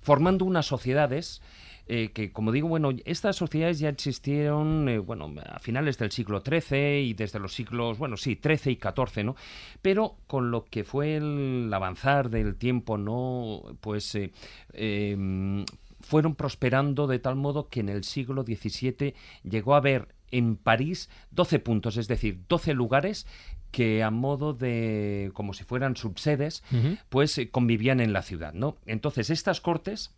formando 0.00 0.46
unas 0.46 0.64
sociedades 0.64 1.42
eh, 1.90 2.10
que, 2.12 2.32
como 2.32 2.52
digo, 2.52 2.68
bueno, 2.68 2.90
estas 3.06 3.36
sociedades 3.36 3.78
ya 3.78 3.88
existieron, 3.88 4.90
eh, 4.90 4.98
bueno, 4.98 5.32
a 5.46 5.58
finales 5.58 5.96
del 5.96 6.10
siglo 6.10 6.42
XIII 6.46 7.00
y 7.00 7.14
desde 7.14 7.38
los 7.38 7.54
siglos, 7.54 7.96
bueno, 7.96 8.18
sí, 8.18 8.38
XIII 8.40 8.74
y 8.74 8.76
XIV, 8.76 9.24
¿no? 9.24 9.36
Pero 9.80 10.18
con 10.26 10.50
lo 10.50 10.66
que 10.66 10.84
fue 10.84 11.16
el 11.16 11.70
avanzar 11.72 12.28
del 12.28 12.56
tiempo, 12.56 12.98
¿no? 12.98 13.62
Pues 13.80 14.14
eh, 14.16 14.32
em, 14.74 15.64
fueron 16.00 16.34
prosperando 16.34 17.06
de 17.06 17.20
tal 17.20 17.36
modo 17.36 17.68
que 17.70 17.80
en 17.80 17.88
el 17.88 18.04
siglo 18.04 18.42
XVII 18.42 19.14
llegó 19.42 19.72
a 19.72 19.78
haber 19.78 20.08
en 20.30 20.56
París 20.56 21.08
12 21.30 21.58
puntos, 21.58 21.96
es 21.96 22.06
decir, 22.06 22.42
12 22.50 22.74
lugares 22.74 23.26
que 23.70 24.02
a 24.02 24.10
modo 24.10 24.52
de, 24.52 25.30
como 25.32 25.54
si 25.54 25.64
fueran 25.64 25.96
subsedes, 25.96 26.62
pues 27.08 27.40
convivían 27.50 28.00
en 28.00 28.12
la 28.12 28.20
ciudad, 28.20 28.52
¿no? 28.52 28.76
Entonces, 28.86 29.30
estas 29.30 29.62
cortes 29.62 30.14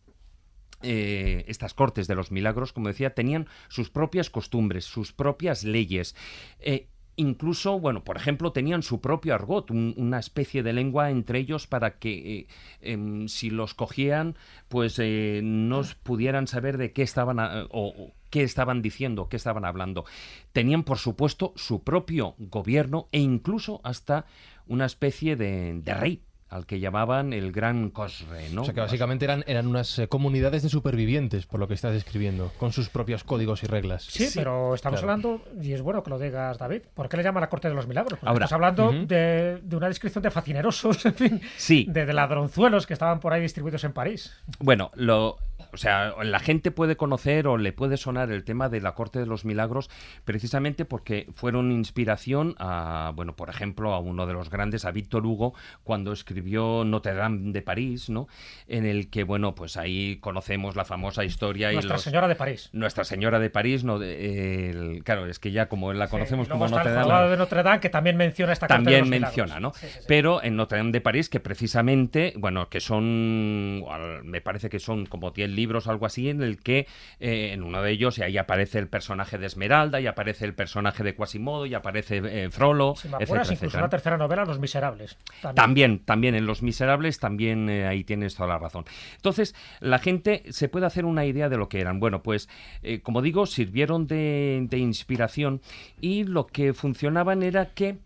eh, 0.83 1.45
estas 1.49 1.75
cortes 1.75 2.07
de 2.07 2.15
los 2.15 2.31
milagros, 2.31 2.73
como 2.73 2.89
decía, 2.89 3.15
tenían 3.15 3.47
sus 3.69 3.91
propias 3.91 4.31
costumbres, 4.31 4.85
sus 4.85 5.13
propias 5.13 5.65
leyes. 5.65 6.15
eh, 6.61 6.89
incluso, 7.17 7.79
bueno, 7.79 8.03
por 8.03 8.17
ejemplo, 8.17 8.53
tenían 8.53 8.83
su 8.83 9.03
propio 9.03 9.35
argot, 9.35 9.71
un- 9.71 9.93
una 9.99 10.19
especie 10.19 10.63
de 10.63 10.73
lengua 10.73 11.11
entre 11.11 11.39
ellos 11.41 11.67
para 11.67 11.99
que 11.99 12.39
eh, 12.39 12.47
em, 12.81 13.29
si 13.29 13.51
los 13.51 13.75
cogían, 13.75 14.37
pues 14.69 14.99
no 15.43 15.83
pudieran 16.03 16.47
saber 16.47 16.79
de 16.79 16.93
qué 16.93 17.03
estaban 17.03 17.39
a- 17.39 17.65
o, 17.71 17.89
o 17.89 18.13
qué 18.31 18.43
estaban 18.43 18.81
diciendo, 18.81 19.29
qué 19.29 19.37
estaban 19.37 19.67
hablando. 19.67 20.05
Tenían, 20.53 20.83
por 20.85 20.97
supuesto, 20.97 21.53
su 21.57 21.83
propio 21.85 22.37
gobierno 22.39 23.09
e 23.13 23.19
incluso 23.19 23.81
hasta 23.85 24.25
una 24.67 24.87
especie 24.87 25.37
de, 25.37 25.75
de 25.83 25.95
rey 25.95 26.23
al 26.51 26.67
que 26.67 26.81
llamaban 26.81 27.33
el 27.33 27.53
Gran 27.53 27.91
Cosre, 27.91 28.51
¿no? 28.51 28.63
O 28.63 28.65
sea 28.65 28.75
que 28.75 28.81
básicamente 28.81 29.25
eran, 29.25 29.45
eran 29.47 29.67
unas 29.67 29.99
eh, 29.99 30.09
comunidades 30.09 30.63
de 30.63 30.69
supervivientes, 30.69 31.47
por 31.47 31.61
lo 31.61 31.69
que 31.69 31.75
estás 31.75 31.93
describiendo, 31.93 32.53
con 32.59 32.73
sus 32.73 32.89
propios 32.89 33.23
códigos 33.25 33.63
y 33.63 33.67
reglas. 33.67 34.03
Sí, 34.05 34.29
pero 34.35 34.75
estamos 34.75 35.01
claro. 35.01 35.13
hablando, 35.13 35.43
y 35.63 35.73
es 35.73 35.81
bueno 35.81 36.03
que 36.03 36.11
lo 36.11 36.19
digas, 36.19 36.59
David, 36.59 36.83
¿por 36.93 37.09
qué 37.09 37.17
le 37.17 37.23
llama 37.23 37.41
la 37.41 37.49
Corte 37.49 37.69
de 37.69 37.75
los 37.75 37.87
Milagros? 37.87 38.19
Porque 38.19 38.29
Ahora. 38.29 38.45
estás 38.47 38.53
hablando 38.55 38.93
de, 38.93 39.61
de 39.63 39.77
una 39.77 39.87
descripción 39.89 40.23
de 40.23 40.31
facinerosos, 40.33 41.05
en 41.07 41.15
fin, 41.15 41.41
Sí. 41.57 41.87
de, 41.89 42.05
de 42.05 42.13
ladronzuelos 42.13 42.87
que 42.87 42.95
estaban 42.95 43.21
por 43.21 43.33
ahí 43.33 43.41
distribuidos 43.41 43.85
en 43.85 43.93
París. 43.93 44.35
Bueno, 44.59 44.91
lo, 44.95 45.39
o 45.73 45.77
sea, 45.77 46.15
la 46.25 46.41
gente 46.41 46.73
puede 46.73 46.97
conocer 46.97 47.47
o 47.47 47.59
le 47.59 47.73
puede 47.73 47.97
sonar 47.97 48.33
el 48.33 48.43
tema 48.43 48.69
de 48.69 48.81
la 48.81 48.95
Corte 48.97 49.21
de 49.21 49.27
los 49.27 49.45
Milagros 49.45 49.89
precisamente 50.25 50.85
porque 50.85 51.29
fueron 51.35 51.71
inspiración 51.71 52.57
a, 52.59 53.13
bueno, 53.15 53.37
por 53.37 53.51
ejemplo, 53.51 53.95
a 53.95 54.01
uno 54.01 54.27
de 54.27 54.33
los 54.33 54.51
grandes, 54.51 54.85
a 54.85 54.91
Víctor 54.91 55.25
Hugo, 55.25 55.55
cuando 55.85 56.11
escribió 56.13 56.40
Notre 56.43 57.15
Dame 57.15 57.53
de 57.53 57.63
París, 57.63 58.11
¿no? 58.11 58.29
En 58.67 58.87
el 58.87 59.11
que, 59.11 59.25
bueno, 59.25 59.55
pues 59.55 59.77
ahí 59.77 60.17
conocemos 60.21 60.77
la 60.77 60.85
famosa 60.85 61.25
historia 61.25 61.71
y 61.71 61.75
Nuestra 61.75 61.95
los- 61.97 62.03
Señora 62.03 62.29
de 62.29 62.35
París. 62.37 62.71
Nuestra 62.73 63.05
Señora 63.05 63.39
de 63.39 63.51
París, 63.51 63.85
no, 63.85 63.99
de- 63.99 64.71
el- 64.71 65.05
claro, 65.05 65.27
es 65.27 65.39
que 65.39 65.51
ya 65.53 65.69
como 65.69 65.93
la 65.93 66.09
conocemos 66.09 66.47
Sí, 66.47 66.51
y 66.51 66.53
como 66.53 66.69
Notre 66.69 66.91
Dame. 66.93 67.29
De 67.31 67.37
Notre 67.37 67.63
Dame, 67.63 67.81
que 67.81 67.89
también 67.91 68.17
menciona 68.17 68.53
esta 68.53 68.67
Corte 68.67 68.79
de 68.81 68.85
También 68.85 69.01
los 69.01 69.09
Milagros. 69.11 69.37
menciona, 69.37 69.61
¿no? 69.61 69.73
Sí, 69.75 69.87
sí. 69.89 69.99
Pero 70.07 70.43
en 70.43 70.57
Notre 70.57 70.79
Dame 70.79 70.93
de 70.93 71.01
París, 71.01 71.29
que 71.29 71.41
precisamente, 71.41 72.35
bueno, 72.37 72.69
que 72.69 72.81
son, 72.81 73.85
me 74.25 74.41
parece 74.41 74.69
que 74.69 74.79
son 74.79 75.07
como 75.07 75.31
10 75.31 75.51
libros 75.51 75.89
algo 75.89 76.07
así, 76.07 76.29
en 76.29 76.43
el 76.43 76.59
que 76.59 76.87
eh, 77.21 77.51
en 77.53 77.63
uno 77.63 77.83
de 77.83 77.91
ellos 77.91 78.19
y 78.19 78.23
ahí 78.23 78.39
aparece 78.39 78.79
el 78.79 78.89
personaje 78.89 79.39
de 79.39 79.47
Esmeralda, 79.47 80.01
y 80.01 80.07
aparece 80.07 80.45
el 80.45 80.55
personaje 80.55 81.03
de 81.03 81.15
Quasimodo, 81.15 81.67
y 81.67 81.75
aparece 81.75 82.23
eh, 82.25 82.49
Frollo, 82.51 82.95
Si 82.97 83.09
me 83.09 83.15
etcétera, 83.17 83.25
apuras, 83.25 83.47
incluso 83.49 83.65
etcétera. 83.67 83.83
una 83.85 83.91
tercera 83.91 84.17
novela, 84.17 84.45
Los 84.45 84.59
Miserables. 84.59 85.17
También. 85.43 85.55
También, 85.55 85.99
también 86.01 86.30
en 86.35 86.47
Los 86.47 86.63
Miserables, 86.63 87.19
también 87.19 87.69
eh, 87.69 87.87
ahí 87.87 88.05
tienes 88.05 88.35
toda 88.35 88.49
la 88.49 88.59
razón. 88.59 88.85
Entonces, 89.17 89.55
la 89.81 89.99
gente 89.99 90.43
se 90.51 90.69
puede 90.69 90.87
hacer 90.87 91.05
una 91.05 91.25
idea 91.25 91.49
de 91.49 91.57
lo 91.57 91.69
que 91.69 91.81
eran. 91.81 92.01
Bueno, 92.01 92.23
pues, 92.23 92.49
eh, 92.83 93.01
como 93.01 93.23
digo, 93.23 93.47
sirvieron 93.47 94.07
de, 94.07 94.67
de 94.69 94.79
inspiración 94.79 95.61
y 96.01 96.25
lo 96.25 96.47
que 96.47 96.75
funcionaban 96.75 97.43
era 97.43 97.75
que, 97.75 97.99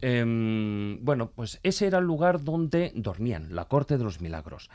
em, 0.00 0.98
bueno, 1.04 1.30
pues 1.30 1.60
ese 1.62 1.86
era 1.86 1.98
el 1.98 2.04
lugar 2.04 2.42
donde 2.42 2.92
dormían, 2.94 3.54
la 3.54 3.66
Corte 3.66 3.98
de 3.98 4.04
los 4.04 4.20
Milagros. 4.20 4.70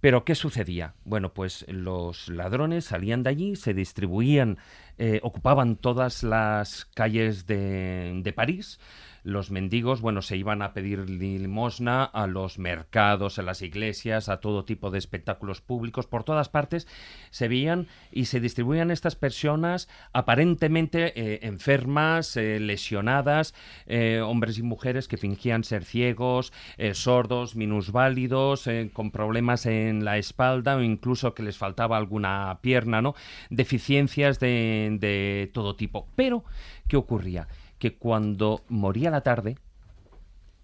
Pero, 0.00 0.24
¿qué 0.24 0.34
sucedía? 0.34 0.94
Bueno, 1.04 1.32
pues 1.32 1.64
los 1.68 2.28
ladrones 2.28 2.84
salían 2.84 3.22
de 3.22 3.30
allí, 3.30 3.56
se 3.56 3.72
distribuían, 3.74 4.58
eh, 4.98 5.20
ocupaban 5.22 5.76
todas 5.76 6.22
las 6.22 6.84
calles 6.84 7.46
de, 7.46 8.20
de 8.22 8.32
París. 8.32 8.78
Los 9.26 9.50
mendigos, 9.50 10.02
bueno, 10.02 10.22
se 10.22 10.36
iban 10.36 10.62
a 10.62 10.72
pedir 10.72 11.10
limosna 11.10 12.04
a 12.04 12.28
los 12.28 12.60
mercados, 12.60 13.40
a 13.40 13.42
las 13.42 13.60
iglesias, 13.60 14.28
a 14.28 14.38
todo 14.38 14.64
tipo 14.64 14.92
de 14.92 14.98
espectáculos 14.98 15.60
públicos. 15.60 16.06
Por 16.06 16.22
todas 16.22 16.48
partes 16.48 16.86
se 17.30 17.48
veían 17.48 17.88
y 18.12 18.26
se 18.26 18.38
distribuían 18.38 18.92
estas 18.92 19.16
personas 19.16 19.88
aparentemente 20.12 21.12
eh, 21.20 21.40
enfermas, 21.42 22.36
eh, 22.36 22.60
lesionadas, 22.60 23.52
eh, 23.86 24.20
hombres 24.20 24.58
y 24.58 24.62
mujeres 24.62 25.08
que 25.08 25.16
fingían 25.16 25.64
ser 25.64 25.84
ciegos, 25.84 26.52
sordos, 26.92 27.56
minusválidos, 27.56 28.68
con 28.92 29.10
problemas 29.10 29.66
en 29.66 30.04
la 30.04 30.18
espalda 30.18 30.76
o 30.76 30.82
incluso 30.82 31.34
que 31.34 31.42
les 31.42 31.58
faltaba 31.58 31.96
alguna 31.96 32.60
pierna, 32.60 33.02
¿no? 33.02 33.16
Deficiencias 33.50 34.38
de, 34.38 34.98
de 35.00 35.50
todo 35.52 35.74
tipo. 35.74 36.06
Pero, 36.14 36.44
¿qué 36.86 36.96
ocurría? 36.96 37.48
Que 37.78 37.96
cuando 37.96 38.62
moría 38.68 39.10
la 39.10 39.20
tarde, 39.22 39.58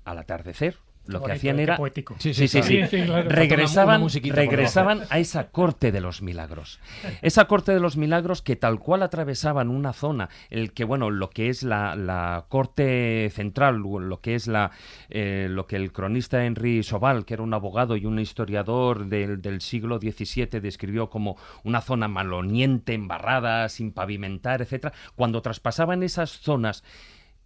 al 0.04 0.18
atardecer, 0.18 0.76
lo 1.06 1.22
que 1.22 1.32
hacían 1.32 1.58
era 1.60 1.76
poético. 1.76 2.14
Sí, 2.18 2.32
sí, 2.34 2.46
sí, 2.48 2.60
claro. 2.60 2.66
sí. 2.66 2.74
Sí, 2.82 2.86
sí, 3.00 3.06
claro. 3.06 3.12
Falta 3.12 3.28
una- 3.28 3.34
regresaban, 3.36 4.02
regresaban 4.30 5.00
a 5.10 5.18
esa 5.18 5.50
corte 5.50 5.90
de 5.92 6.00
los 6.00 6.22
milagros. 6.22 6.78
Esa 7.22 7.46
corte 7.46 7.72
de 7.72 7.80
los 7.80 7.96
milagros 7.96 8.40
que 8.42 8.56
tal 8.56 8.78
cual 8.78 9.02
atravesaban 9.02 9.68
una 9.68 9.92
zona, 9.92 10.28
el 10.50 10.72
que, 10.72 10.84
bueno, 10.84 11.10
lo 11.10 11.30
que 11.30 11.48
es 11.48 11.62
la, 11.64 11.96
la 11.96 12.46
corte 12.48 13.30
central, 13.34 13.78
lo 13.78 14.20
que 14.20 14.34
es 14.34 14.46
la, 14.46 14.70
eh, 15.10 15.48
lo 15.50 15.66
que 15.66 15.76
el 15.76 15.92
cronista 15.92 16.44
Henry 16.44 16.82
Sobal, 16.82 17.24
que 17.24 17.34
era 17.34 17.42
un 17.42 17.54
abogado 17.54 17.96
y 17.96 18.06
un 18.06 18.18
historiador 18.18 19.06
del, 19.06 19.42
del 19.42 19.60
siglo 19.60 19.98
XVII, 19.98 20.60
describió 20.60 21.10
como 21.10 21.36
una 21.64 21.80
zona 21.80 22.08
maloniente, 22.08 22.94
embarrada, 22.94 23.68
sin 23.68 23.92
pavimentar, 23.92 24.62
etcétera. 24.62 24.92
Cuando 25.16 25.42
traspasaban 25.42 26.02
esas 26.02 26.30
zonas 26.30 26.84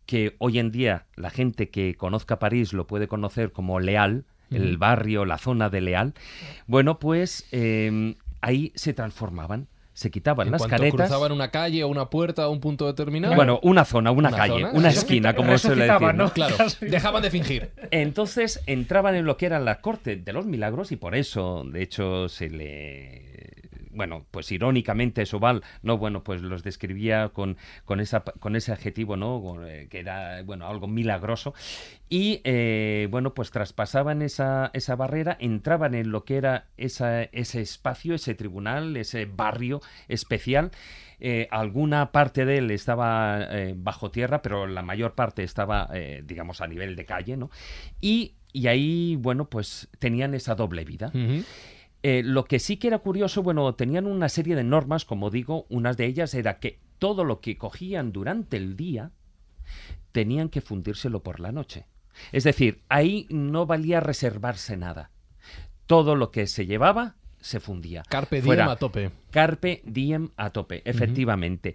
que 0.06 0.36
hoy 0.38 0.58
en 0.58 0.70
día 0.70 1.06
la 1.16 1.30
gente 1.30 1.68
que 1.68 1.94
conozca 1.96 2.38
París 2.38 2.72
lo 2.72 2.86
puede 2.86 3.08
conocer 3.08 3.52
como 3.52 3.80
Leal, 3.80 4.24
el 4.50 4.78
barrio, 4.78 5.24
la 5.24 5.38
zona 5.38 5.68
de 5.68 5.80
Leal, 5.80 6.14
bueno, 6.66 7.00
pues 7.00 7.46
eh, 7.50 8.14
ahí 8.40 8.72
se 8.76 8.94
transformaban, 8.94 9.66
se 9.92 10.10
quitaban 10.10 10.48
En 10.48 10.52
las 10.52 10.66
caretas. 10.66 11.08
cruzaban 11.08 11.32
una 11.32 11.50
calle 11.50 11.82
o 11.82 11.88
una 11.88 12.10
puerta 12.10 12.46
o 12.46 12.52
un 12.52 12.60
punto 12.60 12.86
determinado. 12.86 13.34
Bueno, 13.34 13.58
una 13.62 13.84
zona, 13.86 14.10
una, 14.10 14.28
Una 14.28 14.36
calle, 14.36 14.60
zona, 14.60 14.72
una 14.72 14.88
esquina, 14.90 15.34
como 15.34 15.56
se 15.56 15.74
le 15.74 15.74
decir. 15.74 15.88
Resucitaban, 15.88 16.16
¿no? 16.18 16.24
¿no? 16.24 16.32
claro, 16.32 16.56
dejaban 16.82 17.22
de 17.22 17.30
fingir. 17.30 17.70
Entonces 17.90 18.62
entraban 18.66 19.14
en 19.14 19.24
lo 19.24 19.38
que 19.38 19.46
era 19.46 19.58
la 19.58 19.80
corte 19.80 20.16
de 20.16 20.32
los 20.34 20.44
milagros 20.44 20.92
y 20.92 20.96
por 20.96 21.14
eso, 21.14 21.64
de 21.64 21.82
hecho, 21.82 22.28
se 22.28 22.50
le... 22.50 23.55
Bueno, 23.96 24.26
pues 24.30 24.52
irónicamente 24.52 25.24
Sobal, 25.24 25.62
¿no? 25.82 25.96
Bueno, 25.96 26.22
pues 26.22 26.42
los 26.42 26.62
describía 26.62 27.30
con, 27.30 27.56
con, 27.84 28.00
esa, 28.00 28.20
con 28.20 28.54
ese 28.54 28.72
adjetivo, 28.72 29.16
¿no? 29.16 29.66
Eh, 29.66 29.88
Que 29.90 30.00
era, 30.00 30.42
bueno, 30.42 30.66
algo 30.68 30.86
milagroso. 30.86 31.54
Y, 32.08 32.42
eh, 32.44 33.08
bueno, 33.10 33.32
pues 33.32 33.50
traspasaban 33.50 34.20
esa, 34.20 34.70
esa 34.74 34.96
barrera, 34.96 35.36
entraban 35.40 35.94
en 35.94 36.10
lo 36.10 36.24
que 36.24 36.36
era 36.36 36.66
esa, 36.76 37.22
ese 37.22 37.62
espacio, 37.62 38.14
ese 38.14 38.34
tribunal, 38.34 38.96
ese 38.96 39.24
barrio 39.24 39.80
especial. 40.08 40.70
Eh, 41.18 41.48
alguna 41.50 42.12
parte 42.12 42.44
de 42.44 42.58
él 42.58 42.70
estaba 42.70 43.48
bajo 43.76 44.10
tierra, 44.10 44.42
pero 44.42 44.66
la 44.66 44.82
mayor 44.82 45.14
parte 45.14 45.42
estaba, 45.42 45.88
digamos, 46.24 46.60
a 46.60 46.66
nivel 46.66 46.94
de 46.94 47.06
calle, 47.06 47.38
¿no? 47.38 47.50
Y 48.00 48.34
y 48.56 48.68
ahí, 48.68 49.16
bueno, 49.16 49.50
pues 49.50 49.86
tenían 49.98 50.32
esa 50.32 50.54
doble 50.54 50.86
vida. 50.86 51.10
Eh, 52.08 52.22
lo 52.22 52.44
que 52.44 52.60
sí 52.60 52.76
que 52.76 52.86
era 52.86 53.00
curioso, 53.00 53.42
bueno, 53.42 53.74
tenían 53.74 54.06
una 54.06 54.28
serie 54.28 54.54
de 54.54 54.62
normas, 54.62 55.04
como 55.04 55.28
digo, 55.28 55.66
una 55.68 55.92
de 55.92 56.06
ellas 56.06 56.34
era 56.34 56.60
que 56.60 56.78
todo 57.00 57.24
lo 57.24 57.40
que 57.40 57.58
cogían 57.58 58.12
durante 58.12 58.56
el 58.56 58.76
día 58.76 59.10
tenían 60.12 60.48
que 60.48 60.60
fundírselo 60.60 61.24
por 61.24 61.40
la 61.40 61.50
noche. 61.50 61.86
Es 62.30 62.44
decir, 62.44 62.84
ahí 62.88 63.26
no 63.28 63.66
valía 63.66 63.98
reservarse 63.98 64.76
nada. 64.76 65.10
Todo 65.86 66.14
lo 66.14 66.30
que 66.30 66.46
se 66.46 66.64
llevaba 66.64 67.16
se 67.40 67.58
fundía. 67.58 68.04
Carpe 68.08 68.36
diem 68.36 68.46
Fuera 68.46 68.70
a 68.70 68.76
tope. 68.76 69.10
Carpe 69.32 69.82
diem 69.84 70.28
a 70.36 70.50
tope, 70.50 70.82
efectivamente. 70.84 71.74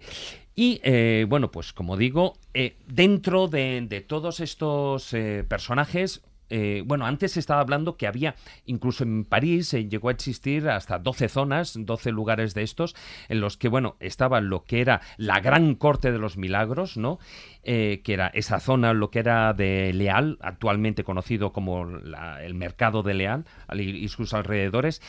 Y 0.54 0.80
eh, 0.82 1.26
bueno, 1.28 1.50
pues 1.50 1.74
como 1.74 1.98
digo, 1.98 2.38
eh, 2.54 2.78
dentro 2.86 3.48
de, 3.48 3.84
de 3.86 4.00
todos 4.00 4.40
estos 4.40 5.12
eh, 5.12 5.44
personajes, 5.46 6.22
eh, 6.54 6.82
bueno, 6.84 7.06
antes 7.06 7.32
se 7.32 7.40
estaba 7.40 7.62
hablando 7.62 7.96
que 7.96 8.06
había, 8.06 8.34
incluso 8.66 9.04
en 9.04 9.24
París, 9.24 9.72
eh, 9.72 9.88
llegó 9.88 10.10
a 10.10 10.12
existir 10.12 10.68
hasta 10.68 10.98
12 10.98 11.28
zonas, 11.30 11.74
12 11.78 12.12
lugares 12.12 12.52
de 12.52 12.62
estos, 12.62 12.94
en 13.30 13.40
los 13.40 13.56
que, 13.56 13.68
bueno, 13.68 13.96
estaba 14.00 14.40
lo 14.42 14.64
que 14.64 14.82
era 14.82 15.00
la 15.16 15.40
gran 15.40 15.74
corte 15.74 16.12
de 16.12 16.18
los 16.18 16.36
milagros, 16.36 16.96
¿no? 16.98 17.18
Eh, 17.64 18.02
que 18.04 18.12
era 18.12 18.26
esa 18.34 18.60
zona, 18.60 18.92
lo 18.92 19.10
que 19.10 19.20
era 19.20 19.52
de 19.54 19.92
Leal, 19.92 20.36
actualmente 20.40 21.04
conocido 21.04 21.52
como 21.52 21.86
el 21.86 22.54
mercado 22.54 23.02
de 23.02 23.14
Leal 23.14 23.44
al- 23.68 23.80
y 23.80 24.08
sus 24.08 24.34
alrededores, 24.34 25.00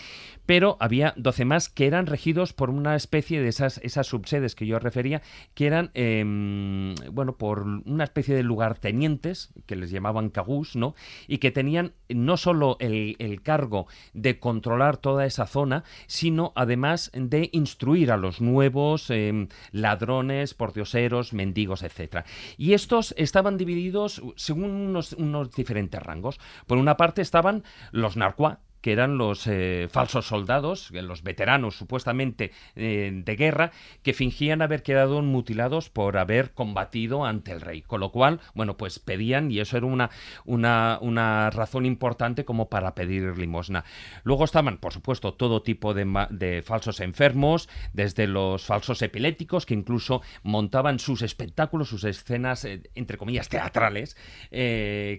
pero 0.46 0.78
había 0.80 1.14
12 1.18 1.46
más 1.46 1.70
que 1.70 1.88
eran 1.88 2.06
regidos 2.06 2.54
por 2.54 2.70
una 2.70 2.96
especie 2.96 3.42
de 3.42 3.50
esas, 3.50 3.82
subsedes 4.08 4.56
que 4.56 4.66
yo 4.68 4.78
refería, 4.80 5.22
que 5.56 5.66
eran, 5.68 5.90
em, 5.96 6.94
bueno, 7.12 7.38
por 7.38 7.62
una 7.86 8.04
especie 8.04 8.36
de 8.36 8.44
lugartenientes, 8.44 9.52
que 9.66 9.76
les 9.76 9.90
llamaban 9.92 10.30
cagús, 10.30 10.76
¿no? 10.76 10.96
Que 11.38 11.52
tenían 11.52 11.94
no 12.10 12.38
solo 12.38 12.78
el, 12.80 13.16
el 13.20 13.42
cargo 13.42 13.88
de 14.14 14.40
controlar 14.40 14.98
toda 14.98 15.26
esa 15.26 15.48
zona, 15.48 15.84
sino 16.08 16.54
además 16.56 17.12
de 17.14 17.50
instruir 17.54 18.12
a 18.12 18.18
los 18.18 18.42
nuevos 18.42 19.10
em, 19.10 19.48
ladrones, 19.72 20.54
pordioseros, 20.54 21.34
mendigos, 21.34 21.84
etcétera. 21.84 22.26
Y 22.58 22.74
estos 22.74 23.14
estaban 23.18 23.58
divididos 23.58 24.22
según 24.36 24.72
unos, 24.72 25.14
unos 25.14 25.52
diferentes 25.52 26.02
rangos. 26.02 26.40
Por 26.68 26.78
una 26.78 26.98
parte 26.98 27.22
estaban 27.22 27.64
los 27.92 28.18
narcuá, 28.18 28.60
que 28.84 28.92
eran 28.92 29.18
los 29.18 29.48
eh, 29.48 29.88
falsos 29.90 30.28
soldados, 30.28 30.92
los 30.92 31.24
veteranos 31.24 31.78
supuestamente 31.78 32.52
eh, 32.76 33.12
de 33.14 33.36
guerra, 33.38 33.72
que 34.04 34.12
fingían 34.12 34.62
haber 34.62 34.84
quedado 34.84 35.22
mutilados 35.22 35.90
por 35.90 36.18
haber 36.18 36.52
combatido 36.52 37.24
ante 37.24 37.54
el 37.54 37.62
rey. 37.62 37.82
Con 37.82 38.02
lo 38.02 38.12
cual, 38.12 38.42
bueno, 38.54 38.76
pues 38.76 39.00
pedían, 39.00 39.50
y 39.52 39.62
eso 39.62 39.78
era 39.78 39.86
una, 39.86 40.10
una, 40.44 40.98
una 41.00 41.50
razón 41.50 41.86
importante 41.86 42.44
como 42.44 42.68
para 42.68 42.94
pedir 42.94 43.38
limosna. 43.38 43.86
Luego 44.26 44.44
estaban, 44.44 44.78
por 44.80 44.92
supuesto, 44.92 45.34
todo 45.34 45.62
tipo 45.62 45.94
de, 45.94 46.28
de 46.32 46.62
falsos 46.62 47.00
enfermos, 47.00 47.70
desde 47.94 48.28
los 48.28 48.66
falsos 48.66 49.02
epilépticos, 49.02 49.66
que 49.66 49.76
incluso 49.76 50.22
montaban 50.44 51.00
sus 51.00 51.22
espectáculos, 51.22 51.88
sus 51.88 52.04
escenas, 52.04 52.66
eh, 52.66 52.82
entre 52.96 53.18
comillas, 53.18 53.48
teatrales, 53.48 54.18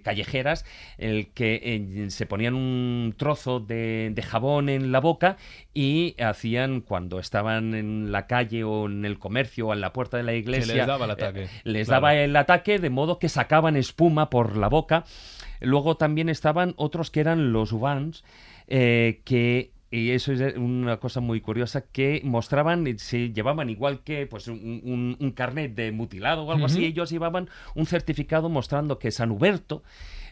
callejeras, 0.04 0.66
el 0.98 1.32
que 1.32 2.08
se 2.10 2.26
ponían 2.26 2.54
un 2.54 3.14
trozo 3.16 3.53
de, 3.60 4.10
de 4.14 4.22
jabón 4.22 4.68
en 4.68 4.92
la 4.92 5.00
boca 5.00 5.36
y 5.72 6.14
hacían, 6.22 6.80
cuando 6.80 7.18
estaban 7.18 7.74
en 7.74 8.12
la 8.12 8.26
calle 8.26 8.64
o 8.64 8.86
en 8.86 9.04
el 9.04 9.18
comercio 9.18 9.68
o 9.68 9.72
en 9.72 9.80
la 9.80 9.92
puerta 9.92 10.16
de 10.16 10.22
la 10.22 10.34
iglesia, 10.34 10.74
les 10.74 10.86
daba 10.86 11.04
el 11.04 11.10
ataque. 11.10 11.44
eh, 11.44 11.48
les 11.64 11.86
Claro. 11.88 12.02
daba 12.02 12.14
el 12.16 12.34
ataque 12.36 12.78
de 12.78 12.90
modo 12.90 13.18
que 13.18 13.28
sacaban 13.28 13.76
espuma 13.76 14.30
por 14.30 14.56
la 14.56 14.68
boca. 14.68 15.04
Luego 15.60 15.96
también 15.96 16.28
estaban 16.28 16.74
otros 16.76 17.10
que 17.10 17.20
eran 17.20 17.52
los 17.52 17.72
ubans, 17.72 18.24
eh, 18.66 19.20
que 19.24 19.72
y 19.90 20.10
eso 20.10 20.32
es 20.32 20.56
una 20.56 20.96
cosa 20.96 21.20
muy 21.20 21.40
curiosa 21.40 21.82
que 21.92 22.20
mostraban, 22.24 22.98
se 22.98 23.32
llevaban 23.32 23.70
igual 23.70 24.00
que 24.02 24.26
pues 24.26 24.48
un, 24.48 24.80
un- 24.82 25.16
un 25.20 25.30
carnet 25.30 25.72
de 25.76 25.92
mutilado 25.92 26.42
o 26.42 26.50
algo 26.50 26.66
así, 26.66 26.84
ellos 26.84 27.10
llevaban 27.10 27.48
un 27.76 27.86
certificado 27.86 28.48
mostrando 28.48 28.98
que 28.98 29.12
San 29.12 29.30
Huberto 29.30 29.84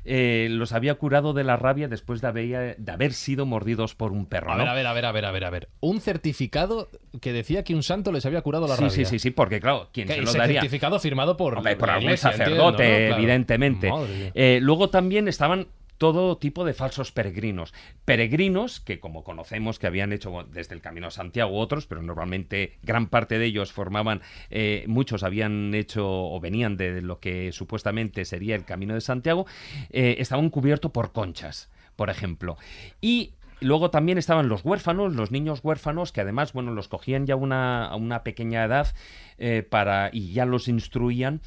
eh, 0.04 0.48
los 0.50 0.72
había 0.72 0.94
curado 0.96 1.32
de 1.32 1.44
la 1.44 1.56
rabia 1.56 1.88
después 1.88 2.20
de 2.20 2.28
haber, 2.28 2.76
de 2.76 2.92
haber 2.92 3.12
sido 3.12 3.46
mordidos 3.46 3.94
por 3.94 4.12
un 4.12 4.26
perro. 4.26 4.52
A 4.52 4.56
¿no? 4.56 4.64
ver, 4.64 4.68
a 4.68 4.74
ver, 4.74 4.86
a 4.86 4.92
ver, 4.92 5.04
a 5.04 5.12
ver, 5.12 5.24
a 5.24 5.30
ver, 5.30 5.44
a 5.44 5.50
ver. 5.50 5.68
Un 5.80 6.00
certificado 6.00 6.90
que 7.20 7.32
decía 7.32 7.64
que 7.64 7.74
un 7.74 7.82
santo 7.82 8.12
les 8.12 8.26
había 8.26 8.42
curado 8.42 8.66
la 8.66 8.76
sí, 8.76 8.82
rabia. 8.82 8.96
sí, 8.96 9.04
sí, 9.04 9.18
sí, 9.18 9.30
porque 9.30 9.60
claro, 9.60 9.88
¿quién 9.92 10.08
se 10.08 10.20
lo 10.20 10.32
daría? 10.32 10.60
certificado 10.60 10.98
firmado 10.98 11.36
por, 11.36 11.58
Hombre, 11.58 11.76
por 11.76 11.90
algún 11.90 12.04
iglesia, 12.04 12.30
sacerdote, 12.30 12.82
entiendo, 12.82 12.98
¿no? 12.98 13.06
Claro. 13.06 13.16
evidentemente. 13.16 13.92
Eh, 14.34 14.58
luego 14.60 14.90
también 14.90 15.28
estaban 15.28 15.68
todo 16.02 16.36
tipo 16.36 16.64
de 16.64 16.74
falsos 16.74 17.12
peregrinos. 17.12 17.72
Peregrinos 18.04 18.80
que, 18.80 18.98
como 18.98 19.22
conocemos, 19.22 19.78
que 19.78 19.86
habían 19.86 20.12
hecho 20.12 20.44
desde 20.50 20.74
el 20.74 20.80
Camino 20.80 21.06
a 21.06 21.10
Santiago 21.12 21.56
otros, 21.60 21.86
pero 21.86 22.02
normalmente 22.02 22.76
gran 22.82 23.06
parte 23.06 23.38
de 23.38 23.44
ellos 23.44 23.70
formaban, 23.70 24.20
eh, 24.50 24.84
muchos 24.88 25.22
habían 25.22 25.72
hecho 25.76 26.04
o 26.04 26.40
venían 26.40 26.76
de 26.76 27.02
lo 27.02 27.20
que 27.20 27.52
supuestamente 27.52 28.24
sería 28.24 28.56
el 28.56 28.64
Camino 28.64 28.94
de 28.94 29.00
Santiago, 29.00 29.46
eh, 29.90 30.16
estaban 30.18 30.50
cubiertos 30.50 30.90
por 30.90 31.12
conchas, 31.12 31.70
por 31.94 32.10
ejemplo. 32.10 32.56
Y 33.00 33.34
Luego 33.60 33.90
también 33.90 34.18
estaban 34.18 34.48
los 34.48 34.64
huérfanos, 34.64 35.14
los 35.14 35.30
niños 35.30 35.60
huérfanos, 35.62 36.10
que 36.10 36.20
además, 36.20 36.52
bueno, 36.52 36.72
los 36.72 36.88
cogían 36.88 37.26
ya 37.26 37.34
a 37.34 37.94
una 37.94 38.24
pequeña 38.24 38.64
edad 38.64 38.92
eh, 39.38 39.62
para, 39.62 40.10
y 40.12 40.32
ya 40.32 40.46
los 40.46 40.66
instruían 40.66 41.40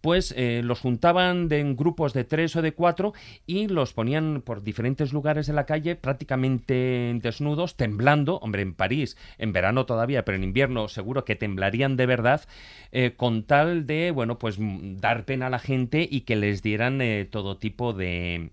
pues 0.00 0.34
eh, 0.36 0.62
los 0.64 0.80
juntaban 0.80 1.48
en 1.50 1.76
grupos 1.76 2.12
de 2.12 2.24
tres 2.24 2.54
o 2.56 2.62
de 2.62 2.72
cuatro 2.72 3.12
y 3.46 3.68
los 3.68 3.92
ponían 3.92 4.42
por 4.42 4.62
diferentes 4.62 5.12
lugares 5.12 5.46
de 5.46 5.52
la 5.52 5.66
calle 5.66 5.96
prácticamente 5.96 7.18
desnudos, 7.22 7.76
temblando, 7.76 8.38
hombre, 8.38 8.62
en 8.62 8.74
París, 8.74 9.16
en 9.38 9.52
verano 9.52 9.86
todavía, 9.86 10.24
pero 10.24 10.36
en 10.36 10.44
invierno 10.44 10.88
seguro 10.88 11.24
que 11.24 11.36
temblarían 11.36 11.96
de 11.96 12.06
verdad, 12.06 12.42
eh, 12.92 13.14
con 13.16 13.44
tal 13.44 13.86
de, 13.86 14.10
bueno, 14.10 14.38
pues 14.38 14.58
dar 14.58 15.24
pena 15.24 15.46
a 15.48 15.50
la 15.50 15.58
gente 15.58 16.06
y 16.10 16.22
que 16.22 16.36
les 16.36 16.62
dieran 16.62 17.00
eh, 17.00 17.26
todo 17.30 17.56
tipo 17.58 17.92
de, 17.92 18.50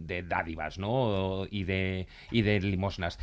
de 0.00 0.22
dádivas, 0.22 0.78
¿no? 0.78 1.46
Y 1.50 1.64
de, 1.64 2.06
y 2.30 2.42
de 2.42 2.60
limosnas. 2.60 3.18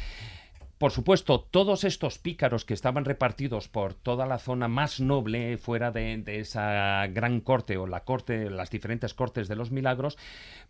Por 0.86 0.92
supuesto, 0.92 1.40
todos 1.40 1.84
estos 1.84 2.20
pícaros 2.20 2.64
que 2.64 2.76
estaban 2.76 3.06
repartidos 3.06 3.68
por 3.68 3.96
toda 3.96 4.28
la 4.28 4.38
zona 4.38 4.68
más 4.68 5.00
noble 5.00 5.58
fuera 5.58 5.90
de, 5.90 6.22
esa 6.28 7.08
gran 7.08 7.40
corte 7.40 7.76
o 7.78 7.88
la 7.88 8.04
corte, 8.04 8.52
las 8.52 8.70
diferentes 8.70 9.16
cortes 9.16 9.48
de 9.48 9.56
los 9.56 9.72
milagros, 9.72 10.16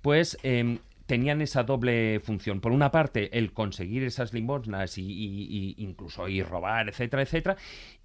pues 0.02 0.38
em, 0.42 0.80
tenían 1.06 1.42
esa 1.42 1.64
doble 1.64 2.22
función. 2.24 2.62
Por 2.62 2.72
una 2.72 2.92
parte, 2.92 3.38
el 3.38 3.52
conseguir 3.52 4.06
esas 4.06 4.32
limosnas 4.32 4.98
y- 4.98 5.04
y 5.04 5.76
incluso 5.80 6.30
ir 6.30 6.46
robar, 6.48 6.88
etcétera, 6.88 7.24
etcétera, 7.24 7.58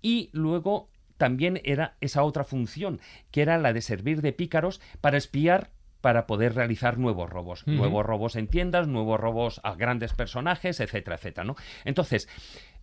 y 0.02 0.30
luego 0.32 0.88
también 1.16 1.60
era 1.62 1.94
esa 2.00 2.24
otra 2.24 2.42
función, 2.42 2.98
que 3.30 3.42
era 3.42 3.56
la 3.56 3.72
de 3.72 3.82
servir 3.82 4.20
de 4.20 4.32
pícaros 4.32 4.80
para 5.00 5.16
espiar 5.16 5.70
para 6.00 6.26
poder 6.26 6.54
realizar 6.54 6.98
nuevos 6.98 7.30
robos, 7.30 7.66
nuevos 7.66 8.04
robos 8.04 8.36
en 8.36 8.46
tiendas, 8.46 8.88
nuevos 8.88 9.20
robos 9.20 9.60
a 9.64 9.74
grandes 9.74 10.12
personajes, 10.12 10.80
etcétera, 10.80 11.16
etcétera, 11.16 11.44
¿no? 11.44 11.56
Entonces, 11.84 12.28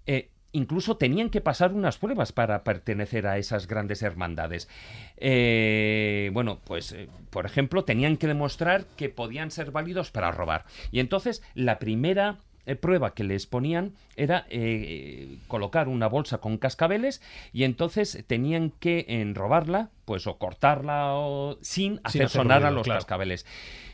eh, 0.05 0.29
incluso 0.51 0.97
tenían 0.97 1.29
que 1.29 1.41
pasar 1.41 1.73
unas 1.73 1.97
pruebas 1.97 2.31
para 2.31 2.63
pertenecer 2.63 3.27
a 3.27 3.37
esas 3.37 3.67
grandes 3.67 4.01
hermandades. 4.01 4.69
Eh, 5.17 6.29
bueno, 6.33 6.59
pues, 6.63 6.93
eh, 6.93 7.09
por 7.29 7.45
ejemplo, 7.45 7.83
tenían 7.83 8.17
que 8.17 8.27
demostrar 8.27 8.85
que 8.95 9.09
podían 9.09 9.51
ser 9.51 9.71
válidos 9.71 10.11
para 10.11 10.31
robar. 10.31 10.65
Y 10.91 10.99
entonces, 10.99 11.43
la 11.53 11.79
primera 11.79 12.39
prueba 12.75 13.13
que 13.13 13.23
les 13.23 13.47
ponían 13.47 13.93
era 14.15 14.45
eh, 14.49 15.37
colocar 15.47 15.87
una 15.87 16.07
bolsa 16.07 16.39
con 16.39 16.57
cascabeles 16.57 17.21
y 17.53 17.63
entonces 17.63 18.23
tenían 18.27 18.71
que 18.71 19.05
en 19.07 19.35
robarla, 19.35 19.89
pues 20.05 20.27
o 20.27 20.37
cortarla 20.37 21.13
o 21.15 21.57
sin 21.61 22.01
hacer, 22.03 22.25
hacer 22.25 22.29
sonar 22.29 22.65
a 22.65 22.71
los 22.71 22.83
claro. 22.83 22.99
cascabeles. 22.99 23.45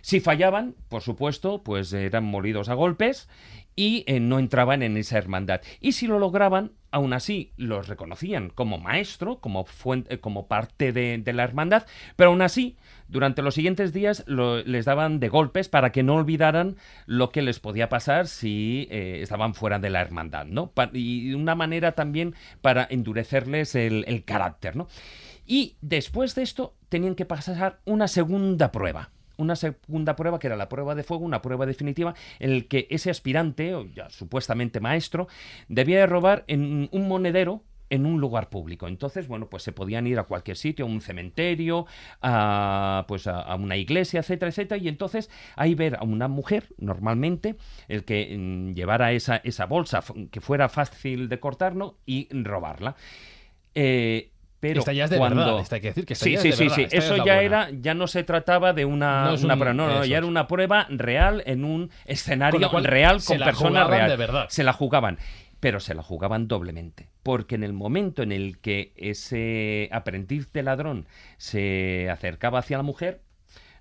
Si 0.02 0.20
fallaban, 0.20 0.76
por 0.90 1.02
supuesto, 1.02 1.64
pues 1.64 1.94
eran 1.94 2.26
molidos 2.26 2.70
a 2.70 2.74
golpes 2.74 3.30
y 3.76 4.04
eh, 4.08 4.20
no 4.20 4.40
entraban 4.40 4.84
en 4.84 4.98
esa 4.98 5.18
hermandad. 5.18 5.62
Y 5.80 5.94
si 5.94 6.08
lo 6.08 6.20
lograban, 6.20 6.72
aún 6.92 7.14
así 7.14 7.52
los 7.58 7.88
reconocían 7.88 8.50
como 8.50 8.78
maestro, 8.78 9.40
como, 9.40 9.66
fuente, 9.66 10.20
como 10.20 10.48
parte 10.48 10.92
de, 10.92 11.18
de 11.18 11.34
la 11.34 11.44
hermandad, 11.44 11.86
pero 12.16 12.30
aún 12.30 12.42
así, 12.42 12.78
durante 13.14 13.44
los 13.44 13.54
siguientes 13.54 13.94
días 13.94 14.26
les 14.28 14.86
daban 14.86 15.20
de 15.20 15.30
golpes 15.30 15.70
para 15.70 15.92
que 15.92 16.02
no 16.04 16.16
olvidaran 16.16 16.76
lo 17.06 17.30
que 17.30 17.44
les 17.44 17.60
podía 17.60 17.88
pasar 17.88 18.28
si 18.28 18.88
eh, 18.90 19.20
estaban 19.22 19.54
fuera 19.54 19.78
de 19.78 19.92
la 19.92 20.02
hermandad, 20.02 20.46
¿no? 20.48 20.72
Pa- 20.72 20.90
y 20.92 21.34
una 21.36 21.54
manera 21.54 21.94
también 21.94 22.34
para 22.62 22.88
endurecerles 22.90 23.76
el, 23.76 24.24
carácter, 24.26 24.76
¿no? 24.76 24.88
Y 25.46 25.76
después 25.82 26.34
de 26.34 26.42
esto 26.42 26.74
tenían 26.90 27.16
que 27.16 27.26
pasar 27.26 27.80
una 27.86 28.08
segunda 28.08 28.72
prueba. 28.72 29.12
Una 29.38 29.56
segunda 29.56 30.16
prueba 30.16 30.40
que 30.40 30.48
era 30.48 30.56
la 30.56 30.70
prueba 30.70 30.96
de 30.96 31.04
fuego, 31.04 31.24
una 31.24 31.42
prueba 31.42 31.66
definitiva, 31.66 32.16
en 32.40 32.52
el 32.52 32.68
que 32.68 32.88
ese 32.90 33.10
aspirante, 33.10 33.76
o 33.76 33.86
ya 33.86 34.10
supuestamente 34.10 34.80
maestro, 34.80 35.28
debía 35.68 36.00
de 36.00 36.08
robar 36.08 36.44
en 36.48 36.90
un 36.92 37.08
monedero 37.08 37.64
en 37.94 38.08
un 38.08 38.20
lugar 38.20 38.50
público. 38.50 38.88
Entonces, 38.88 39.28
bueno, 39.28 39.48
pues 39.50 39.62
se 39.62 39.72
podían 39.72 40.08
ir 40.08 40.18
a 40.18 40.24
cualquier 40.24 40.58
sitio, 40.58 40.86
a 40.86 40.88
un 40.88 41.00
cementerio, 41.00 41.86
a, 42.24 43.06
pues 43.08 43.28
a, 43.28 43.54
una 43.54 43.78
iglesia, 43.78 44.22
etcétera, 44.22 44.50
etcétera, 44.50 44.82
y 44.82 44.88
entonces 44.88 45.30
ahí 45.56 45.76
ver 45.76 45.98
a 45.98 46.04
una 46.04 46.28
mujer, 46.28 46.70
normalmente, 46.80 47.56
el 47.88 48.04
que 48.04 48.36
mm, 48.36 48.72
llevara 48.74 49.12
esa, 49.12 49.36
esa 49.44 49.68
bolsa 49.68 50.04
que 50.32 50.42
fuera 50.42 50.70
fácil 50.70 51.30
de 51.30 51.40
cortar, 51.40 51.76
¿no? 51.76 51.94
Y 52.08 52.28
robarla. 52.32 52.96
Eh, 53.76 54.32
pero 54.60 54.80
esta 54.80 54.94
ya 54.94 55.04
es 55.04 55.10
de 55.10 55.18
cuando... 55.18 55.44
verdad, 55.44 55.60
esta 55.60 55.76
hay 55.76 55.82
que 55.82 55.88
decir 55.90 56.06
que 56.06 56.14
esta 56.14 56.24
sí, 56.24 56.32
ya 56.34 56.40
sí, 56.40 56.50
es 56.50 56.58
de 56.58 56.58
sí, 56.58 56.64
verdad, 56.70 56.76
sí. 56.78 56.88
ya 56.90 56.98
Eso 56.98 57.26
ya 57.26 57.42
era, 57.42 57.70
ya 57.82 57.94
no 57.94 58.08
se 58.08 58.24
trataba 58.24 58.72
de 58.72 58.86
una, 58.86 59.26
No 59.26 59.34
una 59.36 59.54
un- 59.56 59.60
prueba, 59.60 59.74
no, 59.74 59.88
no, 59.88 60.06
ya 60.06 60.18
era 60.18 60.26
una 60.26 60.48
prueba 60.48 60.88
real 60.90 61.44
en 61.46 61.66
un 61.66 61.92
escenario 62.06 62.70
Con 62.72 62.86
real 62.86 63.20
se 63.20 63.34
con 63.34 63.40
la 63.42 63.46
personas 63.46 63.84
jugaban 63.84 63.92
real. 63.92 64.10
de 64.10 64.16
verdad. 64.16 64.46
Se 64.50 64.64
la 64.64 64.72
jugaban, 64.72 65.18
pero 65.64 65.80
se 65.80 65.94
la 65.94 66.04
jugaban 66.04 66.50
doblemente, 66.50 67.08
porque 67.24 67.56
en 67.56 67.64
el 67.64 67.72
momento 67.72 68.22
en 68.22 68.34
el 68.34 68.60
que 68.60 68.92
ese 68.98 69.88
aprendiz 69.94 70.52
de 70.52 70.62
ladrón 70.62 71.08
se 71.38 72.10
acercaba 72.10 72.60
hacia 72.60 72.76
la 72.76 72.84
mujer, 72.84 73.22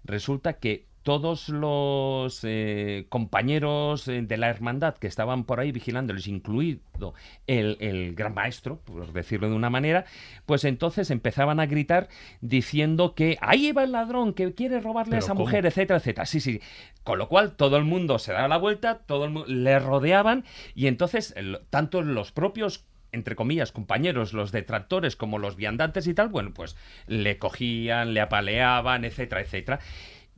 resulta 0.04 0.60
que 0.60 0.86
todos 1.02 1.48
los 1.48 2.40
eh, 2.44 3.06
compañeros 3.08 4.06
eh, 4.08 4.22
de 4.22 4.36
la 4.36 4.48
hermandad 4.48 4.94
que 4.96 5.06
estaban 5.06 5.44
por 5.44 5.60
ahí 5.60 5.72
vigilándoles, 5.72 6.26
incluido 6.28 7.14
el, 7.46 7.76
el 7.80 8.14
gran 8.14 8.34
maestro, 8.34 8.78
por 8.84 9.12
decirlo 9.12 9.48
de 9.48 9.54
una 9.56 9.70
manera, 9.70 10.04
pues 10.46 10.64
entonces 10.64 11.10
empezaban 11.10 11.58
a 11.60 11.66
gritar 11.66 12.08
diciendo 12.40 13.14
que 13.14 13.36
ahí 13.40 13.72
va 13.72 13.84
el 13.84 13.92
ladrón, 13.92 14.32
que 14.34 14.54
quiere 14.54 14.80
robarle 14.80 15.16
a 15.16 15.18
¿Pero 15.18 15.24
esa 15.24 15.32
cómo? 15.34 15.44
mujer, 15.46 15.66
etcétera, 15.66 15.98
etcétera. 15.98 16.26
Sí, 16.26 16.40
sí. 16.40 16.60
Con 17.04 17.18
lo 17.18 17.28
cual 17.28 17.56
todo 17.56 17.76
el 17.76 17.84
mundo 17.84 18.18
se 18.18 18.32
daba 18.32 18.48
la 18.48 18.56
vuelta, 18.58 18.98
todo 19.06 19.24
el 19.24 19.64
le 19.64 19.78
rodeaban 19.78 20.44
y 20.74 20.86
entonces 20.86 21.32
el- 21.36 21.60
tanto 21.70 22.02
los 22.02 22.32
propios 22.32 22.84
entre 23.14 23.36
comillas, 23.36 23.72
compañeros, 23.72 24.32
los 24.32 24.52
detractores 24.52 25.16
como 25.16 25.38
los 25.38 25.54
viandantes 25.54 26.06
y 26.06 26.14
tal, 26.14 26.30
bueno, 26.30 26.52
pues 26.54 26.76
le 27.06 27.36
cogían, 27.36 28.14
le 28.14 28.22
apaleaban, 28.22 29.04
etcétera, 29.04 29.42
etcétera. 29.42 29.80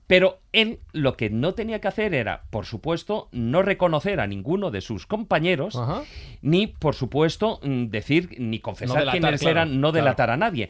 Pero 0.06 0.40
él 0.52 0.80
lo 0.92 1.16
que 1.16 1.30
no 1.30 1.54
tenía 1.54 1.80
que 1.80 1.88
hacer 1.88 2.12
era, 2.12 2.42
por 2.50 2.66
supuesto, 2.66 3.28
no 3.32 3.62
reconocer 3.62 4.20
a 4.20 4.26
ninguno 4.26 4.70
de 4.70 4.82
sus 4.82 5.06
compañeros, 5.06 5.76
Ajá. 5.76 6.02
ni, 6.42 6.66
por 6.66 6.94
supuesto, 6.94 7.58
mm, 7.62 7.86
decir 7.86 8.36
ni 8.38 8.58
confesar 8.58 8.98
delatar, 8.98 9.20
quiénes 9.20 9.40
claro, 9.40 9.52
eran, 9.52 9.80
no 9.80 9.90
claro. 9.90 10.04
delatar 10.04 10.30
a 10.30 10.36
nadie. 10.36 10.68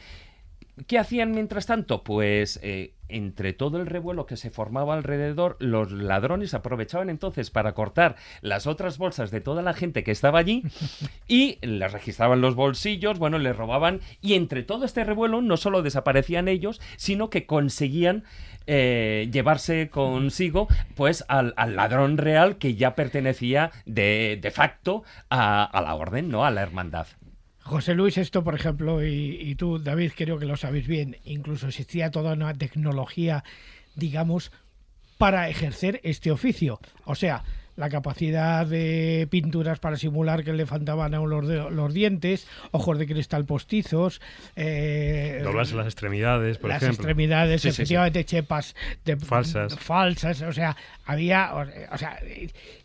¿Qué 0.86 0.98
hacían 0.98 1.30
mientras 1.30 1.66
tanto? 1.66 2.02
Pues 2.02 2.58
eh, 2.62 2.94
entre 3.08 3.52
todo 3.52 3.80
el 3.80 3.86
revuelo 3.86 4.26
que 4.26 4.36
se 4.36 4.50
formaba 4.50 4.94
alrededor, 4.94 5.56
los 5.60 5.92
ladrones 5.92 6.52
aprovechaban 6.52 7.10
entonces 7.10 7.50
para 7.50 7.74
cortar 7.74 8.16
las 8.40 8.66
otras 8.66 8.98
bolsas 8.98 9.30
de 9.30 9.40
toda 9.40 9.62
la 9.62 9.72
gente 9.72 10.02
que 10.02 10.10
estaba 10.10 10.40
allí 10.40 10.64
y 11.28 11.58
les 11.64 11.92
registraban 11.92 12.40
los 12.40 12.56
bolsillos, 12.56 13.20
bueno, 13.20 13.38
les 13.38 13.56
robaban 13.56 14.00
y 14.20 14.34
entre 14.34 14.64
todo 14.64 14.84
este 14.84 15.04
revuelo 15.04 15.42
no 15.42 15.56
solo 15.56 15.82
desaparecían 15.82 16.48
ellos, 16.48 16.80
sino 16.96 17.30
que 17.30 17.46
conseguían 17.46 18.24
eh, 18.66 19.28
llevarse 19.30 19.90
consigo 19.90 20.66
pues 20.96 21.24
al, 21.28 21.54
al 21.56 21.76
ladrón 21.76 22.18
real 22.18 22.56
que 22.58 22.74
ya 22.74 22.96
pertenecía 22.96 23.70
de, 23.86 24.40
de 24.42 24.50
facto 24.50 25.04
a, 25.30 25.62
a 25.62 25.82
la 25.82 25.94
orden, 25.94 26.30
¿no? 26.30 26.44
A 26.44 26.50
la 26.50 26.62
hermandad. 26.62 27.06
José 27.64 27.94
Luis, 27.94 28.18
esto, 28.18 28.44
por 28.44 28.54
ejemplo, 28.54 29.04
y, 29.04 29.38
y 29.40 29.54
tú, 29.54 29.78
David, 29.78 30.12
creo 30.16 30.38
que 30.38 30.44
lo 30.46 30.56
sabéis 30.56 30.86
bien, 30.86 31.16
incluso 31.24 31.66
existía 31.68 32.10
toda 32.10 32.34
una 32.34 32.52
tecnología, 32.54 33.42
digamos, 33.96 34.52
para 35.18 35.48
ejercer 35.48 36.00
este 36.04 36.30
oficio. 36.30 36.78
O 37.04 37.14
sea, 37.14 37.42
la 37.76 37.88
capacidad 37.88 38.66
de 38.66 39.26
pinturas 39.30 39.80
para 39.80 39.96
simular 39.96 40.44
que 40.44 40.52
le 40.52 40.64
faltaban 40.66 41.12
a 41.14 41.18
los, 41.18 41.48
de- 41.48 41.70
los 41.70 41.92
dientes, 41.92 42.46
ojos 42.70 42.98
de 42.98 43.06
cristal 43.06 43.46
postizos, 43.46 44.20
eh, 44.54 45.40
Doblarse 45.42 45.74
las 45.74 45.86
extremidades, 45.86 46.58
por 46.58 46.70
las 46.70 46.82
ejemplo. 46.82 47.02
extremidades, 47.02 47.62
Sí, 47.62 47.70
sí, 47.70 47.74
sí. 47.74 47.82
efectivamente, 47.82 48.24
chepas 48.24 48.76
de, 49.04 49.16
Falsas. 49.16 49.74
falsas, 49.76 50.42
o 50.42 50.52
sea, 50.52 50.76
había, 51.04 51.52
o, 51.92 51.98
sea, 51.98 52.18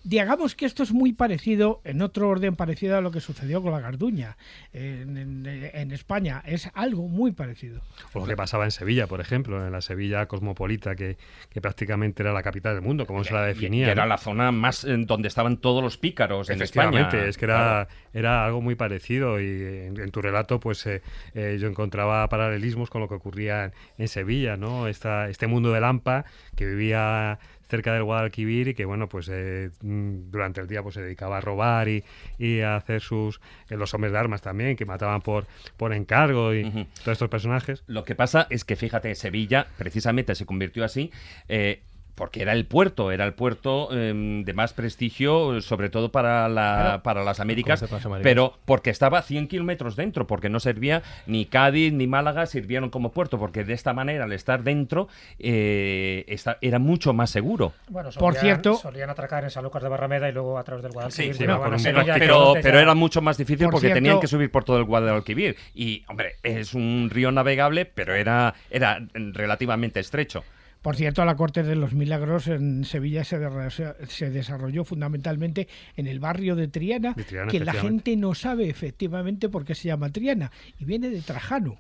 digamos 0.04 0.56
que 0.56 0.66
esto 0.66 0.84
es 0.84 0.92
muy 0.92 1.14
parecido, 1.14 1.82
en 1.84 2.02
otro 2.02 2.30
orden 2.30 2.56
parecido 2.56 2.98
a 2.98 3.02
lo 3.02 3.12
que 3.12 3.20
sucedió 3.22 3.62
con 3.62 3.72
la 3.72 3.80
Garduña 3.80 4.38
en, 4.74 5.18
en- 5.18 5.46
en 5.74 5.92
España, 5.92 6.42
es 6.46 6.70
algo 6.74 7.08
muy 7.08 7.32
parecido. 7.32 7.82
O 8.14 8.20
lo 8.20 8.26
que 8.26 8.36
pasaba 8.36 8.66
en 8.66 8.72
Sevilla, 8.72 9.08
por 9.08 9.22
ejemplo, 9.22 9.66
en 9.66 9.72
la 9.72 9.82
Sevilla 9.82 10.26
cosmopolita, 10.28 10.96
que, 10.96 11.18
que 11.50 11.62
prácticamente 11.62 12.24
era 12.24 12.34
la 12.34 12.44
capital 12.44 12.74
del 12.76 12.84
mundo, 12.84 13.06
como 13.06 13.24
se 13.24 13.34
la 13.34 13.44
definía. 13.44 13.88
y 13.88 13.90
era 13.92 14.04
¿no? 14.04 14.10
la 14.10 14.18
zona 14.18 14.52
más 14.52 14.84
en 14.84 15.06
donde 15.06 15.28
estaban 15.28 15.58
todos 15.58 15.82
los 15.84 15.98
pícaros 15.98 16.50
en 16.50 16.62
España. 16.62 17.10
Es 17.28 17.38
que 17.38 17.46
era, 17.46 17.60
Claro. 17.60 17.90
era 18.14 18.46
algo 18.46 18.62
muy 18.62 18.76
parecido 18.76 19.40
y 19.40 19.46
en, 19.46 20.00
en 20.00 20.12
tu 20.12 20.22
relato 20.22 20.60
pues 20.60 20.86
eh, 20.86 21.02
eh, 21.34 21.58
yo 21.60 21.68
encontraba 21.68 22.28
paralelismos 22.30 22.90
con 22.90 23.02
lo 23.02 23.08
que 23.08 23.16
ocurría 23.16 23.66
en, 23.66 23.72
en 23.98 24.08
Sevilla, 24.08 24.58
¿no? 24.58 24.88
Esta, 24.88 25.30
este 25.30 25.48
mundo 25.48 25.72
de 25.72 25.82
Lampa 25.82 26.26
que 26.56 26.66
vivía 26.66 27.40
cerca 27.70 27.94
del 27.94 28.04
Guadalquivir 28.04 28.70
y 28.70 28.74
que 28.74 28.86
bueno 28.86 29.08
pues 29.08 29.30
eh, 29.32 29.70
mm, 29.82 30.32
durante 30.32 30.60
el 30.62 30.68
día 30.68 30.82
pues 30.84 30.96
se 30.96 31.02
dedicaba 31.02 31.38
a 31.38 31.42
robar 31.42 31.88
y, 31.88 32.04
y 32.38 32.62
a 32.62 32.76
hacer 32.76 33.02
sus 33.02 33.40
eh, 33.70 33.78
los 33.78 33.94
hombres 33.94 34.12
de 34.12 34.20
armas 34.20 34.42
también 34.42 34.76
que 34.76 34.86
mataban 34.86 35.22
por 35.22 35.46
por 35.78 35.94
encargo 35.94 36.54
y 36.54 36.64
todos 37.04 37.14
estos 37.14 37.30
personajes 37.30 37.84
Lo 37.88 38.04
que 38.04 38.16
pasa 38.16 38.48
es 38.50 38.66
que, 38.66 38.76
fíjate, 38.76 39.14
Sevilla 39.16 39.68
precisamente 39.78 40.36
se 40.36 40.46
convirtió 40.46 40.84
así. 40.84 41.12
eh, 41.48 41.82
porque 42.20 42.42
era 42.42 42.52
el 42.52 42.66
puerto, 42.66 43.12
era 43.14 43.26
el 43.26 43.34
puerto 43.34 43.88
em, 43.98 44.44
de 44.44 44.54
más 44.54 44.74
prestigio, 44.74 45.62
sobre 45.62 45.90
todo 45.90 46.12
para, 46.12 46.50
la, 46.50 46.76
Claro. 46.82 47.04
para 47.04 47.24
las 47.24 47.40
Américas, 47.40 47.84
pero 48.22 48.58
porque 48.66 48.90
estaba 48.90 49.22
100 49.22 49.48
kilómetros 49.48 49.96
dentro, 49.96 50.28
porque 50.28 50.50
no 50.50 50.60
servía 50.60 51.02
ni 51.28 51.46
Cádiz 51.46 51.94
ni 51.94 52.08
Málaga 52.08 52.46
sirvieron 52.46 52.90
como 52.90 53.14
puerto, 53.14 53.40
porque 53.40 53.64
de 53.64 53.72
esta 53.74 53.94
manera, 53.94 54.26
al 54.26 54.34
estar 54.34 54.64
dentro, 54.64 55.08
eh, 55.40 56.26
era 56.60 56.78
mucho 56.80 57.14
más 57.14 57.30
seguro. 57.30 57.72
Bueno, 57.88 58.10
Por 58.20 58.36
cierto- 58.36 58.76
solían 58.76 59.10
atracar 59.10 59.46
en 59.46 59.50
Sanlúcar 59.50 59.82
de 59.82 59.88
Barrameda 59.88 60.28
y 60.28 60.34
luego 60.34 60.58
a 60.60 60.64
través 60.66 60.84
del 60.84 60.92
Guadalquivir. 60.92 61.34
sí, 61.36 61.40
pero, 61.40 62.80
era 62.80 62.96
mucho 62.96 63.22
más 63.22 63.38
difícil 63.38 63.68
Por 63.68 63.72
porque 63.76 63.88
cierto- 63.88 63.96
tenían 63.96 64.20
que 64.20 64.28
subir 64.28 64.52
por 64.52 64.66
todo 64.66 64.78
el 64.78 64.84
Guadalquivir. 64.84 65.56
Y, 65.74 66.04
hombre, 66.10 66.36
es 66.44 66.74
un 66.74 67.10
río 67.10 67.32
navegable, 67.32 67.86
pero 67.86 68.14
era, 68.14 68.54
era 68.70 69.00
relativamente 69.14 70.02
estrecho. 70.02 70.44
Por 70.82 70.96
cierto, 70.96 71.26
la 71.26 71.36
Corte 71.36 71.64
de 71.64 71.76
los 71.76 71.94
Milagros 71.94 72.48
en 72.48 72.86
Sevilla 72.86 73.24
se, 73.24 74.30
desarrolló 74.30 74.86
fundamentalmente 74.86 75.68
en 75.98 76.08
el 76.08 76.20
barrio 76.20 76.56
de 76.56 76.70
Triana, 76.70 77.14
De 77.14 77.24
Triana, 77.24 77.52
que 77.52 77.60
la 77.60 77.74
gente 77.74 78.16
no 78.16 78.34
sabe 78.34 78.70
efectivamente 78.70 79.50
por 79.50 79.66
qué 79.66 79.76
se 79.76 79.90
llama 79.90 80.10
Triana, 80.10 80.52
y 80.80 80.86
viene 80.86 81.10
de 81.10 81.22
Trajano. 81.22 81.80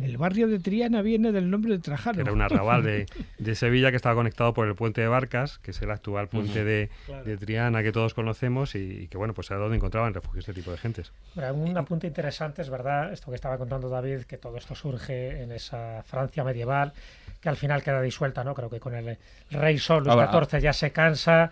El 0.00 0.16
barrio 0.16 0.48
de 0.48 0.58
Triana 0.58 1.02
viene 1.02 1.32
del 1.32 1.50
nombre 1.50 1.72
de 1.72 1.78
Trajano. 1.78 2.22
era 2.22 2.32
un 2.32 2.40
arrabal 2.40 2.82
de, 2.82 3.06
de 3.38 3.54
Sevilla 3.54 3.90
que 3.90 3.96
estaba 3.96 4.14
conectado 4.14 4.54
por 4.54 4.66
el 4.66 4.74
puente 4.74 5.02
de 5.02 5.06
Barcas, 5.06 5.58
que 5.58 5.72
es 5.72 5.82
el 5.82 5.90
actual 5.90 6.28
puente 6.28 6.64
de, 6.64 6.88
de 7.26 7.36
Triana 7.36 7.82
que 7.82 7.92
todos 7.92 8.14
conocemos 8.14 8.74
y, 8.74 8.78
y 8.78 9.08
que 9.08 9.18
bueno, 9.18 9.34
pues 9.34 9.50
era 9.50 9.60
donde 9.60 9.76
encontraban 9.76 10.14
refugio 10.14 10.40
este 10.40 10.54
tipo 10.54 10.70
de 10.70 10.78
gentes. 10.78 11.12
Un 11.36 11.76
apunte 11.76 12.06
interesante 12.06 12.62
es 12.62 12.70
verdad, 12.70 13.12
esto 13.12 13.30
que 13.30 13.34
estaba 13.34 13.58
contando 13.58 13.90
David, 13.90 14.22
que 14.22 14.38
todo 14.38 14.56
esto 14.56 14.74
surge 14.74 15.42
en 15.42 15.52
esa 15.52 16.02
Francia 16.04 16.42
medieval, 16.42 16.94
que 17.42 17.48
al 17.50 17.56
final 17.56 17.82
queda 17.82 18.00
disuelta, 18.00 18.42
¿no? 18.44 18.54
Creo 18.54 18.70
que 18.70 18.80
con 18.80 18.94
el 18.94 19.18
rey 19.50 19.76
Sol, 19.78 20.04
Luis 20.04 20.12
Ahora- 20.14 20.30
XIV, 20.46 20.60
ya 20.60 20.72
se 20.72 20.92
cansa. 20.92 21.50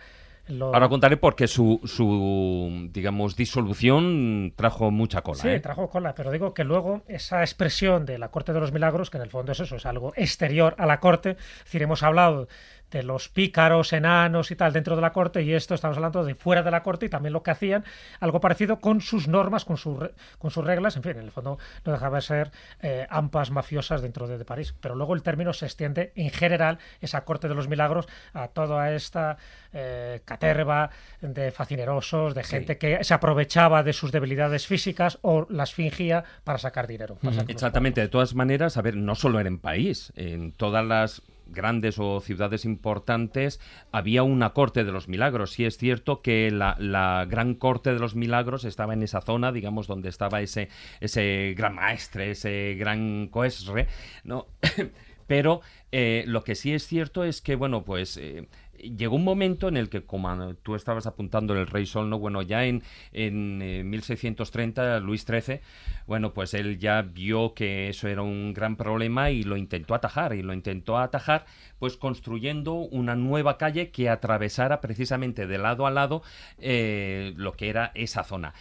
lo- 0.48 0.72
Ahora 0.72 0.88
contaré 0.88 1.16
porque 1.16 1.46
su, 1.46 1.80
su, 1.84 2.88
digamos, 2.92 3.36
disolución 3.36 4.52
trajo 4.56 4.90
mucha 4.90 5.22
cola. 5.22 5.38
Sí, 5.40 5.48
¿eh? 5.48 5.60
trajo 5.60 5.88
cola, 5.90 6.14
pero 6.14 6.30
digo 6.30 6.54
que 6.54 6.64
luego 6.64 7.02
esa 7.08 7.40
expresión 7.42 8.06
de 8.06 8.18
la 8.18 8.30
Corte 8.30 8.52
de 8.52 8.60
los 8.60 8.72
Milagros, 8.72 9.10
que 9.10 9.16
en 9.18 9.22
el 9.24 9.30
fondo 9.30 9.52
es 9.52 9.60
eso, 9.60 9.76
es 9.76 9.86
algo 9.86 10.12
exterior 10.16 10.74
a 10.78 10.86
la 10.86 10.98
Corte, 11.00 11.30
es 11.30 11.64
decir, 11.64 11.82
hemos 11.82 12.02
hablado 12.02 12.48
de 12.90 13.02
los 13.02 13.28
pícaros, 13.28 13.92
enanos 13.92 14.50
y 14.50 14.56
tal 14.56 14.72
dentro 14.72 14.96
de 14.96 15.02
la 15.02 15.12
Corte, 15.12 15.42
y 15.42 15.52
esto 15.52 15.74
estamos 15.74 15.96
hablando 15.96 16.24
de 16.24 16.34
fuera 16.34 16.62
de 16.62 16.70
la 16.70 16.82
Corte 16.82 17.06
y 17.06 17.08
también 17.08 17.32
lo 17.32 17.42
que 17.42 17.50
hacían, 17.50 17.84
algo 18.20 18.40
parecido 18.40 18.80
con 18.80 19.00
sus 19.00 19.28
normas, 19.28 19.64
con, 19.64 19.76
sus 19.76 19.98
re- 19.98 20.12
con 20.38 20.50
sus 20.50 20.64
reglas, 20.64 20.96
en 20.96 21.02
fin, 21.02 21.12
en 21.12 21.24
el 21.24 21.30
fondo 21.30 21.58
no 21.84 21.92
dejaba 21.92 22.16
de 22.18 22.22
ser 22.22 22.50
eh, 22.82 23.06
ampas 23.10 23.50
mafiosas 23.50 24.02
dentro 24.02 24.26
de, 24.26 24.38
de 24.38 24.44
París. 24.44 24.74
Pero 24.80 24.94
luego 24.94 25.14
el 25.14 25.22
término 25.22 25.52
se 25.52 25.66
extiende 25.66 26.12
en 26.16 26.30
general, 26.30 26.78
esa 27.00 27.24
Corte 27.24 27.48
de 27.48 27.54
los 27.54 27.68
Milagros, 27.68 28.06
a 28.32 28.48
toda 28.48 28.92
esta 28.92 29.36
eh, 29.72 30.20
caterva 30.24 30.90
de 31.20 31.50
facinerosos, 31.52 32.34
de 32.34 32.44
gente 32.44 32.78
que 32.78 33.04
se 33.04 33.14
aprovechaba 33.14 33.82
de 33.82 33.92
sus 33.92 34.12
debilidades 34.12 34.66
físicas 34.66 35.18
o 35.22 35.46
las 35.48 35.72
fingía 35.74 36.24
para 36.44 36.58
sacar 36.58 36.86
dinero. 36.86 37.16
para 37.22 37.42
Exactamente, 37.48 38.00
de 38.00 38.08
todas 38.08 38.34
maneras, 38.34 38.76
a 38.76 38.82
ver, 38.82 38.96
no 38.96 39.14
solo 39.14 39.38
era 39.40 39.48
en 39.48 39.58
París, 39.58 40.12
en 40.16 40.52
todas 40.52 40.84
las 40.84 41.22
grandes 41.50 41.98
o 41.98 42.20
ciudades 42.20 42.64
importantes 42.64 43.60
había 43.92 44.22
una 44.22 44.50
corte 44.50 44.84
de 44.84 44.92
los 44.92 45.08
milagros. 45.08 45.52
Sí 45.52 45.64
es 45.64 45.76
cierto 45.76 46.22
que 46.22 46.50
la, 46.50 46.76
la 46.78 47.26
gran 47.28 47.54
corte 47.54 47.92
de 47.92 47.98
los 47.98 48.14
milagros 48.14 48.64
estaba 48.64 48.94
en 48.94 49.02
esa 49.02 49.20
zona, 49.20 49.52
digamos, 49.52 49.86
donde 49.86 50.08
estaba 50.08 50.40
ese, 50.40 50.68
ese 51.00 51.54
gran 51.56 51.74
maestre, 51.74 52.30
ese 52.30 52.76
gran 52.78 53.28
coesre, 53.28 53.86
¿no? 54.24 54.46
Pero 55.26 55.60
eh, 55.92 56.24
lo 56.26 56.42
que 56.42 56.56
sí 56.56 56.74
es 56.74 56.86
cierto 56.86 57.22
es 57.22 57.40
que, 57.40 57.54
bueno, 57.54 57.84
pues 57.84 58.16
eh, 58.16 58.48
llegó 58.82 59.16
un 59.16 59.24
momento 59.24 59.68
en 59.68 59.76
el 59.76 59.88
que, 59.88 60.04
como 60.04 60.54
tú 60.56 60.74
estabas 60.74 61.06
apuntando 61.06 61.54
el 61.54 61.66
Rey 61.66 61.86
Sol, 61.86 62.08
¿no? 62.08 62.18
bueno, 62.18 62.42
ya 62.42 62.64
en, 62.64 62.82
en 63.12 63.88
1630, 63.88 64.96
eh, 64.96 65.00
Luis 65.00 65.24
XIII, 65.24 65.60
bueno, 66.06 66.32
pues 66.32 66.54
él 66.54 66.78
ya 66.78 67.02
vio 67.02 67.54
que 67.54 67.88
eso 67.88 68.08
era 68.08 68.22
un 68.22 68.52
gran 68.52 68.76
problema 68.76 69.30
y 69.30 69.42
lo 69.42 69.56
intentó 69.56 69.94
atajar, 69.94 70.34
y 70.34 70.42
lo 70.42 70.52
intentó 70.52 70.98
atajar 70.98 71.46
pues 71.78 71.96
construyendo 71.96 72.74
una 72.74 73.16
nueva 73.16 73.58
calle 73.58 73.90
que 73.90 74.08
atravesara 74.08 74.80
precisamente 74.80 75.46
de 75.46 75.58
lado 75.58 75.86
a 75.86 75.90
lado 75.90 76.22
eh, 76.58 77.32
lo 77.36 77.52
que 77.52 77.68
era 77.68 77.92
esa 77.94 78.24
zona. 78.24 78.54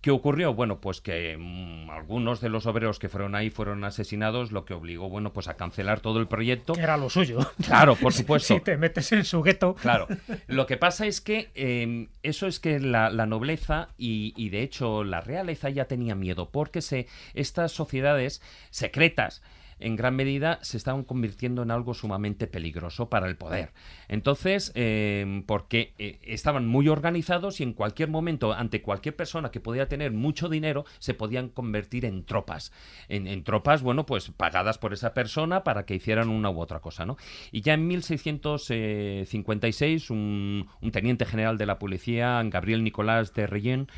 ¿Qué 0.00 0.10
ocurrió? 0.10 0.54
Bueno, 0.54 0.80
pues 0.80 1.02
que 1.02 1.36
mm, 1.38 1.90
algunos 1.90 2.40
de 2.40 2.48
los 2.48 2.64
obreros 2.66 2.98
que 2.98 3.10
fueron 3.10 3.34
ahí 3.34 3.50
fueron 3.50 3.84
asesinados, 3.84 4.50
lo 4.50 4.64
que 4.64 4.72
obligó, 4.72 5.10
bueno, 5.10 5.32
pues 5.32 5.46
a 5.48 5.58
cancelar 5.58 6.00
todo 6.00 6.20
el 6.20 6.26
proyecto. 6.26 6.72
Era 6.78 6.96
lo 6.96 7.10
suyo. 7.10 7.40
Claro, 7.64 7.96
por 7.96 8.12
supuesto. 8.14 8.54
si 8.54 8.60
te 8.60 8.78
metes 8.78 9.12
en 9.12 9.24
su 9.24 9.42
gueto. 9.42 9.74
Claro. 9.74 10.08
Lo 10.46 10.66
que 10.66 10.78
pasa 10.78 11.06
es 11.06 11.20
que 11.20 11.50
em, 11.54 12.08
eso 12.22 12.46
es 12.46 12.60
que 12.60 12.80
la, 12.80 13.10
nobleza 13.26 13.88
y, 13.98 14.32
y, 14.36 14.48
de 14.48 14.62
hecho 14.62 15.04
la 15.04 15.20
realeza 15.20 15.68
ya 15.68 15.84
tenía 15.84 16.14
miedo, 16.14 16.50
porque 16.50 16.80
se, 16.80 17.06
estas 17.34 17.72
sociedades 17.72 18.40
secretas 18.70 19.42
en 19.80 19.96
gran 19.96 20.16
medida 20.16 20.58
se 20.62 20.76
estaban 20.76 21.04
convirtiendo 21.04 21.62
en 21.62 21.70
algo 21.70 21.94
sumamente 21.94 22.46
peligroso 22.46 23.08
para 23.08 23.26
el 23.26 23.36
poder. 23.36 23.72
Entonces, 24.08 24.72
eh, 24.74 25.42
porque 25.46 25.94
eh, 25.98 26.18
estaban 26.22 26.66
muy 26.66 26.88
organizados 26.88 27.60
y 27.60 27.64
en 27.64 27.72
cualquier 27.72 28.08
momento, 28.08 28.52
ante 28.52 28.82
cualquier 28.82 29.16
persona 29.16 29.50
que 29.50 29.60
podía 29.60 29.88
tener 29.88 30.12
mucho 30.12 30.48
dinero, 30.48 30.84
se 30.98 31.14
podían 31.14 31.48
convertir 31.48 32.04
en 32.04 32.24
tropas. 32.24 32.72
En, 33.08 33.42
tropas, 33.44 33.82
bueno, 33.82 34.04
pues 34.06 34.30
pagadas 34.30 34.78
por 34.78 34.92
esa 34.92 35.14
persona 35.14 35.64
para 35.64 35.86
que 35.86 35.94
hicieran 35.94 36.28
una 36.28 36.50
u 36.50 36.60
otra 36.60 36.80
cosa, 36.80 37.06
¿no? 37.06 37.16
Y 37.50 37.62
ya 37.62 37.72
en 37.74 37.86
1656, 37.86 40.10
un, 40.10 40.68
un 40.80 40.90
teniente 40.90 41.24
general 41.24 41.56
de 41.58 41.66
la 41.66 41.78
policía, 41.78 42.42
Gabriel 42.44 42.82
Nicolás 42.84 43.32
de 43.34 43.46
Reyen, 43.46 43.88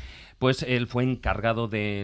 pues 0.43 0.61
él 0.63 0.87
fue 0.87 1.05
encargado 1.05 1.69
de, 1.69 2.01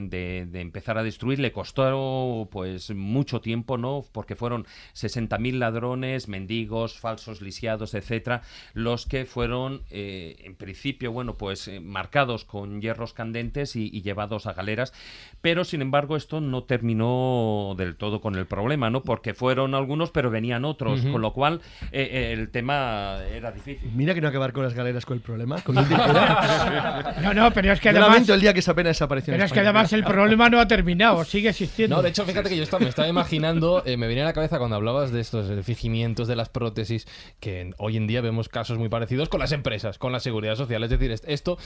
empezar 0.53 0.97
a 0.97 1.03
destruir. 1.03 1.39
Le 1.39 1.51
costó 1.51 2.47
pues 2.49 2.89
mucho 2.91 3.41
tiempo, 3.41 3.77
¿no? 3.77 4.05
Porque 4.13 4.37
fueron 4.37 4.65
60.000 4.95 5.57
ladrones, 5.57 6.29
mendigos, 6.29 6.97
falsos 6.97 7.41
lisiados, 7.41 7.95
etcétera, 7.95 8.41
los 8.73 9.05
que 9.05 9.25
fueron, 9.25 9.81
eh, 9.89 10.37
en 10.45 10.55
principio, 10.55 11.11
bueno, 11.11 11.33
pues 11.33 11.67
eh, 11.67 11.81
marcados 11.81 12.45
con 12.45 12.79
hierros 12.79 13.11
candentes 13.11 13.75
y, 13.75 13.89
llevados 14.01 14.47
a 14.47 14.53
galeras. 14.53 14.93
Pero, 15.41 15.65
sin 15.65 15.81
embargo, 15.81 16.15
esto 16.15 16.39
no 16.39 16.63
terminó 16.63 17.75
del 17.77 17.97
todo 17.97 18.21
con 18.21 18.35
el 18.35 18.45
problema, 18.45 18.89
¿no? 18.89 19.03
Porque 19.03 19.33
fueron 19.33 19.75
algunos, 19.75 20.11
pero 20.11 20.29
venían 20.29 20.63
otros, 20.63 21.01
con 21.01 21.21
lo 21.21 21.33
cual 21.33 21.59
eh, 21.91 22.33
el 22.37 22.51
tema 22.51 23.17
era 23.33 23.51
difícil. 23.51 23.91
Mira 23.93 24.13
que 24.13 24.21
no 24.21 24.29
acabar 24.29 24.53
con 24.53 24.63
las 24.63 24.75
galeras 24.75 25.05
con 25.05 25.17
el 25.17 25.23
problema. 25.23 25.57
no, 27.21 27.33
no, 27.33 27.51
pero 27.51 27.73
es 27.73 27.81
que 27.81 27.89
además 27.89 28.28
el 28.33 28.41
día 28.41 28.53
que 28.53 28.59
esa 28.59 28.73
pena 28.73 28.89
desapareció. 28.89 29.33
Pero 29.33 29.45
es 29.45 29.51
que 29.51 29.59
además 29.59 29.93
el 29.93 30.03
problema 30.03 30.49
no 30.49 30.59
ha 30.59 30.67
terminado, 30.67 31.23
sigue 31.23 31.49
existiendo. 31.49 31.95
No, 31.95 32.01
de 32.01 32.09
hecho, 32.09 32.25
fíjate 32.25 32.49
que 32.49 32.57
yo 32.57 32.63
estaba, 32.63 32.83
me 32.83 32.89
estaba 32.89 33.07
imaginando, 33.07 33.83
eh, 33.85 33.97
me 33.97 34.07
venía 34.07 34.23
a 34.23 34.27
la 34.27 34.33
cabeza 34.33 34.57
cuando 34.57 34.75
hablabas 34.75 35.11
de 35.11 35.21
estos 35.21 35.65
fingimientos 35.65 36.27
de 36.27 36.35
las 36.35 36.49
prótesis, 36.49 37.07
que 37.39 37.71
hoy 37.77 37.97
en 37.97 38.07
día 38.07 38.21
vemos 38.21 38.49
casos 38.49 38.77
muy 38.77 38.89
parecidos 38.89 39.29
con 39.29 39.39
las 39.39 39.51
empresas, 39.51 39.97
con 39.97 40.11
la 40.11 40.19
seguridad 40.19 40.55
social. 40.55 40.83
Es 40.83 40.89
decir, 40.89 41.15
esto 41.25 41.57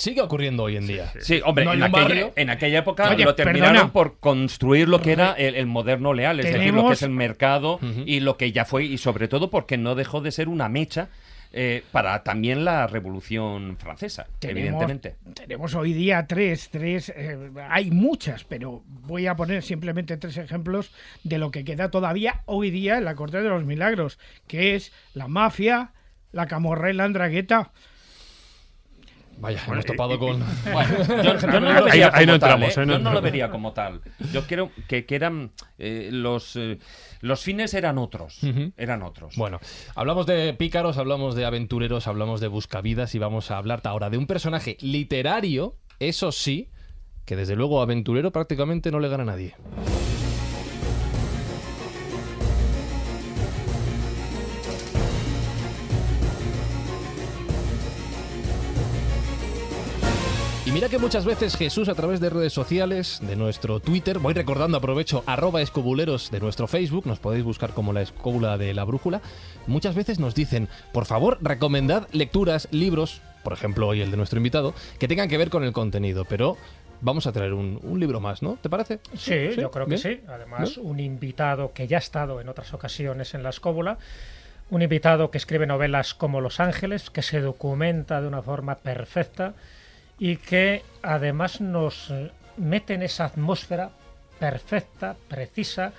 sigue 0.00 0.22
ocurriendo 0.22 0.64
hoy 0.64 0.76
en 0.76 0.86
día. 0.86 1.12
Sí, 1.20 1.40
hombre, 1.44 1.64
en, 1.64 2.50
aquella, 2.50 2.78
época 2.78 3.14
lo 3.14 3.34
terminaron 3.34 3.90
por 3.90 4.18
construir 4.18 4.88
lo 4.88 5.00
que 5.00 5.12
era 5.12 5.32
el, 5.32 5.66
moderno 5.66 6.14
leal, 6.14 6.40
es 6.40 6.52
decir, 6.52 6.74
lo 6.74 6.86
que 6.88 6.94
es 6.94 7.02
el 7.02 7.10
mercado 7.10 7.78
y 8.06 8.20
lo 8.20 8.36
que 8.36 8.52
ya 8.52 8.64
fue, 8.64 8.84
y 8.84 8.98
sobre 8.98 9.28
todo 9.28 9.50
porque 9.50 9.76
no 9.76 9.94
dejó 9.94 10.20
de 10.20 10.32
ser 10.32 10.48
una 10.48 10.68
mecha 10.68 11.08
eh, 11.52 11.82
para 11.90 12.22
también 12.22 12.64
la 12.64 12.86
Revolución 12.86 13.76
Francesa, 13.76 14.26
evidentemente. 14.40 15.16
Tenemos 15.34 15.74
hoy 15.74 15.92
día 15.92 16.26
tres, 16.28 16.68
tres, 16.70 17.12
eh, 17.16 17.50
hay 17.68 17.90
muchas, 17.90 18.44
pero 18.44 18.84
voy 18.86 19.26
a 19.26 19.34
poner 19.34 19.62
simplemente 19.62 20.16
tres 20.16 20.36
ejemplos 20.36 20.92
de 21.24 21.38
lo 21.38 21.50
que 21.50 21.64
queda 21.64 21.90
todavía 21.90 22.42
hoy 22.46 22.70
día 22.70 22.98
en 22.98 23.04
la 23.04 23.16
Corte 23.16 23.42
de 23.42 23.48
los 23.48 23.64
Milagros, 23.64 24.18
que 24.46 24.76
es 24.76 24.92
la 25.12 25.26
mafia, 25.26 25.92
la 26.30 26.46
camorra 26.46 26.90
y 26.90 26.94
la 26.94 27.04
andragueta. 27.04 27.72
Vaya, 29.40 29.62
hemos 29.66 29.86
topado 29.86 30.18
con. 30.18 30.38
yo, 31.24 31.60
no 31.60 31.72
lo 31.72 31.84
vería 31.84 32.10
como 32.10 32.38
tal. 32.38 32.62
¿eh? 32.62 32.72
Yo 32.74 32.98
no 32.98 33.12
lo 33.12 33.22
vería 33.22 33.50
como 33.50 33.72
tal. 33.72 34.00
Yo 34.32 34.46
creo 34.46 34.70
que, 34.86 35.06
eran 35.08 35.52
eh, 35.78 36.10
los. 36.12 36.56
Eh, 36.56 36.78
los 37.20 37.42
fines 37.42 37.74
eran 37.74 37.98
otros. 37.98 38.40
Eran 38.76 39.02
otros. 39.02 39.36
Bueno, 39.36 39.60
hablamos 39.94 40.26
de 40.26 40.54
pícaros, 40.54 40.98
hablamos 40.98 41.34
de 41.34 41.44
aventureros, 41.44 42.06
hablamos 42.06 42.40
de 42.40 42.48
buscavidas 42.48 43.14
y 43.14 43.18
vamos 43.18 43.50
a 43.50 43.58
hablar 43.58 43.80
ahora 43.84 44.10
de 44.10 44.18
un 44.18 44.26
personaje 44.26 44.76
literario, 44.80 45.76
eso 45.98 46.32
sí, 46.32 46.70
que 47.24 47.36
desde 47.36 47.56
luego 47.56 47.82
aventurero 47.82 48.30
prácticamente 48.30 48.90
no 48.90 49.00
le 49.00 49.08
gana 49.08 49.22
a 49.22 49.26
nadie. 49.26 49.54
Y 60.66 60.72
mira 60.72 60.90
que 60.90 60.98
muchas 60.98 61.24
veces 61.24 61.56
Jesús 61.56 61.88
a 61.88 61.94
través 61.94 62.20
de 62.20 62.28
redes 62.28 62.52
sociales, 62.52 63.18
de 63.22 63.34
nuestro 63.34 63.80
Twitter, 63.80 64.18
voy 64.18 64.34
recordando, 64.34 64.76
aprovecho, 64.76 65.24
arroba 65.26 65.62
escobuleros 65.62 66.30
de 66.30 66.38
nuestro 66.38 66.66
Facebook, 66.66 67.06
nos 67.06 67.18
podéis 67.18 67.44
buscar 67.44 67.70
como 67.70 67.94
la 67.94 68.02
escóbula 68.02 68.58
de 68.58 68.74
la 68.74 68.84
brújula, 68.84 69.22
muchas 69.66 69.94
veces 69.94 70.18
nos 70.18 70.34
dicen, 70.34 70.68
por 70.92 71.06
favor, 71.06 71.38
recomendad 71.40 72.06
lecturas, 72.12 72.68
libros, 72.72 73.22
por 73.42 73.54
ejemplo 73.54 73.88
hoy 73.88 74.02
el 74.02 74.10
de 74.10 74.18
nuestro 74.18 74.36
invitado, 74.36 74.74
que 74.98 75.08
tengan 75.08 75.30
que 75.30 75.38
ver 75.38 75.48
con 75.48 75.64
el 75.64 75.72
contenido, 75.72 76.26
pero 76.26 76.58
vamos 77.00 77.26
a 77.26 77.32
traer 77.32 77.54
un, 77.54 77.80
libro 77.98 78.20
más, 78.20 78.42
¿no? 78.42 78.58
¿Te 78.60 78.68
parece? 78.68 79.00
Sí, 79.16 79.56
yo 79.56 79.70
creo 79.70 79.86
que 79.86 79.96
sí. 79.96 80.20
Además, 80.28 80.76
un 80.76 81.00
invitado 81.00 81.72
que 81.72 81.86
ya 81.86 81.96
ha 81.96 82.00
estado 82.00 82.38
en 82.38 82.50
otras 82.50 82.74
ocasiones 82.74 83.32
en 83.32 83.42
la 83.42 83.48
escóbula, 83.48 83.96
un 84.68 84.82
invitado 84.82 85.30
que 85.30 85.38
escribe 85.38 85.66
novelas 85.66 86.12
como 86.12 86.42
Los 86.42 86.60
Ángeles, 86.60 87.08
que 87.08 87.22
se 87.22 87.40
documenta 87.40 88.20
de 88.20 88.28
una 88.28 88.42
forma 88.42 88.76
perfecta 88.76 89.54
y 90.20 90.36
que 90.36 90.84
además 91.02 91.60
nos 91.62 92.10
eh, 92.10 92.30
mete 92.58 92.94
en 92.94 93.02
esa 93.02 93.24
atmósfera 93.24 93.90
perfecta, 94.38 95.16
precisa, 95.28 95.92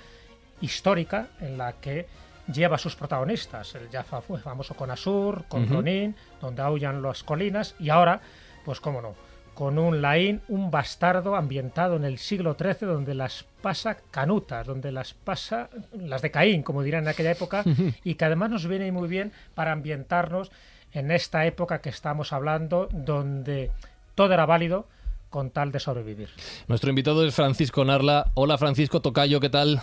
histórica, 0.60 1.26
en 1.40 1.58
la 1.58 1.74
que 1.74 2.06
lleva 2.50 2.76
a 2.76 2.78
sus 2.78 2.94
protagonistas. 2.94 3.74
El 3.74 3.90
ya 3.90 4.04
fue 4.04 4.38
famoso 4.38 4.74
con 4.74 4.90
Asur, 4.92 5.44
con 5.48 5.68
Ronin, 5.68 6.14
donde 6.40 6.62
aullan 6.62 7.02
las 7.02 7.24
colinas, 7.24 7.74
y 7.80 7.90
ahora, 7.90 8.20
pues 8.64 8.78
cómo 8.80 9.02
no, 9.02 9.14
con 9.54 9.76
un 9.76 10.00
Laín, 10.00 10.40
un 10.46 10.70
bastardo 10.70 11.34
ambientado 11.34 11.96
en 11.96 12.04
el 12.04 12.18
siglo 12.18 12.56
XIII, 12.56 12.88
donde 12.88 13.14
las 13.14 13.44
pasa 13.60 13.96
canutas, 14.12 14.66
donde 14.66 14.92
las 14.92 15.14
pasa 15.14 15.68
las 15.98 16.22
de 16.22 16.30
Caín, 16.30 16.62
como 16.62 16.82
dirán 16.82 17.02
en 17.04 17.08
aquella 17.08 17.32
época, 17.32 17.64
y 18.04 18.14
que 18.14 18.24
además 18.24 18.50
nos 18.50 18.68
viene 18.68 18.92
muy 18.92 19.08
bien 19.08 19.32
para 19.54 19.72
ambientarnos 19.72 20.52
en 20.92 21.10
esta 21.10 21.44
época 21.46 21.80
que 21.80 21.88
estamos 21.88 22.32
hablando, 22.32 22.88
donde 22.92 23.70
todo 24.14 24.32
era 24.32 24.46
válido 24.46 24.88
con 25.30 25.50
tal 25.50 25.72
de 25.72 25.80
sobrevivir. 25.80 26.28
Nuestro 26.68 26.90
invitado 26.90 27.26
es 27.26 27.34
Francisco 27.34 27.84
Narla. 27.84 28.30
Hola 28.34 28.58
Francisco 28.58 29.00
Tocayo, 29.00 29.40
¿qué 29.40 29.48
tal? 29.48 29.80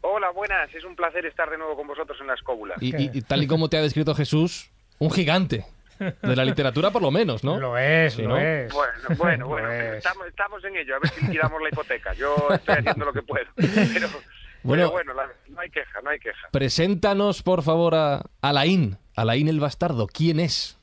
Hola, 0.00 0.30
buenas. 0.30 0.74
Es 0.74 0.84
un 0.84 0.96
placer 0.96 1.24
estar 1.26 1.48
de 1.50 1.56
nuevo 1.56 1.76
con 1.76 1.86
vosotros 1.86 2.18
en 2.20 2.26
la 2.26 2.34
escóbula. 2.34 2.74
Y, 2.80 3.22
tal 3.22 3.42
y 3.42 3.46
como 3.46 3.68
te 3.68 3.78
ha 3.78 3.82
descrito 3.82 4.14
Jesús, 4.14 4.70
un 4.98 5.10
gigante. 5.10 5.64
De 5.98 6.34
la 6.34 6.44
literatura, 6.44 6.90
por 6.90 7.02
lo 7.02 7.12
menos, 7.12 7.44
¿no? 7.44 7.58
Lo 7.58 7.78
es, 7.78 8.18
lo 8.18 8.36
es. 8.36 8.70
Bueno, 8.72 8.92
bueno, 9.16 9.46
bueno. 9.46 9.72
Estamos, 10.26 10.64
en 10.64 10.76
ello. 10.76 10.96
A 10.96 10.98
ver 10.98 11.10
si 11.10 11.24
liquidamos 11.24 11.62
la 11.62 11.68
hipoteca. 11.68 12.12
Yo 12.14 12.34
estoy 12.52 12.74
haciendo 12.78 13.04
lo 13.04 13.12
que 13.12 13.22
puedo. 13.22 13.46
Pero, 13.56 14.08
bueno, 14.64 14.90
bueno 14.90 15.14
no 15.48 15.60
hay 15.60 15.70
queja, 15.70 16.00
no 16.02 16.10
hay 16.10 16.18
queja. 16.18 16.48
Preséntanos, 16.50 17.42
por 17.42 17.62
favor, 17.62 17.94
a 17.94 18.24
Alain. 18.42 18.98
Alain 19.14 19.48
el 19.48 19.60
Bastardo. 19.60 20.08
¿Quién 20.08 20.40
es? 20.40 20.78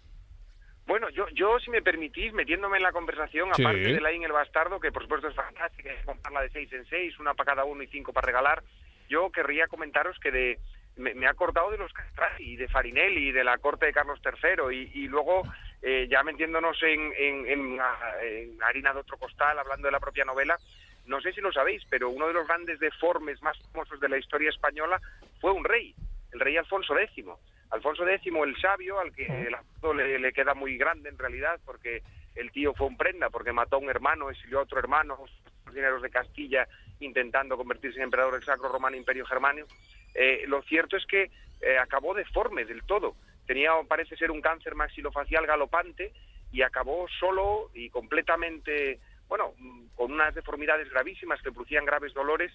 Bueno, 0.92 1.10
yo, 1.12 1.26
yo 1.30 1.58
si 1.62 1.72
me 1.72 1.82
permitís, 1.82 2.34
metiéndome 2.34 2.76
en 2.76 2.84
la 2.84 2.92
conversación, 2.92 3.48
aparte 3.48 3.94
de 3.94 4.02
Lain 4.02 4.24
el 4.26 4.34
Bastardo, 4.34 4.78
que 4.78 4.92
por 4.92 5.04
supuesto 5.04 5.30
es 5.30 5.36
fantástica, 5.36 5.90
es 5.90 6.04
comprarla 6.06 6.42
de 6.42 6.50
seis 6.50 6.70
en 6.74 6.86
seis, 6.88 7.18
una 7.18 7.34
para 7.34 7.54
cada 7.54 7.64
uno 7.64 7.82
y 7.82 7.88
cinco 7.88 8.12
para 8.12 8.26
regalar, 8.26 8.62
yo 9.08 9.32
querría 9.32 9.68
comentaros 9.68 10.20
que 10.20 10.32
de 10.32 10.60
me, 10.98 11.14
me 11.14 11.28
ha 11.28 11.30
acordado 11.30 11.72
de 11.72 11.78
los 11.78 11.94
Castrati, 11.94 12.58
de 12.58 12.68
Farinelli, 12.68 13.32
de 13.32 13.46
la 13.46 13.58
corte 13.60 13.86
de 13.86 13.94
Carlos 13.94 14.20
III, 14.22 14.92
y, 14.94 15.08
luego, 15.08 15.44
eh, 15.82 16.10
ya 16.12 16.24
metiéndonos 16.24 16.78
en, 16.84 17.14
en, 17.18 17.80
harina 18.62 18.92
de 18.92 19.00
otro 19.00 19.18
costal, 19.18 19.60
hablando 19.60 19.88
de 19.88 19.94
la 19.94 20.02
propia 20.02 20.26
novela, 20.26 20.60
no 21.06 21.22
sé 21.22 21.32
si 21.32 21.40
lo 21.40 21.54
sabéis, 21.54 21.86
pero 21.90 22.10
uno 22.10 22.28
de 22.28 22.34
los 22.34 22.46
grandes 22.46 22.82
deformes 22.82 23.42
más 23.42 23.58
famosos 23.72 23.98
de 24.02 24.10
la 24.10 24.18
historia 24.18 24.50
española 24.50 25.00
fue 25.40 25.54
un 25.54 25.64
rey, 25.64 25.96
el 26.34 26.42
rey 26.42 26.58
Alfonso 26.58 27.00
X. 27.00 27.26
Alfonso 27.72 28.08
X 28.08 28.34
el 28.34 28.56
sabio, 28.58 29.00
al 29.00 29.14
que 29.14 29.26
el 29.26 29.56
apodo 29.56 29.94
le, 29.94 30.34
queda 30.34 30.54
muy 30.54 30.78
grande 30.78 31.10
en 31.10 31.18
realidad, 31.18 31.60
porque 31.66 32.04
el 32.36 32.52
tío 32.52 32.74
fue 32.74 32.88
un 32.88 32.98
prenda, 32.98 33.30
porque 33.30 33.54
mató 33.54 33.78
a 33.78 33.80
un 33.80 33.90
hermano, 33.90 34.30
exilió 34.30 34.60
a 34.60 34.64
otro 34.64 34.80
hermano, 34.80 35.18
los 35.66 35.76
dineros 35.76 36.02
de 36.02 36.10
Castilla, 36.10 36.68
intentando 37.00 37.58
convertirse 37.58 37.98
en 37.98 38.04
emperador 38.04 38.34
del 38.34 38.44
Sacro 38.44 38.70
Romano 38.70 38.98
Imperio 38.98 39.26
Germáneo. 39.26 39.66
Eh, 40.14 40.44
lo 40.48 40.62
cierto 40.64 40.98
es 40.98 41.06
que 41.06 41.32
eh, 41.62 41.78
acabó 41.78 42.14
deforme 42.14 42.66
del 42.66 42.84
todo. 42.84 43.16
tenía, 43.48 43.72
parece 43.88 44.18
ser, 44.18 44.32
un 44.32 44.42
cáncer 44.42 44.76
maxilofacial 44.76 45.46
galopante 45.46 46.12
y 46.52 46.64
acabó 46.64 47.08
solo 47.20 47.72
y 47.74 47.90
completamente, 47.90 49.00
bueno, 49.30 49.54
con 49.96 50.12
unas 50.12 50.36
deformidades 50.36 50.90
gravísimas 50.90 51.42
que 51.42 51.52
producían 51.52 51.86
graves 51.86 52.14
dolores, 52.14 52.52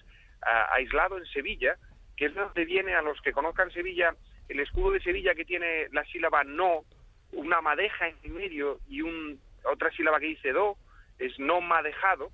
aislado 0.71 1.17
en 1.17 1.25
Sevilla, 1.25 1.75
que 2.15 2.27
es 2.27 2.35
donde 2.35 2.65
viene 2.65 2.93
a 2.93 3.01
los 3.01 3.19
que 3.21 3.31
conozcan 3.31 3.71
Sevilla, 3.71 4.15
el 4.49 4.59
escudo 4.59 4.91
de 4.91 5.01
Sevilla 5.01 5.35
que 5.35 5.45
tiene 5.45 5.87
la 5.91 6.05
sílaba 6.05 6.43
no, 6.43 6.83
una 7.31 7.61
madeja 7.61 8.07
en 8.07 8.33
medio 8.33 8.79
y 8.87 9.01
un, 9.01 9.39
otra 9.63 9.91
sílaba 9.91 10.19
que 10.19 10.27
dice 10.27 10.51
do, 10.51 10.77
es 11.19 11.37
no 11.39 11.61
madejado, 11.61 12.31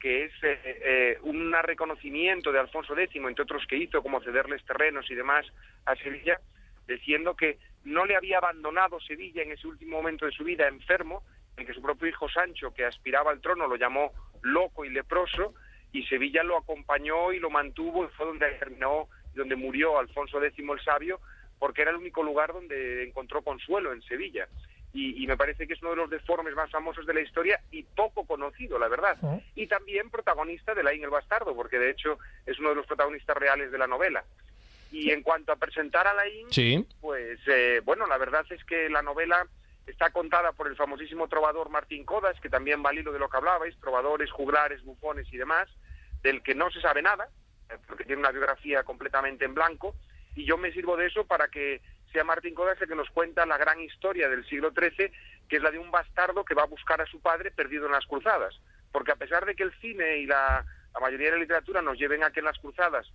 que 0.00 0.24
es 0.24 0.32
eh, 0.42 0.60
eh, 0.64 1.18
un 1.22 1.52
reconocimiento 1.62 2.52
de 2.52 2.60
Alfonso 2.60 2.96
X, 2.96 3.16
entre 3.16 3.42
otros 3.42 3.66
que 3.66 3.76
hizo, 3.76 4.02
como 4.02 4.20
cederles 4.20 4.64
terrenos 4.64 5.10
y 5.10 5.14
demás 5.14 5.46
a 5.86 5.96
Sevilla, 5.96 6.40
diciendo 6.86 7.34
que 7.34 7.58
no 7.84 8.04
le 8.04 8.16
había 8.16 8.38
abandonado 8.38 9.00
Sevilla 9.00 9.42
en 9.42 9.52
ese 9.52 9.66
último 9.66 9.96
momento 9.96 10.26
de 10.26 10.32
su 10.32 10.44
vida 10.44 10.68
enfermo, 10.68 11.22
en 11.56 11.66
que 11.66 11.74
su 11.74 11.82
propio 11.82 12.08
hijo 12.08 12.28
Sancho, 12.28 12.74
que 12.74 12.84
aspiraba 12.84 13.30
al 13.30 13.40
trono, 13.40 13.66
lo 13.66 13.76
llamó 13.76 14.12
loco 14.42 14.84
y 14.84 14.90
leproso, 14.90 15.54
y 15.92 16.04
Sevilla 16.04 16.42
lo 16.42 16.58
acompañó 16.58 17.32
y 17.32 17.38
lo 17.38 17.50
mantuvo, 17.50 18.04
y 18.04 18.08
fue 18.08 18.26
donde 18.26 18.50
terminó, 18.58 19.08
donde 19.34 19.56
murió 19.56 19.98
Alfonso 19.98 20.42
X 20.42 20.58
el 20.58 20.80
Sabio, 20.80 21.20
porque 21.64 21.80
era 21.80 21.92
el 21.92 21.96
único 21.96 22.22
lugar 22.22 22.52
donde 22.52 23.04
encontró 23.04 23.40
consuelo 23.40 23.94
en 23.94 24.02
Sevilla. 24.02 24.46
Y, 24.92 25.26
me 25.26 25.34
parece 25.34 25.66
que 25.66 25.72
es 25.72 25.80
uno 25.80 25.92
de 25.92 25.96
los 25.96 26.10
deformes 26.10 26.54
más 26.54 26.70
famosos 26.70 27.06
de 27.06 27.14
la 27.14 27.22
historia 27.22 27.58
y 27.70 27.84
poco 27.84 28.26
conocido, 28.26 28.78
la 28.78 28.86
verdad. 28.86 29.16
Y 29.54 29.66
también 29.66 30.10
protagonista 30.10 30.74
de 30.74 30.82
Laín 30.82 31.04
el 31.04 31.08
Bastardo, 31.08 31.56
porque 31.56 31.78
de 31.78 31.88
hecho 31.88 32.18
es 32.44 32.58
uno 32.58 32.68
de 32.68 32.74
los 32.74 32.86
protagonistas 32.86 33.38
reales 33.38 33.72
de 33.72 33.78
la 33.78 33.86
novela. 33.86 34.24
Y 34.92 35.10
en 35.10 35.22
cuanto 35.22 35.52
a 35.52 35.56
presentar 35.56 36.06
a 36.06 36.12
Laín, 36.12 36.48
pues 37.00 37.40
eh, 37.46 37.80
bueno, 37.82 38.06
la 38.06 38.18
verdad 38.18 38.44
es 38.50 38.62
que 38.66 38.90
la 38.90 39.00
novela 39.00 39.46
está 39.86 40.10
contada 40.10 40.52
por 40.52 40.68
el 40.68 40.76
famosísimo 40.76 41.28
trovador 41.28 41.70
Martín 41.70 42.04
Codas, 42.04 42.38
que 42.42 42.50
también 42.50 42.84
va 42.84 42.90
al 42.90 42.98
hilo 42.98 43.10
de 43.10 43.20
lo 43.20 43.30
que 43.30 43.38
hablabais, 43.38 43.80
trovadores, 43.80 44.30
juglares, 44.30 44.84
bufones 44.84 45.32
y 45.32 45.38
demás, 45.38 45.66
del 46.22 46.42
que 46.42 46.54
no 46.54 46.70
se 46.70 46.82
sabe 46.82 47.00
nada, 47.00 47.30
eh, 47.70 47.78
porque 47.88 48.04
tiene 48.04 48.20
una 48.20 48.32
biografía 48.32 48.82
completamente 48.82 49.46
en 49.46 49.54
blanco, 49.54 49.94
y 50.34 50.44
yo 50.44 50.56
me 50.56 50.72
sirvo 50.72 50.96
de 50.96 51.06
eso 51.06 51.26
para 51.26 51.48
que 51.48 51.80
sea 52.12 52.24
Martín 52.24 52.54
Codas 52.54 52.80
el 52.80 52.88
que 52.88 52.94
nos 52.94 53.10
cuenta 53.10 53.44
la 53.44 53.58
gran 53.58 53.80
historia 53.80 54.28
del 54.28 54.46
siglo 54.46 54.70
XIII, 54.70 55.10
que 55.48 55.56
es 55.56 55.62
la 55.62 55.70
de 55.70 55.78
un 55.78 55.90
bastardo 55.90 56.44
que 56.44 56.54
va 56.54 56.62
a 56.62 56.66
buscar 56.66 57.00
a 57.00 57.06
su 57.06 57.20
padre 57.20 57.50
perdido 57.50 57.86
en 57.86 57.92
las 57.92 58.06
cruzadas. 58.06 58.54
Porque 58.92 59.12
a 59.12 59.16
pesar 59.16 59.44
de 59.44 59.56
que 59.56 59.64
el 59.64 59.72
cine 59.80 60.18
y 60.18 60.26
la, 60.26 60.64
la 60.94 61.00
mayoría 61.00 61.26
de 61.26 61.32
la 61.32 61.42
literatura 61.42 61.82
nos 61.82 61.98
lleven 61.98 62.22
a 62.22 62.30
que 62.30 62.38
en 62.38 62.46
las 62.46 62.58
cruzadas 62.58 63.06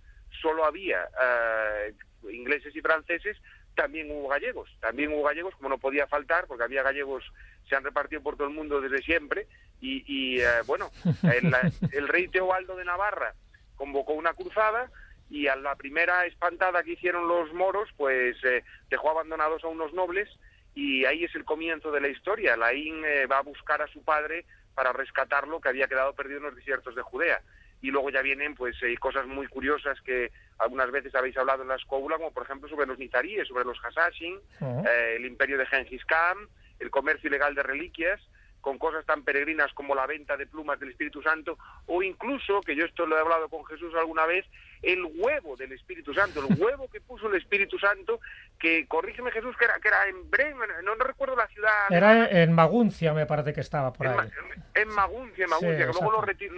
solo 0.42 0.64
había 0.64 1.08
eh, 1.22 1.94
ingleses 2.30 2.76
y 2.76 2.80
franceses, 2.80 3.38
también 3.74 4.10
hubo 4.10 4.28
gallegos. 4.28 4.68
También 4.80 5.12
hubo 5.12 5.22
gallegos, 5.22 5.54
como 5.56 5.70
no 5.70 5.78
podía 5.78 6.06
faltar, 6.06 6.46
porque 6.46 6.64
había 6.64 6.82
gallegos, 6.82 7.24
se 7.68 7.76
han 7.76 7.84
repartido 7.84 8.22
por 8.22 8.36
todo 8.36 8.48
el 8.48 8.54
mundo 8.54 8.80
desde 8.80 9.02
siempre. 9.02 9.46
Y, 9.80 10.40
eh, 10.40 10.46
bueno, 10.66 10.90
el, 11.22 11.54
el, 11.92 12.08
rey 12.08 12.28
Teobaldo 12.28 12.76
de 12.76 12.84
Navarra 12.84 13.34
convocó 13.76 14.12
una 14.12 14.34
cruzada 14.34 14.90
y 15.30 15.46
a 15.46 15.56
la 15.56 15.76
primera 15.76 16.26
espantada 16.26 16.82
que 16.82 16.92
hicieron 16.92 17.28
los 17.28 17.52
moros, 17.54 17.88
pues 17.96 18.36
eh, 18.44 18.64
dejó 18.88 19.10
abandonados 19.10 19.64
a 19.64 19.68
unos 19.68 19.92
nobles 19.92 20.28
y 20.74 21.04
ahí 21.04 21.24
es 21.24 21.34
el 21.34 21.44
comienzo 21.44 21.90
de 21.90 22.00
la 22.00 22.08
historia. 22.08 22.56
Laín 22.56 23.02
va 23.30 23.38
a 23.38 23.42
buscar 23.42 23.80
a 23.80 23.88
su 23.88 24.02
padre 24.02 24.44
para 24.74 24.92
rescatarlo, 24.92 25.60
que 25.60 25.68
había 25.68 25.88
quedado 25.88 26.14
perdido 26.14 26.38
en 26.38 26.44
los 26.44 26.56
desiertos 26.56 26.94
de 26.94 27.02
Judea 27.02 27.40
y 27.82 27.90
luego 27.90 28.10
ya 28.10 28.22
vienen 28.22 28.54
pues 28.54 28.76
eh, 28.82 28.96
cosas 28.98 29.26
muy 29.26 29.46
curiosas 29.46 30.00
que 30.02 30.30
algunas 30.58 30.90
veces 30.90 31.14
habéis 31.14 31.36
hablado 31.36 31.62
en 31.62 31.68
la 31.68 31.76
escuela, 31.76 32.16
como 32.18 32.32
por 32.32 32.44
ejemplo 32.44 32.68
sobre 32.68 32.86
los 32.86 32.98
nizaríes, 32.98 33.48
sobre 33.48 33.64
los 33.64 33.78
Hasashin, 33.82 34.38
eh, 34.60 35.14
el 35.16 35.24
imperio 35.24 35.56
de 35.56 35.66
Genghis 35.66 36.04
Khan, 36.04 36.36
el 36.78 36.90
comercio 36.90 37.28
ilegal 37.28 37.54
de 37.54 37.62
reliquias, 37.62 38.20
con 38.60 38.78
cosas 38.78 39.06
tan 39.06 39.24
peregrinas 39.24 39.72
como 39.72 39.94
la 39.94 40.06
venta 40.06 40.36
de 40.36 40.46
plumas 40.46 40.78
del 40.78 40.90
Espíritu 40.90 41.22
Santo, 41.22 41.56
o 41.86 42.02
incluso, 42.02 42.60
que 42.60 42.76
yo 42.76 42.84
esto 42.84 43.06
lo 43.06 43.16
he 43.16 43.20
hablado 43.20 43.48
con 43.48 43.64
Jesús 43.64 43.94
alguna 43.94 44.26
vez, 44.26 44.44
el 44.82 45.04
huevo 45.16 45.56
del 45.56 45.72
Espíritu 45.72 46.14
Santo, 46.14 46.40
el 46.46 46.54
huevo 46.60 46.88
que 46.88 47.00
puso 47.00 47.28
el 47.28 47.36
Espíritu 47.36 47.78
Santo, 47.78 48.20
que, 48.58 48.86
corrígeme 48.86 49.30
Jesús, 49.30 49.56
que 49.56 49.64
era, 49.64 49.74
que 49.80 49.88
era 49.88 50.06
en 50.08 50.30
Bremen, 50.30 50.68
no, 50.84 50.94
recuerdo 50.94 51.36
la 51.36 51.46
ciudad. 51.48 51.70
Era 51.90 52.28
en 52.28 52.52
Maguncia, 52.52 53.12
me 53.12 53.26
parece 53.26 53.52
que 53.52 53.60
estaba 53.60 53.92
por 53.92 54.06
ahí. 54.06 54.28
En 54.74 54.88
Maguncia, 54.88 55.44
en 55.44 55.50
Maguncia, 55.50 55.86
que 55.86 55.92
luego 55.92 56.10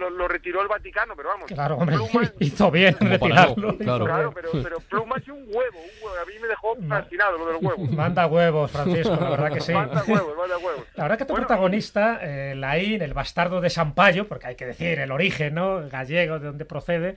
lo 0.09 0.27
retiró, 0.27 0.61
el 0.61 0.67
Vaticano, 0.67 1.15
pero 1.15 1.29
vamos. 1.29 1.47
Claro, 1.47 1.77
hombre, 1.77 1.95
hizo 2.39 2.71
bien 2.71 2.95
retirarlo. 2.99 3.77
Claro, 3.77 4.33
pero, 4.33 4.51
pero, 4.51 4.79
plumas 4.81 5.21
y 5.25 5.31
un 5.31 5.43
huevo, 5.47 5.79
un 5.79 6.05
huevo, 6.05 6.21
a 6.21 6.25
mí 6.25 6.33
me 6.41 6.47
dejó 6.47 6.75
fascinado 6.87 7.37
lo 7.37 7.47
del 7.47 7.57
huevo. 7.61 7.85
Manda 7.93 8.27
huevos, 8.27 8.71
Francisco, 8.71 9.17
la 9.19 9.29
verdad 9.29 9.53
que 9.53 9.61
sí. 9.61 9.73
Manda 9.73 10.03
huevos, 10.05 10.37
manda 10.37 10.57
huevos. 10.57 10.85
La 10.95 11.03
verdad 11.03 11.17
que 11.17 11.25
tu 11.25 11.33
protagonista, 11.33 12.19
eh, 12.21 12.55
Laín, 12.55 13.01
el 13.01 13.13
bastardo 13.13 13.61
de 13.61 13.69
Sampaio, 13.69 14.27
porque 14.27 14.47
hay 14.47 14.55
que 14.55 14.65
decir 14.65 14.99
el 14.99 15.11
origen, 15.11 15.55
¿no? 15.55 15.87
gallego, 15.89 16.39
de 16.39 16.47
donde 16.47 16.65
procede, 16.65 17.15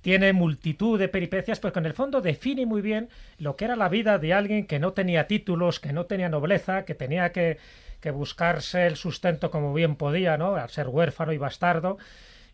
tiene 0.00 0.32
multitud 0.32 0.98
de 0.98 1.08
peripecias, 1.08 1.60
pues 1.60 1.72
que 1.72 1.78
en 1.78 1.86
el 1.86 1.94
fondo 1.94 2.20
define 2.20 2.66
muy 2.66 2.82
bien 2.82 3.08
lo 3.38 3.56
que 3.56 3.64
era 3.64 3.76
la 3.76 3.88
vida 3.88 4.18
de 4.18 4.34
alguien 4.34 4.66
que 4.66 4.78
no 4.78 4.92
tenía 4.92 5.26
títulos, 5.26 5.80
que 5.80 5.92
no 5.92 6.06
tenía 6.06 6.28
nobleza, 6.28 6.84
que 6.84 6.94
tenía 6.94 7.32
que, 7.32 7.58
que 8.00 8.10
buscarse 8.10 8.86
el 8.86 8.96
sustento 8.96 9.50
como 9.50 9.74
bien 9.74 9.96
podía, 9.96 10.36
¿no? 10.38 10.56
Al 10.56 10.70
ser 10.70 10.88
huérfano 10.88 11.32
y 11.32 11.38
bastardo. 11.38 11.98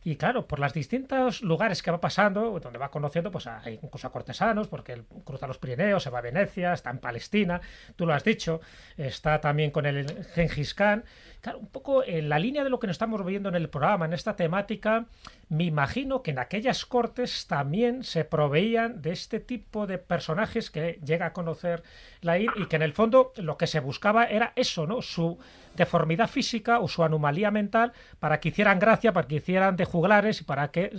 Y 0.07 0.17
claro, 0.17 0.47
por 0.47 0.59
los 0.59 0.75
distintos 0.75 1.41
lugares 1.41 1.83
que 1.83 1.91
va 1.91 1.99
pasando, 1.99 2.61
donde 2.61 2.79
va 2.79 2.91
conociendo, 2.91 3.31
pues 3.31 3.47
hay 3.47 3.81
incluso 3.83 4.07
a 4.07 4.13
cortesanos, 4.13 4.69
porque 4.69 5.03
cruza 5.25 5.47
los 5.47 5.57
Pirineos, 5.57 6.03
se 6.03 6.11
va 6.11 6.19
a 6.19 6.23
Venecia, 6.23 6.75
está 6.75 6.91
en 6.91 6.99
Palestina, 6.99 7.63
tú 7.97 8.05
lo 8.05 8.13
has 8.13 8.23
dicho, 8.23 8.61
está 8.99 9.41
también 9.41 9.71
con 9.71 9.87
el 9.87 10.07
Gengis 10.35 10.75
Khan. 10.75 11.05
Claro, 11.45 11.59
un 11.59 11.67
poco 11.67 12.03
en 12.03 12.31
la 12.31 12.39
línea 12.39 12.65
de 12.65 12.71
lo 12.71 12.81
que 12.81 12.87
nos 12.87 12.95
estamos 12.95 13.23
viendo 13.23 13.51
en 13.51 13.55
el 13.55 13.69
programa, 13.69 14.07
en 14.07 14.15
esta 14.15 14.35
temática, 14.35 15.05
me 15.51 15.65
imagino 15.65 16.23
que 16.23 16.31
en 16.31 16.39
aquellas 16.39 16.87
cortes 16.87 17.47
también 17.47 18.03
se 18.03 18.25
proveían 18.25 19.03
de 19.03 19.13
este 19.13 19.41
tipo 19.41 19.87
de 19.87 19.99
personajes 19.99 20.71
que 20.71 20.99
llega 21.05 21.27
a 21.27 21.33
conocer 21.35 21.83
la 22.23 22.39
y 22.39 22.49
que 22.71 22.77
en 22.77 22.83
el 22.83 22.95
fondo 22.95 23.35
lo 23.37 23.59
que 23.59 23.67
se 23.67 23.81
buscaba 23.81 24.25
era 24.25 24.55
eso, 24.57 24.87
¿no? 24.87 25.03
Su 25.03 25.39
deformidad 25.77 26.31
física 26.31 26.79
o 26.79 26.89
su 26.89 27.05
anomalía 27.05 27.51
mental 27.51 27.93
para 28.21 28.41
que 28.41 28.49
hicieran 28.49 28.79
gracia, 28.79 29.13
para 29.13 29.29
que 29.29 29.35
hicieran 29.35 29.77
de 29.77 29.85
juglares 29.85 30.41
y 30.41 30.45
para 30.45 30.71
que 30.71 30.97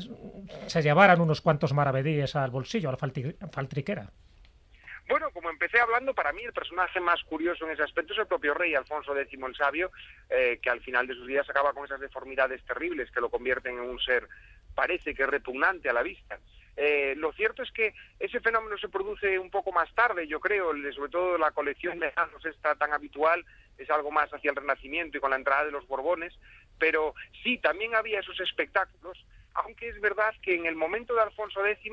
se 0.68 0.84
llevaran 0.84 1.22
unos 1.22 1.42
cuantos 1.42 1.74
maravedíes 1.74 2.36
al 2.36 2.52
bolsillo, 2.52 2.90
a 2.90 2.92
la 2.92 3.00
faltriquera. 3.00 4.12
Bueno, 5.08 5.30
como 5.32 5.52
empecé 5.52 5.80
hablando, 5.80 6.16
para 6.16 6.34
mí 6.34 6.42
el 6.44 6.54
personaje 6.54 7.00
más 7.00 7.24
curioso 7.26 7.66
en 7.66 7.72
ese 7.72 7.84
aspecto 7.84 8.14
es 8.14 8.20
el 8.20 8.28
propio 8.28 8.56
rey 8.56 8.74
Alfonso 8.74 9.16
X 9.18 9.40
el 9.40 9.56
Sabio, 9.56 9.92
eh, 10.30 10.60
que 10.62 10.70
al 10.72 10.82
final 10.82 11.06
de 11.06 11.14
sus 11.14 11.28
días 11.28 11.48
acaba 11.48 11.74
con 11.74 11.86
esas 11.86 12.00
deformidades 12.00 12.64
terribles 12.66 13.12
que 13.12 13.22
lo 13.22 13.30
convierten 13.30 13.76
en 13.76 13.82
un 13.82 14.00
ser, 14.00 14.28
parece 14.74 15.14
que 15.14 15.28
repugnante 15.28 15.90
a 15.90 15.94
la 15.94 16.02
vista. 16.02 16.40
Eh, 16.76 17.14
lo 17.18 17.32
cierto 17.34 17.62
es 17.62 17.72
que 17.72 17.94
ese 18.20 18.42
fenómeno 18.42 18.78
se 18.78 18.90
produce 18.90 19.38
un 19.38 19.52
poco 19.52 19.72
más 19.72 19.94
tarde, 19.94 20.28
yo 20.28 20.40
creo, 20.40 20.74
sobre 20.94 21.12
todo 21.12 21.38
la 21.38 21.52
colección 21.52 22.00
de 22.00 22.12
anos 22.16 22.44
está 22.44 22.76
tan 22.76 22.92
habitual, 22.92 23.46
es 23.78 23.90
algo 23.92 24.10
más 24.10 24.34
hacia 24.34 24.50
el 24.50 24.58
Renacimiento 24.58 25.18
y 25.18 25.22
con 25.22 25.30
la 25.30 25.38
entrada 25.38 25.66
de 25.66 25.72
los 25.72 25.88
Borbones, 25.88 26.34
pero 26.80 27.14
sí, 27.44 27.60
también 27.60 27.96
había 27.96 28.20
esos 28.20 28.40
espectáculos, 28.40 29.24
aunque 29.54 29.88
es 29.88 30.02
verdad 30.02 30.34
que 30.42 30.56
en 30.56 30.66
el 30.66 30.76
momento 30.76 31.14
de 31.14 31.22
Alfonso 31.22 31.66
X 31.66 31.92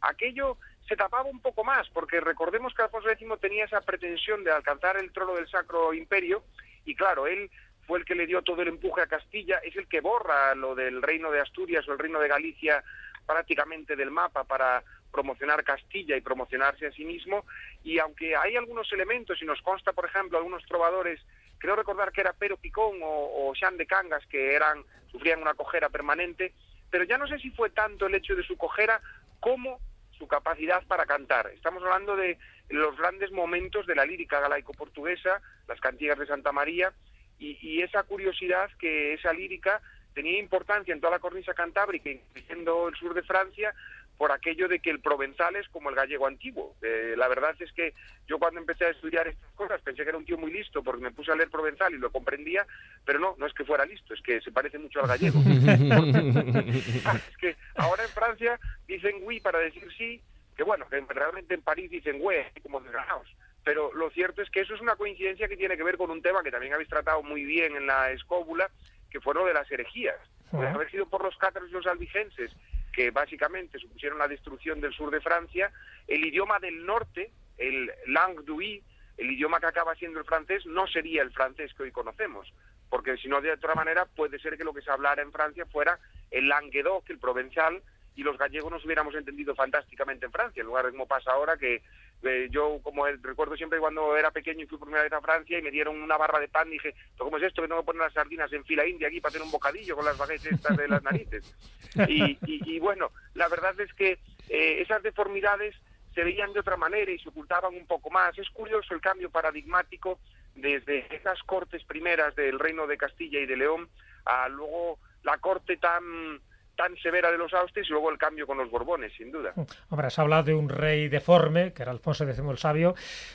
aquello 0.00 0.58
se 0.88 0.96
tapaba 0.96 1.24
un 1.24 1.40
poco 1.40 1.64
más, 1.64 1.88
porque 1.90 2.20
recordemos 2.20 2.74
que 2.74 2.82
Alfonso 2.82 3.10
X 3.10 3.26
tenía 3.40 3.64
esa 3.64 3.80
pretensión 3.80 4.44
de 4.44 4.52
alcanzar 4.52 4.96
el 4.96 5.12
trono 5.12 5.34
del 5.34 5.48
Sacro 5.48 5.94
Imperio, 5.94 6.44
y 6.84 6.94
claro, 6.94 7.26
él 7.26 7.50
fue 7.86 7.98
el 7.98 8.04
que 8.04 8.14
le 8.14 8.26
dio 8.26 8.42
todo 8.42 8.62
el 8.62 8.68
empuje 8.68 9.00
a 9.00 9.06
Castilla, 9.06 9.58
es 9.58 9.76
el 9.76 9.88
que 9.88 10.00
borra 10.00 10.54
lo 10.54 10.74
del 10.74 11.02
reino 11.02 11.30
de 11.30 11.40
Asturias 11.40 11.86
o 11.88 11.92
el 11.92 11.98
reino 11.98 12.20
de 12.20 12.28
Galicia 12.28 12.82
prácticamente 13.26 13.96
del 13.96 14.10
mapa 14.10 14.44
para 14.44 14.82
promocionar 15.10 15.64
Castilla 15.64 16.16
y 16.16 16.20
promocionarse 16.20 16.86
a 16.86 16.92
sí 16.92 17.04
mismo, 17.04 17.44
y 17.82 17.98
aunque 17.98 18.36
hay 18.36 18.56
algunos 18.56 18.92
elementos, 18.92 19.40
y 19.40 19.46
nos 19.46 19.62
consta, 19.62 19.92
por 19.92 20.04
ejemplo, 20.04 20.36
algunos 20.36 20.64
trovadores, 20.66 21.20
creo 21.58 21.76
recordar 21.76 22.12
que 22.12 22.20
era 22.20 22.34
Pero 22.34 22.56
Picón 22.58 22.98
o, 23.02 23.50
o 23.50 23.52
de 23.54 23.86
Cangas, 23.86 24.26
que 24.26 24.54
eran, 24.54 24.84
sufrían 25.10 25.40
una 25.40 25.54
cojera 25.54 25.88
permanente, 25.88 26.52
pero 26.90 27.04
ya 27.04 27.16
no 27.16 27.26
sé 27.26 27.38
si 27.38 27.50
fue 27.50 27.70
tanto 27.70 28.06
el 28.06 28.14
hecho 28.14 28.34
de 28.34 28.42
su 28.42 28.56
cojera 28.56 29.00
como 29.40 29.80
capacidad 30.26 30.82
para 30.86 31.06
cantar. 31.06 31.50
Estamos 31.54 31.82
hablando 31.82 32.16
de 32.16 32.38
los 32.68 32.96
grandes 32.96 33.30
momentos 33.30 33.86
de 33.86 33.94
la 33.94 34.04
lírica 34.04 34.40
galaico-portuguesa, 34.40 35.40
las 35.68 35.80
cantigas 35.80 36.18
de 36.18 36.26
Santa 36.26 36.52
María, 36.52 36.92
y, 37.38 37.82
esa 37.82 38.04
curiosidad 38.04 38.70
que 38.78 39.14
esa 39.14 39.32
lírica 39.32 39.82
tenía 40.14 40.38
importancia 40.38 40.94
en 40.94 41.00
toda 41.00 41.14
la 41.14 41.18
cornisa 41.18 41.52
cantábrica, 41.52 42.08
incluyendo 42.08 42.88
el 42.88 42.94
sur 42.94 43.12
de 43.12 43.22
Francia, 43.22 43.74
por 44.16 44.32
aquello 44.32 44.68
de 44.68 44.80
que 44.80 44.90
el 44.90 45.00
provenzal 45.00 45.56
es 45.56 45.68
como 45.68 45.90
el 45.90 45.96
gallego 45.96 46.26
antiguo. 46.26 46.76
Eh, 46.82 47.14
la 47.16 47.28
verdad 47.28 47.54
es 47.58 47.72
que 47.72 47.94
yo 48.26 48.38
cuando 48.38 48.60
empecé 48.60 48.86
a 48.86 48.90
estudiar 48.90 49.26
estas 49.26 49.52
cosas 49.52 49.82
pensé 49.82 50.02
que 50.02 50.10
era 50.10 50.18
un 50.18 50.24
tío 50.24 50.38
muy 50.38 50.52
listo 50.52 50.82
porque 50.82 51.02
me 51.02 51.10
puse 51.10 51.32
a 51.32 51.36
leer 51.36 51.50
provenzal 51.50 51.94
y 51.94 51.98
lo 51.98 52.12
comprendía, 52.12 52.66
pero 53.04 53.18
no, 53.18 53.34
no 53.38 53.46
es 53.46 53.54
que 53.54 53.64
fuera 53.64 53.84
listo, 53.84 54.14
es 54.14 54.20
que 54.22 54.40
se 54.40 54.52
parece 54.52 54.78
mucho 54.78 55.00
al 55.00 55.08
gallego. 55.08 55.40
es 57.30 57.36
que 57.38 57.56
ahora 57.74 58.04
en 58.04 58.10
Francia 58.10 58.58
dicen 58.86 59.16
oui 59.22 59.40
para 59.40 59.58
decir 59.58 59.86
sí, 59.96 60.22
que 60.56 60.62
bueno, 60.62 60.88
que 60.88 61.00
realmente 61.08 61.54
en 61.54 61.62
París 61.62 61.90
dicen 61.90 62.18
güey, 62.20 62.44
como 62.62 62.80
desgraciados. 62.80 63.28
pero 63.64 63.92
lo 63.94 64.10
cierto 64.10 64.42
es 64.42 64.50
que 64.50 64.60
eso 64.60 64.74
es 64.74 64.80
una 64.80 64.96
coincidencia 64.96 65.48
que 65.48 65.56
tiene 65.56 65.76
que 65.76 65.82
ver 65.82 65.96
con 65.96 66.10
un 66.10 66.22
tema 66.22 66.42
que 66.42 66.52
también 66.52 66.74
habéis 66.74 66.88
tratado 66.88 67.22
muy 67.22 67.44
bien 67.44 67.76
en 67.76 67.86
la 67.86 68.12
escóbula, 68.12 68.70
que 69.10 69.20
fue 69.20 69.34
lo 69.34 69.44
de 69.44 69.54
las 69.54 69.70
herejías. 69.70 70.18
Puede 70.50 70.68
haber 70.68 70.88
sido 70.88 71.06
por 71.06 71.24
los 71.24 71.36
cátaros 71.36 71.68
y 71.68 71.72
los 71.72 71.86
albigenses, 71.86 72.52
que 72.94 73.10
básicamente 73.10 73.78
supusieron 73.78 74.18
la 74.18 74.28
destrucción 74.28 74.80
del 74.80 74.92
sur 74.92 75.10
de 75.10 75.20
Francia, 75.20 75.72
el 76.06 76.24
idioma 76.24 76.58
del 76.58 76.84
norte, 76.86 77.32
el 77.58 77.90
langue 78.06 78.82
el 79.16 79.30
idioma 79.30 79.60
que 79.60 79.66
acaba 79.66 79.94
siendo 79.94 80.18
el 80.18 80.24
francés, 80.24 80.66
no 80.66 80.86
sería 80.86 81.22
el 81.22 81.32
francés 81.32 81.72
que 81.74 81.84
hoy 81.84 81.92
conocemos, 81.92 82.52
porque 82.90 83.16
si 83.16 83.28
no, 83.28 83.40
de 83.40 83.52
otra 83.52 83.74
manera, 83.74 84.06
puede 84.06 84.38
ser 84.38 84.56
que 84.56 84.64
lo 84.64 84.74
que 84.74 84.82
se 84.82 84.90
hablara 84.90 85.22
en 85.22 85.32
Francia 85.32 85.66
fuera 85.66 85.98
el 86.30 86.48
languedoc, 86.48 87.08
el 87.10 87.18
provençal, 87.18 87.82
y 88.16 88.22
los 88.22 88.38
gallegos 88.38 88.70
nos 88.70 88.84
hubiéramos 88.84 89.14
entendido 89.14 89.54
fantásticamente 89.54 90.26
en 90.26 90.32
Francia, 90.32 90.60
en 90.60 90.66
lugar 90.66 90.90
de 90.90 91.06
pasa 91.06 91.32
ahora 91.32 91.56
que 91.56 91.82
eh, 92.24 92.48
yo 92.50 92.80
como 92.82 93.06
recuerdo 93.06 93.56
siempre 93.56 93.78
cuando 93.78 94.16
era 94.16 94.30
pequeño 94.30 94.64
y 94.64 94.66
fui 94.66 94.78
por 94.78 94.88
primera 94.88 95.04
vez 95.04 95.12
a 95.12 95.20
Francia 95.20 95.58
y 95.58 95.62
me 95.62 95.70
dieron 95.70 96.00
una 96.00 96.16
barra 96.16 96.40
de 96.40 96.48
pan 96.48 96.68
y 96.68 96.72
dije, 96.72 96.94
¿cómo 97.16 97.36
es 97.36 97.42
esto 97.42 97.62
que 97.62 97.68
tengo 97.68 97.80
que 97.80 97.86
poner 97.86 98.02
las 98.02 98.12
sardinas 98.12 98.52
en 98.52 98.64
fila 98.64 98.86
india 98.86 99.08
aquí 99.08 99.20
para 99.20 99.30
hacer 99.30 99.42
un 99.42 99.50
bocadillo 99.50 99.96
con 99.96 100.04
las 100.04 100.16
baguettes 100.16 100.52
estas 100.52 100.76
de 100.76 100.88
las 100.88 101.02
narices? 101.02 101.54
Y, 102.08 102.80
bueno, 102.80 103.12
la 103.34 103.46
verdad 103.48 103.78
es 103.80 103.92
que 103.94 104.18
eh, 104.48 104.80
esas 104.80 105.00
deformidades 105.04 105.76
se 106.12 106.24
veían 106.24 106.52
de 106.52 106.58
otra 106.58 106.76
manera 106.76 107.10
y 107.10 107.20
se 107.20 107.28
ocultaban 107.28 107.72
un 107.72 107.86
poco 107.86 108.10
más. 108.10 108.36
Es 108.36 108.50
curioso 108.50 108.94
el 108.94 109.00
cambio 109.00 109.30
paradigmático 109.30 110.18
desde 110.56 111.14
esas 111.14 111.40
cortes 111.44 111.84
primeras 111.84 112.34
del 112.34 112.58
reino 112.58 112.88
de 112.88 112.96
Castilla 112.96 113.38
y 113.38 113.46
de 113.46 113.56
León 113.56 113.88
a 114.24 114.48
luego 114.48 114.98
la 115.22 115.38
corte 115.38 115.76
tan 115.76 116.40
tan 116.76 116.96
severa 116.96 117.30
de 117.30 117.38
los 117.38 117.52
Austres 117.52 117.88
y 117.88 117.92
luego 117.92 118.10
el 118.10 118.18
cambio 118.18 118.46
con 118.46 118.58
los 118.58 118.70
Borbones, 118.70 119.12
sin 119.16 119.30
duda. 119.30 119.52
Mm. 119.54 119.62
Hombre, 119.90 120.10
se 120.10 120.20
habla 120.20 120.42
de 120.42 120.54
un 120.54 120.68
rey 120.68 121.08
deforme, 121.08 121.72
que 121.72 121.82
era 121.82 121.92
Alfonso 121.92 122.24
X 122.24 122.38
el 122.38 122.58
Sabio, 122.58 122.94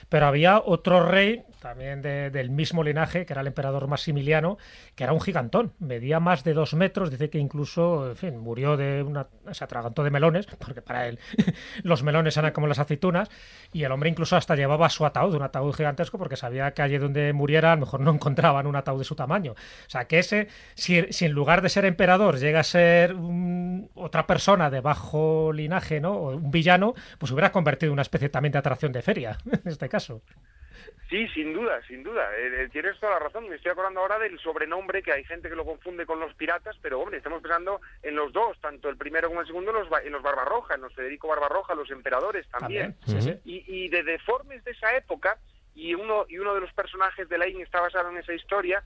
pero 0.10 0.26
había 0.26 0.60
otro 0.60 1.06
rey, 1.06 1.44
también 1.62 2.02
del 2.02 2.50
mismo 2.50 2.84
linaje, 2.84 3.26
que 3.26 3.34
era 3.34 3.42
el 3.42 3.48
emperador 3.48 3.88
Maximiliano, 3.88 4.58
que 4.96 5.04
era 5.04 5.14
un 5.14 5.22
gigantón, 5.22 5.74
medía 5.80 6.20
más 6.20 6.44
de 6.44 6.54
dos 6.54 6.74
metros, 6.74 7.12
dice 7.12 7.30
que 7.30 7.38
incluso, 7.38 8.10
en 8.10 8.16
fin, 8.16 8.38
murió 8.38 8.78
de 8.78 9.04
una... 9.04 9.28
se 9.52 9.64
atragantó 9.64 10.04
de 10.04 10.12
melones, 10.12 10.46
porque 10.60 10.82
para 10.82 11.08
él 11.08 11.20
los 11.84 12.04
melones 12.04 12.38
eran 12.38 12.52
como 12.52 12.68
las 12.68 12.80
aceitunas, 12.80 13.30
y 13.74 13.84
el 13.84 13.92
hombre 13.92 14.10
incluso 14.10 14.36
hasta 14.36 14.56
llevaba 14.56 14.90
su 14.90 15.06
ataúd, 15.06 15.36
un 15.36 15.44
ataúd 15.44 15.74
gigantesco, 15.74 16.18
porque 16.18 16.36
sabía 16.36 16.74
que 16.74 16.82
allí 16.82 16.98
donde 16.98 17.34
muriera 17.34 17.74
a 17.74 17.76
lo 17.76 17.82
mejor 17.82 18.00
no 18.02 18.12
encontraban 18.12 18.68
un 18.68 18.76
ataúd 18.76 19.00
de 19.00 19.06
su 19.06 19.16
tamaño. 19.16 19.54
O 19.54 19.90
sea, 19.90 20.06
que 20.06 20.20
ese, 20.20 20.48
si 20.76 21.26
en 21.26 21.32
lugar 21.32 21.62
de 21.62 21.70
ser 21.70 21.86
emperador 21.86 22.40
llega 22.40 22.60
a 22.62 22.64
ser 22.64 23.16
otra 23.96 24.26
persona 24.26 24.70
de 24.70 24.82
bajo 24.82 25.52
linaje, 25.54 26.00
¿no? 26.00 26.14
O 26.14 26.36
un 26.36 26.52
villano, 26.52 26.94
pues 27.18 27.32
hubiera 27.32 27.52
convertido 27.52 27.90
en 27.90 27.94
una 27.94 28.02
especie 28.02 28.30
también 28.30 28.52
de 28.52 28.60
atracción 28.60 28.92
de 28.92 29.02
feria, 29.02 29.38
en 29.46 29.72
este 29.72 29.90
caso. 29.90 30.22
Sí, 31.10 31.28
sin 31.30 31.54
duda, 31.54 31.82
sin 31.88 32.04
duda. 32.04 32.30
Eh, 32.38 32.64
eh, 32.64 32.70
tienes 32.72 33.00
toda 33.00 33.14
la 33.14 33.20
razón. 33.20 33.50
Me 33.50 33.56
estoy 33.56 33.72
acordando 33.72 34.00
ahora 34.00 34.20
del 34.20 34.38
sobrenombre 34.40 35.02
que 35.02 35.12
hay 35.12 35.24
gente 35.24 35.50
que 35.50 35.56
lo 35.56 35.66
confunde 35.66 36.06
con 36.06 36.20
los 36.20 36.36
piratas, 36.36 36.78
pero 36.84 37.00
hombre, 37.00 37.18
estamos 37.18 37.42
pensando 37.42 37.82
en 38.04 38.16
los 38.16 38.32
dos, 38.32 38.60
tanto 38.62 38.90
el 38.90 38.98
primero 38.98 39.28
como 39.28 39.42
el 39.42 39.48
segundo, 39.48 39.72
en 39.72 39.78
los, 39.78 40.04
en 40.04 40.12
los 40.12 40.22
Barbarroja, 40.22 40.76
en 40.76 40.82
los 40.82 40.94
Federico 40.94 41.28
Barbarroja, 41.28 41.74
los 41.74 41.90
emperadores 41.90 42.48
también. 42.50 42.96
Y, 43.44 43.90
de 43.90 44.04
deformes 44.04 44.64
de 44.64 44.72
esa 44.72 44.96
época, 44.96 45.40
y 45.74 45.96
uno, 45.96 46.26
y 46.30 46.38
uno 46.38 46.54
de 46.54 46.62
los 46.62 46.72
personajes 46.74 47.28
de 47.28 47.40
Lain 47.40 47.60
está 47.62 47.82
basado 47.82 48.12
en 48.12 48.18
esa 48.18 48.34
historia, 48.34 48.84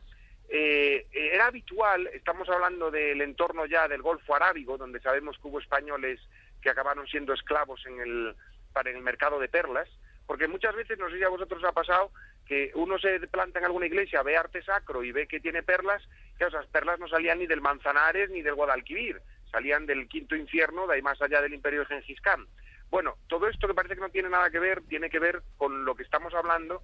eh, 0.49 1.07
era 1.11 1.47
habitual, 1.47 2.07
estamos 2.13 2.47
hablando 2.49 2.91
del 2.91 3.21
entorno 3.21 3.65
ya 3.65 3.87
del 3.87 4.01
Golfo 4.01 4.35
Arábigo, 4.35 4.77
donde 4.77 4.99
sabemos 4.99 5.37
que 5.37 5.47
hubo 5.47 5.59
españoles 5.59 6.19
que 6.61 6.69
acabaron 6.69 7.07
siendo 7.07 7.33
esclavos 7.33 7.85
en 7.85 7.99
el, 7.99 8.35
para 8.71 8.89
el 8.89 9.01
mercado 9.01 9.39
de 9.39 9.49
perlas, 9.49 9.89
porque 10.25 10.47
muchas 10.47 10.75
veces, 10.75 10.97
no 10.97 11.09
sé 11.09 11.17
si 11.17 11.23
a 11.23 11.29
vosotros 11.29 11.63
ha 11.63 11.71
pasado, 11.71 12.11
que 12.45 12.71
uno 12.75 12.97
se 12.99 13.19
planta 13.27 13.59
en 13.59 13.65
alguna 13.65 13.85
iglesia, 13.85 14.23
ve 14.23 14.37
arte 14.37 14.61
sacro 14.63 15.03
y 15.03 15.11
ve 15.11 15.27
que 15.27 15.39
tiene 15.39 15.63
perlas, 15.63 16.03
que 16.37 16.45
esas 16.45 16.67
perlas 16.67 16.99
no 16.99 17.07
salían 17.07 17.39
ni 17.39 17.47
del 17.47 17.61
Manzanares 17.61 18.29
ni 18.29 18.41
del 18.41 18.55
Guadalquivir, 18.55 19.21
salían 19.51 19.85
del 19.85 20.07
quinto 20.07 20.35
infierno, 20.35 20.87
de 20.87 20.95
ahí 20.95 21.01
más 21.01 21.21
allá 21.21 21.41
del 21.41 21.53
imperio 21.53 21.81
de 21.81 21.85
Gengis 21.87 22.21
Khan. 22.21 22.47
Bueno, 22.89 23.15
todo 23.27 23.47
esto 23.47 23.67
que 23.67 23.73
parece 23.73 23.95
que 23.95 24.01
no 24.01 24.09
tiene 24.09 24.29
nada 24.29 24.49
que 24.49 24.59
ver, 24.59 24.81
tiene 24.83 25.09
que 25.09 25.19
ver 25.19 25.41
con 25.57 25.83
lo 25.85 25.95
que 25.95 26.03
estamos 26.03 26.33
hablando 26.33 26.83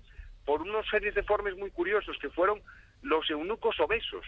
por 0.50 0.64
unos 0.64 0.90
series 0.90 1.14
de 1.14 1.22
formas 1.22 1.56
muy 1.58 1.70
curiosos 1.70 2.18
que 2.20 2.32
fueron 2.32 2.60
los 3.04 3.30
eunucos 3.30 3.80
obesos. 3.80 4.26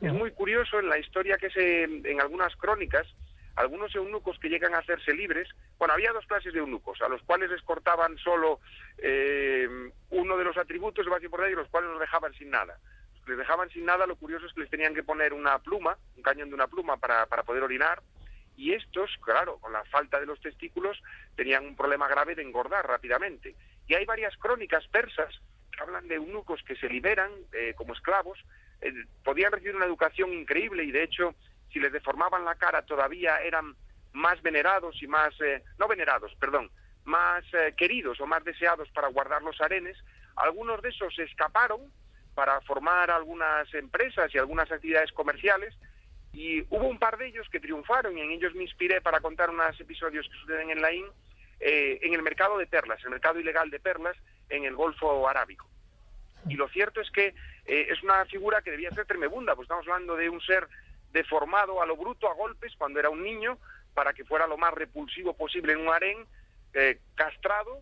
Es 0.00 0.12
muy 0.12 0.30
curioso 0.30 0.78
en 0.78 0.88
la 0.88 1.00
historia 1.00 1.36
que 1.36 1.50
se, 1.50 1.82
en 1.82 2.20
algunas 2.20 2.54
crónicas, 2.54 3.08
algunos 3.56 3.92
eunucos 3.92 4.38
que 4.38 4.50
llegan 4.50 4.72
a 4.76 4.78
hacerse 4.78 5.12
libres, 5.12 5.48
bueno, 5.76 5.94
había 5.94 6.12
dos 6.12 6.24
clases 6.26 6.52
de 6.52 6.60
eunucos, 6.60 7.02
a 7.02 7.08
los 7.08 7.20
cuales 7.24 7.50
les 7.50 7.60
cortaban 7.62 8.16
solo 8.18 8.60
eh, 8.98 9.68
uno 10.10 10.36
de 10.36 10.44
los 10.44 10.56
atributos 10.56 11.04
de 11.04 11.10
más 11.10 11.24
importantes 11.24 11.54
y 11.54 11.60
los 11.60 11.68
cuales 11.70 11.90
los 11.90 11.98
dejaban 11.98 12.32
sin 12.34 12.50
nada. 12.50 12.78
Los 13.14 13.24
que 13.24 13.30
les 13.32 13.38
dejaban 13.38 13.68
sin 13.70 13.84
nada, 13.84 14.06
lo 14.06 14.14
curioso 14.14 14.46
es 14.46 14.52
que 14.52 14.60
les 14.60 14.70
tenían 14.70 14.94
que 14.94 15.02
poner 15.02 15.32
una 15.32 15.58
pluma, 15.58 15.98
un 16.16 16.22
cañón 16.22 16.50
de 16.50 16.54
una 16.54 16.68
pluma 16.68 16.98
para, 16.98 17.26
para 17.26 17.42
poder 17.42 17.64
orinar, 17.64 18.00
y 18.56 18.74
estos, 18.74 19.10
claro, 19.24 19.58
con 19.58 19.72
la 19.72 19.84
falta 19.86 20.20
de 20.20 20.26
los 20.26 20.40
testículos, 20.40 21.02
tenían 21.34 21.66
un 21.66 21.74
problema 21.74 22.06
grave 22.06 22.36
de 22.36 22.42
engordar 22.42 22.86
rápidamente. 22.86 23.56
Y 23.88 23.94
hay 23.94 24.04
varias 24.04 24.36
crónicas 24.36 24.86
persas 24.88 25.34
hablan 25.80 26.08
de 26.08 26.16
eunucos 26.16 26.62
que 26.62 26.76
se 26.76 26.88
liberan 26.88 27.30
eh, 27.52 27.74
como 27.76 27.94
esclavos, 27.94 28.38
eh, 28.80 28.92
podían 29.24 29.52
recibir 29.52 29.76
una 29.76 29.86
educación 29.86 30.32
increíble 30.32 30.84
y 30.84 30.90
de 30.90 31.02
hecho 31.02 31.34
si 31.72 31.80
les 31.80 31.92
deformaban 31.92 32.44
la 32.44 32.54
cara 32.54 32.82
todavía 32.82 33.40
eran 33.40 33.74
más 34.12 34.40
venerados 34.42 35.00
y 35.02 35.06
más, 35.06 35.38
eh, 35.40 35.62
no 35.78 35.86
venerados, 35.86 36.34
perdón, 36.40 36.70
más 37.04 37.44
queridos 37.76 38.20
o 38.20 38.26
más 38.26 38.44
deseados 38.44 38.90
para 38.90 39.08
guardar 39.08 39.42
los 39.42 39.58
arenes. 39.60 39.96
Algunos 40.36 40.82
de 40.82 40.90
esos 40.90 41.18
escaparon 41.18 41.80
para 42.34 42.60
formar 42.62 43.10
algunas 43.10 43.72
empresas 43.74 44.34
y 44.34 44.38
algunas 44.38 44.70
actividades 44.70 45.12
comerciales 45.12 45.74
y 46.32 46.60
hubo 46.68 46.86
un 46.86 46.98
par 46.98 47.16
de 47.16 47.28
ellos 47.28 47.48
que 47.50 47.60
triunfaron 47.60 48.16
y 48.16 48.20
en 48.20 48.30
ellos 48.30 48.54
me 48.54 48.64
inspiré 48.64 49.00
para 49.00 49.20
contar 49.20 49.50
unos 49.50 49.78
episodios 49.80 50.26
que 50.28 50.38
suceden 50.38 50.70
en 50.70 50.82
la 50.82 50.92
IN 50.92 51.06
en 51.60 52.14
el 52.14 52.22
mercado 52.22 52.58
de 52.58 52.66
perlas, 52.66 53.02
el 53.04 53.10
mercado 53.10 53.40
ilegal 53.40 53.70
de 53.70 53.80
perlas, 53.80 54.16
en 54.48 54.64
el 54.64 54.74
Golfo 54.74 55.28
Arábico. 55.28 55.68
Y 56.48 56.54
lo 56.54 56.68
cierto 56.68 57.00
es 57.00 57.10
que 57.10 57.34
eh, 57.66 57.88
es 57.90 58.02
una 58.02 58.24
figura 58.26 58.62
que 58.62 58.70
debía 58.70 58.90
ser 58.90 59.06
tremebunda, 59.06 59.54
pues 59.54 59.66
estamos 59.66 59.86
hablando 59.86 60.16
de 60.16 60.28
un 60.28 60.40
ser 60.40 60.68
deformado 61.12 61.82
a 61.82 61.86
lo 61.86 61.96
bruto, 61.96 62.28
a 62.28 62.34
golpes, 62.34 62.74
cuando 62.76 63.00
era 63.00 63.10
un 63.10 63.22
niño, 63.22 63.58
para 63.94 64.12
que 64.12 64.24
fuera 64.24 64.46
lo 64.46 64.56
más 64.56 64.72
repulsivo 64.74 65.34
posible 65.34 65.72
en 65.72 65.80
un 65.80 65.92
harén, 65.92 66.26
eh, 66.74 66.98
castrado 67.14 67.80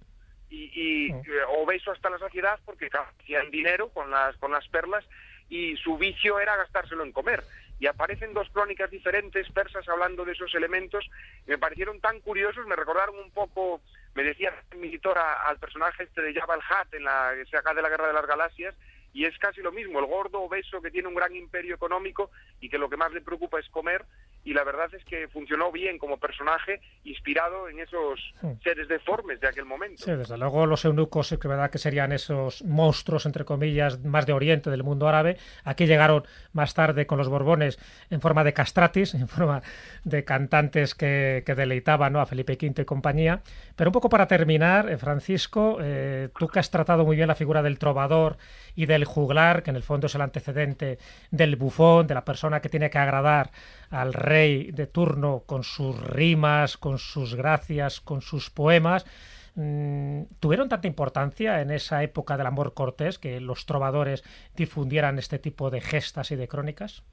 y, 0.48 1.10
eh, 1.10 1.24
obeso 1.58 1.90
hasta 1.90 2.08
la 2.08 2.18
saciedad 2.18 2.58
porque 2.64 2.88
hacían 2.88 3.50
dinero 3.50 3.88
con 3.90 4.10
las, 4.10 4.36
con 4.36 4.52
las 4.52 4.66
perlas 4.68 5.04
y 5.48 5.76
su 5.76 5.98
vicio 5.98 6.40
era 6.40 6.56
gastárselo 6.56 7.04
en 7.04 7.12
comer. 7.12 7.42
Y 7.78 7.86
aparecen 7.86 8.32
dos 8.32 8.48
crónicas 8.50 8.90
diferentes 8.90 9.50
persas 9.50 9.86
hablando 9.88 10.24
de 10.24 10.32
esos 10.32 10.54
elementos, 10.54 11.04
me 11.46 11.58
parecieron 11.58 12.00
tan 12.00 12.20
curiosos, 12.20 12.66
me 12.66 12.76
recordaron 12.76 13.18
un 13.18 13.30
poco 13.30 13.80
me 14.16 14.22
decía 14.22 14.50
mi 14.78 14.88
editora 14.88 15.46
al 15.46 15.58
personaje 15.58 16.04
este 16.04 16.22
de 16.22 16.32
Jabal 16.32 16.60
Hat 16.66 16.94
en 16.94 17.04
la 17.04 17.34
saga 17.50 17.74
de 17.74 17.82
la 17.82 17.90
Guerra 17.90 18.06
de 18.06 18.14
las 18.14 18.26
Galaxias 18.26 18.74
y 19.12 19.26
es 19.26 19.38
casi 19.38 19.60
lo 19.60 19.72
mismo, 19.72 19.98
el 19.98 20.06
gordo 20.06 20.40
obeso 20.40 20.80
que 20.80 20.90
tiene 20.90 21.08
un 21.08 21.14
gran 21.14 21.36
imperio 21.36 21.74
económico 21.74 22.30
y 22.60 22.70
que 22.70 22.78
lo 22.78 22.88
que 22.88 22.96
más 22.96 23.12
le 23.12 23.20
preocupa 23.20 23.60
es 23.60 23.68
comer 23.68 24.04
y 24.46 24.54
la 24.54 24.62
verdad 24.62 24.88
es 24.94 25.04
que 25.04 25.26
funcionó 25.26 25.72
bien 25.72 25.98
como 25.98 26.18
personaje 26.18 26.80
inspirado 27.02 27.68
en 27.68 27.80
esos 27.80 28.20
seres 28.62 28.86
deformes 28.86 29.40
de 29.40 29.48
aquel 29.48 29.64
momento. 29.64 30.04
Sí, 30.04 30.12
desde 30.12 30.38
luego 30.38 30.66
los 30.66 30.84
eunucos, 30.84 31.36
que 31.40 31.48
verdad 31.48 31.68
que 31.68 31.78
serían 31.78 32.12
esos 32.12 32.62
monstruos, 32.62 33.26
entre 33.26 33.44
comillas, 33.44 34.04
más 34.04 34.24
de 34.24 34.32
Oriente, 34.32 34.70
del 34.70 34.84
mundo 34.84 35.08
árabe, 35.08 35.36
aquí 35.64 35.86
llegaron 35.86 36.24
más 36.52 36.74
tarde 36.74 37.08
con 37.08 37.18
los 37.18 37.28
Borbones 37.28 37.80
en 38.08 38.20
forma 38.20 38.44
de 38.44 38.52
castratis, 38.52 39.14
en 39.14 39.26
forma 39.26 39.62
de 40.04 40.24
cantantes 40.24 40.94
que, 40.94 41.42
deleitaban 41.44 42.12
¿no? 42.12 42.20
a 42.20 42.26
Felipe 42.26 42.52
V 42.52 42.82
y 42.82 42.84
compañía. 42.84 43.42
Pero 43.74 43.90
un 43.90 43.92
poco 43.92 44.08
para 44.08 44.28
terminar, 44.28 44.88
eh, 44.88 44.96
Francisco, 44.96 45.78
eh, 45.80 46.28
tú 46.38 46.46
que 46.46 46.60
has 46.60 46.70
tratado 46.70 47.04
muy 47.04 47.16
bien 47.16 47.26
la 47.26 47.34
figura 47.34 47.62
del 47.62 47.80
trovador 47.80 48.36
y 48.76 48.86
del 48.86 49.06
juglar, 49.06 49.64
que 49.64 49.70
en 49.70 49.76
el 49.76 49.82
fondo 49.82 50.06
es 50.06 50.14
el 50.14 50.20
antecedente 50.20 50.98
del 51.32 51.56
bufón, 51.56 52.06
de 52.06 52.14
la 52.14 52.24
persona 52.24 52.60
que 52.60 52.68
tiene 52.68 52.90
que 52.90 52.98
agradar 52.98 53.50
al 53.90 54.12
rey 54.12 54.70
de 54.72 54.86
turno 54.86 55.42
con 55.46 55.64
sus 55.64 56.00
rimas, 56.00 56.76
con 56.76 56.98
sus 56.98 57.34
gracias, 57.34 58.00
con 58.00 58.22
sus 58.22 58.50
poemas, 58.50 59.06
mm, 59.54 60.22
¿tuvieron 60.40 60.68
tanta 60.68 60.86
importancia 60.86 61.60
en 61.60 61.70
esa 61.70 62.02
época 62.02 62.36
del 62.36 62.46
amor 62.46 62.74
cortés 62.74 63.18
que 63.18 63.40
los 63.40 63.66
trovadores 63.66 64.24
difundieran 64.56 65.18
este 65.18 65.38
tipo 65.38 65.70
de 65.70 65.80
gestas 65.80 66.30
y 66.30 66.36
de 66.36 66.48
crónicas? 66.48 67.04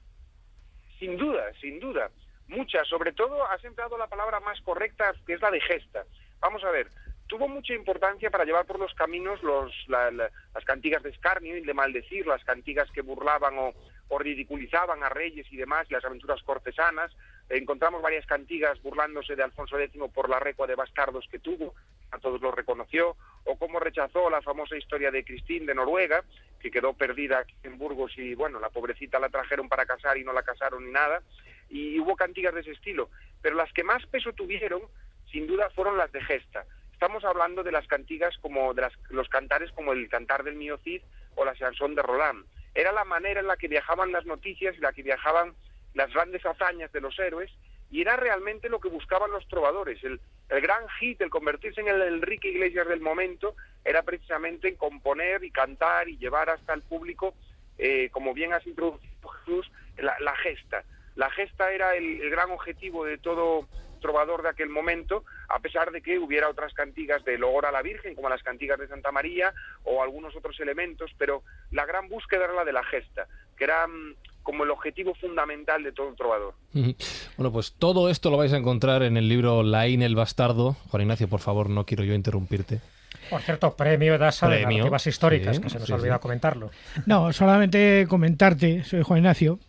Sin 0.99 1.17
duda, 1.17 1.43
sin 1.59 1.79
duda. 1.79 2.09
Muchas, 2.47 2.87
sobre 2.87 3.13
todo 3.13 3.45
has 3.47 3.63
empleado 3.63 3.97
la 3.97 4.07
palabra 4.07 4.39
más 4.39 4.61
correcta, 4.61 5.13
que 5.25 5.33
es 5.33 5.41
la 5.41 5.51
de 5.51 5.61
gesta. 5.61 6.03
Vamos 6.39 6.63
a 6.63 6.71
ver, 6.71 6.87
tuvo 7.27 7.47
mucha 7.47 7.73
importancia 7.73 8.29
para 8.29 8.45
llevar 8.45 8.65
por 8.65 8.79
los 8.79 8.93
caminos 8.93 9.41
los, 9.41 9.71
las 9.87 10.65
cantigas 10.65 11.01
de 11.03 11.09
escarnio 11.09 11.57
y 11.57 11.61
de 11.61 11.73
maldecir, 11.73 12.27
las 12.27 12.43
cantigas 12.43 12.89
que 12.91 13.01
burlaban 13.01 13.57
o, 13.57 13.73
o 14.13 14.19
ridiculizaban 14.19 15.03
a 15.03 15.09
reyes 15.09 15.47
y 15.51 15.57
demás, 15.57 15.89
las 15.89 16.05
aventuras 16.05 16.41
cortesanas. 16.43 17.11
Encontramos 17.49 18.03
varias 18.03 18.27
cantigas 18.27 18.79
burlándose 18.83 19.35
de 19.35 19.41
Alfonso 19.41 19.79
X 19.79 19.99
por 20.13 20.29
la 20.29 20.39
recua 20.39 20.67
de 20.67 20.75
bastardos 20.75 21.27
que 21.31 21.39
tuvo, 21.39 21.73
a 22.11 22.19
todos 22.19 22.39
lo 22.39 22.51
reconoció, 22.51 23.17
o 23.45 23.57
cómo 23.57 23.79
rechazó 23.79 24.29
la 24.29 24.43
famosa 24.43 24.77
historia 24.77 25.09
de 25.09 25.23
Christine 25.25 25.65
de 25.65 25.73
Noruega, 25.73 26.23
que 26.59 26.69
quedó 26.69 26.93
perdida 26.93 27.43
en 27.63 27.79
Burgos 27.79 28.15
y 28.15 28.35
bueno, 28.35 28.59
la 28.59 28.69
pobrecita 28.69 29.17
la 29.17 29.29
trajeron 29.29 29.67
para 29.67 29.87
casar 29.87 30.15
y 30.17 30.23
no 30.23 30.31
la 30.31 30.43
casaron 30.43 30.85
ni 30.85 30.91
nada, 30.91 31.23
y 31.69 31.99
hubo 31.99 32.15
cantigas 32.15 32.53
de 32.53 32.61
ese 32.61 32.71
estilo, 32.71 33.09
pero 33.41 33.55
las 33.55 33.73
que 33.73 33.83
más 33.83 34.05
peso 34.05 34.31
tuvieron, 34.33 34.83
sin 35.31 35.47
duda, 35.47 35.71
fueron 35.71 35.97
las 35.97 36.11
de 36.11 36.21
Gesta. 36.21 36.65
Estamos 36.91 37.25
hablando 37.25 37.63
de 37.63 37.71
las 37.71 37.87
cantigas 37.87 38.37
como 38.37 38.75
de 38.75 38.87
los 39.09 39.27
cantares 39.27 39.71
como 39.71 39.91
el 39.91 40.07
cantar 40.07 40.43
del 40.43 40.55
Mío 40.55 40.77
Cid 40.83 41.01
o 41.35 41.43
la 41.43 41.55
chanson 41.55 41.95
de 41.95 42.03
Roland. 42.03 42.45
Era 42.75 42.91
la 42.91 43.03
manera 43.03 43.39
en 43.39 43.47
la 43.47 43.57
que 43.57 43.67
viajaban 43.67 44.11
las 44.11 44.25
noticias 44.25 44.75
y 44.77 44.81
la 44.81 44.93
que 44.93 45.03
viajaban 45.03 45.53
las 45.93 46.11
grandes 46.13 46.45
hazañas 46.45 46.91
de 46.91 47.01
los 47.01 47.17
héroes 47.19 47.51
y 47.93 48.01
era 48.01 48.15
realmente 48.15 48.69
lo 48.69 48.79
que 48.79 48.89
buscaban 48.89 49.31
los 49.31 49.47
trovadores. 49.47 50.03
El, 50.03 50.19
gran 50.49 50.89
hit, 50.99 51.21
el 51.21 51.29
convertirse 51.29 51.79
en 51.81 51.89
el 51.89 52.01
Enrique 52.01 52.49
Iglesias 52.49 52.87
del 52.87 53.01
momento, 53.01 53.55
era 53.85 54.01
precisamente 54.01 54.67
en 54.67 54.77
componer 54.77 55.43
y 55.43 55.51
cantar 55.51 56.09
y 56.09 56.17
llevar 56.17 56.49
hasta 56.49 56.73
el 56.73 56.81
público, 56.81 57.35
eh, 57.77 58.09
como 58.11 58.33
bien 58.33 58.51
has 58.51 58.65
introducido 58.65 59.29
Jesús, 59.29 59.71
la, 59.97 60.35
gesta. 60.37 60.83
La 61.15 61.29
gesta 61.29 61.71
era 61.71 61.95
el, 61.95 62.31
gran 62.31 62.49
objetivo 62.49 63.05
de 63.05 63.19
todo 63.19 63.67
trovador 64.03 64.43
de 64.43 64.49
aquel 64.49 64.69
momento, 64.69 65.23
a 65.49 65.59
pesar 65.59 65.91
de 65.91 66.01
que 66.01 66.19
hubiera 66.19 66.49
otras 66.49 66.73
cantigas 66.73 67.23
de 67.25 67.39
Logor 67.39 67.65
a 67.65 67.71
la 67.71 67.81
Virgen, 67.81 68.13
como 68.13 68.29
las 68.29 68.43
cantigas 68.43 68.77
de 68.77 68.87
Santa 68.87 69.11
María 69.11 69.53
o 69.83 70.03
algunos 70.03 70.35
otros 70.35 70.59
elementos, 70.59 71.09
pero 71.17 71.41
la 71.71 71.87
gran 71.87 72.09
búsqueda 72.09 72.43
era 72.43 72.53
la 72.53 72.65
de 72.65 72.73
la 72.73 72.83
gesta, 72.83 73.27
que 73.57 73.63
era 73.63 73.87
mm, 73.87 74.13
como 74.43 74.65
el 74.65 74.71
objetivo 74.71 75.15
fundamental 75.15 75.81
de 75.83 75.91
todo 75.91 76.13
trovador. 76.13 76.53
Bueno, 77.35 77.51
pues 77.51 77.73
todo 77.73 78.11
esto 78.11 78.29
lo 78.29 78.37
vais 78.37 78.53
a 78.53 78.57
encontrar 78.57 79.01
en 79.01 79.17
el 79.17 79.27
libro 79.27 79.63
Laín 79.63 80.03
el 80.03 80.13
Bastardo. 80.13 80.73
Juan 80.89 81.01
Ignacio, 81.01 81.27
por 81.27 81.39
favor, 81.39 81.67
no 81.67 81.83
quiero 81.83 82.03
yo 82.03 82.13
interrumpirte. 82.13 82.79
Por 83.27 83.41
cierto, 83.41 83.75
premio 83.75 84.19
DASA 84.19 84.49
de 84.49 84.61
narrativas 84.61 85.07
históricas, 85.07 85.59
que 85.59 85.69
se 85.69 85.79
nos 85.79 85.89
ha 85.89 85.95
olvidado 85.95 86.19
comentarlo. 86.19 86.69
No, 87.07 87.33
solamente 87.33 88.05
comentarte, 88.07 88.83
soy 88.83 89.01
Juan 89.01 89.19
Ignacio. 89.19 89.59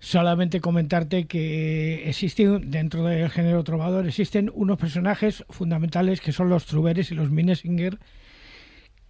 Solamente 0.00 0.60
comentarte 0.60 1.26
que 1.26 2.08
existen, 2.08 2.70
dentro 2.70 3.04
del 3.04 3.30
género 3.30 3.64
trovador, 3.64 4.06
existen 4.06 4.50
unos 4.54 4.78
personajes 4.78 5.44
fundamentales 5.50 6.20
que 6.20 6.32
son 6.32 6.48
los 6.48 6.66
Truberes 6.66 7.10
y 7.10 7.16
los 7.16 7.30
Minesinger, 7.30 7.98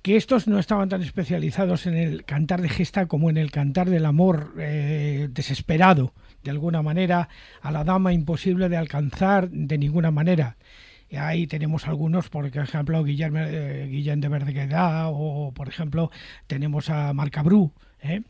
que 0.00 0.16
estos 0.16 0.48
no 0.48 0.58
estaban 0.58 0.88
tan 0.88 1.02
especializados 1.02 1.86
en 1.86 1.94
el 1.94 2.24
cantar 2.24 2.62
de 2.62 2.70
gesta 2.70 3.06
como 3.06 3.28
en 3.28 3.36
el 3.36 3.50
cantar 3.50 3.90
del 3.90 4.06
amor 4.06 4.54
eh, 4.58 5.28
desesperado, 5.30 6.14
de 6.42 6.50
alguna 6.50 6.80
manera, 6.80 7.28
a 7.60 7.70
la 7.70 7.84
dama 7.84 8.14
imposible 8.14 8.70
de 8.70 8.78
alcanzar 8.78 9.50
de 9.50 9.76
ninguna 9.76 10.10
manera. 10.10 10.56
Y 11.10 11.16
ahí 11.16 11.46
tenemos 11.46 11.86
algunos, 11.86 12.30
por 12.30 12.46
ejemplo, 12.46 13.04
Guillermo, 13.04 13.38
eh, 13.40 13.88
Guillén 13.90 14.20
de 14.20 14.28
Verdegueda 14.28 15.08
o, 15.08 15.52
por 15.52 15.68
ejemplo, 15.68 16.10
tenemos 16.46 16.88
a 16.90 17.12
Marcabrú. 17.12 17.72
¿eh? 18.00 18.22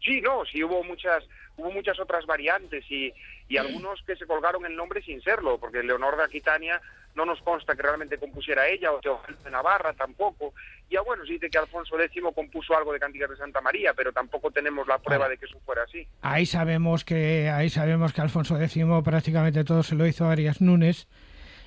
Sí, 0.00 0.20
no, 0.20 0.44
sí 0.46 0.62
hubo 0.64 0.82
muchas, 0.82 1.24
hubo 1.56 1.70
muchas 1.70 1.98
otras 2.00 2.26
variantes 2.26 2.84
y, 2.90 3.12
y 3.48 3.56
algunos 3.56 4.02
que 4.02 4.16
se 4.16 4.26
colgaron 4.26 4.64
el 4.64 4.76
nombre 4.76 5.02
sin 5.02 5.20
serlo, 5.22 5.58
porque 5.58 5.82
Leonor 5.82 6.16
de 6.16 6.24
Aquitania 6.24 6.80
no 7.14 7.24
nos 7.24 7.40
consta 7.42 7.74
que 7.74 7.82
realmente 7.82 8.18
compusiera 8.18 8.68
ella, 8.68 8.92
o 8.92 9.00
Teófilo 9.00 9.38
de 9.42 9.50
Navarra 9.50 9.92
tampoco. 9.92 10.54
Ya 10.88 11.02
bueno, 11.02 11.24
se 11.24 11.32
dice 11.32 11.50
que 11.50 11.58
Alfonso 11.58 11.98
X 12.00 12.22
compuso 12.34 12.76
algo 12.76 12.92
de 12.92 13.00
Cantigas 13.00 13.30
de 13.30 13.36
Santa 13.36 13.60
María, 13.60 13.94
pero 13.94 14.12
tampoco 14.12 14.50
tenemos 14.50 14.86
la 14.86 14.98
prueba 14.98 15.28
de 15.28 15.36
que 15.36 15.46
eso 15.46 15.58
fuera 15.64 15.82
así. 15.82 16.06
Ahí 16.22 16.46
sabemos 16.46 17.04
que 17.04 17.48
ahí 17.50 17.68
sabemos 17.68 18.12
que 18.12 18.20
Alfonso 18.20 18.60
X 18.60 18.84
prácticamente 19.04 19.64
todo 19.64 19.82
se 19.82 19.94
lo 19.94 20.06
hizo 20.06 20.26
a 20.26 20.32
Arias 20.32 20.60
Núñez. 20.60 21.06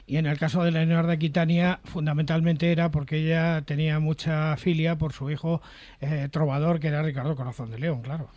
Y 0.05 0.17
en 0.17 0.25
el 0.25 0.37
caso 0.37 0.63
de 0.63 0.71
Leonor 0.71 1.07
de 1.07 1.13
Aquitania, 1.13 1.79
fundamentalmente 1.85 2.71
era 2.71 2.91
porque 2.91 3.17
ella 3.17 3.61
tenía 3.65 3.99
mucha 3.99 4.55
filia 4.57 4.97
por 4.97 5.13
su 5.13 5.31
hijo 5.31 5.61
eh, 6.01 6.27
trovador, 6.31 6.79
que 6.79 6.87
era 6.87 7.01
Ricardo 7.01 7.35
Corazón 7.35 7.71
de 7.71 7.79
León, 7.79 8.01
claro. 8.01 8.27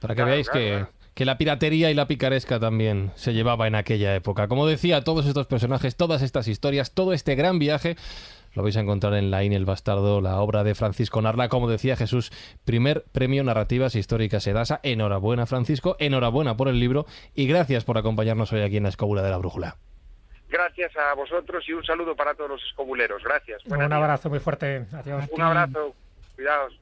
Para 0.00 0.14
que 0.14 0.24
veáis 0.24 0.48
que 0.48 0.86
que 1.16 1.24
la 1.24 1.38
piratería 1.38 1.90
y 1.90 1.94
la 1.94 2.06
picaresca 2.06 2.60
también 2.60 3.10
se 3.14 3.32
llevaba 3.32 3.66
en 3.66 3.74
aquella 3.74 4.14
época. 4.14 4.48
Como 4.48 4.66
decía, 4.66 5.00
todos 5.00 5.24
estos 5.24 5.46
personajes, 5.46 5.96
todas 5.96 6.20
estas 6.20 6.46
historias, 6.46 6.92
todo 6.92 7.14
este 7.14 7.34
gran 7.34 7.58
viaje 7.58 7.96
lo 8.52 8.62
vais 8.62 8.76
a 8.76 8.80
encontrar 8.80 9.14
en 9.14 9.30
La 9.30 9.42
el 9.42 9.64
Bastardo, 9.64 10.20
la 10.20 10.38
obra 10.40 10.62
de 10.62 10.74
Francisco 10.74 11.22
Narla. 11.22 11.48
Como 11.48 11.70
decía 11.70 11.96
Jesús, 11.96 12.32
primer 12.66 13.04
premio 13.12 13.42
Narrativas 13.44 13.94
Históricas 13.94 14.46
Edasa. 14.46 14.80
Enhorabuena, 14.82 15.46
Francisco. 15.46 15.96
Enhorabuena 16.00 16.58
por 16.58 16.68
el 16.68 16.80
libro 16.80 17.06
y 17.34 17.46
gracias 17.46 17.84
por 17.84 17.96
acompañarnos 17.96 18.52
hoy 18.52 18.60
aquí 18.60 18.76
en 18.76 18.82
la 18.82 18.90
Escóbula 18.90 19.22
de 19.22 19.30
la 19.30 19.38
Brújula. 19.38 19.78
Gracias 20.48 20.96
a 20.96 21.14
vosotros 21.14 21.64
y 21.68 21.72
un 21.72 21.84
saludo 21.84 22.14
para 22.14 22.34
todos 22.34 22.50
los 22.50 22.64
escobuleros. 22.64 23.22
Gracias. 23.22 23.64
un 23.66 23.92
abrazo 23.92 24.30
muy 24.30 24.38
fuerte. 24.38 24.86
Adiós. 24.92 25.24
Un 25.30 25.42
abrazo. 25.42 25.94
Cuidados. 26.34 26.78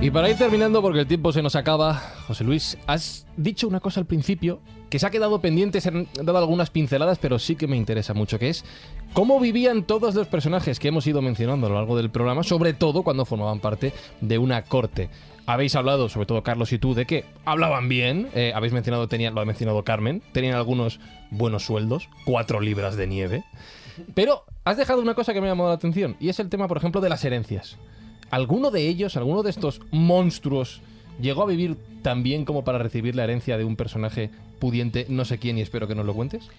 Y 0.00 0.12
para 0.12 0.30
ir 0.30 0.38
terminando, 0.38 0.80
porque 0.80 1.00
el 1.00 1.06
tiempo 1.08 1.32
se 1.32 1.42
nos 1.42 1.56
acaba, 1.56 1.94
José 2.28 2.44
Luis, 2.44 2.78
has 2.86 3.26
dicho 3.36 3.66
una 3.66 3.80
cosa 3.80 3.98
al 3.98 4.06
principio 4.06 4.60
que 4.90 4.98
se 4.98 5.06
ha 5.06 5.10
quedado 5.10 5.40
pendiente, 5.40 5.80
se 5.80 5.88
han 5.88 6.08
dado 6.14 6.38
algunas 6.38 6.70
pinceladas, 6.70 7.18
pero 7.18 7.38
sí 7.38 7.56
que 7.56 7.66
me 7.66 7.76
interesa 7.76 8.14
mucho, 8.14 8.38
que 8.38 8.48
es 8.48 8.64
cómo 9.12 9.40
vivían 9.40 9.84
todos 9.84 10.14
los 10.14 10.28
personajes 10.28 10.78
que 10.78 10.88
hemos 10.88 11.06
ido 11.06 11.22
mencionando 11.22 11.66
a 11.66 11.70
lo 11.70 11.76
largo 11.76 11.96
del 11.96 12.10
programa, 12.10 12.42
sobre 12.42 12.72
todo 12.72 13.02
cuando 13.02 13.24
formaban 13.24 13.60
parte 13.60 13.92
de 14.20 14.38
una 14.38 14.62
corte. 14.62 15.10
Habéis 15.46 15.74
hablado, 15.76 16.08
sobre 16.08 16.26
todo 16.26 16.42
Carlos 16.42 16.72
y 16.72 16.78
tú, 16.78 16.94
de 16.94 17.06
que 17.06 17.24
hablaban 17.44 17.88
bien, 17.88 18.28
eh, 18.34 18.52
habéis 18.54 18.72
mencionado, 18.72 19.08
tenían, 19.08 19.34
lo 19.34 19.40
ha 19.40 19.46
mencionado 19.46 19.82
Carmen, 19.82 20.22
tenían 20.32 20.54
algunos 20.54 21.00
buenos 21.30 21.64
sueldos, 21.64 22.08
cuatro 22.24 22.60
libras 22.60 22.96
de 22.96 23.06
nieve, 23.06 23.44
pero 24.14 24.44
has 24.64 24.76
dejado 24.76 25.00
una 25.00 25.14
cosa 25.14 25.32
que 25.32 25.40
me 25.40 25.46
ha 25.46 25.50
llamado 25.50 25.70
la 25.70 25.76
atención, 25.76 26.16
y 26.20 26.28
es 26.28 26.38
el 26.38 26.50
tema, 26.50 26.68
por 26.68 26.76
ejemplo, 26.76 27.00
de 27.00 27.08
las 27.08 27.24
herencias. 27.24 27.78
¿Alguno 28.30 28.70
de 28.70 28.86
ellos, 28.86 29.16
alguno 29.16 29.42
de 29.42 29.48
estos 29.48 29.80
monstruos, 29.90 30.82
llegó 31.20 31.42
a 31.42 31.46
vivir 31.46 31.76
tan 32.02 32.22
bien 32.22 32.44
como 32.44 32.64
para 32.64 32.78
recibir 32.78 33.14
la 33.14 33.24
herencia 33.24 33.58
de 33.58 33.64
un 33.64 33.76
personaje 33.76 34.30
pudiente, 34.58 35.06
no 35.08 35.24
sé 35.24 35.38
quién, 35.38 35.58
y 35.58 35.62
espero 35.62 35.88
que 35.88 35.94
nos 35.94 36.06
lo 36.06 36.14
cuentes? 36.14 36.50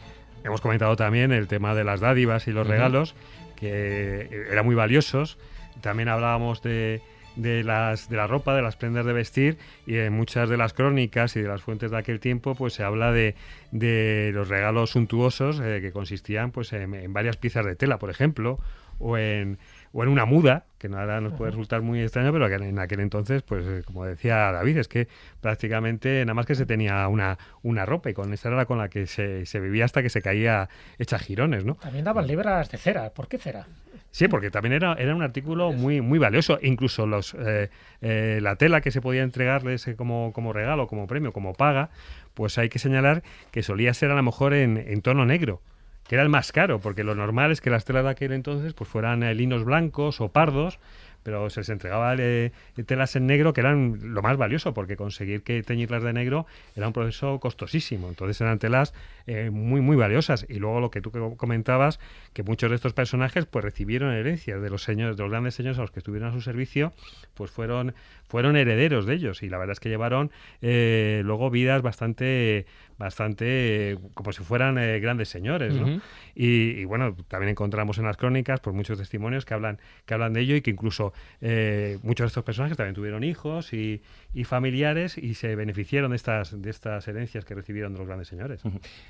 Hemos 0.43 0.61
comentado 0.61 0.95
también 0.95 1.31
el 1.31 1.47
tema 1.47 1.75
de 1.75 1.83
las 1.83 1.99
dádivas 1.99 2.47
y 2.47 2.51
los 2.51 2.65
regalos, 2.65 3.13
que 3.55 4.45
eran 4.49 4.65
muy 4.65 4.75
valiosos. 4.75 5.37
También 5.81 6.07
hablábamos 6.07 6.61
de, 6.61 7.01
de, 7.35 7.63
las, 7.63 8.09
de 8.09 8.17
la 8.17 8.27
ropa, 8.27 8.55
de 8.55 8.61
las 8.61 8.75
prendas 8.75 9.05
de 9.05 9.13
vestir, 9.13 9.57
y 9.85 9.97
en 9.97 10.13
muchas 10.13 10.49
de 10.49 10.57
las 10.57 10.73
crónicas 10.73 11.35
y 11.35 11.41
de 11.41 11.47
las 11.47 11.61
fuentes 11.61 11.91
de 11.91 11.97
aquel 11.97 12.19
tiempo, 12.19 12.55
pues 12.55 12.73
se 12.73 12.83
habla 12.83 13.11
de, 13.11 13.35
de 13.71 14.31
los 14.33 14.47
regalos 14.47 14.91
suntuosos 14.91 15.59
eh, 15.59 15.79
que 15.81 15.91
consistían 15.91 16.51
pues, 16.51 16.71
en 16.73 17.13
varias 17.13 17.35
piezas 17.37 17.65
de 17.65 17.75
tela, 17.75 17.99
por 17.99 18.09
ejemplo, 18.09 18.59
o 18.99 19.17
en 19.17 19.57
o 19.91 20.03
en 20.03 20.09
una 20.09 20.25
muda, 20.25 20.65
que 20.77 20.87
nada 20.87 21.19
nos 21.19 21.33
puede 21.33 21.51
resultar 21.51 21.81
muy 21.81 22.01
extraño, 22.01 22.31
pero 22.31 22.47
que 22.47 22.55
en 22.55 22.79
aquel 22.79 22.99
entonces, 22.99 23.41
pues 23.41 23.65
eh, 23.65 23.81
como 23.85 24.05
decía 24.05 24.51
David, 24.51 24.77
es 24.77 24.87
que 24.87 25.07
prácticamente 25.41 26.23
nada 26.25 26.35
más 26.35 26.45
que 26.45 26.55
se 26.55 26.65
tenía 26.65 27.07
una, 27.07 27.37
una 27.63 27.85
ropa 27.85 28.09
y 28.09 28.13
con 28.13 28.31
esta 28.33 28.49
era 28.49 28.65
con 28.65 28.77
la 28.77 28.89
que 28.89 29.07
se, 29.07 29.45
se 29.45 29.59
vivía 29.59 29.85
hasta 29.85 30.03
que 30.03 30.09
se 30.09 30.21
caía 30.21 30.69
hecha 30.99 31.17
girones, 31.17 31.65
¿no? 31.65 31.75
También 31.75 32.05
daban 32.05 32.27
libras 32.27 32.69
de 32.69 32.77
cera, 32.77 33.09
¿por 33.09 33.27
qué 33.27 33.37
cera? 33.37 33.67
Sí, 34.11 34.27
porque 34.27 34.49
también 34.49 34.73
era, 34.73 34.93
era 34.93 35.15
un 35.15 35.21
artículo 35.21 35.71
muy, 35.71 36.01
muy 36.01 36.17
valioso. 36.17 36.57
Incluso 36.63 37.05
los, 37.05 37.35
eh, 37.35 37.69
eh, 38.01 38.39
la 38.41 38.55
tela 38.55 38.81
que 38.81 38.89
se 38.89 39.01
podía 39.01 39.21
entregarles 39.21 39.87
como, 39.97 40.33
como 40.33 40.51
regalo, 40.51 40.87
como 40.87 41.05
premio, 41.05 41.31
como 41.31 41.53
paga, 41.53 41.89
pues 42.33 42.57
hay 42.57 42.69
que 42.69 42.79
señalar 42.79 43.21
que 43.51 43.61
solía 43.61 43.93
ser 43.93 44.09
a 44.09 44.15
lo 44.15 44.23
mejor 44.23 44.53
en, 44.53 44.77
en 44.77 45.01
tono 45.01 45.25
negro 45.25 45.61
que 46.09 46.15
era 46.15 46.23
el 46.23 46.29
más 46.29 46.51
caro, 46.51 46.79
porque 46.79 47.03
lo 47.03 47.13
normal 47.13 47.51
es 47.51 47.61
que 47.61 47.69
las 47.69 47.85
telas 47.85 48.03
de 48.03 48.09
aquel 48.09 48.31
entonces 48.31 48.73
pues 48.73 48.89
fueran 48.89 49.21
eh, 49.21 49.35
linos 49.35 49.63
blancos 49.63 50.21
o 50.21 50.29
pardos, 50.29 50.79
pero 51.21 51.51
se 51.51 51.59
les 51.59 51.69
entregaba 51.69 52.15
eh, 52.17 52.51
telas 52.87 53.15
en 53.15 53.27
negro 53.27 53.53
que 53.53 53.61
eran 53.61 53.99
lo 54.01 54.23
más 54.23 54.35
valioso, 54.35 54.73
porque 54.73 54.97
conseguir 54.97 55.43
que 55.43 55.61
teñirlas 55.61 56.01
de 56.01 56.11
negro 56.11 56.47
era 56.75 56.87
un 56.87 56.93
proceso 56.93 57.39
costosísimo. 57.39 58.09
Entonces 58.09 58.41
eran 58.41 58.57
telas 58.57 58.95
eh, 59.27 59.51
muy, 59.51 59.81
muy 59.81 59.97
valiosas. 59.97 60.47
Y 60.49 60.55
luego 60.55 60.79
lo 60.79 60.89
que 60.89 61.01
tú 61.01 61.11
comentabas, 61.37 61.99
que 62.33 62.41
muchos 62.41 62.71
de 62.71 62.77
estos 62.77 62.93
personajes 62.93 63.45
pues 63.45 63.63
recibieron 63.63 64.11
herencias 64.11 64.63
de 64.63 64.69
los 64.71 64.81
señores, 64.81 65.15
de 65.15 65.21
los 65.21 65.31
grandes 65.31 65.53
señores 65.53 65.77
a 65.77 65.81
los 65.81 65.91
que 65.91 65.99
estuvieron 65.99 66.29
a 66.29 66.31
su 66.31 66.41
servicio, 66.41 66.91
pues 67.35 67.51
fueron, 67.51 67.93
fueron 68.27 68.55
herederos 68.55 69.05
de 69.05 69.13
ellos. 69.13 69.43
Y 69.43 69.49
la 69.49 69.59
verdad 69.59 69.73
es 69.73 69.79
que 69.79 69.89
llevaron 69.89 70.31
luego 70.61 71.51
vidas 71.51 71.83
bastante 71.83 72.65
bastante 72.99 73.97
como 74.13 74.31
si 74.31 74.43
fueran 74.43 74.77
eh, 74.77 74.99
grandes 74.99 75.29
señores, 75.29 75.73
¿no? 75.73 75.99
y, 76.35 76.85
bueno, 76.85 77.15
también 77.27 77.49
encontramos 77.49 77.97
en 77.97 78.05
las 78.05 78.17
crónicas 78.17 78.59
pues 78.59 78.75
muchos 78.75 78.99
testimonios 78.99 79.45
que 79.45 79.55
hablan 79.55 79.79
que 80.05 80.13
hablan 80.13 80.33
de 80.33 80.41
ello 80.41 80.55
y 80.55 80.61
que 80.61 80.69
incluso 80.69 81.13
eh, 81.41 81.97
muchos 82.03 82.25
de 82.25 82.27
estos 82.27 82.43
personajes 82.43 82.77
también 82.77 82.93
tuvieron 82.93 83.23
hijos 83.23 83.73
y, 83.73 84.01
familiares 84.43 85.17
y 85.17 85.33
se 85.33 85.55
beneficiaron 85.55 86.11
de 86.11 86.15
estas, 86.15 86.61
de 86.61 86.69
estas 86.69 87.07
herencias 87.07 87.45
que 87.45 87.55
recibieron 87.55 87.93
de 87.93 87.99
los 87.99 88.07
grandes 88.07 88.27
señores. 88.27 88.61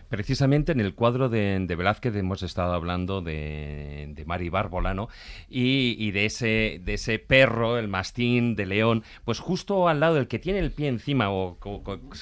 Precisamente 0.10 0.72
en 0.72 0.80
el 0.80 0.95
cuadro 0.95 1.30
de, 1.30 1.60
de 1.60 1.76
Velázquez 1.76 2.16
hemos 2.16 2.41
estado 2.44 2.74
hablando 2.74 3.22
de, 3.22 4.11
de 4.16 4.26
Mari 4.26 4.49
Bárbola, 4.49 4.94
¿no? 4.94 5.10
Y, 5.49 6.11
de, 6.11 6.26
ese, 6.26 6.82
de 6.84 6.94
ese 6.94 7.20
perro, 7.20 7.78
el 7.78 7.88
mastín 7.88 8.56
de 8.56 8.66
León, 8.66 9.03
pues 9.26 9.40
justo 9.40 9.88
al 9.88 9.99
lado 9.99 10.16
del 10.16 10.28
que 10.28 10.40
tiene 10.40 10.60
el 10.60 10.72
pie 10.72 10.88
encima, 10.88 11.32
o, 11.32 11.57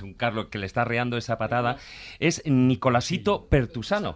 un 0.02 0.14
Carlos 0.14 0.48
que 0.48 0.58
le 0.58 0.66
está 0.66 0.86
reando 0.86 1.18
esa 1.18 1.38
patada, 1.38 1.57
es 2.20 2.42
Nicolásito 2.46 3.48
Pertusano. 3.48 4.16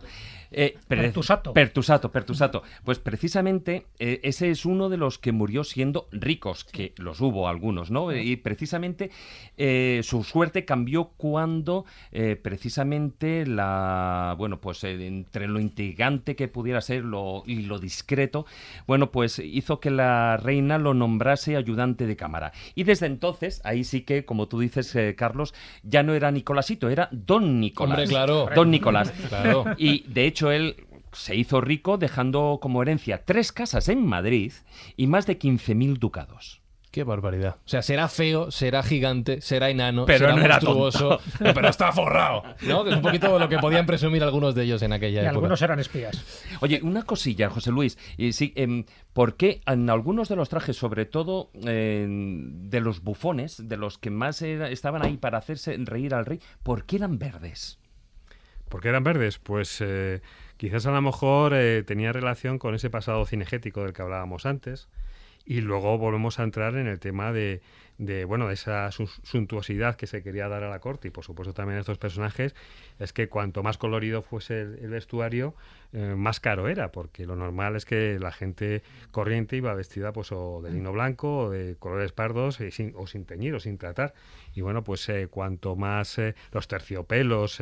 Eh, 0.52 0.78
Pertusato. 0.88 1.54
Pertusato, 1.54 2.12
Pertusato. 2.12 2.64
Pues 2.84 3.00
precisamente 3.00 3.88
eh, 4.00 4.20
ese 4.24 4.52
es 4.52 4.66
uno 4.66 4.90
de 4.90 4.98
los 4.98 5.18
que 5.18 5.32
murió 5.32 5.64
siendo 5.64 6.08
ricos, 6.12 6.66
que 6.66 6.94
los 6.98 7.22
hubo 7.22 7.48
algunos, 7.48 7.90
¿no? 7.90 8.14
Y 8.14 8.36
precisamente 8.36 9.12
eh, 9.58 10.02
su 10.04 10.24
suerte 10.24 10.66
cambió 10.66 11.12
cuando 11.18 11.86
precisamente 12.44 13.46
la, 13.46 14.36
bueno, 14.38 14.60
pues 14.60 14.84
entre 14.84 15.48
lo 15.48 15.60
intrigante 15.60 16.36
que 16.36 16.48
pudiera 16.48 16.82
ser 16.82 17.04
lo, 17.06 17.44
y 17.46 17.62
lo 17.62 17.80
discreto, 17.80 18.46
bueno, 18.88 19.12
pues 19.12 19.40
hizo 19.40 19.80
que 19.80 19.90
la 19.90 20.38
reina 20.38 20.78
lo 20.78 20.94
nombrase 20.94 21.56
ayudante 21.56 22.06
de 22.06 22.16
cámara. 22.16 22.52
Y 22.76 22.84
desde 22.84 23.06
entonces, 23.06 23.62
ahí 23.64 23.84
sí 23.84 24.02
que, 24.02 24.26
como 24.26 24.48
tú 24.48 24.60
dices, 24.60 24.96
Carlos, 25.16 25.54
ya 25.84 26.04
no 26.04 26.14
era 26.14 26.32
Nicolásito, 26.32 26.90
era 26.90 27.08
Don 27.12 27.60
Nicolás. 27.60 28.00
Hombre, 28.00 28.08
claro. 28.10 28.50
Don 28.54 28.72
Nicolás. 28.72 29.12
Claro. 29.30 29.66
Y 29.78 30.04
de 30.08 30.26
hecho, 30.26 30.41
él 30.50 30.88
se 31.12 31.36
hizo 31.36 31.62
rico 31.62 32.00
dejando 32.00 32.58
como 32.60 32.82
herencia 32.82 33.26
tres 33.26 33.52
casas 33.52 33.90
en 33.90 34.06
Madrid 34.06 34.54
y 34.98 35.06
más 35.08 35.28
de 35.28 35.38
15.000 35.38 36.00
ducados. 36.00 36.62
Qué 36.92 37.06
barbaridad. 37.06 37.56
O 37.66 37.70
sea, 37.70 37.82
será 37.82 38.10
feo, 38.10 38.52
será 38.52 38.84
gigante, 38.84 39.40
será 39.40 39.70
enano, 39.70 40.06
pero 40.06 40.30
será 40.30 40.36
no 40.36 40.42
monstruoso, 40.46 41.20
pero 41.40 41.70
está 41.70 41.94
forrado. 41.94 42.44
¿No? 42.64 42.84
Que 42.84 42.90
es 42.90 42.96
un 42.98 43.02
poquito 43.02 43.40
lo 43.40 43.48
que 43.48 43.60
podían 43.60 43.86
presumir 43.86 44.22
algunos 44.24 44.56
de 44.56 44.64
ellos 44.64 44.82
en 44.82 44.92
aquella 44.92 45.22
y 45.22 45.24
época. 45.24 45.30
algunos 45.30 45.62
eran 45.62 45.80
espías. 45.80 46.22
Oye, 46.60 46.82
una 46.84 47.04
cosilla, 47.04 47.50
José 47.50 47.72
Luis. 47.72 47.98
Y 48.18 48.34
sí, 48.34 48.52
em, 48.58 48.84
¿Por 49.14 49.36
qué 49.36 49.62
en 49.66 49.90
algunos 49.90 50.30
de 50.30 50.36
los 50.38 50.50
trajes, 50.50 50.78
sobre 50.78 51.06
todo 51.06 51.50
de 51.54 52.80
los 52.82 53.02
bufones, 53.02 53.68
de 53.68 53.78
los 53.78 53.98
que 53.98 54.10
más 54.10 54.42
estaban 54.42 55.06
ahí 55.06 55.18
para 55.18 55.38
hacerse 55.38 55.76
reír 55.80 56.14
al 56.14 56.26
rey, 56.26 56.40
¿por 56.64 56.86
qué 56.86 56.98
eran 56.98 57.20
verdes? 57.20 57.81
¿Por 58.72 58.80
qué 58.82 58.88
eran 58.88 59.04
verdes? 59.04 59.38
Pues 59.38 59.82
eh, 59.82 60.22
quizás 60.56 60.86
a 60.86 60.92
lo 60.92 61.02
mejor 61.02 61.54
eh, 61.54 61.84
tenía 61.84 62.14
relación 62.14 62.58
con 62.58 62.74
ese 62.74 62.90
pasado 62.90 63.26
cinegético 63.26 63.84
del 63.84 63.92
que 63.92 64.02
hablábamos 64.02 64.46
antes. 64.46 64.88
Y 65.46 65.60
luego 65.60 65.98
volvemos 65.98 66.40
a 66.40 66.44
entrar 66.44 66.78
en 66.78 66.88
el 66.88 66.98
tema 67.00 67.34
de, 67.34 67.62
de 67.98 68.24
bueno 68.24 68.48
de 68.48 68.54
esa 68.54 68.90
suntuosidad 68.92 69.98
que 69.98 70.08
se 70.08 70.24
quería 70.24 70.48
dar 70.48 70.64
a 70.64 70.70
la 70.70 70.80
corte 70.80 71.10
y 71.10 71.12
por 71.12 71.26
supuesto 71.26 71.54
también 71.54 71.78
a 71.78 71.82
estos 71.82 71.98
personajes 71.98 72.56
es 73.02 73.14
que 73.14 73.28
cuanto 73.30 73.64
más 73.64 73.78
colorido 73.78 74.22
fuese 74.22 74.62
el, 74.62 74.90
vestuario 74.90 75.56
eh, 75.94 76.14
más 76.16 76.40
caro 76.40 76.68
era 76.68 76.92
porque 76.92 77.26
lo 77.26 77.36
normal 77.36 77.76
es 77.76 77.86
que 77.86 78.20
la 78.20 78.32
gente 78.32 78.84
corriente 79.12 79.58
iba 79.58 79.74
vestida 79.74 80.14
pues 80.14 80.32
o 80.32 80.62
de 80.62 80.72
lino 80.72 80.92
blanco 80.92 81.38
o 81.38 81.50
de 81.50 81.76
colores 81.78 82.12
pardos 82.12 82.60
sin, 82.70 82.94
o 82.96 83.08
sin 83.08 83.26
teñir 83.26 83.56
o 83.56 83.60
sin 83.60 83.78
tratar. 83.78 84.14
Y 84.54 84.62
bueno 84.62 84.84
pues 84.84 85.08
eh, 85.10 85.28
cuanto 85.30 85.76
más 85.76 86.18
eh, 86.20 86.36
los 86.52 86.68
terciopelos 86.68 87.62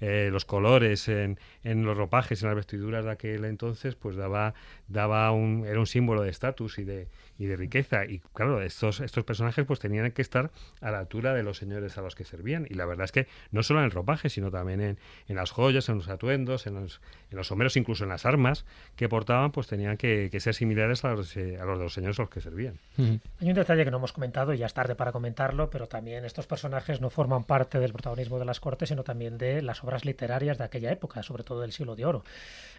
los 0.00 0.44
colores 0.44 1.08
en, 1.08 1.38
en, 1.64 1.84
los 1.84 1.96
ropajes 1.96 2.42
en 2.42 2.48
las 2.48 2.56
vestiduras 2.56 3.04
de 3.04 3.10
aquel 3.10 3.44
entonces 3.44 3.96
pues 3.96 4.16
daba 4.16 4.54
daba 4.88 5.30
un 5.32 5.64
era 5.66 5.80
un 5.80 5.86
símbolo 5.86 6.22
de 6.22 6.30
estatus 6.30 6.78
y 6.78 6.84
de 6.84 7.08
y 7.38 7.46
de 7.46 7.56
riqueza. 7.56 8.04
Y 8.04 8.20
claro, 8.32 8.62
estos, 8.62 9.00
estos 9.00 9.24
personajes 9.24 9.64
pues 9.66 9.80
tenían 9.80 10.10
que 10.12 10.22
estar 10.22 10.50
a 10.80 10.90
la 10.90 10.98
altura 10.98 11.34
de 11.34 11.42
los 11.42 11.58
señores 11.58 11.98
a 11.98 12.02
los 12.02 12.14
que 12.14 12.24
servían. 12.24 12.66
Y 12.68 12.74
la 12.74 12.86
verdad 12.86 13.04
es 13.04 13.12
que 13.12 13.26
no 13.50 13.62
solo 13.62 13.80
en 13.80 13.86
el 13.86 13.90
ropaje, 13.90 14.28
sino 14.28 14.50
también 14.50 14.80
en, 14.80 14.98
en 15.28 15.36
las 15.36 15.50
joyas, 15.50 15.88
en 15.88 15.96
los 15.96 16.08
atuendos, 16.08 16.66
en 16.66 16.74
los, 16.74 17.00
en 17.30 17.36
los 17.36 17.48
someros, 17.48 17.76
incluso 17.76 18.04
en 18.04 18.10
las 18.10 18.26
armas 18.26 18.64
que 18.96 19.08
portaban, 19.08 19.52
pues 19.52 19.66
tenían 19.66 19.96
que, 19.96 20.30
ser 20.40 20.54
similares 20.54 21.04
a 21.04 21.12
los, 21.12 21.36
eh, 21.36 21.58
a 21.60 21.64
los 21.64 21.78
de 21.78 21.84
los 21.84 21.94
señores 21.94 22.18
a 22.18 22.22
los 22.22 22.30
que 22.30 22.40
servían. 22.40 22.78
Hay 22.98 23.48
un 23.48 23.54
detalle 23.54 23.84
que 23.84 23.90
no 23.90 23.96
hemos 23.96 24.12
comentado 24.12 24.52
y 24.54 24.58
ya 24.58 24.66
es 24.66 24.74
tarde 24.74 24.94
para 24.94 25.12
comentarlo, 25.12 25.70
pero 25.70 25.86
también 25.88 26.24
estos 26.24 26.46
personajes 26.46 27.00
no 27.00 27.10
forman 27.10 27.44
parte 27.44 27.78
del 27.78 27.92
protagonismo 27.92 28.38
de 28.38 28.44
las 28.44 28.60
cortes, 28.60 28.88
sino 28.88 29.02
también 29.02 29.38
de 29.38 29.62
las 29.62 29.82
obras 29.82 30.04
literarias 30.04 30.58
de 30.58 30.64
aquella 30.64 30.92
época, 30.92 31.22
sobre 31.22 31.42
todo 31.42 31.60
del 31.60 31.72
siglo 31.72 31.96
de 31.96 32.04
oro. 32.04 32.24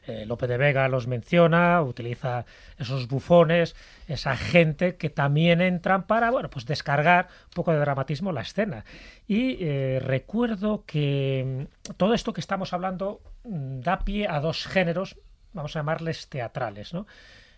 Eh, 0.06 0.26
Lope 0.26 0.48
de 0.48 0.58
Vega 0.58 0.88
los 0.88 1.08
menciona, 1.08 1.82
utiliza 1.82 2.46
esos 2.78 3.08
bufones, 3.08 3.76
esa 4.08 4.36
gente 4.48 4.98
que 4.98 5.10
también 5.10 5.62
entran 5.62 6.08
para, 6.08 6.32
bueno, 6.32 6.50
pues 6.50 6.66
descargar 6.66 7.28
un 7.46 7.54
poco 7.54 7.72
de 7.72 7.80
dramatismo 7.80 8.32
la 8.32 8.42
escena. 8.42 8.86
Y 9.28 9.58
eh, 9.60 10.00
recuerdo 10.02 10.84
que 10.86 11.68
mm, 11.68 11.94
todo 11.98 12.14
esto 12.14 12.34
que 12.34 12.42
estamos 12.42 12.74
hablando 12.74 13.22
mm, 13.44 13.82
da 13.82 14.00
pie 14.00 14.28
a 14.28 14.40
dos 14.40 14.66
géneros, 14.66 15.18
vamos 15.54 15.76
a 15.76 15.80
llamarles 15.80 16.28
teatrales, 16.30 16.94
¿no? 16.94 17.06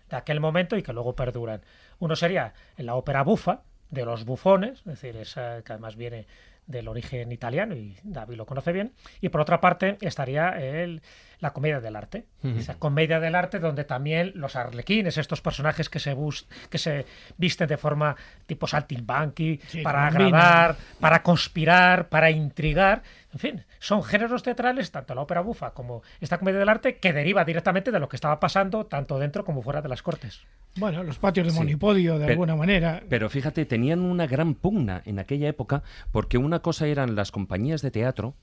De 0.08 0.16
aquel 0.16 0.40
momento 0.40 0.76
y 0.76 0.82
que 0.82 0.92
luego 0.92 1.14
perduran. 1.14 1.62
Uno 1.98 2.16
sería 2.16 2.52
la 2.76 2.96
ópera 2.96 3.22
bufa, 3.22 3.62
de 3.90 4.04
los 4.04 4.24
bufones, 4.24 4.78
es 4.80 4.84
decir, 4.84 5.16
esa 5.16 5.62
que 5.62 5.72
además 5.72 5.96
viene 5.96 6.26
del 6.66 6.88
origen 6.88 7.32
italiano 7.32 7.74
y 7.74 7.96
David 8.02 8.36
lo 8.36 8.46
conoce 8.46 8.72
bien. 8.72 8.92
Y 9.20 9.28
por 9.28 9.40
otra 9.40 9.60
parte 9.60 9.98
estaría 10.00 10.50
el, 10.50 11.02
la 11.40 11.52
comedia 11.52 11.80
del 11.80 11.96
arte. 11.96 12.26
Esa 12.42 12.74
comedia 12.74 13.20
del 13.20 13.34
arte 13.34 13.58
donde 13.58 13.84
también 13.84 14.32
los 14.34 14.56
arlequines, 14.56 15.18
estos 15.18 15.40
personajes 15.40 15.88
que 15.88 15.98
se, 15.98 16.14
bus 16.14 16.46
que 16.70 16.78
se 16.78 17.06
visten 17.36 17.68
de 17.68 17.76
forma 17.76 18.16
tipo 18.46 18.66
saltimbanqui, 18.66 19.60
para 19.82 20.06
agradar, 20.06 20.76
para 20.98 21.22
conspirar, 21.22 22.08
para 22.08 22.30
intrigar. 22.30 23.02
En 23.32 23.38
fin, 23.38 23.64
son 23.78 24.02
géneros 24.02 24.42
teatrales, 24.42 24.90
tanto 24.90 25.14
la 25.14 25.22
ópera 25.22 25.40
bufa 25.40 25.72
como 25.72 26.02
esta 26.20 26.38
comedia 26.38 26.58
del 26.58 26.68
arte, 26.68 26.96
que 26.96 27.12
deriva 27.12 27.44
directamente 27.44 27.90
de 27.90 28.00
lo 28.00 28.08
que 28.08 28.16
estaba 28.16 28.40
pasando 28.40 28.86
tanto 28.86 29.18
dentro 29.18 29.44
como 29.44 29.62
fuera 29.62 29.82
de 29.82 29.88
las 29.88 30.02
cortes. 30.02 30.42
Bueno, 30.76 31.02
los 31.02 31.18
patios 31.18 31.46
de 31.46 31.52
monipodio, 31.52 32.18
de 32.18 32.26
alguna 32.26 32.56
manera. 32.56 33.02
Pero 33.08 33.28
fíjate, 33.28 33.64
tenían 33.66 34.00
una 34.00 34.26
gran 34.26 34.54
pugna 34.54 35.02
en 35.04 35.18
aquella 35.18 35.48
época, 35.48 35.82
porque 36.12 36.38
una 36.38 36.60
cosa 36.60 36.86
eran 36.86 37.16
las 37.16 37.32
compañías 37.32 37.82
de 37.82 37.90
teatro 37.90 38.34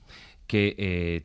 que 0.48 0.74
eh, 0.78 1.24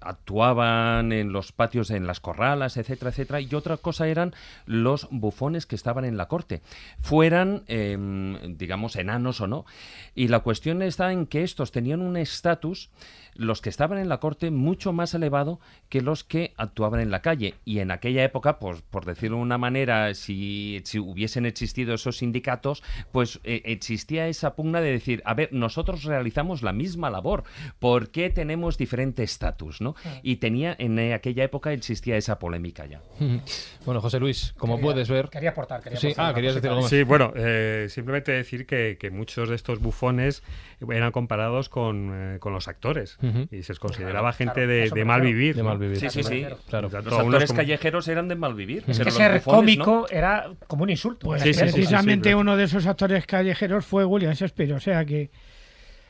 actuaban 0.00 1.12
en 1.12 1.32
los 1.32 1.50
patios, 1.50 1.90
en 1.90 2.06
las 2.06 2.20
corralas, 2.20 2.76
etcétera, 2.76 3.10
etcétera, 3.10 3.40
y 3.40 3.52
otra 3.54 3.76
cosa 3.76 4.06
eran 4.06 4.32
los 4.64 5.08
bufones 5.10 5.66
que 5.66 5.74
estaban 5.74 6.04
en 6.04 6.16
la 6.16 6.28
corte, 6.28 6.62
fueran, 7.00 7.64
em, 7.66 8.56
digamos, 8.56 8.94
enanos 8.94 9.40
o 9.40 9.48
no. 9.48 9.66
Y 10.14 10.28
la 10.28 10.40
cuestión 10.40 10.82
está 10.82 11.12
en 11.12 11.26
que 11.26 11.42
estos 11.42 11.72
tenían 11.72 12.00
un 12.00 12.16
estatus 12.16 12.90
los 13.34 13.60
que 13.62 13.70
estaban 13.70 13.98
en 13.98 14.08
la 14.08 14.18
corte 14.18 14.50
mucho 14.50 14.92
más 14.92 15.14
elevado 15.14 15.60
que 15.88 16.02
los 16.02 16.24
que 16.24 16.52
actuaban 16.56 17.00
en 17.00 17.10
la 17.10 17.22
calle. 17.22 17.54
Y 17.64 17.78
en 17.78 17.90
aquella 17.90 18.22
época, 18.22 18.58
pues, 18.58 18.82
por 18.82 19.06
decirlo 19.06 19.38
de 19.38 19.42
una 19.42 19.56
manera, 19.56 20.14
si, 20.14 20.82
si 20.84 20.98
hubiesen 20.98 21.46
existido 21.46 21.94
esos 21.94 22.18
sindicatos, 22.18 22.82
pues 23.12 23.40
eh, 23.44 23.62
existía 23.64 24.28
esa 24.28 24.54
pugna 24.54 24.80
de 24.80 24.92
decir, 24.92 25.22
a 25.24 25.34
ver, 25.34 25.52
nosotros 25.52 26.04
realizamos 26.04 26.62
la 26.62 26.72
misma 26.72 27.08
labor, 27.08 27.44
¿por 27.78 28.10
qué 28.10 28.30
tenemos 28.30 28.59
diferente 28.78 29.22
estatus? 29.22 29.80
¿no? 29.80 29.94
Y 30.22 30.36
tenía, 30.36 30.74
en 30.78 30.98
aquella 31.12 31.44
época 31.44 31.72
existía 31.72 32.16
esa 32.16 32.38
polémica 32.38 32.86
ya. 32.86 33.00
Bueno, 33.86 34.02
José 34.02 34.20
Luis, 34.20 34.52
como 34.58 34.78
puedes 34.78 35.08
ver... 35.08 35.30
Quería 35.30 35.50
aportar, 35.50 35.82
quería 35.82 35.98
sí, 35.98 36.12
ah, 36.18 36.32
querías 36.34 36.54
decir 36.54 36.68
algo 36.68 36.86
Sí, 36.86 37.02
bueno, 37.02 37.32
eh, 37.34 37.86
simplemente 37.88 38.30
decir 38.30 38.66
que, 38.66 38.98
que, 39.00 39.10
muchos 39.10 39.48
de 39.48 39.54
estos 39.54 39.80
bufones 39.80 40.42
eran 40.90 41.12
comparados 41.12 41.70
con, 41.70 42.10
eh, 42.34 42.38
con 42.40 42.52
los 42.52 42.68
actores 42.68 43.18
y 43.50 43.62
se 43.62 43.72
les 43.72 43.78
consideraba 43.78 44.32
gente 44.34 44.66
de, 44.66 45.04
mal 45.04 45.22
vivir. 45.22 45.56
De 45.56 45.62
mal 45.62 45.78
vivir. 45.78 45.98
Sí, 45.98 46.10
sí, 46.10 46.22
sí. 46.22 46.46
Claro. 46.68 46.90
Los 46.90 46.94
actores 46.94 47.52
callejeros 47.52 48.06
eran 48.08 48.28
de 48.28 48.34
mal 48.34 48.54
vivir. 48.54 48.84
Es 48.86 48.98
que 48.98 49.10
ser 49.10 49.42
cómico 49.42 50.06
era 50.10 50.50
como 50.66 50.82
un 50.82 50.90
insulto. 50.90 51.26
Pues 51.26 51.42
precisamente 51.42 52.34
uno 52.34 52.56
de 52.56 52.64
esos 52.64 52.86
actores 52.86 53.26
callejeros 53.26 53.84
fue 53.84 54.04
William 54.04 54.34
Shakespeare, 54.34 54.72
o 54.74 54.80
sea 54.80 55.04
que... 55.04 55.30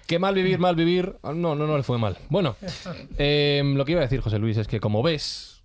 Qué 0.06 0.18
mal 0.18 0.34
vivir, 0.34 0.58
mal 0.58 0.74
vivir. 0.74 1.16
Ah, 1.22 1.32
no, 1.32 1.54
no, 1.54 1.66
no 1.66 1.76
le 1.76 1.82
fue 1.82 1.98
mal. 1.98 2.18
Bueno, 2.28 2.56
em, 3.18 3.76
lo 3.76 3.84
que 3.84 3.92
iba 3.92 4.00
a 4.00 4.04
decir, 4.04 4.20
José 4.20 4.38
Luis, 4.38 4.56
es 4.56 4.66
que 4.66 4.80
como 4.80 5.02
ves, 5.02 5.62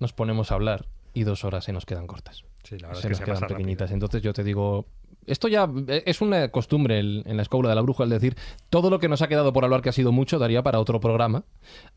nos 0.00 0.12
ponemos 0.12 0.50
a 0.50 0.54
hablar 0.54 0.86
y 1.12 1.22
dos 1.24 1.44
horas 1.44 1.64
se 1.64 1.72
nos 1.72 1.86
quedan 1.86 2.06
cortas. 2.06 2.44
Sí, 2.64 2.78
la 2.78 2.88
verdad 2.88 3.02
se 3.02 3.08
es 3.08 3.10
nos 3.10 3.18
que 3.20 3.24
quedan 3.26 3.48
pequeñitas. 3.48 3.90
Entonces 3.92 4.22
yo 4.22 4.32
te 4.32 4.42
digo, 4.42 4.86
esto 5.26 5.48
ya 5.48 5.68
eh, 5.88 6.02
es 6.06 6.20
una 6.20 6.48
costumbre 6.48 6.98
en 6.98 7.36
la 7.36 7.42
escuela 7.42 7.68
de 7.68 7.74
la 7.74 7.82
bruja, 7.82 8.04
es 8.04 8.10
decir, 8.10 8.36
todo 8.70 8.90
lo 8.90 8.98
que 8.98 9.08
nos 9.08 9.22
ha 9.22 9.28
quedado 9.28 9.52
por 9.52 9.64
hablar, 9.64 9.82
que 9.82 9.88
ha 9.88 9.92
sido 9.92 10.12
mucho, 10.12 10.38
daría 10.38 10.62
para 10.62 10.80
otro 10.80 11.00
programa. 11.00 11.44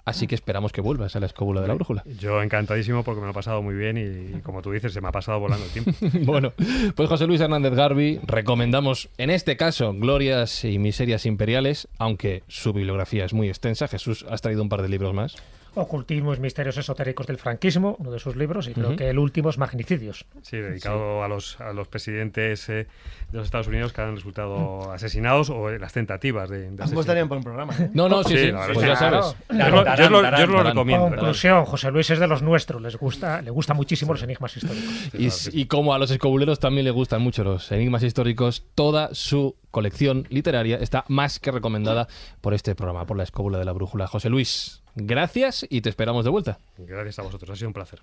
Así 0.05 0.27
que 0.27 0.35
esperamos 0.35 0.71
que 0.71 0.81
vuelvas 0.81 1.15
a 1.15 1.19
la 1.19 1.25
escóbula 1.25 1.61
de 1.61 1.67
la 1.67 1.73
brújula. 1.73 2.03
Yo 2.19 2.41
encantadísimo 2.41 3.03
porque 3.03 3.19
me 3.19 3.27
lo 3.27 3.31
he 3.31 3.33
pasado 3.33 3.61
muy 3.61 3.75
bien 3.75 3.97
y, 3.97 4.41
como 4.41 4.61
tú 4.61 4.71
dices, 4.71 4.93
se 4.93 5.01
me 5.01 5.09
ha 5.09 5.11
pasado 5.11 5.39
volando 5.39 5.65
el 5.65 5.71
tiempo. 5.71 5.91
bueno, 6.31 6.53
pues 6.95 7.09
José 7.09 7.27
Luis 7.27 7.41
Hernández 7.41 7.73
Garbi, 7.73 8.19
recomendamos 8.25 9.09
en 9.17 9.29
este 9.29 9.57
caso 9.57 9.93
Glorias 9.93 10.63
y 10.63 10.79
Miserias 10.79 11.25
Imperiales, 11.25 11.87
aunque 11.97 12.43
su 12.47 12.73
bibliografía 12.73 13.25
es 13.25 13.33
muy 13.33 13.49
extensa. 13.49 13.87
Jesús, 13.87 14.25
has 14.29 14.41
traído 14.41 14.61
un 14.61 14.69
par 14.69 14.81
de 14.81 14.89
libros 14.89 15.13
más. 15.13 15.35
Ocultismos, 15.77 16.39
misterios 16.39 16.77
esotéricos 16.77 17.27
del 17.27 17.37
franquismo, 17.37 17.95
uno 17.99 18.11
de 18.11 18.19
sus 18.19 18.35
libros, 18.35 18.67
y 18.67 18.73
creo 18.73 18.95
que 18.95 19.09
el 19.09 19.19
último 19.19 19.49
es 19.49 19.57
Magnicidios. 19.57 20.25
Sí, 20.41 20.57
dedicado 20.57 21.23
A, 21.23 21.27
los, 21.27 21.59
a 21.61 21.73
los 21.73 21.87
presidentes 21.87 22.67
eh, 22.69 22.87
de 23.31 23.37
los 23.37 23.45
Estados 23.45 23.67
Unidos 23.67 23.93
que 23.93 24.01
han 24.01 24.15
resultado 24.15 24.91
asesinados 24.91 25.49
o 25.49 25.69
las 25.69 25.93
tentativas 25.93 26.49
de, 26.49 26.71
de 26.71 26.83
Ambos 26.83 27.01
estarían 27.01 27.27
por 27.27 27.37
un 27.37 27.43
programa. 27.43 27.73
¿eh? 27.79 27.89
No, 27.93 28.09
no, 28.09 28.23
sí, 28.23 28.37
sí, 28.37 28.51
pues 28.73 28.85
ya 28.85 28.95
sabes. 28.95 29.35
Yo, 29.49 30.09
lo, 30.09 30.63
recomiendo. 30.63 31.09
Conclusión, 31.09 31.65
José 31.65 31.91
Luis 31.91 32.09
es 32.09 32.19
de 32.19 32.27
los 32.27 32.41
nuestros, 32.41 32.81
les 32.81 32.95
gusta, 32.97 33.41
le 33.41 33.51
gusta 33.51 33.73
muchísimo 33.73 34.13
los 34.13 34.23
enigmas 34.23 34.55
históricos. 34.57 35.13
Y, 35.53 35.61
y 35.61 35.65
como 35.65 35.93
a 35.93 35.99
los 35.99 36.11
escobuleros 36.11 36.59
también 36.59 36.85
le 36.85 36.91
gustan 36.91 37.21
mucho 37.21 37.43
los 37.43 37.71
enigmas 37.71 38.03
históricos, 38.03 38.65
toda 38.75 39.13
su 39.13 39.55
colección 39.71 40.25
literaria 40.29 40.77
está 40.77 41.05
más 41.07 41.39
que 41.39 41.51
recomendada 41.51 42.07
por 42.41 42.53
este 42.53 42.75
programa, 42.75 43.05
por 43.05 43.17
la 43.17 43.23
Escóbula 43.23 43.57
de 43.59 43.65
la 43.65 43.73
Brújula. 43.73 44.07
José 44.07 44.29
Luis, 44.29 44.81
gracias 44.97 45.65
y 45.69 45.81
te 45.81 45.89
esperamos 45.89 46.25
de 46.25 46.31
vuelta. 46.31 46.59
Gracias 46.77 47.19
a 47.19 47.21
vosotros, 47.21 47.51
ha 47.51 47.55
sido 47.55 47.69
un 47.69 47.73
placer. 47.73 48.01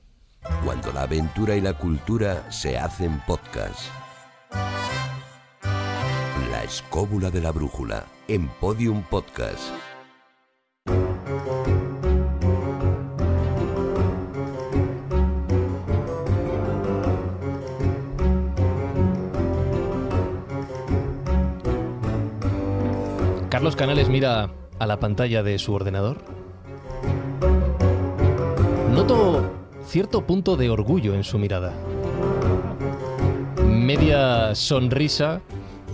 Cuando 0.64 0.92
la 0.92 1.02
aventura 1.02 1.56
y 1.56 1.60
la 1.60 1.74
cultura 1.74 2.50
se 2.50 2.78
hacen 2.78 3.20
podcast. 3.26 3.90
La 6.50 6.62
Escóbula 6.62 7.30
de 7.30 7.40
la 7.40 7.50
Brújula 7.50 8.04
en 8.28 8.48
Podium 8.48 9.02
Podcast. 9.02 9.70
Carlos 23.50 23.76
Canales 23.76 24.08
mira 24.08 24.50
a 24.78 24.86
la 24.86 24.98
pantalla 24.98 25.42
de 25.42 25.58
su 25.58 25.72
ordenador. 25.72 26.43
Noto 28.94 29.50
cierto 29.88 30.24
punto 30.24 30.56
de 30.56 30.70
orgullo 30.70 31.14
en 31.14 31.24
su 31.24 31.36
mirada. 31.36 31.72
Media 33.66 34.54
sonrisa 34.54 35.40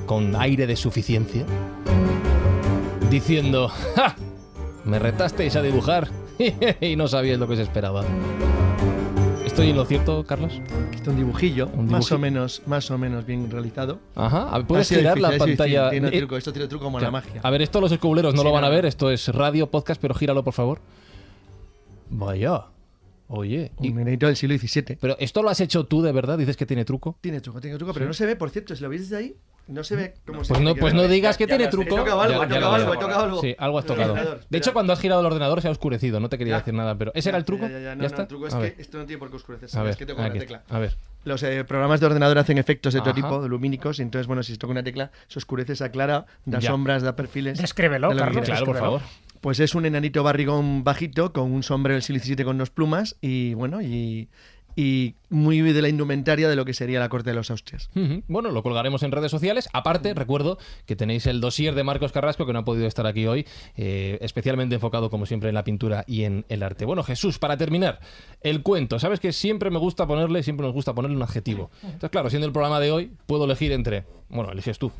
con 0.05 0.37
aire 0.37 0.67
de 0.67 0.77
suficiencia. 0.77 1.47
Diciendo, 3.09 3.69
¡ja! 3.97 4.17
Me 4.85 4.99
retasteis 4.99 5.57
a 5.57 5.63
dibujar 5.63 6.09
y 6.83 6.95
no 6.95 7.09
sabíais 7.09 7.39
lo 7.39 7.49
que 7.49 7.57
se 7.57 7.63
esperaba. 7.63 8.05
¿Estoy 9.47 9.71
en 9.71 9.77
lo 9.77 9.87
cierto, 9.87 10.23
Carlos? 10.27 10.61
un 11.07 11.17
dibujillo, 11.17 11.69
más 11.69 12.13
o 12.13 12.19
menos, 12.19 12.61
más 12.67 12.91
o 12.91 12.99
menos 12.99 13.25
bien 13.25 13.51
realizado. 13.51 13.99
Ajá, 14.15 14.63
puedes 14.67 14.91
girar 14.91 15.19
la 15.19 15.39
pantalla. 15.39 15.89
Tiene 15.89 16.11
truco, 16.11 16.37
esto 16.37 16.53
tiene 16.53 16.69
truco 16.69 16.85
como 16.85 17.01
la 17.01 17.11
magia. 17.11 17.41
A 17.43 17.49
ver, 17.49 17.63
esto 17.63 17.81
los 17.81 17.91
escobuleros 17.93 18.35
no 18.35 18.45
lo 18.45 18.53
van 18.53 18.65
a 18.65 18.69
ver, 18.69 18.85
esto 18.85 19.11
es 19.11 19.27
radio, 19.29 19.71
podcast, 19.71 19.99
pero 20.03 20.13
gíralo 20.15 20.45
por 20.45 20.53
favor. 20.53 20.81
Vaya. 22.11 22.67
Oye. 23.33 23.71
Un 23.79 23.95
nenito 23.95 24.27
del 24.27 24.37
siglo 24.37 24.59
XVII. 24.59 24.99
Pero 25.01 25.17
esto 25.21 25.43
lo 25.43 25.51
has 25.51 25.61
hecho 25.61 25.87
tú 25.87 26.03
de 26.03 26.11
verdad, 26.11 26.37
dices 26.37 26.57
que 26.57 26.67
tiene 26.67 26.85
truco. 26.85 27.17
Tiene 27.21 27.41
truco, 27.41 27.61
tiene 27.61 27.77
truco, 27.79 27.95
pero 27.95 28.07
no 28.07 28.13
se 28.13 28.27
ve, 28.27 28.35
por 28.35 28.51
cierto, 28.51 28.75
si 28.75 28.83
lo 28.83 28.89
veis 28.89 29.03
desde 29.03 29.17
ahí, 29.17 29.37
no 29.71 29.85
se 29.85 29.97
ve 29.97 30.15
cómo 30.27 30.43
pues 30.43 30.61
No, 30.61 30.75
pues 30.75 30.95
no 30.95 31.07
digas 31.07 31.37
que 31.37 31.47
tiene 31.47 31.69
truco. 31.69 31.95
He 31.95 31.99
tocado 31.99 32.21
algo, 32.21 32.43
he 32.43 32.47
tocado 32.47 32.73
algo, 32.73 32.95
he 32.95 32.99
tocado 32.99 33.25
algo. 33.25 33.41
Sí, 33.41 33.55
algo 33.59 33.79
has 33.79 33.85
tocado. 33.87 34.15
De 34.49 34.59
hecho, 34.59 34.73
cuando 34.73 34.93
has 34.93 35.01
girado 35.01 35.21
el 35.21 35.27
ordenador 35.27 35.63
se 35.63 35.69
ha 35.69 35.71
oscurecido, 35.71 36.21
no 36.21 36.29
te 36.29 36.39
quería 36.39 36.59
decir 36.59 36.75
nada, 36.75 36.97
pero 36.97 37.13
¿ese 37.15 37.29
era 37.29 37.39
el 37.39 37.45
truco? 37.45 37.67
Ya, 37.69 37.95
no, 37.95 38.05
está? 38.05 38.23
el 38.23 38.29
truco 38.29 38.47
es 38.49 38.55
que 38.55 38.75
esto 38.79 38.99
no 38.99 39.07
tiene 39.07 39.19
por 39.19 39.31
qué 39.31 39.37
oscurecerse, 39.37 39.89
es 39.89 39.97
que 39.97 40.07
toco 40.07 40.21
una 40.21 40.33
tecla. 40.33 40.63
A 40.69 40.79
ver. 40.79 40.97
Los 41.23 41.43
eh, 41.43 41.65
programas 41.65 42.01
de 42.01 42.07
ordenador 42.07 42.39
hacen 42.39 42.57
efectos 42.57 42.95
de 42.95 43.01
todo 43.01 43.13
tipo, 43.13 43.47
lumínicos, 43.47 43.99
y 43.99 44.03
entonces, 44.03 44.27
bueno, 44.27 44.43
si 44.43 44.53
se 44.53 44.59
toca 44.59 44.71
una 44.71 44.83
tecla, 44.83 45.11
se 45.29 45.39
oscurece, 45.39 45.77
se 45.77 45.85
aclara, 45.85 46.25
da 46.47 46.61
sombras, 46.61 47.03
da 47.03 47.15
perfiles. 47.15 47.59
Descríbelo, 47.59 48.11
Carlos. 48.17 48.47
Claro, 48.47 48.65
por 48.65 48.79
favor. 48.79 49.03
Pues 49.41 49.59
es 49.61 49.75
un 49.75 49.87
enanito 49.87 50.23
barrigón 50.23 50.85
bajito 50.85 51.33
con 51.33 51.53
un 51.53 51.63
sombrero 51.63 51.95
del 51.95 52.03
siglo 52.03 52.23
XVII 52.23 52.45
con 52.45 52.59
dos 52.59 52.71
plumas 52.71 53.17
y 53.23 53.55
bueno, 53.55 53.81
y, 53.81 54.29
y 54.77 55.15
muy 55.29 55.61
de 55.61 55.83
la 55.83 55.89
indumentaria 55.89 56.49
de 56.49 56.57
lo 56.57 56.65
que 56.65 56.75
sería 56.75 57.01
la 57.01 57.09
corte 57.09 57.31
de 57.31 57.37
los 57.37 57.51
Austrias. 57.51 57.91
Bueno, 58.29 58.51
lo 58.51 58.63
colgaremos 58.63 59.03
en 59.03 59.13
redes 59.13 59.31
sociales. 59.31 59.69
Aparte, 59.73 60.15
recuerdo 60.15 60.59
que 60.87 60.97
tenéis 60.97 61.27
el 61.27 61.41
dossier 61.41 61.75
de 61.75 61.85
Marcos 61.85 62.13
Carrasco, 62.13 62.47
que 62.47 62.53
no 62.53 62.61
ha 62.61 62.65
podido 62.65 62.87
estar 62.87 63.07
aquí 63.07 63.27
hoy, 63.27 63.47
eh, 63.77 64.19
especialmente 64.21 64.75
enfocado, 64.75 65.11
como 65.11 65.27
siempre, 65.27 65.49
en 65.49 65.55
la 65.55 65.65
pintura 65.65 66.05
y 66.07 66.25
en 66.25 66.45
el 66.49 66.63
arte. 66.63 66.85
Bueno, 66.85 67.03
Jesús, 67.03 67.39
para 67.39 67.57
terminar, 67.57 68.01
el 68.43 68.63
cuento. 68.63 68.99
Sabes 68.99 69.21
que 69.21 69.33
siempre 69.33 69.71
me 69.71 69.79
gusta 69.79 70.07
ponerle, 70.07 70.43
siempre 70.43 70.67
nos 70.67 70.75
gusta 70.75 70.95
ponerle 70.95 71.17
un 71.17 71.23
adjetivo. 71.23 71.71
Entonces, 71.83 72.11
claro, 72.11 72.31
siendo 72.31 72.47
el 72.47 72.53
programa 72.53 72.81
de 72.81 72.93
hoy, 72.93 73.11
puedo 73.27 73.45
elegir 73.45 73.73
entre, 73.73 74.05
bueno, 74.29 74.51
eliges 74.53 74.79
tú, 74.79 74.91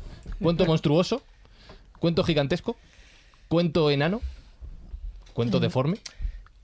cuento 0.41 0.65
monstruoso, 0.65 1.21
cuento 1.99 2.23
gigantesco, 2.23 2.75
cuento 3.47 3.89
enano, 3.91 4.21
cuento 5.33 5.59
deforme 5.59 5.97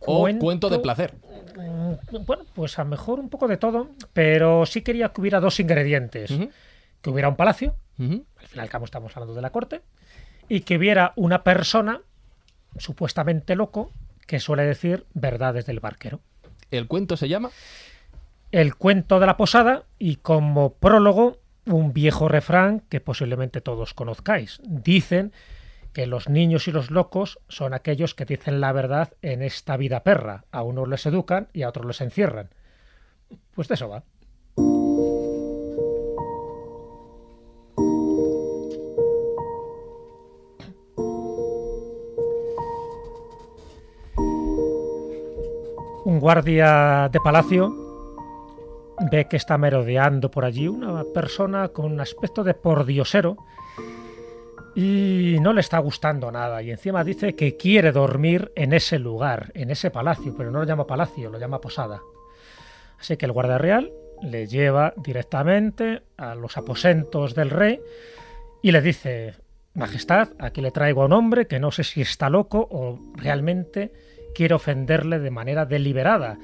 o 0.07 0.27
cuento 0.39 0.69
de 0.69 0.79
placer. 0.79 1.13
Mm, 1.55 2.25
bueno, 2.25 2.43
pues 2.53 2.79
a 2.79 2.83
lo 2.83 2.89
mejor 2.89 3.19
un 3.19 3.29
poco 3.29 3.47
de 3.47 3.57
todo, 3.57 3.89
pero 4.13 4.65
sí 4.65 4.81
quería 4.81 5.09
que 5.09 5.21
hubiera 5.21 5.39
dos 5.39 5.59
ingredientes. 5.59 6.31
Que 7.01 7.09
hubiera 7.09 7.29
un 7.29 7.35
palacio, 7.35 7.75
al 7.99 8.47
final 8.47 8.69
cabo 8.69 8.85
estamos 8.85 9.15
hablando 9.15 9.35
de 9.35 9.41
la 9.41 9.51
corte, 9.51 9.81
y 10.49 10.61
que 10.61 10.77
hubiera 10.77 11.13
una 11.15 11.43
persona 11.43 12.01
supuestamente 12.77 13.55
loco 13.55 13.91
que 14.25 14.39
suele 14.39 14.63
decir 14.63 15.05
verdades 15.13 15.65
del 15.65 15.79
barquero. 15.79 16.21
¿El 16.71 16.87
cuento 16.87 17.17
se 17.17 17.29
llama? 17.29 17.49
El 18.51 18.75
cuento 18.75 19.19
de 19.19 19.25
la 19.25 19.37
posada 19.37 19.83
y 19.99 20.17
como 20.17 20.73
prólogo 20.73 21.39
un 21.65 21.93
viejo 21.93 22.27
refrán 22.27 22.81
que 22.89 23.01
posiblemente 23.01 23.61
todos 23.61 23.93
conozcáis. 23.93 24.61
Dicen 24.63 25.33
que 25.93 26.07
los 26.07 26.29
niños 26.29 26.67
y 26.67 26.71
los 26.71 26.91
locos 26.91 27.39
son 27.47 27.73
aquellos 27.73 28.15
que 28.15 28.25
dicen 28.25 28.61
la 28.61 28.71
verdad 28.71 29.13
en 29.21 29.41
esta 29.41 29.77
vida 29.77 30.03
perra. 30.03 30.45
A 30.51 30.63
unos 30.63 30.87
les 30.87 31.05
educan 31.05 31.49
y 31.53 31.63
a 31.63 31.69
otros 31.69 31.85
les 31.85 32.01
encierran. 32.01 32.49
Pues 33.55 33.67
de 33.67 33.75
eso 33.75 33.89
va. 33.89 34.03
Un 46.05 46.19
guardia 46.19 47.09
de 47.11 47.19
palacio 47.19 47.73
ve 49.11 49.27
que 49.27 49.37
está 49.37 49.57
merodeando 49.57 50.31
por 50.31 50.45
allí 50.45 50.67
una 50.67 51.03
persona 51.13 51.69
con 51.69 51.91
un 51.91 51.99
aspecto 51.99 52.43
de 52.43 52.53
pordiosero 52.53 53.37
y 54.79 55.39
no 55.41 55.53
le 55.53 55.61
está 55.61 55.79
gustando 55.79 56.31
nada. 56.31 56.61
Y 56.61 56.69
encima 56.69 57.03
dice 57.03 57.33
que 57.33 57.57
quiere 57.57 57.91
dormir 57.91 58.51
en 58.55 58.73
ese 58.73 58.99
lugar, 58.99 59.51
en 59.55 59.71
ese 59.71 59.89
palacio, 59.89 60.35
pero 60.37 60.51
no 60.51 60.59
lo 60.59 60.65
llama 60.65 60.85
palacio, 60.85 61.31
lo 61.31 61.39
llama 61.39 61.59
posada. 61.59 62.03
Así 62.99 63.17
que 63.17 63.25
el 63.25 63.31
guardia 63.31 63.57
real 63.57 63.91
le 64.21 64.45
lleva 64.45 64.93
directamente 64.97 66.03
a 66.15 66.35
los 66.35 66.57
aposentos 66.57 67.33
del 67.33 67.49
rey 67.49 67.79
y 68.61 68.71
le 68.71 68.81
dice, 68.83 69.33
Majestad, 69.73 70.29
aquí 70.37 70.61
le 70.61 70.69
traigo 70.69 71.01
a 71.01 71.05
un 71.05 71.13
hombre 71.13 71.47
que 71.47 71.59
no 71.59 71.71
sé 71.71 71.83
si 71.83 72.01
está 72.01 72.29
loco 72.29 72.67
o 72.69 72.99
realmente 73.15 73.91
quiere 74.35 74.53
ofenderle 74.53 75.17
de 75.17 75.31
manera 75.31 75.65
deliberada, 75.65 76.37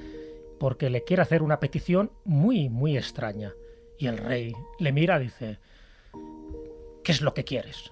porque 0.60 0.90
le 0.90 1.04
quiere 1.04 1.22
hacer 1.22 1.44
una 1.44 1.60
petición 1.60 2.10
muy, 2.26 2.68
muy 2.68 2.98
extraña. 2.98 3.54
Y 4.00 4.08
el 4.08 4.18
rey 4.18 4.56
le 4.80 4.92
mira 4.92 5.20
y 5.20 5.26
dice, 5.26 5.60
¿qué 7.04 7.12
es 7.12 7.22
lo 7.22 7.36
que 7.36 7.44
quieres? 7.44 7.92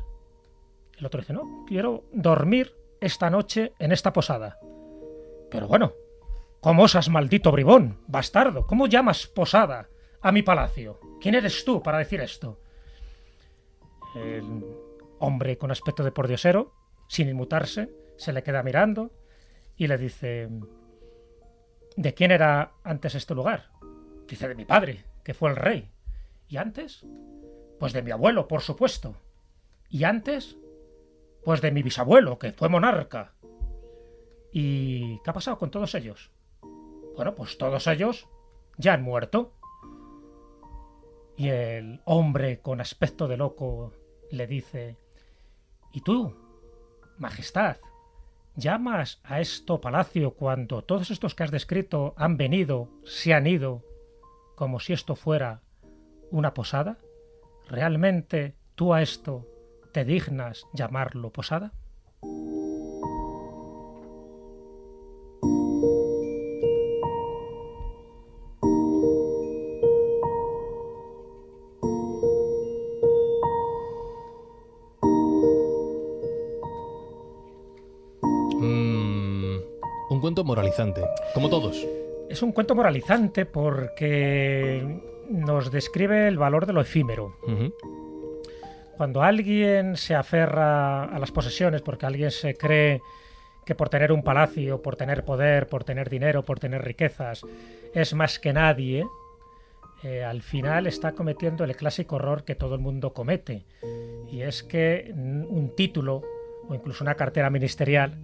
El 1.01 1.07
otro 1.07 1.19
dice, 1.19 1.33
no, 1.33 1.65
quiero 1.67 2.03
dormir 2.13 2.75
esta 2.99 3.31
noche 3.31 3.73
en 3.79 3.91
esta 3.91 4.13
posada. 4.13 4.59
Pero 5.49 5.67
bueno, 5.67 5.93
¿cómo 6.59 6.83
osas, 6.83 7.09
maldito 7.09 7.51
bribón, 7.51 7.97
bastardo? 8.05 8.67
¿Cómo 8.67 8.85
llamas 8.85 9.25
posada 9.25 9.89
a 10.21 10.31
mi 10.31 10.43
palacio? 10.43 10.99
¿Quién 11.19 11.33
eres 11.33 11.65
tú 11.65 11.81
para 11.81 11.97
decir 11.97 12.21
esto? 12.21 12.59
El 14.13 14.63
hombre 15.17 15.57
con 15.57 15.71
aspecto 15.71 16.03
de 16.03 16.11
pordiosero, 16.11 16.75
sin 17.07 17.29
inmutarse, 17.29 17.91
se 18.15 18.31
le 18.31 18.43
queda 18.43 18.61
mirando 18.61 19.11
y 19.75 19.87
le 19.87 19.97
dice, 19.97 20.49
¿de 21.95 22.13
quién 22.13 22.29
era 22.29 22.73
antes 22.83 23.15
este 23.15 23.33
lugar? 23.33 23.71
Dice, 24.27 24.47
de 24.47 24.53
mi 24.53 24.65
padre, 24.65 25.03
que 25.23 25.33
fue 25.33 25.49
el 25.49 25.55
rey. 25.55 25.89
¿Y 26.47 26.57
antes? 26.57 27.03
Pues 27.79 27.91
de 27.91 28.03
mi 28.03 28.11
abuelo, 28.11 28.47
por 28.47 28.61
supuesto. 28.61 29.15
¿Y 29.89 30.03
antes? 30.03 30.57
Pues 31.43 31.61
de 31.61 31.71
mi 31.71 31.81
bisabuelo, 31.81 32.37
que 32.37 32.53
fue 32.53 32.69
monarca. 32.69 33.33
¿Y 34.51 35.19
qué 35.19 35.29
ha 35.29 35.33
pasado 35.33 35.57
con 35.57 35.71
todos 35.71 35.95
ellos? 35.95 36.31
Bueno, 37.15 37.35
pues 37.35 37.57
todos 37.57 37.87
ellos 37.87 38.27
ya 38.77 38.93
han 38.93 39.03
muerto. 39.03 39.53
Y 41.35 41.49
el 41.49 42.01
hombre 42.05 42.59
con 42.61 42.81
aspecto 42.81 43.27
de 43.27 43.37
loco 43.37 43.93
le 44.29 44.47
dice, 44.47 44.97
¿y 45.91 46.01
tú, 46.01 46.35
Majestad, 47.17 47.77
llamas 48.55 49.21
a 49.23 49.39
esto 49.39 49.81
palacio 49.81 50.35
cuando 50.35 50.83
todos 50.83 51.09
estos 51.09 51.33
que 51.33 51.43
has 51.43 51.51
descrito 51.51 52.13
han 52.17 52.37
venido, 52.37 52.89
se 53.03 53.33
han 53.33 53.47
ido, 53.47 53.83
como 54.55 54.79
si 54.79 54.93
esto 54.93 55.15
fuera 55.15 55.61
una 56.29 56.53
posada? 56.53 56.99
¿Realmente 57.67 58.55
tú 58.75 58.93
a 58.93 59.01
esto 59.01 59.47
¿Te 59.91 60.05
dignas 60.05 60.67
llamarlo 60.73 61.31
posada? 61.31 61.73
Mm, 78.61 79.57
cuento 80.21 80.45
moralizante, 80.45 81.01
como 81.33 81.49
todos. 81.49 81.85
Es 82.29 82.41
un 82.41 82.53
cuento 82.53 82.75
moralizante 82.75 83.45
porque 83.45 85.01
nos 85.29 85.69
describe 85.69 86.29
el 86.29 86.37
valor 86.37 86.65
de 86.65 86.73
lo 86.73 86.79
efímero. 86.79 87.35
Cuando 89.01 89.23
alguien 89.23 89.97
se 89.97 90.13
aferra 90.13 91.05
a 91.05 91.17
las 91.17 91.31
posesiones 91.31 91.81
porque 91.81 92.05
alguien 92.05 92.29
se 92.29 92.53
cree 92.53 93.01
que 93.65 93.73
por 93.73 93.89
tener 93.89 94.11
un 94.11 94.21
palacio, 94.21 94.83
por 94.83 94.95
tener 94.95 95.25
poder, 95.25 95.65
por 95.65 95.83
tener 95.83 96.07
dinero, 96.07 96.45
por 96.45 96.59
tener 96.59 96.83
riquezas, 96.83 97.41
es 97.95 98.13
más 98.13 98.37
que 98.37 98.53
nadie, 98.53 99.03
eh, 100.03 100.23
al 100.23 100.43
final 100.43 100.85
está 100.85 101.13
cometiendo 101.13 101.63
el 101.63 101.75
clásico 101.75 102.17
error 102.17 102.43
que 102.43 102.53
todo 102.53 102.75
el 102.75 102.81
mundo 102.81 103.11
comete. 103.11 103.65
Y 104.31 104.43
es 104.43 104.61
que 104.61 105.11
un 105.15 105.73
título 105.75 106.21
o 106.69 106.75
incluso 106.75 107.03
una 107.03 107.15
cartera 107.15 107.49
ministerial 107.49 108.19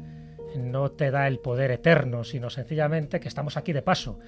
no 0.55 0.91
te 0.91 1.09
da 1.09 1.27
el 1.27 1.39
poder 1.39 1.71
eterno, 1.71 2.23
sino 2.23 2.51
sencillamente 2.51 3.19
que 3.19 3.29
estamos 3.29 3.57
aquí 3.57 3.73
de 3.73 3.81
paso. 3.81 4.19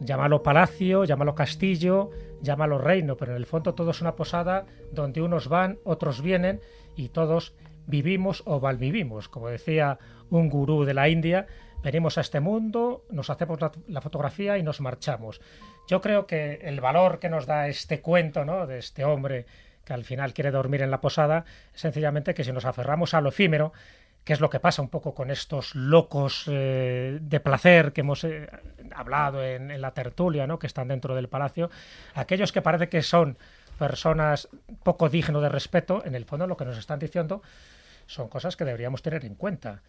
Llámalo 0.00 0.42
palacio, 0.42 1.04
llámalo 1.04 1.34
castillo, 1.34 2.10
llámalo 2.40 2.78
reino, 2.78 3.16
pero 3.16 3.32
en 3.32 3.38
el 3.38 3.46
fondo 3.46 3.74
todo 3.74 3.90
es 3.90 4.00
una 4.00 4.14
posada 4.14 4.66
donde 4.92 5.22
unos 5.22 5.48
van, 5.48 5.78
otros 5.84 6.22
vienen 6.22 6.60
y 6.94 7.08
todos 7.08 7.54
vivimos 7.86 8.42
o 8.46 8.60
malvivimos. 8.60 9.28
Como 9.28 9.48
decía 9.48 9.98
un 10.30 10.48
gurú 10.48 10.84
de 10.84 10.94
la 10.94 11.08
India, 11.08 11.46
venimos 11.82 12.18
a 12.18 12.20
este 12.20 12.40
mundo, 12.40 13.04
nos 13.10 13.30
hacemos 13.30 13.58
la, 13.86 14.00
fotografía 14.00 14.58
y 14.58 14.62
nos 14.62 14.80
marchamos. 14.80 15.40
Yo 15.88 16.00
creo 16.00 16.26
que 16.26 16.60
el 16.62 16.80
valor 16.80 17.18
que 17.18 17.28
nos 17.28 17.46
da 17.46 17.68
este 17.68 18.00
cuento 18.00 18.44
¿no? 18.44 18.66
de 18.66 18.78
este 18.78 19.04
hombre 19.04 19.46
que 19.84 19.94
al 19.94 20.04
final 20.04 20.34
quiere 20.34 20.50
dormir 20.50 20.82
en 20.82 20.90
la 20.90 21.00
posada 21.00 21.44
es 21.74 21.80
sencillamente 21.80 22.34
que 22.34 22.44
si 22.44 22.52
nos 22.52 22.66
aferramos 22.66 23.14
a 23.14 23.20
lo 23.20 23.30
efímero, 23.30 23.72
que 24.28 24.34
es 24.34 24.40
lo 24.40 24.50
que 24.50 24.60
pasa 24.60 24.82
un 24.82 24.90
poco 24.90 25.14
con 25.14 25.30
estos 25.30 25.74
locos 25.74 26.44
eh, 26.48 27.18
de 27.18 27.40
placer 27.40 27.94
que 27.94 28.02
hemos 28.02 28.24
eh, 28.24 28.46
hablado 28.94 29.42
en, 29.42 29.80
la 29.80 29.92
tertulia, 29.92 30.46
¿no? 30.46 30.58
que 30.58 30.66
están 30.66 30.88
dentro 30.88 31.14
del 31.14 31.30
palacio, 31.30 31.70
aquellos 32.12 32.52
que 32.52 32.60
parece 32.60 32.90
que 32.90 33.00
son 33.00 33.38
personas 33.78 34.50
poco 34.82 35.08
dignos 35.08 35.40
de 35.40 35.48
respeto, 35.48 36.04
en 36.04 36.14
el 36.14 36.26
fondo 36.26 36.46
lo 36.46 36.58
que 36.58 36.66
nos 36.66 36.76
están 36.76 36.98
diciendo 36.98 37.40
son 38.06 38.28
cosas 38.28 38.54
que 38.54 38.66
deberíamos 38.66 39.00
tener 39.00 39.24
en 39.24 39.34
cuenta. 39.34 39.80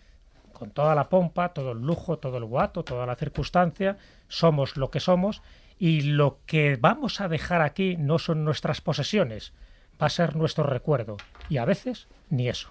Con 0.54 0.72
toda 0.72 0.96
la 0.96 1.10
pompa, 1.10 1.50
todo 1.50 1.74
el 1.74 1.80
lujo, 1.80 2.18
todo 2.18 2.38
el 2.38 2.46
guato, 2.46 2.86
toda 2.86 3.06
la 3.06 3.18
circunstancia, 3.18 3.98
somos 4.30 4.78
lo 4.78 4.90
que 4.90 5.02
somos 5.02 5.42
y 5.78 6.04
lo 6.04 6.40
que 6.46 6.78
vamos 6.80 7.20
a 7.20 7.28
dejar 7.28 7.62
aquí 7.62 7.98
no 7.98 8.20
son 8.20 8.46
nuestras 8.46 8.80
posesiones, 8.80 9.52
va 10.02 10.08
a 10.08 10.10
ser 10.10 10.38
nuestro 10.38 10.64
recuerdo 10.64 11.18
y 11.50 11.58
a 11.58 11.66
veces 11.66 12.08
ni 12.30 12.48
eso. 12.48 12.70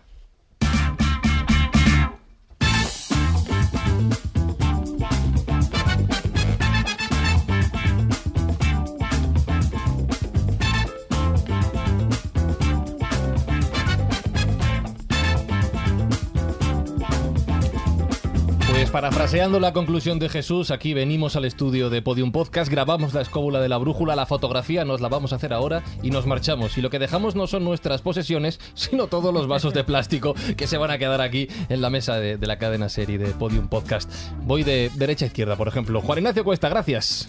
Parafraseando 18.91 19.61
la 19.61 19.73
conclusión 19.73 20.19
de 20.19 20.29
Jesús, 20.29 20.71
aquí 20.71 20.95
venimos 20.95 21.37
al 21.37 21.45
estudio 21.45 21.91
de 21.91 22.03
Podium 22.03 22.33
Podcast, 22.33 22.71
grabamos 22.71 23.15
la 23.15 23.21
escóbula 23.21 23.61
de 23.61 23.69
la 23.69 23.79
brújula, 23.79 24.17
la 24.17 24.27
fotografía 24.27 24.85
nos 24.85 25.01
la 25.01 25.09
vamos 25.09 25.33
a 25.33 25.37
hacer 25.37 25.53
ahora 25.53 25.83
y 26.03 26.11
nos 26.11 26.27
marchamos. 26.27 26.77
Y 26.79 26.81
lo 26.81 26.91
que 26.91 26.99
dejamos 26.99 27.35
no 27.35 27.47
son 27.47 27.65
nuestras 27.65 28.03
posesiones, 28.03 28.61
sino 28.75 29.07
todos 29.07 29.35
los 29.35 29.47
vasos 29.47 29.75
de 29.75 29.85
plástico 29.85 30.35
que 30.57 30.67
se 30.67 30.79
van 30.79 30.91
a 30.91 30.99
quedar 30.99 31.21
aquí 31.21 31.49
en 31.69 31.81
la 31.81 31.91
mesa 31.91 32.17
de, 32.17 32.39
la 32.39 32.59
cadena 32.59 32.89
serie 32.89 33.19
de 33.19 33.27
Podium 33.29 33.69
Podcast. 33.69 34.11
Voy 34.45 34.63
de 34.63 34.91
derecha 34.95 35.25
a 35.25 35.29
izquierda, 35.29 35.57
por 35.57 35.69
ejemplo. 35.69 36.01
Juan 36.01 36.19
Ignacio 36.19 36.45
Cuesta, 36.45 36.69
gracias. 36.69 37.27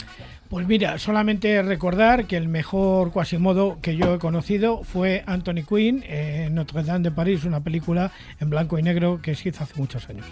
Pues 0.49 0.65
mira, 0.67 0.97
solamente 0.97 1.61
recordar 1.61 2.25
que 2.25 2.35
el 2.35 2.47
mejor 2.47 3.11
Quasimodo 3.11 3.77
que 3.81 3.95
yo 3.95 4.15
he 4.15 4.19
conocido 4.19 4.83
fue 4.83 5.23
Anthony 5.27 5.63
Quinn 5.67 6.03
en 6.07 6.55
Notre 6.55 6.83
Dame 6.83 7.03
de 7.03 7.11
París, 7.11 7.43
una 7.43 7.59
película 7.59 8.11
en 8.39 8.49
blanco 8.49 8.79
y 8.79 8.83
negro 8.83 9.19
que 9.21 9.35
se 9.35 9.49
hizo 9.49 9.63
hace 9.63 9.73
muchos 9.75 10.09
años. 10.09 10.25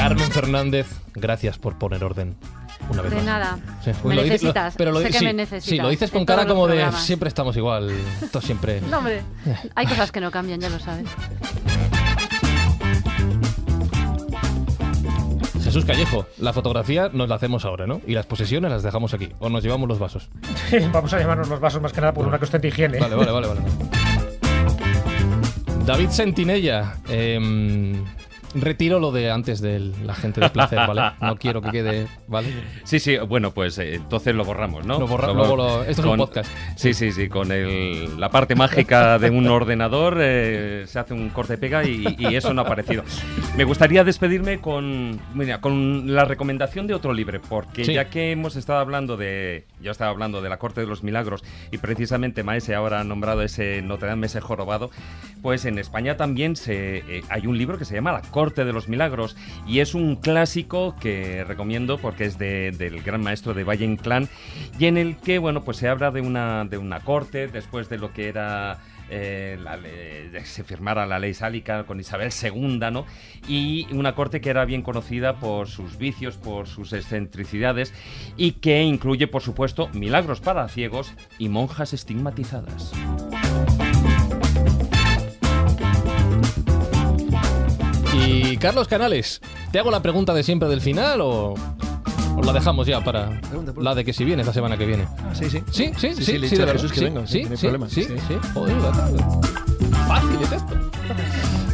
Carmen 0.00 0.30
Fernández, 0.30 0.86
gracias 1.14 1.58
por 1.58 1.76
poner 1.76 2.02
orden. 2.02 2.34
Una 2.88 3.02
vez 3.02 3.12
de 3.12 3.20
nada. 3.20 3.58
me 4.02 4.14
necesitas. 4.16 4.74
pero 4.78 4.98
sé 4.98 5.10
que 5.10 5.20
me 5.20 5.34
necesitas. 5.34 5.64
Sí, 5.64 5.76
lo 5.76 5.90
dices 5.90 6.10
con 6.10 6.24
cara 6.24 6.46
como 6.46 6.66
de 6.66 6.90
siempre 6.92 7.28
estamos 7.28 7.54
igual. 7.58 7.94
Esto 8.22 8.40
siempre. 8.40 8.80
No, 8.80 8.96
hombre. 8.96 9.22
Hay 9.74 9.86
cosas 9.86 10.10
que 10.10 10.22
no 10.22 10.30
cambian, 10.30 10.58
ya 10.58 10.70
lo 10.70 10.78
sabes. 10.78 11.06
Jesús 15.62 15.84
Callejo, 15.84 16.24
la 16.38 16.54
fotografía 16.54 17.10
nos 17.12 17.28
la 17.28 17.34
hacemos 17.34 17.66
ahora, 17.66 17.86
¿no? 17.86 18.00
Y 18.06 18.14
las 18.14 18.24
posesiones 18.24 18.70
las 18.70 18.82
dejamos 18.82 19.12
aquí. 19.12 19.28
O 19.38 19.50
nos 19.50 19.62
llevamos 19.62 19.86
los 19.86 19.98
vasos. 19.98 20.30
Vamos 20.92 21.12
a 21.12 21.18
llevarnos 21.18 21.50
los 21.50 21.60
vasos 21.60 21.82
más 21.82 21.92
que 21.92 22.00
nada 22.00 22.14
por 22.14 22.26
una 22.26 22.38
cuestión 22.38 22.62
de 22.62 22.68
higiene. 22.68 23.00
Vale, 23.00 23.16
vale, 23.16 23.32
vale. 23.32 23.48
vale. 23.48 23.60
David 25.84 26.08
Sentinella. 26.08 26.94
Eh, 27.06 28.02
Retiro 28.54 28.98
lo 28.98 29.12
de 29.12 29.30
antes 29.30 29.60
de 29.60 29.78
la 29.78 30.14
gente 30.14 30.40
de 30.40 30.50
placer, 30.50 30.78
¿vale? 30.78 31.12
No 31.20 31.36
quiero 31.36 31.62
que 31.62 31.70
quede, 31.70 32.08
¿vale? 32.26 32.48
Sí, 32.82 32.98
sí, 32.98 33.16
bueno, 33.18 33.52
pues 33.52 33.78
eh, 33.78 33.94
entonces 33.94 34.34
lo 34.34 34.44
borramos, 34.44 34.84
¿no? 34.84 34.98
Lo 34.98 35.06
borramos, 35.06 35.36
luego 35.36 35.56
lo, 35.56 35.84
esto 35.84 36.02
es 36.02 36.08
un 36.08 36.16
podcast. 36.16 36.50
Sí, 36.74 36.92
sí, 36.92 37.12
sí, 37.12 37.28
con 37.28 37.52
el, 37.52 38.18
la 38.18 38.28
parte 38.30 38.56
mágica 38.56 39.20
de 39.20 39.30
un 39.30 39.46
ordenador 39.48 40.18
eh, 40.20 40.84
se 40.88 40.98
hace 40.98 41.14
un 41.14 41.28
corte-pega 41.28 41.84
y, 41.84 42.16
y, 42.18 42.34
eso 42.34 42.52
no 42.52 42.62
ha 42.62 42.64
aparecido. 42.64 43.04
Me 43.56 43.62
gustaría 43.62 44.02
despedirme 44.02 44.58
con, 44.60 45.20
mira, 45.32 45.60
con 45.60 46.12
la 46.12 46.24
recomendación 46.24 46.88
de 46.88 46.94
otro 46.94 47.12
libro, 47.12 47.40
porque 47.48 47.84
ya 47.84 48.10
que 48.10 48.32
hemos 48.32 48.56
estado 48.56 48.80
hablando 48.80 49.16
de, 49.16 49.64
yo 49.80 49.92
estaba 49.92 50.10
hablando 50.10 50.42
de 50.42 50.48
la 50.48 50.58
Corte 50.58 50.80
de 50.80 50.88
los 50.88 51.04
Milagros 51.04 51.44
y 51.70 51.78
precisamente 51.78 52.42
Maese 52.42 52.74
ahora 52.74 53.00
ha 53.00 53.04
nombrado 53.04 53.42
ese 53.42 53.80
Notre 53.80 54.08
Dame, 54.08 54.26
ese 54.26 54.40
jorobado, 54.40 54.90
pues 55.40 55.66
en 55.66 55.78
España 55.78 56.16
también 56.16 56.56
se, 56.56 56.98
eh, 56.98 57.22
hay 57.28 57.46
un 57.46 57.56
libro 57.56 57.78
que 57.78 57.84
se 57.84 57.94
llama 57.94 58.10
La 58.10 58.22
Corte 58.22 58.39
Corte 58.40 58.64
de 58.64 58.72
los 58.72 58.88
Milagros 58.88 59.36
y 59.66 59.80
es 59.80 59.94
un 59.94 60.16
clásico 60.16 60.96
que 60.98 61.44
recomiendo 61.44 61.98
porque 61.98 62.24
es 62.24 62.38
del 62.38 63.02
gran 63.02 63.22
maestro 63.22 63.52
de 63.52 63.64
Valle 63.64 63.84
Inclán 63.84 64.30
y 64.78 64.86
en 64.86 64.96
el 64.96 65.18
que 65.18 65.38
bueno 65.38 65.62
pues 65.62 65.76
se 65.76 65.88
habla 65.88 66.10
de 66.10 66.22
una, 66.22 66.64
de 66.64 66.78
una 66.78 67.00
corte 67.00 67.48
después 67.48 67.90
de 67.90 67.98
lo 67.98 68.14
que 68.14 68.28
era 68.28 68.78
eh, 69.10 69.58
se 70.44 70.64
firmara 70.64 71.04
la 71.04 71.18
ley 71.18 71.34
sálica 71.34 71.84
con 71.84 72.00
Isabel 72.00 72.30
II, 72.32 72.78
¿no? 72.90 73.04
Y 73.46 73.86
una 73.92 74.14
corte 74.14 74.40
que 74.40 74.48
era 74.48 74.64
bien 74.64 74.80
conocida 74.80 75.36
por 75.38 75.68
sus 75.68 75.98
vicios, 75.98 76.38
por 76.38 76.66
sus 76.66 76.94
excentricidades 76.94 77.92
y 78.38 78.52
que 78.52 78.82
incluye, 78.82 79.26
por 79.26 79.42
supuesto, 79.42 79.88
milagros 79.92 80.40
para 80.40 80.66
ciegos 80.68 81.12
y 81.38 81.50
monjas 81.50 81.92
estigmatizadas. 81.92 82.92
Y 88.26 88.56
Carlos 88.56 88.88
Canales, 88.88 89.40
¿te 89.72 89.78
hago 89.78 89.90
la 89.90 90.02
pregunta 90.02 90.34
de 90.34 90.42
siempre 90.42 90.68
del 90.68 90.80
final 90.80 91.20
o, 91.20 91.54
la 92.44 92.52
dejamos 92.52 92.86
ya 92.86 93.02
para 93.04 93.40
la 93.76 93.94
de 93.94 94.04
que 94.04 94.12
si 94.12 94.24
vienes 94.24 94.46
la 94.46 94.52
semana 94.52 94.76
que 94.76 94.86
viene? 94.86 95.06
sí, 95.32 95.50
sí. 95.50 95.62
Sí, 95.70 95.92
sí, 95.96 96.14
sí. 96.14 96.48
Sí, 96.48 96.62
a 96.62 96.66
Jesús 96.68 96.92
que 96.92 97.00
venga, 97.00 97.26
sí, 97.26 97.44
no 97.44 97.50
hay 97.50 97.56
problema. 97.56 97.88
Sí, 97.88 98.04
sí. 98.04 98.14
Joder, 98.54 98.76
fácil 100.08 100.38
es 100.42 100.52
esto. 100.52 100.90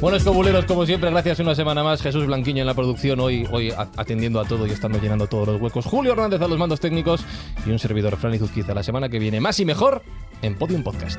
Bueno, 0.00 0.18
escobuleros, 0.18 0.66
como 0.66 0.84
siempre, 0.84 1.10
gracias 1.10 1.38
una 1.40 1.54
semana 1.54 1.82
más. 1.82 2.02
Jesús 2.02 2.26
Blanquiño 2.26 2.60
en 2.60 2.66
la 2.66 2.74
producción, 2.74 3.18
hoy, 3.18 3.48
hoy 3.50 3.72
atendiendo 3.96 4.40
a 4.40 4.44
todo 4.44 4.66
y 4.66 4.70
estando 4.70 4.98
llenando 5.00 5.26
todos 5.26 5.48
los 5.48 5.60
huecos. 5.60 5.86
Julio 5.86 6.12
Hernández 6.12 6.40
a 6.42 6.48
los 6.48 6.58
mandos 6.58 6.80
técnicos 6.80 7.24
y 7.64 7.70
un 7.70 7.78
servidor, 7.78 8.16
Fran 8.16 8.38
Zuzquiza, 8.38 8.74
la 8.74 8.82
semana 8.82 9.08
que 9.08 9.18
viene. 9.18 9.40
Más 9.40 9.58
y 9.58 9.64
mejor 9.64 10.02
en 10.42 10.54
Podium 10.54 10.82
Podcast. 10.82 11.18